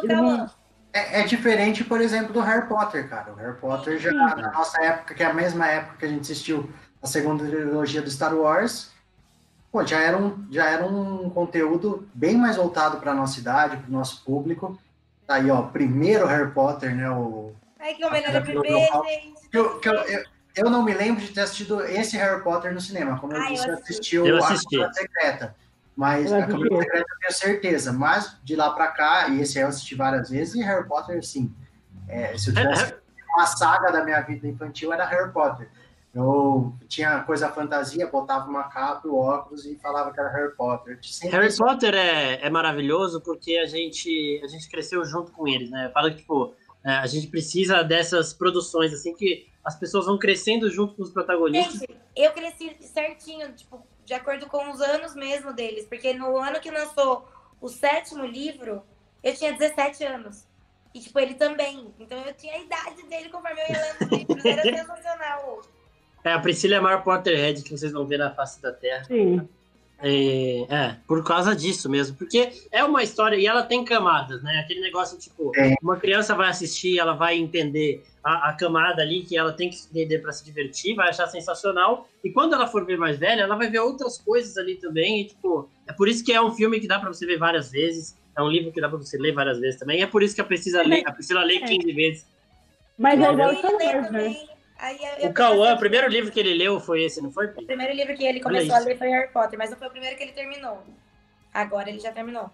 não... 0.07 0.47
é, 0.93 1.21
é, 1.21 1.25
diferente, 1.25 1.85
por 1.85 2.01
exemplo, 2.01 2.33
do 2.33 2.41
Harry 2.41 2.69
Potter, 2.69 3.09
cara. 3.09 3.33
O 3.33 3.37
Harry 3.37 3.59
Potter 3.59 3.99
já, 3.99 4.11
Sim. 4.11 4.17
na 4.17 4.53
nossa 4.53 4.83
época, 4.83 5.15
que 5.15 5.23
é 5.23 5.27
a 5.27 5.35
mesma 5.35 5.67
época 5.67 5.99
que 5.99 6.05
a 6.05 6.09
gente 6.09 6.21
assistiu 6.21 6.69
a 7.03 7.07
segunda 7.07 7.45
trilogia 7.45 8.03
do 8.03 8.11
Star 8.11 8.35
Wars, 8.35 8.94
pô, 9.75 9.85
já 9.85 10.01
era 10.01 10.17
um, 10.17 10.47
já 10.53 10.71
era 10.71 10.87
um 10.87 11.29
conteúdo 11.29 12.09
bem 12.15 12.37
mais 12.37 12.55
voltado 12.55 12.99
para 12.99 13.13
nossa 13.13 13.41
idade, 13.41 13.77
para 13.79 13.89
o 13.89 13.93
nosso 13.93 14.25
público. 14.25 14.79
Tá 15.27 15.35
aí, 15.35 15.51
ó, 15.51 15.63
primeiro 15.63 16.27
Harry 16.27 16.53
Potter, 16.53 16.95
né? 16.95 17.11
O 17.11 17.53
Ai, 17.81 17.95
que 17.95 18.09
melhor 18.09 18.41
bebê, 18.41 18.69
gente. 18.79 19.35
Eu, 19.53 19.81
eu, 19.83 19.95
eu, 19.95 20.25
eu, 20.55 20.71
não 20.71 20.85
me 20.85 20.95
lembro 20.95 21.21
de 21.21 21.33
ter 21.33 21.41
assistido 21.41 21.85
esse 21.85 22.17
Harry 22.17 22.41
Potter 22.41 22.73
no 22.73 22.81
cinema. 22.81 23.19
Como 23.19 23.33
eu 23.33 23.43
Ai, 23.43 23.53
disse, 23.53 23.69
eu 23.69 23.75
assistiu 23.75 24.27
eu 24.27 24.45
assisti. 24.45 24.81
a 24.81 24.93
Secreta. 24.93 25.57
Mas 25.97 26.33
a 26.33 26.47
Câmara 26.47 26.79
Secreta 26.79 27.11
eu 27.11 27.19
tenho 27.19 27.33
certeza. 27.33 27.93
Mas 27.93 28.39
de 28.45 28.55
lá 28.55 28.71
pra 28.71 28.87
cá, 28.89 29.27
e 29.29 29.41
esse 29.41 29.59
eu 29.59 29.67
assisti 29.67 29.97
várias 29.97 30.31
vezes, 30.31 30.55
e 30.55 30.63
Harry 30.63 30.87
Potter, 30.87 31.21
sim. 31.27 31.53
É, 32.07 32.39
se 32.39 32.51
eu 32.51 32.55
tivesse 32.55 32.95
uma 33.35 33.47
saga 33.47 33.91
da 33.91 34.05
minha 34.05 34.21
vida 34.21 34.47
infantil, 34.47 34.93
era 34.93 35.05
Harry 35.05 35.33
Potter. 35.33 35.69
Eu 36.15 36.73
tinha 36.89 37.21
coisa 37.25 37.49
fantasia, 37.49 38.07
botava 38.07 38.49
uma 38.49 38.65
capa, 38.65 39.09
o 39.09 39.19
óculos 39.19 39.67
e 39.67 39.75
falava 39.77 40.13
que 40.13 40.21
era 40.21 40.31
Harry 40.31 40.55
Potter. 40.55 41.01
Harry 41.25 41.57
Potter 41.57 41.93
é, 41.93 42.47
é 42.47 42.49
maravilhoso 42.49 43.21
porque 43.21 43.57
a 43.57 43.67
gente, 43.67 44.41
a 44.45 44.47
gente 44.47 44.69
cresceu 44.69 45.05
junto 45.05 45.33
com 45.33 45.49
eles, 45.49 45.71
né? 45.71 45.91
Fala 45.93 46.11
que, 46.11 46.19
tipo, 46.19 46.55
é, 46.85 46.93
a 46.93 47.07
gente 47.07 47.27
precisa 47.27 47.83
dessas 47.83 48.33
produções, 48.33 48.93
assim, 48.93 49.13
que 49.13 49.49
as 49.65 49.75
pessoas 49.75 50.07
vão 50.07 50.17
crescendo 50.17 50.71
junto 50.71 50.95
com 50.95 51.03
os 51.03 51.11
protagonistas. 51.11 51.81
Gente, 51.81 51.97
eu 52.15 52.31
cresci 52.33 52.77
certinho, 52.83 53.53
tipo, 53.53 53.85
de 54.05 54.15
acordo 54.15 54.47
com 54.47 54.71
os 54.71 54.81
anos 54.81 55.17
mesmo 55.17 55.53
deles, 55.53 55.85
porque 55.87 56.13
no 56.13 56.37
ano 56.39 56.61
que 56.61 56.71
lançou 56.71 57.27
o 57.61 57.69
sétimo 57.69 58.25
livro, 58.25 58.83
eu 59.21 59.35
tinha 59.35 59.53
17 59.53 60.05
anos. 60.05 60.47
E, 60.95 61.01
tipo, 61.01 61.19
ele 61.19 61.35
também. 61.35 61.93
Então 61.99 62.17
eu 62.19 62.33
tinha 62.35 62.55
a 62.55 62.59
idade 62.59 63.03
dele 63.09 63.29
conforme 63.31 63.61
eu 63.63 63.67
ia 63.67 63.83
lendo 63.83 64.03
os 64.03 64.19
livros. 64.19 64.45
Era 64.45 64.63
sensacional. 64.87 65.63
É, 66.25 66.33
a 66.33 66.39
Priscila 66.39 66.77
é 66.77 66.79
a 66.79 66.83
maior 66.83 67.05
Potterhead 67.05 67.63
que 67.63 67.71
vocês 67.71 67.93
vão 67.93 68.07
ver 68.07 68.19
na 68.19 68.31
face 68.31 68.61
da 68.61 68.73
Terra. 68.73 69.05
Sim. 69.05 69.47
É, 70.03 70.67
é, 70.69 70.97
por 71.07 71.25
causa 71.25 71.55
disso 71.55 71.89
mesmo, 71.89 72.17
porque 72.17 72.51
é 72.71 72.83
uma 72.85 73.03
história 73.03 73.37
e 73.37 73.47
ela 73.47 73.63
tem 73.63 73.85
camadas, 73.85 74.43
né? 74.43 74.59
Aquele 74.59 74.81
negócio 74.81 75.19
tipo, 75.19 75.53
é. 75.57 75.75
uma 75.81 75.97
criança 75.97 76.35
vai 76.35 76.51
assistir, 76.51 76.99
ela 76.99 77.15
vai 77.15 77.39
entender 77.39 78.05
a, 78.23 78.51
a 78.51 78.53
camada 78.53 79.01
ali 79.01 79.23
que 79.23 79.37
ela 79.37 79.53
tem 79.53 79.71
que 79.71 79.77
entender 79.91 80.19
para 80.19 80.33
se 80.33 80.45
divertir, 80.45 80.95
vai 80.95 81.09
achar 81.09 81.27
sensacional, 81.29 82.09
e 82.23 82.31
quando 82.31 82.55
ela 82.55 82.67
for 82.67 82.85
ver 82.85 82.99
mais 82.99 83.19
velha, 83.19 83.43
ela 83.43 83.57
vai 83.57 83.71
ver 83.71 83.79
outras 83.79 84.19
coisas 84.19 84.59
ali 84.59 84.75
também, 84.75 85.23
e 85.23 85.25
tipo, 85.27 85.71
é 85.87 85.93
por 85.93 86.09
isso 86.09 86.25
que 86.25 86.33
é 86.33 86.43
um 86.43 86.53
filme 86.53 86.81
que 86.81 86.89
dá 86.89 86.99
para 86.99 87.11
você 87.11 87.25
ver 87.25 87.39
várias 87.39 87.71
vezes, 87.71 88.15
é 88.37 88.43
um 88.43 88.49
livro 88.49 88.73
que 88.73 88.81
dá 88.81 88.89
para 88.89 88.99
você 88.99 89.17
ler 89.17 89.33
várias 89.33 89.59
vezes 89.59 89.79
também, 89.79 90.03
é 90.03 90.07
por 90.07 90.23
isso 90.23 90.35
que 90.35 90.41
a 90.41 90.45
Priscila 90.45 90.83
lê, 90.83 91.03
a 91.07 91.13
Priscila 91.13 91.45
lê 91.45 91.61
15 91.61 91.91
é. 91.91 91.95
vezes. 91.95 92.27
Mas 92.99 93.21
é 93.21 93.33
igual 93.33 93.55
o 93.55 94.13
né? 94.13 94.37
Aí 94.85 94.99
o 95.23 95.33
Cauã, 95.33 95.75
o 95.75 95.79
primeiro 95.79 96.07
livro 96.09 96.31
que 96.31 96.39
ele 96.39 96.53
leu 96.53 96.79
foi 96.79 97.05
esse, 97.05 97.23
não 97.23 97.31
foi? 97.31 97.47
O 97.47 97.65
primeiro 97.65 97.95
livro 97.95 98.15
que 98.15 98.23
ele 98.23 98.39
começou 98.39 98.75
a 98.75 98.81
ler 98.81 98.99
foi 98.99 99.09
Harry 99.09 99.33
Potter, 99.33 99.59
mas 99.59 99.71
não 99.71 99.79
foi 99.79 99.89
o 99.89 99.91
primeiro 99.91 100.15
que 100.15 100.23
ele 100.23 100.33
terminou. 100.33 100.83
Agora 101.55 101.89
ele 101.89 101.99
já 101.99 102.13
terminou. 102.13 102.51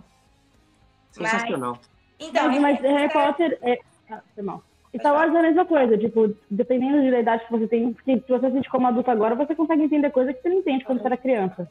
Sensacional. 1.10 1.80
Mas, 2.20 2.28
então, 2.28 2.48
mas, 2.48 2.60
mas 2.60 2.80
Harry 2.82 3.12
Potter 3.12 3.58
é... 3.62 3.80
Ah, 4.08 4.20
foi 4.32 4.44
mal. 4.44 4.62
Star 4.96 5.12
Wars 5.12 5.34
é 5.34 5.38
a 5.38 5.42
mesma 5.42 5.64
coisa, 5.64 5.98
tipo, 5.98 6.36
dependendo 6.48 7.10
da 7.10 7.18
idade 7.18 7.44
que 7.44 7.50
você 7.50 7.66
tem, 7.66 7.92
porque 7.92 8.18
se 8.20 8.28
você 8.28 8.46
assiste 8.46 8.70
como 8.70 8.86
adulto 8.86 9.10
agora, 9.10 9.34
você 9.34 9.52
consegue 9.54 9.82
entender 9.82 10.10
coisas 10.10 10.36
que 10.36 10.42
você 10.42 10.50
não 10.50 10.58
entende 10.58 10.84
quando 10.84 11.00
você 11.00 11.06
era 11.06 11.16
criança. 11.16 11.70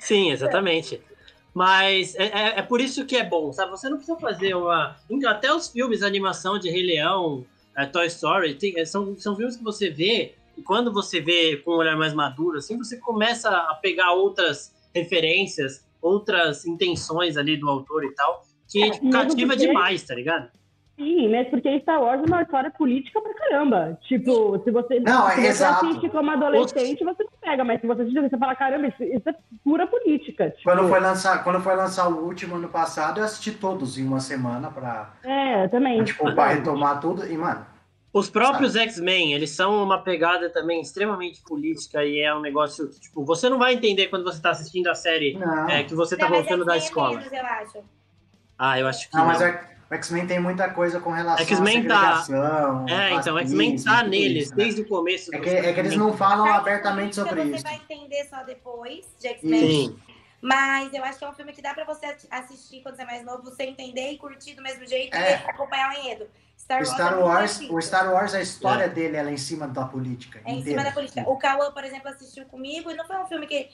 Sim, 0.00 0.30
exatamente. 0.30 1.00
Mas 1.54 2.14
é, 2.14 2.24
é, 2.24 2.58
é, 2.58 2.62
por 2.62 2.78
isso 2.78 3.06
que 3.06 3.16
é 3.16 3.24
bom, 3.24 3.52
sabe? 3.54 3.70
Você 3.70 3.88
não 3.88 3.96
precisa 3.96 4.18
fazer 4.18 4.54
uma. 4.54 4.96
Até 5.26 5.52
os 5.52 5.68
filmes 5.68 6.00
de 6.00 6.04
animação 6.04 6.58
de 6.58 6.70
Rei 6.70 6.82
Leão, 6.82 7.44
é, 7.78 7.86
Toy 7.86 8.06
Story, 8.08 8.54
tem, 8.54 8.78
é, 8.78 8.84
são, 8.84 9.16
são 9.16 9.36
filmes 9.36 9.56
que 9.56 9.62
você 9.62 9.88
vê, 9.88 10.34
e 10.56 10.62
quando 10.62 10.92
você 10.92 11.20
vê 11.20 11.56
com 11.58 11.70
um 11.70 11.76
olhar 11.76 11.96
mais 11.96 12.12
maduro, 12.12 12.58
assim, 12.58 12.76
você 12.76 12.96
começa 12.96 13.48
a 13.48 13.74
pegar 13.74 14.12
outras 14.12 14.74
referências, 14.92 15.86
outras 16.02 16.66
intenções 16.66 17.36
ali 17.36 17.56
do 17.56 17.70
autor 17.70 18.04
e 18.04 18.12
tal, 18.14 18.44
que 18.68 18.82
é, 18.82 18.90
tipo, 18.90 19.10
cativa 19.10 19.56
demais, 19.56 20.02
tá 20.02 20.14
ligado? 20.14 20.50
Sim, 20.98 21.28
mesmo 21.28 21.52
porque 21.52 21.78
Star 21.80 22.02
Wars 22.02 22.20
é 22.20 22.26
uma 22.26 22.42
história 22.42 22.70
política 22.72 23.20
pra 23.20 23.32
caramba. 23.32 23.96
Tipo, 24.02 24.60
se 24.64 24.70
você, 24.72 24.98
não, 24.98 25.30
se 25.30 25.46
é 25.46 25.52
você 25.52 25.64
assiste 25.64 26.08
como 26.08 26.28
adolescente, 26.32 27.04
você 27.04 27.22
não 27.22 27.30
pega, 27.40 27.64
mas 27.64 27.80
se 27.80 27.86
você 27.86 28.02
assiste, 28.02 28.20
você 28.20 28.36
fala, 28.36 28.56
caramba, 28.56 28.88
isso, 28.88 29.04
isso 29.04 29.28
é 29.28 29.34
pura 29.62 29.86
política. 29.86 30.50
Tipo... 30.50 30.64
Quando, 30.64 30.88
foi 30.88 30.98
lançar, 30.98 31.44
quando 31.44 31.60
foi 31.60 31.76
lançar 31.76 32.08
o 32.08 32.24
último 32.24 32.56
ano 32.56 32.68
passado, 32.68 33.20
eu 33.20 33.24
assisti 33.24 33.52
todos 33.52 33.96
em 33.96 34.04
uma 34.04 34.18
semana 34.18 34.72
pra. 34.72 35.14
É, 35.22 35.68
também. 35.68 35.98
Pra, 35.98 36.04
tipo, 36.04 36.34
pra 36.34 36.48
retomar 36.48 37.00
tudo. 37.00 37.24
E, 37.24 37.38
mano. 37.38 37.64
Os 38.12 38.28
próprios 38.28 38.74
X-Men, 38.74 39.34
eles 39.34 39.50
são 39.50 39.80
uma 39.84 40.02
pegada 40.02 40.50
também 40.50 40.80
extremamente 40.80 41.40
política 41.42 42.02
e 42.04 42.20
é 42.20 42.34
um 42.34 42.40
negócio 42.40 42.88
que, 42.88 42.98
tipo, 42.98 43.24
você 43.24 43.48
não 43.48 43.58
vai 43.58 43.74
entender 43.74 44.08
quando 44.08 44.24
você 44.24 44.42
tá 44.42 44.50
assistindo 44.50 44.88
a 44.88 44.94
série 44.94 45.38
é, 45.68 45.84
que 45.84 45.94
você 45.94 46.16
tá 46.16 46.28
não, 46.28 46.38
voltando 46.38 46.64
da 46.64 46.76
escola. 46.76 47.18
Menos, 47.18 47.32
eu 47.32 47.46
acho. 47.46 47.78
Ah, 48.58 48.80
eu 48.80 48.88
acho 48.88 49.08
que. 49.08 49.14
Não, 49.14 49.20
não. 49.20 49.28
mas 49.28 49.42
é 49.42 49.77
o 49.90 49.94
X-Men 49.94 50.26
tem 50.26 50.38
muita 50.38 50.68
coisa 50.70 51.00
com 51.00 51.10
relação 51.10 51.46
X-Men 51.46 51.78
à 51.78 52.24
segregação. 52.26 52.86
Tá... 52.86 52.92
É, 52.92 53.14
então, 53.14 53.34
o 53.34 53.38
X-Men 53.38 53.76
tá 53.82 54.02
neles, 54.02 54.44
isso, 54.44 54.56
né? 54.56 54.64
desde 54.64 54.82
o 54.82 54.88
começo. 54.88 55.34
É 55.34 55.38
que, 55.38 55.48
é 55.48 55.72
que 55.72 55.80
eles 55.80 55.96
não 55.96 56.16
falam 56.16 56.46
abertamente 56.46 57.14
sobre 57.14 57.42
isso. 57.44 57.58
Você 57.58 57.62
vai 57.62 57.76
entender 57.76 58.24
só 58.24 58.42
depois 58.42 59.06
de 59.18 59.28
X-Men. 59.28 59.96
Mas 60.40 60.92
eu 60.94 61.02
acho 61.02 61.18
que 61.18 61.24
é 61.24 61.28
um 61.28 61.32
filme 61.32 61.52
que 61.52 61.60
dá 61.60 61.74
pra 61.74 61.84
você 61.84 62.16
assistir 62.30 62.80
quando 62.82 62.94
você 62.96 63.02
é 63.02 63.06
mais 63.06 63.24
novo, 63.24 63.42
você 63.42 63.64
entender 63.64 64.12
e 64.12 64.18
curtir 64.18 64.54
do 64.54 64.62
mesmo 64.62 64.86
jeito 64.86 65.16
é. 65.16 65.32
e 65.32 65.50
acompanhar 65.50 65.90
o 65.90 65.98
enredo. 65.98 66.28
Star 66.56 66.80
Wars, 66.80 66.90
o 66.90 66.94
Star 66.94 67.18
Wars, 67.18 67.60
o 67.60 67.80
Star 67.80 68.12
Wars, 68.12 68.34
a 68.34 68.40
história 68.42 68.84
é. 68.84 68.88
dele 68.88 69.16
é 69.16 69.30
em 69.30 69.36
cima 69.36 69.66
da 69.66 69.86
política. 69.86 70.40
É 70.44 70.52
em 70.52 70.62
cima 70.62 70.84
da 70.84 70.92
política. 70.92 71.24
O 71.26 71.36
Cauã, 71.38 71.72
por 71.72 71.82
exemplo, 71.82 72.08
assistiu 72.08 72.44
comigo 72.44 72.90
e 72.90 72.94
não 72.94 73.06
foi 73.06 73.16
um 73.16 73.26
filme 73.26 73.46
que 73.46 73.68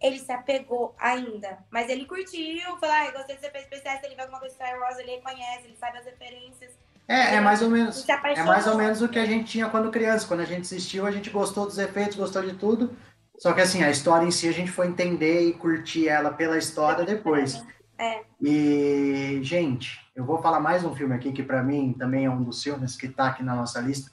ele 0.00 0.18
se 0.18 0.30
apegou 0.32 0.94
ainda. 0.98 1.58
Mas 1.70 1.88
ele 1.88 2.04
curtiu, 2.04 2.78
falou, 2.78 2.94
ah, 2.94 3.10
gostei 3.10 3.36
você 3.36 3.50
fez 3.50 3.64
especiais, 3.64 4.02
ele 4.02 4.14
vê 4.14 4.22
alguma 4.22 4.38
coisa 4.38 4.54
de 4.54 4.62
Star 4.62 4.78
Wars, 4.78 4.98
ele 4.98 5.12
reconhece, 5.12 5.66
ele 5.66 5.76
sabe 5.76 5.98
as 5.98 6.04
referências. 6.04 6.72
É, 7.08 7.36
é 7.36 7.40
mais 7.40 7.62
ou 7.62 7.70
menos. 7.70 8.06
É 8.08 8.42
mais 8.42 8.66
ou 8.66 8.76
menos 8.76 9.00
o 9.00 9.08
que 9.08 9.18
a 9.18 9.26
gente 9.26 9.44
tinha 9.44 9.68
quando 9.68 9.90
criança. 9.90 10.26
Quando 10.26 10.40
a 10.40 10.44
gente 10.44 10.62
assistiu, 10.62 11.06
a 11.06 11.10
gente 11.10 11.30
gostou 11.30 11.64
dos 11.64 11.78
efeitos, 11.78 12.16
gostou 12.16 12.42
de 12.42 12.54
tudo. 12.54 12.96
Só 13.38 13.52
que 13.52 13.60
assim, 13.60 13.84
a 13.84 13.90
história 13.90 14.26
em 14.26 14.30
si 14.30 14.48
a 14.48 14.52
gente 14.52 14.70
foi 14.70 14.88
entender 14.88 15.48
e 15.48 15.52
curtir 15.52 16.08
ela 16.08 16.32
pela 16.32 16.58
história 16.58 17.04
depois. 17.04 17.62
É. 17.98 18.22
E, 18.40 19.38
gente, 19.42 20.00
eu 20.14 20.24
vou 20.24 20.42
falar 20.42 20.58
mais 20.58 20.84
um 20.84 20.94
filme 20.94 21.14
aqui 21.14 21.32
que 21.32 21.42
para 21.42 21.62
mim 21.62 21.94
também 21.96 22.24
é 22.24 22.30
um 22.30 22.42
dos 22.42 22.62
filmes 22.62 22.96
que 22.96 23.08
tá 23.08 23.28
aqui 23.28 23.42
na 23.42 23.54
nossa 23.54 23.80
lista, 23.80 24.10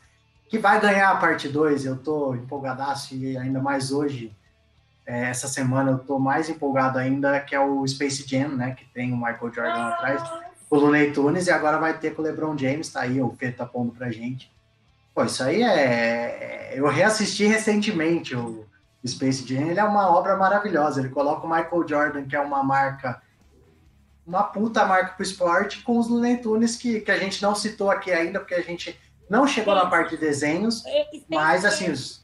que 0.47 0.59
vai 0.59 0.79
ganhar 0.79 1.09
a 1.09 1.17
parte 1.17 1.49
2. 1.49 1.85
Eu 1.85 1.97
tô 1.97 2.35
empolgadaço 2.35 3.15
e 3.15 3.35
ainda 3.37 3.59
mais 3.59 3.91
hoje 3.91 4.35
é, 5.05 5.29
essa 5.29 5.47
semana 5.47 5.91
eu 5.91 5.99
tô 5.99 6.17
mais 6.17 6.49
empolgado 6.49 6.97
ainda, 6.97 7.39
que 7.41 7.53
é 7.53 7.59
o 7.59 7.85
Space 7.87 8.27
Jam, 8.27 8.49
né? 8.49 8.71
Que 8.71 8.85
tem 8.85 9.11
o 9.11 9.17
Michael 9.17 9.53
Jordan 9.53 9.89
oh. 9.89 9.93
atrás, 9.93 10.23
o 10.69 10.75
Looney 10.75 11.11
Tunes, 11.11 11.47
e 11.47 11.51
agora 11.51 11.77
vai 11.77 11.97
ter 11.97 12.15
com 12.15 12.21
o 12.21 12.25
LeBron 12.25 12.57
James, 12.57 12.89
tá 12.89 13.01
aí, 13.01 13.21
o 13.21 13.35
Fê 13.37 13.51
tá 13.51 13.65
pondo 13.65 13.91
pra 13.91 14.11
gente. 14.11 14.51
Pô, 15.13 15.23
isso 15.23 15.43
aí 15.43 15.61
é... 15.61 16.73
Eu 16.73 16.87
reassisti 16.87 17.45
recentemente 17.45 18.35
o 18.35 18.65
Space 19.05 19.45
Jam, 19.45 19.67
ele 19.67 19.79
é 19.79 19.83
uma 19.83 20.09
obra 20.09 20.35
maravilhosa, 20.37 21.01
ele 21.01 21.09
coloca 21.09 21.45
o 21.45 21.49
Michael 21.49 21.87
Jordan, 21.87 22.25
que 22.25 22.35
é 22.35 22.39
uma 22.39 22.63
marca, 22.63 23.21
uma 24.25 24.43
puta 24.43 24.85
marca 24.85 25.13
pro 25.13 25.23
esporte, 25.23 25.83
com 25.83 25.99
os 25.99 26.07
Looney 26.07 26.37
Tunes, 26.37 26.77
que, 26.77 27.01
que 27.01 27.11
a 27.11 27.17
gente 27.17 27.41
não 27.41 27.53
citou 27.53 27.91
aqui 27.91 28.11
ainda, 28.11 28.39
porque 28.39 28.55
a 28.55 28.61
gente 28.61 28.97
não 29.29 29.45
chegou 29.45 29.75
na 29.75 29.85
parte 29.85 30.11
de 30.11 30.17
desenhos, 30.17 30.83
mas 31.29 31.65
assim, 31.65 31.91
os 31.91 32.22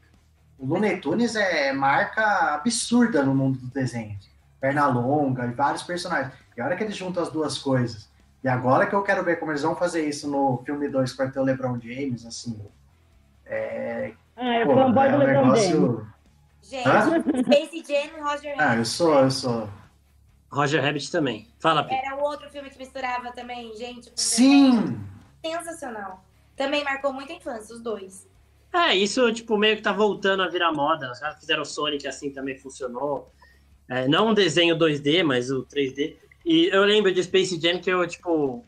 o 0.60 0.66
Looney 0.66 1.00
Tunes 1.00 1.34
é 1.34 1.72
marca 1.72 2.54
absurda 2.54 3.22
no 3.22 3.34
mundo 3.34 3.58
dos 3.58 3.70
desenhos. 3.70 4.28
Perna 4.60 4.86
longa 4.86 5.46
e 5.46 5.52
vários 5.52 5.82
personagens. 5.82 6.34
E 6.54 6.60
a 6.60 6.66
hora 6.66 6.76
que 6.76 6.84
eles 6.84 6.94
juntam 6.94 7.22
as 7.22 7.30
duas 7.30 7.56
coisas. 7.58 8.10
E 8.44 8.48
agora 8.48 8.86
que 8.86 8.94
eu 8.94 9.02
quero 9.02 9.24
ver 9.24 9.36
como 9.36 9.52
eles 9.52 9.62
vão 9.62 9.74
fazer 9.74 10.06
isso 10.06 10.30
no 10.30 10.62
filme 10.64 10.88
2 10.88 11.12
que 11.12 11.18
vai 11.18 11.30
ter 11.30 11.40
o 11.40 11.42
LeBron 11.42 11.80
James, 11.80 12.26
assim. 12.26 12.60
É. 13.46 14.12
Ah, 14.36 14.58
eu 14.58 14.66
pô, 14.66 14.72
é 14.72 14.84
um 14.84 14.92
LeBron 14.92 15.18
negócio... 15.18 16.06
Gente, 16.62 16.84
Space 17.42 17.84
Jam 17.88 18.18
e 18.18 18.20
Roger 18.20 18.56
Rabbit. 18.56 18.60
Ah, 18.60 18.76
eu 18.76 18.84
sou, 18.84 19.18
eu 19.18 19.30
sou. 19.30 19.68
Roger 20.52 20.82
Rabbit 20.82 21.10
também. 21.10 21.48
Fala, 21.58 21.82
Pi. 21.82 21.94
Era 21.94 22.16
o 22.16 22.20
outro 22.22 22.50
filme 22.50 22.68
que 22.68 22.76
misturava 22.78 23.32
também, 23.32 23.74
gente. 23.76 24.12
Sim! 24.14 25.00
Sensacional. 25.44 26.22
Também 26.54 26.84
marcou 26.84 27.14
muita 27.14 27.32
infância, 27.32 27.74
os 27.74 27.80
dois. 27.80 28.28
É, 28.72 28.94
isso, 28.94 29.32
tipo, 29.32 29.56
meio 29.56 29.76
que 29.76 29.82
tá 29.82 29.92
voltando 29.92 30.42
a 30.42 30.48
virar 30.48 30.72
moda. 30.72 31.10
Os 31.10 31.18
caras 31.18 31.38
fizeram 31.38 31.62
o 31.62 31.66
Sonic 31.66 32.06
assim 32.06 32.30
também 32.30 32.56
funcionou. 32.56 33.32
É, 33.88 34.06
não 34.06 34.28
um 34.28 34.34
desenho 34.34 34.76
2D, 34.76 35.24
mas 35.24 35.50
o 35.50 35.64
3D. 35.66 36.16
E 36.44 36.68
eu 36.72 36.84
lembro 36.84 37.12
de 37.12 37.22
Space 37.22 37.60
Jam 37.60 37.80
que 37.80 37.90
eu, 37.90 38.06
tipo, 38.06 38.64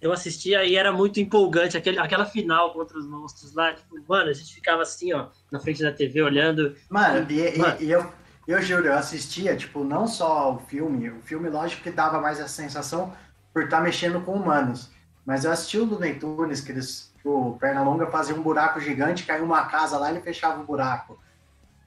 eu 0.00 0.12
assistia 0.12 0.64
e 0.64 0.74
era 0.74 0.90
muito 0.90 1.20
empolgante. 1.20 1.76
Aquele, 1.76 1.98
aquela 1.98 2.26
final 2.26 2.72
contra 2.72 2.98
os 2.98 3.06
monstros 3.06 3.54
lá, 3.54 3.72
tipo, 3.72 3.96
mano, 4.08 4.30
a 4.30 4.32
gente 4.32 4.52
ficava 4.52 4.82
assim, 4.82 5.12
ó, 5.12 5.28
na 5.50 5.60
frente 5.60 5.82
da 5.82 5.92
TV 5.92 6.22
olhando. 6.22 6.74
Mano, 6.88 7.30
e, 7.30 7.58
mano. 7.58 7.76
e, 7.80 7.84
e 7.84 7.90
eu, 7.92 8.12
eu 8.48 8.60
juro, 8.60 8.86
eu 8.86 8.94
assistia, 8.94 9.56
tipo, 9.56 9.84
não 9.84 10.08
só 10.08 10.54
o 10.54 10.58
filme, 10.58 11.10
o 11.10 11.20
filme, 11.22 11.48
lógico 11.48 11.82
que 11.82 11.90
dava 11.90 12.20
mais 12.20 12.40
a 12.40 12.48
sensação 12.48 13.12
por 13.52 13.64
estar 13.64 13.78
tá 13.78 13.82
mexendo 13.82 14.20
com 14.22 14.32
humanos. 14.32 14.90
Mas 15.24 15.44
eu 15.44 15.52
assisti 15.52 15.78
o 15.78 15.86
do 15.86 15.98
Tunes, 16.18 16.60
que 16.60 16.72
eles 16.72 17.09
o 17.24 17.56
Pernalonga 17.58 18.06
fazia 18.06 18.34
um 18.34 18.42
buraco 18.42 18.80
gigante, 18.80 19.24
caiu 19.24 19.44
uma 19.44 19.66
casa 19.66 19.98
lá 19.98 20.10
e 20.10 20.14
ele 20.14 20.22
fechava 20.22 20.60
o 20.60 20.64
buraco. 20.64 21.18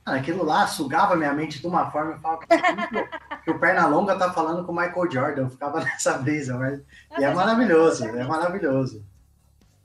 aquilo 0.05 0.43
lá 0.43 0.67
sugava 0.67 1.15
minha 1.15 1.33
mente 1.33 1.59
de 1.59 1.67
uma 1.67 1.89
forma, 1.89 2.13
eu 2.13 2.19
falava 2.19 2.41
que 3.43 3.51
o 3.51 3.59
Pernalonga 3.59 4.17
tá 4.17 4.31
falando 4.31 4.65
com 4.65 4.71
o 4.71 4.75
Michael 4.75 5.11
Jordan, 5.11 5.41
eu 5.43 5.49
ficava 5.49 5.79
nessa 5.83 6.17
brisa, 6.17 6.57
mas 6.57 6.81
e 7.19 7.23
é 7.23 7.33
maravilhoso, 7.33 8.05
é 8.05 8.23
maravilhoso. 8.23 9.03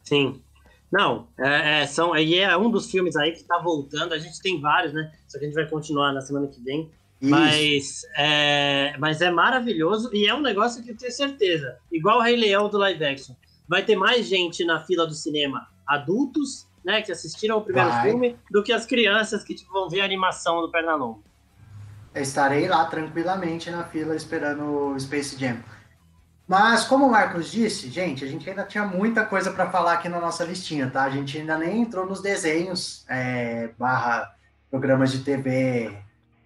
Sim. 0.05 0.42
Não, 0.90 1.28
é, 1.38 1.82
é, 1.82 1.86
são, 1.86 2.16
e 2.16 2.38
é 2.38 2.57
um 2.57 2.70
dos 2.70 2.90
filmes 2.90 3.14
aí 3.14 3.32
que 3.32 3.44
tá 3.44 3.59
voltando, 3.59 4.14
a 4.14 4.18
gente 4.18 4.40
tem 4.40 4.59
vários, 4.59 4.94
né? 4.94 5.12
Só 5.26 5.38
que 5.38 5.44
a 5.44 5.49
gente 5.49 5.55
vai 5.55 5.68
continuar 5.68 6.12
na 6.12 6.22
semana 6.22 6.46
que 6.46 6.62
vem. 6.62 6.90
Mas 7.20 8.07
é, 8.16 8.94
mas 8.99 9.20
é 9.20 9.30
maravilhoso 9.30 10.09
e 10.14 10.28
é 10.28 10.34
um 10.34 10.40
negócio 10.40 10.82
que 10.82 10.92
eu 10.92 10.96
tenho 10.96 11.11
certeza. 11.11 11.76
Igual 11.90 12.18
o 12.18 12.22
Rei 12.22 12.36
Leão 12.36 12.68
do 12.68 12.78
live 12.78 13.05
action 13.05 13.34
vai 13.69 13.85
ter 13.85 13.97
mais 13.97 14.27
gente 14.27 14.64
na 14.64 14.81
fila 14.81 15.07
do 15.07 15.14
cinema, 15.14 15.69
adultos, 15.87 16.66
né, 16.85 17.03
que 17.03 17.12
assistiram 17.12 17.59
o 17.59 17.62
primeiro 17.62 17.91
vai. 17.91 18.03
filme, 18.11 18.37
do 18.51 18.62
que 18.62 18.73
as 18.73 18.87
crianças 18.87 19.45
que 19.45 19.55
tipo, 19.55 19.73
vão 19.73 19.89
ver 19.89 20.01
a 20.01 20.05
animação 20.05 20.61
do 20.61 20.71
Pernalonga. 20.71 21.21
estarei 22.14 22.66
lá 22.66 22.85
tranquilamente 22.87 23.71
na 23.71 23.85
fila 23.85 24.16
esperando 24.16 24.93
o 24.93 24.99
Space 24.99 25.39
Jam. 25.39 25.62
Mas, 26.49 26.85
como 26.85 27.07
o 27.07 27.11
Marcos 27.11 27.53
disse, 27.53 27.91
gente, 27.91 28.25
a 28.25 28.27
gente 28.27 28.49
ainda 28.49 28.64
tinha 28.64 28.83
muita 28.83 29.27
coisa 29.27 29.53
para 29.53 29.71
falar 29.71 29.93
aqui 29.93 30.09
na 30.09 30.19
nossa 30.19 30.45
listinha, 30.45 30.89
tá? 30.89 31.05
A 31.05 31.11
gente 31.11 31.37
ainda 31.37 31.59
nem 31.59 31.83
entrou 31.83 32.07
nos 32.07 32.23
desenhos, 32.23 33.05
é, 33.07 33.69
barra 33.79 34.35
programas 34.71 35.12
de 35.12 35.19
TV. 35.19 35.95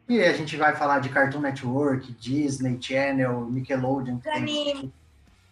E 0.08 0.20
a 0.20 0.32
gente 0.32 0.56
vai 0.56 0.74
falar 0.74 0.98
de 0.98 1.08
Cartoon 1.08 1.40
Network, 1.40 2.12
Disney 2.14 2.78
Channel, 2.80 3.48
Nickelodeon. 3.48 4.18
Tem, 4.18 4.92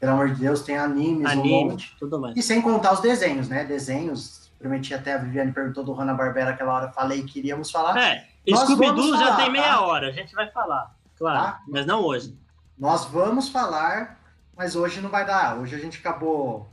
pelo 0.01 0.13
amor 0.13 0.31
de 0.31 0.41
Deus, 0.41 0.63
tem 0.63 0.79
animes, 0.79 1.31
Anime, 1.31 1.53
um 1.53 1.69
monte. 1.69 1.95
Tudo 1.99 2.19
mais. 2.19 2.35
E 2.35 2.43
sem 2.43 2.63
contar 2.63 2.95
os 2.95 3.01
desenhos, 3.01 3.49
né? 3.49 3.65
Desenhos. 3.65 4.51
Prometi 4.59 4.93
até 4.95 5.15
a 5.15 5.19
Viviane 5.19 5.53
perguntou 5.53 5.85
do 5.85 5.93
Hanna-Barbera 5.93 6.51
aquela 6.51 6.75
hora, 6.75 6.93
falei 6.93 7.23
que 7.23 7.39
iríamos 7.39 7.71
falar. 7.71 7.97
É, 7.99 8.27
Scooby-Doo 8.49 9.17
já 9.17 9.37
tem 9.37 9.51
meia 9.51 9.65
tá? 9.65 9.81
hora, 9.83 10.09
a 10.09 10.13
gente 10.13 10.35
vai 10.35 10.51
falar, 10.51 10.95
claro, 11.17 11.39
tá? 11.39 11.61
mas 11.67 11.87
não 11.87 12.03
hoje. 12.03 12.37
Nós 12.79 13.07
vamos 13.07 13.49
falar, 13.49 14.21
mas 14.55 14.77
hoje 14.77 15.01
não 15.01 15.09
vai 15.09 15.25
dar. 15.25 15.59
Hoje 15.59 15.77
a 15.77 15.79
gente 15.79 15.99
acabou 15.99 16.69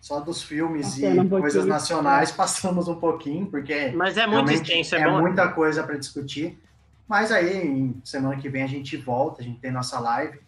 só 0.00 0.18
dos 0.20 0.42
filmes 0.42 0.98
e 0.98 1.06
um 1.06 1.28
coisas 1.28 1.64
nacionais, 1.66 2.30
passamos 2.32 2.88
um 2.88 2.96
pouquinho, 2.96 3.46
porque. 3.46 3.92
Mas 3.94 4.16
é 4.16 4.26
muito 4.26 4.50
extenso, 4.50 4.96
é, 4.96 5.00
é 5.00 5.08
bom. 5.08 5.20
muita 5.20 5.48
coisa 5.48 5.84
para 5.84 5.96
discutir. 5.96 6.60
Mas 7.06 7.30
aí, 7.30 7.94
semana 8.02 8.36
que 8.36 8.48
vem 8.48 8.62
a 8.62 8.66
gente 8.66 8.96
volta, 8.96 9.40
a 9.40 9.44
gente 9.44 9.60
tem 9.60 9.70
nossa 9.70 10.00
live. 10.00 10.40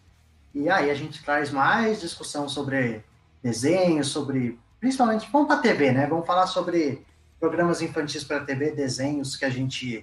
E 0.57 0.70
aí 0.70 0.90
a 0.90 0.94
gente 0.94 1.22
traz 1.22 1.50
mais 1.50 2.00
discussão 2.00 2.48
sobre 2.48 3.04
desenho, 3.42 4.02
sobre. 4.02 4.59
Principalmente, 4.80 5.28
vamos 5.30 5.48
para 5.48 5.59
a 5.59 5.61
TV, 5.61 5.92
né? 5.92 6.07
Vamos 6.07 6.26
falar 6.26 6.46
sobre 6.46 7.04
programas 7.38 7.82
infantis 7.82 8.24
para 8.24 8.40
TV, 8.40 8.70
desenhos 8.70 9.36
que 9.36 9.44
a 9.44 9.50
gente 9.50 10.02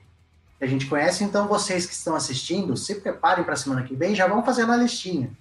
que 0.59 0.63
a 0.63 0.67
gente 0.67 0.85
conhece. 0.85 1.23
Então, 1.23 1.47
vocês 1.47 1.87
que 1.87 1.93
estão 1.93 2.15
assistindo, 2.15 2.77
se 2.77 3.01
preparem 3.01 3.43
para 3.43 3.55
a 3.55 3.57
semana 3.57 3.81
que 3.81 3.95
vem, 3.95 4.13
já 4.13 4.27
vão 4.27 4.45
fazer 4.45 4.69
a 4.69 4.77
listinha. 4.77 5.31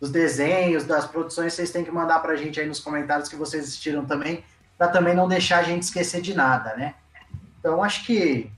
dos 0.00 0.10
desenhos, 0.10 0.82
das 0.82 1.06
produções, 1.06 1.54
vocês 1.54 1.70
têm 1.70 1.84
que 1.84 1.90
mandar 1.92 2.18
para 2.18 2.32
a 2.32 2.36
gente 2.36 2.58
aí 2.58 2.66
nos 2.66 2.80
comentários 2.80 3.28
que 3.28 3.36
vocês 3.36 3.64
assistiram 3.64 4.04
também, 4.04 4.44
para 4.76 4.88
também 4.88 5.14
não 5.14 5.28
deixar 5.28 5.58
a 5.58 5.62
gente 5.62 5.82
esquecer 5.82 6.20
de 6.20 6.34
nada, 6.34 6.74
né? 6.76 6.94
Então, 7.60 7.84
acho 7.84 8.04
que 8.04 8.50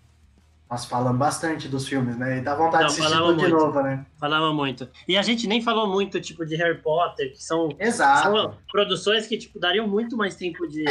nós 0.70 0.84
falamos 0.84 1.18
bastante 1.18 1.66
dos 1.66 1.88
filmes, 1.88 2.16
né? 2.18 2.38
E 2.38 2.40
dá 2.42 2.54
vontade 2.54 2.84
não, 2.84 2.90
de 2.90 3.00
assistir 3.00 3.16
tudo 3.16 3.26
muito. 3.26 3.44
de 3.46 3.50
novo, 3.50 3.82
né? 3.82 4.04
Falava 4.18 4.52
muito. 4.52 4.86
E 5.06 5.16
a 5.16 5.22
gente 5.22 5.46
nem 5.46 5.62
falou 5.62 5.88
muito, 5.88 6.20
tipo, 6.20 6.44
de 6.44 6.56
Harry 6.56 6.76
Potter, 6.82 7.32
que 7.32 7.42
são, 7.42 7.70
são 7.90 8.54
produções 8.70 9.26
que, 9.26 9.38
tipo, 9.38 9.58
dariam 9.58 9.88
muito 9.88 10.14
mais 10.14 10.36
tempo 10.36 10.68
de... 10.68 10.84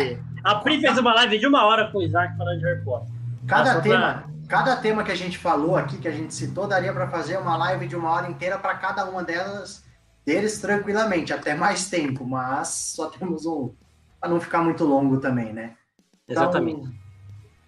A 0.43 0.55
Pri 0.55 0.81
fez 0.81 0.97
uma 0.97 1.13
live 1.13 1.37
de 1.37 1.45
uma 1.45 1.63
hora 1.63 1.91
com 1.91 1.99
o 1.99 2.01
Isaac 2.01 2.35
falando 2.35 2.57
de 2.57 2.65
Harry 2.65 2.83
Potter. 2.83 3.07
Cada 3.45 3.79
tema, 3.79 3.99
pra... 3.99 4.23
cada 4.47 4.75
tema 4.77 5.03
que 5.03 5.11
a 5.11 5.15
gente 5.15 5.37
falou 5.37 5.77
aqui, 5.77 5.97
que 5.97 6.07
a 6.07 6.11
gente 6.11 6.33
citou, 6.33 6.67
daria 6.67 6.91
para 6.91 7.07
fazer 7.07 7.37
uma 7.37 7.55
live 7.55 7.87
de 7.87 7.95
uma 7.95 8.09
hora 8.09 8.27
inteira 8.27 8.57
para 8.57 8.73
cada 8.75 9.05
uma 9.05 9.23
delas, 9.23 9.85
deles 10.25 10.59
tranquilamente, 10.59 11.31
até 11.31 11.53
mais 11.53 11.87
tempo, 11.87 12.25
mas 12.25 12.93
só 12.95 13.09
temos 13.09 13.45
um... 13.45 13.71
para 14.19 14.29
não 14.29 14.41
ficar 14.41 14.63
muito 14.63 14.83
longo 14.83 15.19
também, 15.19 15.53
né? 15.53 15.75
Então, 16.27 16.43
Exatamente. 16.43 17.06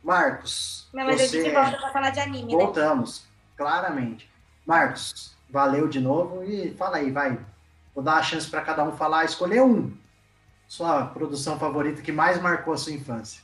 Marcos. 0.09 0.89
Não, 0.91 1.05
mas 1.05 1.21
você... 1.21 1.37
a 1.37 1.43
gente 1.43 1.53
volta 1.53 1.77
pra 1.77 1.91
falar 1.91 2.09
de 2.09 2.19
anime, 2.19 2.55
né? 2.55 2.63
Voltamos, 2.63 3.21
né? 3.21 3.27
claramente. 3.55 4.29
Marcos, 4.65 5.35
valeu 5.49 5.87
de 5.87 5.99
novo 5.99 6.43
e 6.43 6.71
fala 6.71 6.97
aí, 6.97 7.11
vai. 7.11 7.39
Vou 7.93 8.03
dar 8.03 8.15
a 8.15 8.23
chance 8.23 8.49
para 8.49 8.61
cada 8.61 8.83
um 8.83 8.91
falar, 8.91 9.25
escolher 9.25 9.61
um. 9.61 9.95
Sua 10.67 11.05
produção 11.05 11.59
favorita 11.59 12.01
que 12.01 12.11
mais 12.11 12.41
marcou 12.41 12.73
a 12.73 12.77
sua 12.77 12.93
infância. 12.93 13.41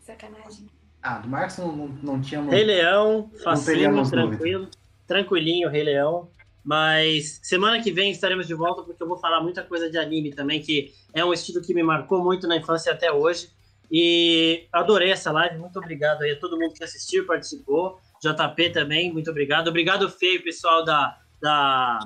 Sacanagem. 0.00 0.68
Ah, 1.00 1.18
do 1.18 1.28
Marcos 1.28 1.58
não, 1.58 1.70
não, 1.70 1.88
não 2.02 2.20
tinha. 2.20 2.42
Rei 2.42 2.64
Leão, 2.64 3.30
facinho, 3.44 4.10
tranquilo. 4.10 4.68
Tranquilinho, 5.06 5.68
Rei 5.68 5.84
Leão. 5.84 6.28
Mas 6.64 7.38
semana 7.44 7.80
que 7.80 7.92
vem 7.92 8.10
estaremos 8.10 8.48
de 8.48 8.54
volta 8.54 8.82
porque 8.82 9.00
eu 9.00 9.06
vou 9.06 9.18
falar 9.18 9.40
muita 9.40 9.62
coisa 9.62 9.88
de 9.88 9.96
anime 9.98 10.34
também, 10.34 10.60
que 10.60 10.92
é 11.14 11.24
um 11.24 11.32
estilo 11.32 11.62
que 11.62 11.72
me 11.72 11.82
marcou 11.82 12.24
muito 12.24 12.48
na 12.48 12.56
infância 12.56 12.92
até 12.92 13.12
hoje. 13.12 13.54
E 13.90 14.66
adorei 14.72 15.10
essa 15.10 15.30
live, 15.30 15.58
muito 15.58 15.78
obrigado 15.78 16.22
aí 16.22 16.32
a 16.32 16.40
todo 16.40 16.58
mundo 16.58 16.74
que 16.74 16.84
assistiu, 16.84 17.26
participou. 17.26 18.00
JP 18.20 18.70
também, 18.70 19.12
muito 19.12 19.30
obrigado. 19.30 19.68
Obrigado, 19.68 20.08
Feio, 20.10 20.42
pessoal 20.42 20.84
da. 20.84 21.18
da 21.40 21.98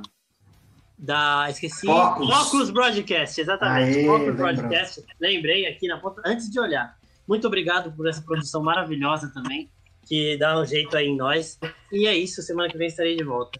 da 1.02 1.46
esqueci 1.48 1.86
Focus, 1.86 2.28
Focus 2.28 2.70
Broadcast, 2.70 3.40
exatamente. 3.40 4.00
Aê, 4.00 4.06
Focus 4.06 4.36
Broadcast, 4.36 5.02
lembrei 5.18 5.66
aqui 5.66 5.88
na 5.88 5.96
ponta 5.96 6.20
antes 6.26 6.50
de 6.50 6.60
olhar. 6.60 6.94
Muito 7.26 7.46
obrigado 7.46 7.90
por 7.92 8.06
essa 8.06 8.20
produção 8.20 8.62
maravilhosa 8.62 9.32
também, 9.32 9.70
que 10.06 10.36
dá 10.36 10.60
um 10.60 10.66
jeito 10.66 10.94
aí 10.94 11.06
em 11.06 11.16
nós. 11.16 11.58
E 11.90 12.06
é 12.06 12.14
isso, 12.14 12.42
semana 12.42 12.68
que 12.68 12.76
vem 12.76 12.88
estarei 12.88 13.16
de 13.16 13.24
volta. 13.24 13.58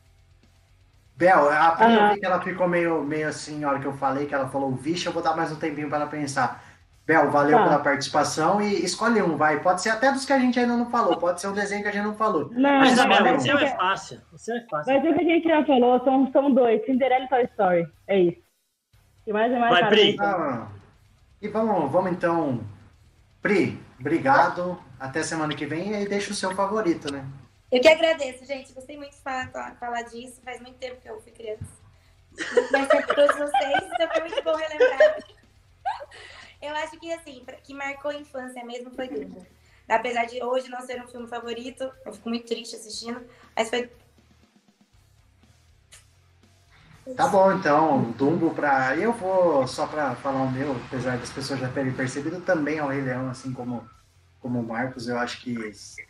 Bel, 1.17 1.51
a 1.51 1.73
primeira 1.73 2.19
que 2.19 2.27
ela 2.27 2.41
ficou 2.43 2.67
meio, 2.67 3.03
meio 3.05 3.29
assim, 3.29 3.61
na 3.61 3.69
hora 3.69 3.79
que 3.79 3.87
eu 3.87 3.93
falei, 3.93 4.27
que 4.27 4.35
ela 4.35 4.49
falou, 4.49 4.75
vixe, 4.75 5.07
eu 5.07 5.13
vou 5.13 5.23
dar 5.23 5.37
mais 5.37 5.53
um 5.53 5.57
tempinho 5.57 5.89
para 5.89 5.99
ela 5.99 6.07
pensar. 6.07 6.65
Bel, 7.11 7.29
valeu 7.29 7.59
tá. 7.59 7.65
pela 7.65 7.79
participação 7.81 8.63
e 8.63 8.85
escolhe 8.85 9.21
um, 9.21 9.37
vai. 9.37 9.59
Pode 9.61 9.83
ser 9.83 9.91
até 9.91 10.13
dos 10.13 10.25
que 10.25 10.33
a 10.33 10.39
gente 10.39 10.61
ainda 10.61 10.77
não 10.77 10.89
falou, 10.89 11.17
pode 11.17 11.41
ser 11.41 11.49
um 11.49 11.53
desenho 11.53 11.83
que 11.83 11.89
a 11.89 11.91
gente 11.91 12.05
não 12.05 12.15
falou. 12.15 12.49
Não, 12.53 12.79
Mas, 12.79 12.93
Isabel, 12.93 13.35
o 13.35 13.41
seu 13.41 13.59
é 13.59 13.67
fácil. 13.67 14.21
O 14.33 14.39
seu 14.39 14.55
é 14.55 14.61
fácil. 14.71 14.95
Mas 14.95 15.05
o 15.05 15.15
que 15.15 15.21
a 15.21 15.25
gente 15.25 15.49
já 15.49 15.65
falou 15.65 16.05
são, 16.05 16.31
são 16.31 16.55
dois: 16.55 16.87
Cinderela 16.87 17.25
e 17.25 17.29
Toy 17.29 17.43
Story. 17.47 17.89
É 18.07 18.21
isso. 18.21 18.41
E 19.27 19.33
mais 19.33 19.53
é 19.53 19.59
mais 19.59 19.73
vai, 19.73 19.89
Pri. 19.89 20.17
Ah, 20.21 20.69
e 21.43 21.49
vamos, 21.49 21.91
vamos 21.91 22.13
então. 22.13 22.61
Pri, 23.43 23.77
obrigado. 23.99 24.79
Até 25.01 25.25
semana 25.25 25.53
que 25.53 25.67
vem 25.67 25.91
e 25.91 25.95
aí 25.97 26.09
deixa 26.09 26.31
o 26.31 26.35
seu 26.35 26.55
favorito, 26.55 27.13
né? 27.13 27.25
Eu 27.73 27.81
que 27.81 27.89
agradeço, 27.89 28.47
gente. 28.47 28.73
Gostei 28.73 28.97
muito 28.97 29.17
de 29.17 29.21
falar, 29.21 29.75
falar 29.81 30.03
disso. 30.03 30.41
Faz 30.45 30.61
muito 30.61 30.77
tempo 30.77 31.01
que 31.01 31.11
eu 31.11 31.21
fui 31.21 31.33
criança. 31.33 31.65
Mas 32.71 32.87
para 32.87 33.03
todos 33.03 33.37
vocês, 33.37 33.83
então 33.95 34.09
foi 34.13 34.21
muito 34.21 34.45
bom 34.45 34.55
relembrar. 34.55 35.40
Eu 36.63 36.75
acho 36.75 36.99
que, 36.99 37.13
assim, 37.13 37.43
que 37.65 37.73
marcou 37.73 38.11
a 38.11 38.17
infância 38.17 38.65
mesmo 38.65 38.91
foi 38.91 39.09
Dumbo. 39.09 39.47
Apesar 39.89 40.25
de 40.27 40.43
hoje 40.43 40.69
não 40.69 40.81
ser 40.81 41.03
um 41.03 41.09
filme 41.09 41.27
favorito, 41.27 41.91
eu 42.07 42.13
fico 42.13 42.29
muito 42.29 42.47
triste 42.47 42.77
assistindo, 42.77 43.21
mas 43.57 43.71
foi. 43.71 43.91
Tá 47.17 47.27
bom, 47.27 47.53
então, 47.53 48.13
Dumbo 48.13 48.55
pra. 48.55 48.97
Eu 48.97 49.13
vou, 49.13 49.67
só 49.67 49.87
pra 49.87 50.15
falar 50.15 50.43
o 50.43 50.51
meu, 50.51 50.77
apesar 50.87 51.19
das 51.19 51.31
pessoas 51.31 51.59
já 51.59 51.69
terem 51.69 51.93
percebido, 51.93 52.41
também 52.41 52.79
é 52.79 52.85
o 52.85 52.89
Rei 52.89 53.01
Leão, 53.01 53.29
assim 53.29 53.53
como, 53.53 53.89
como 54.39 54.61
o 54.61 54.67
Marcos. 54.67 55.09
Eu 55.09 55.19
acho 55.19 55.41
que 55.41 55.57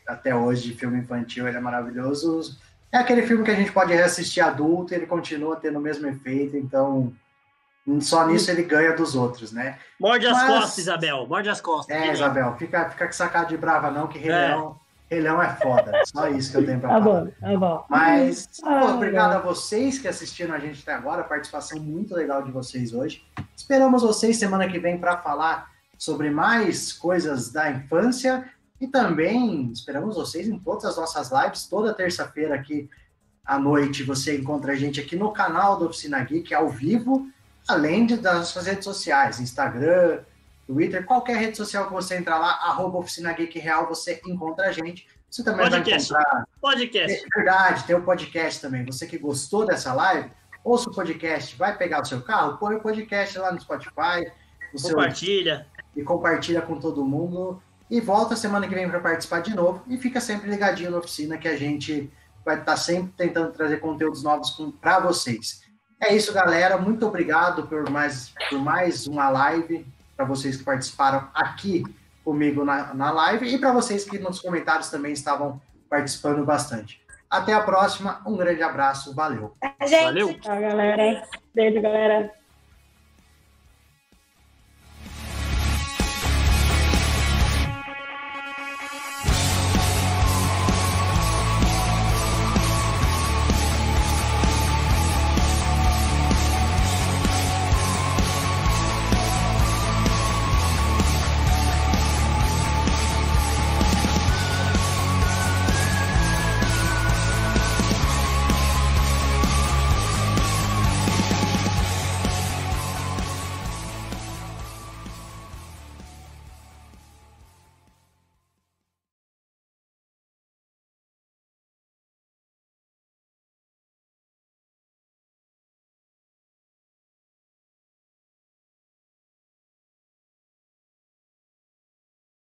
até 0.06 0.35
hoje, 0.35 0.72
de 0.72 0.74
filme 0.74 0.98
infantil, 0.98 1.48
ele 1.48 1.56
é 1.56 1.60
maravilhoso. 1.60 2.59
É 2.93 2.98
aquele 2.98 3.22
filme 3.22 3.44
que 3.44 3.51
a 3.52 3.56
gente 3.56 3.72
pode 3.72 3.94
reassistir 3.94 4.44
adulto 4.44 4.93
e 4.93 4.97
ele 4.97 5.06
continua 5.06 5.56
tendo 5.56 5.78
o 5.78 5.82
mesmo 5.82 6.06
efeito, 6.09 6.56
então 6.56 7.14
só 7.98 8.26
nisso 8.26 8.50
ele 8.50 8.62
ganha 8.62 8.94
dos 8.94 9.14
outros, 9.14 9.52
né? 9.52 9.78
Morde 9.98 10.26
as 10.26 10.34
Mas... 10.34 10.46
costas, 10.46 10.78
Isabel. 10.78 11.26
Morde 11.26 11.48
as 11.48 11.60
costas. 11.60 11.96
É, 11.96 12.12
Isabel, 12.12 12.54
fica, 12.58 12.90
fica 12.90 13.06
com 13.06 13.12
sacada 13.12 13.46
de 13.46 13.56
brava, 13.56 13.90
não, 13.90 14.06
que 14.06 14.18
Rei 14.18 14.30
é. 14.30 14.48
Leão, 14.48 14.78
Rei 15.10 15.20
Leão 15.20 15.42
é 15.42 15.48
foda. 15.56 15.92
Só 16.04 16.28
isso 16.28 16.52
que 16.52 16.58
eu 16.58 16.66
tenho 16.66 16.78
pra 16.78 16.90
tá 16.90 17.02
falar. 17.02 17.20
Bom, 17.24 17.30
tá 17.40 17.56
bom. 17.56 17.84
Mas, 17.88 18.48
ah, 18.62 18.80
pô, 18.80 18.86
obrigado 18.92 19.32
a 19.32 19.38
vocês 19.38 19.98
que 19.98 20.06
assistiram 20.06 20.54
a 20.54 20.58
gente 20.58 20.82
até 20.82 20.92
agora. 20.92 21.24
Participação 21.24 21.80
muito 21.80 22.14
legal 22.14 22.42
de 22.42 22.50
vocês 22.52 22.92
hoje. 22.92 23.24
Esperamos 23.56 24.02
vocês 24.02 24.36
semana 24.36 24.68
que 24.68 24.78
vem 24.78 24.98
para 24.98 25.16
falar 25.16 25.70
sobre 25.98 26.30
mais 26.30 26.92
coisas 26.92 27.50
da 27.50 27.70
infância. 27.70 28.44
E 28.80 28.86
também 28.86 29.70
esperamos 29.72 30.16
vocês 30.16 30.48
em 30.48 30.58
todas 30.58 30.84
as 30.84 30.96
nossas 30.96 31.30
lives. 31.30 31.66
Toda 31.66 31.92
terça-feira 31.92 32.54
aqui 32.54 32.88
à 33.44 33.58
noite 33.58 34.04
você 34.04 34.38
encontra 34.38 34.72
a 34.72 34.76
gente 34.76 35.00
aqui 35.00 35.16
no 35.16 35.32
canal 35.32 35.76
do 35.76 35.86
Oficina 35.86 36.22
Geek 36.22 36.54
ao 36.54 36.68
vivo 36.68 37.28
além 37.69 38.07
de, 38.07 38.16
das 38.16 38.49
suas 38.49 38.66
redes 38.66 38.85
sociais, 38.85 39.41
Instagram, 39.41 40.20
Twitter, 40.66 41.05
qualquer 41.05 41.37
rede 41.37 41.57
social 41.57 41.87
que 41.87 41.93
você 41.93 42.16
entrar 42.16 42.39
lá, 42.39 42.53
arroba 42.62 42.99
Oficina 42.99 43.32
Geek 43.32 43.59
Real, 43.59 43.89
você 43.89 44.20
encontra 44.27 44.69
a 44.69 44.73
gente. 44.73 45.07
Você 45.31 45.45
também 45.45 45.69
podcast. 45.69 46.12
vai 46.12 46.23
encontrar... 46.23 46.49
Podcast. 46.61 47.19
É 47.19 47.39
verdade, 47.39 47.85
tem 47.85 47.97
o 47.97 48.03
podcast 48.03 48.61
também. 48.61 48.85
Você 48.85 49.07
que 49.07 49.19
gostou 49.19 49.66
dessa 49.66 49.93
live, 49.93 50.31
ouça 50.65 50.91
o 50.91 50.95
podcast, 50.95 51.57
vai 51.57 51.77
pegar 51.77 52.03
o 52.03 52.05
seu 52.05 52.20
carro, 52.23 52.59
põe 52.59 52.77
o 52.77 52.81
podcast 52.81 53.39
lá 53.39 53.53
no 53.53 53.61
Spotify. 53.61 54.31
Compartilha. 54.82 55.66
Seu... 55.95 56.03
E 56.03 56.05
compartilha 56.05 56.62
com 56.62 56.78
todo 56.78 57.05
mundo. 57.05 57.62
E 57.91 58.01
volta 58.01 58.37
semana 58.37 58.69
que 58.69 58.74
vem 58.74 58.89
para 58.89 59.01
participar 59.01 59.41
de 59.41 59.55
novo. 59.55 59.82
E 59.89 59.99
fica 59.99 60.20
sempre 60.20 60.49
ligadinho 60.49 60.93
na 60.93 60.99
oficina 60.99 61.37
que 61.37 61.49
a 61.49 61.57
gente 61.57 62.12
vai 62.45 62.55
estar 62.55 62.73
tá 62.73 62.77
sempre 62.77 63.12
tentando 63.16 63.53
trazer 63.53 63.78
conteúdos 63.78 64.23
novos 64.23 64.57
para 64.81 65.01
vocês. 65.01 65.62
É 66.01 66.14
isso, 66.14 66.32
galera. 66.32 66.78
Muito 66.78 67.06
obrigado 67.06 67.66
por 67.66 67.90
mais, 67.90 68.32
por 68.48 68.59
mais 68.59 69.06
uma 69.06 69.28
live. 69.28 69.86
Para 70.16 70.24
vocês 70.24 70.56
que 70.56 70.64
participaram 70.64 71.28
aqui 71.35 71.85
comigo 72.24 72.64
na, 72.64 72.94
na 72.94 73.10
live 73.10 73.47
e 73.47 73.59
para 73.59 73.72
vocês 73.72 74.05
que 74.05 74.18
nos 74.18 74.40
comentários 74.40 74.90
também 74.90 75.12
estavam 75.12 75.60
participando 75.89 76.44
bastante. 76.44 77.01
Até 77.28 77.52
a 77.52 77.60
próxima. 77.60 78.20
Um 78.27 78.36
grande 78.36 78.62
abraço. 78.62 79.14
Valeu. 79.14 79.55
Gente. 79.82 80.05
Valeu. 80.05 80.40
Tchau, 80.40 80.60
galera. 80.60 81.22
Beijo, 81.55 81.81
galera. 81.81 82.39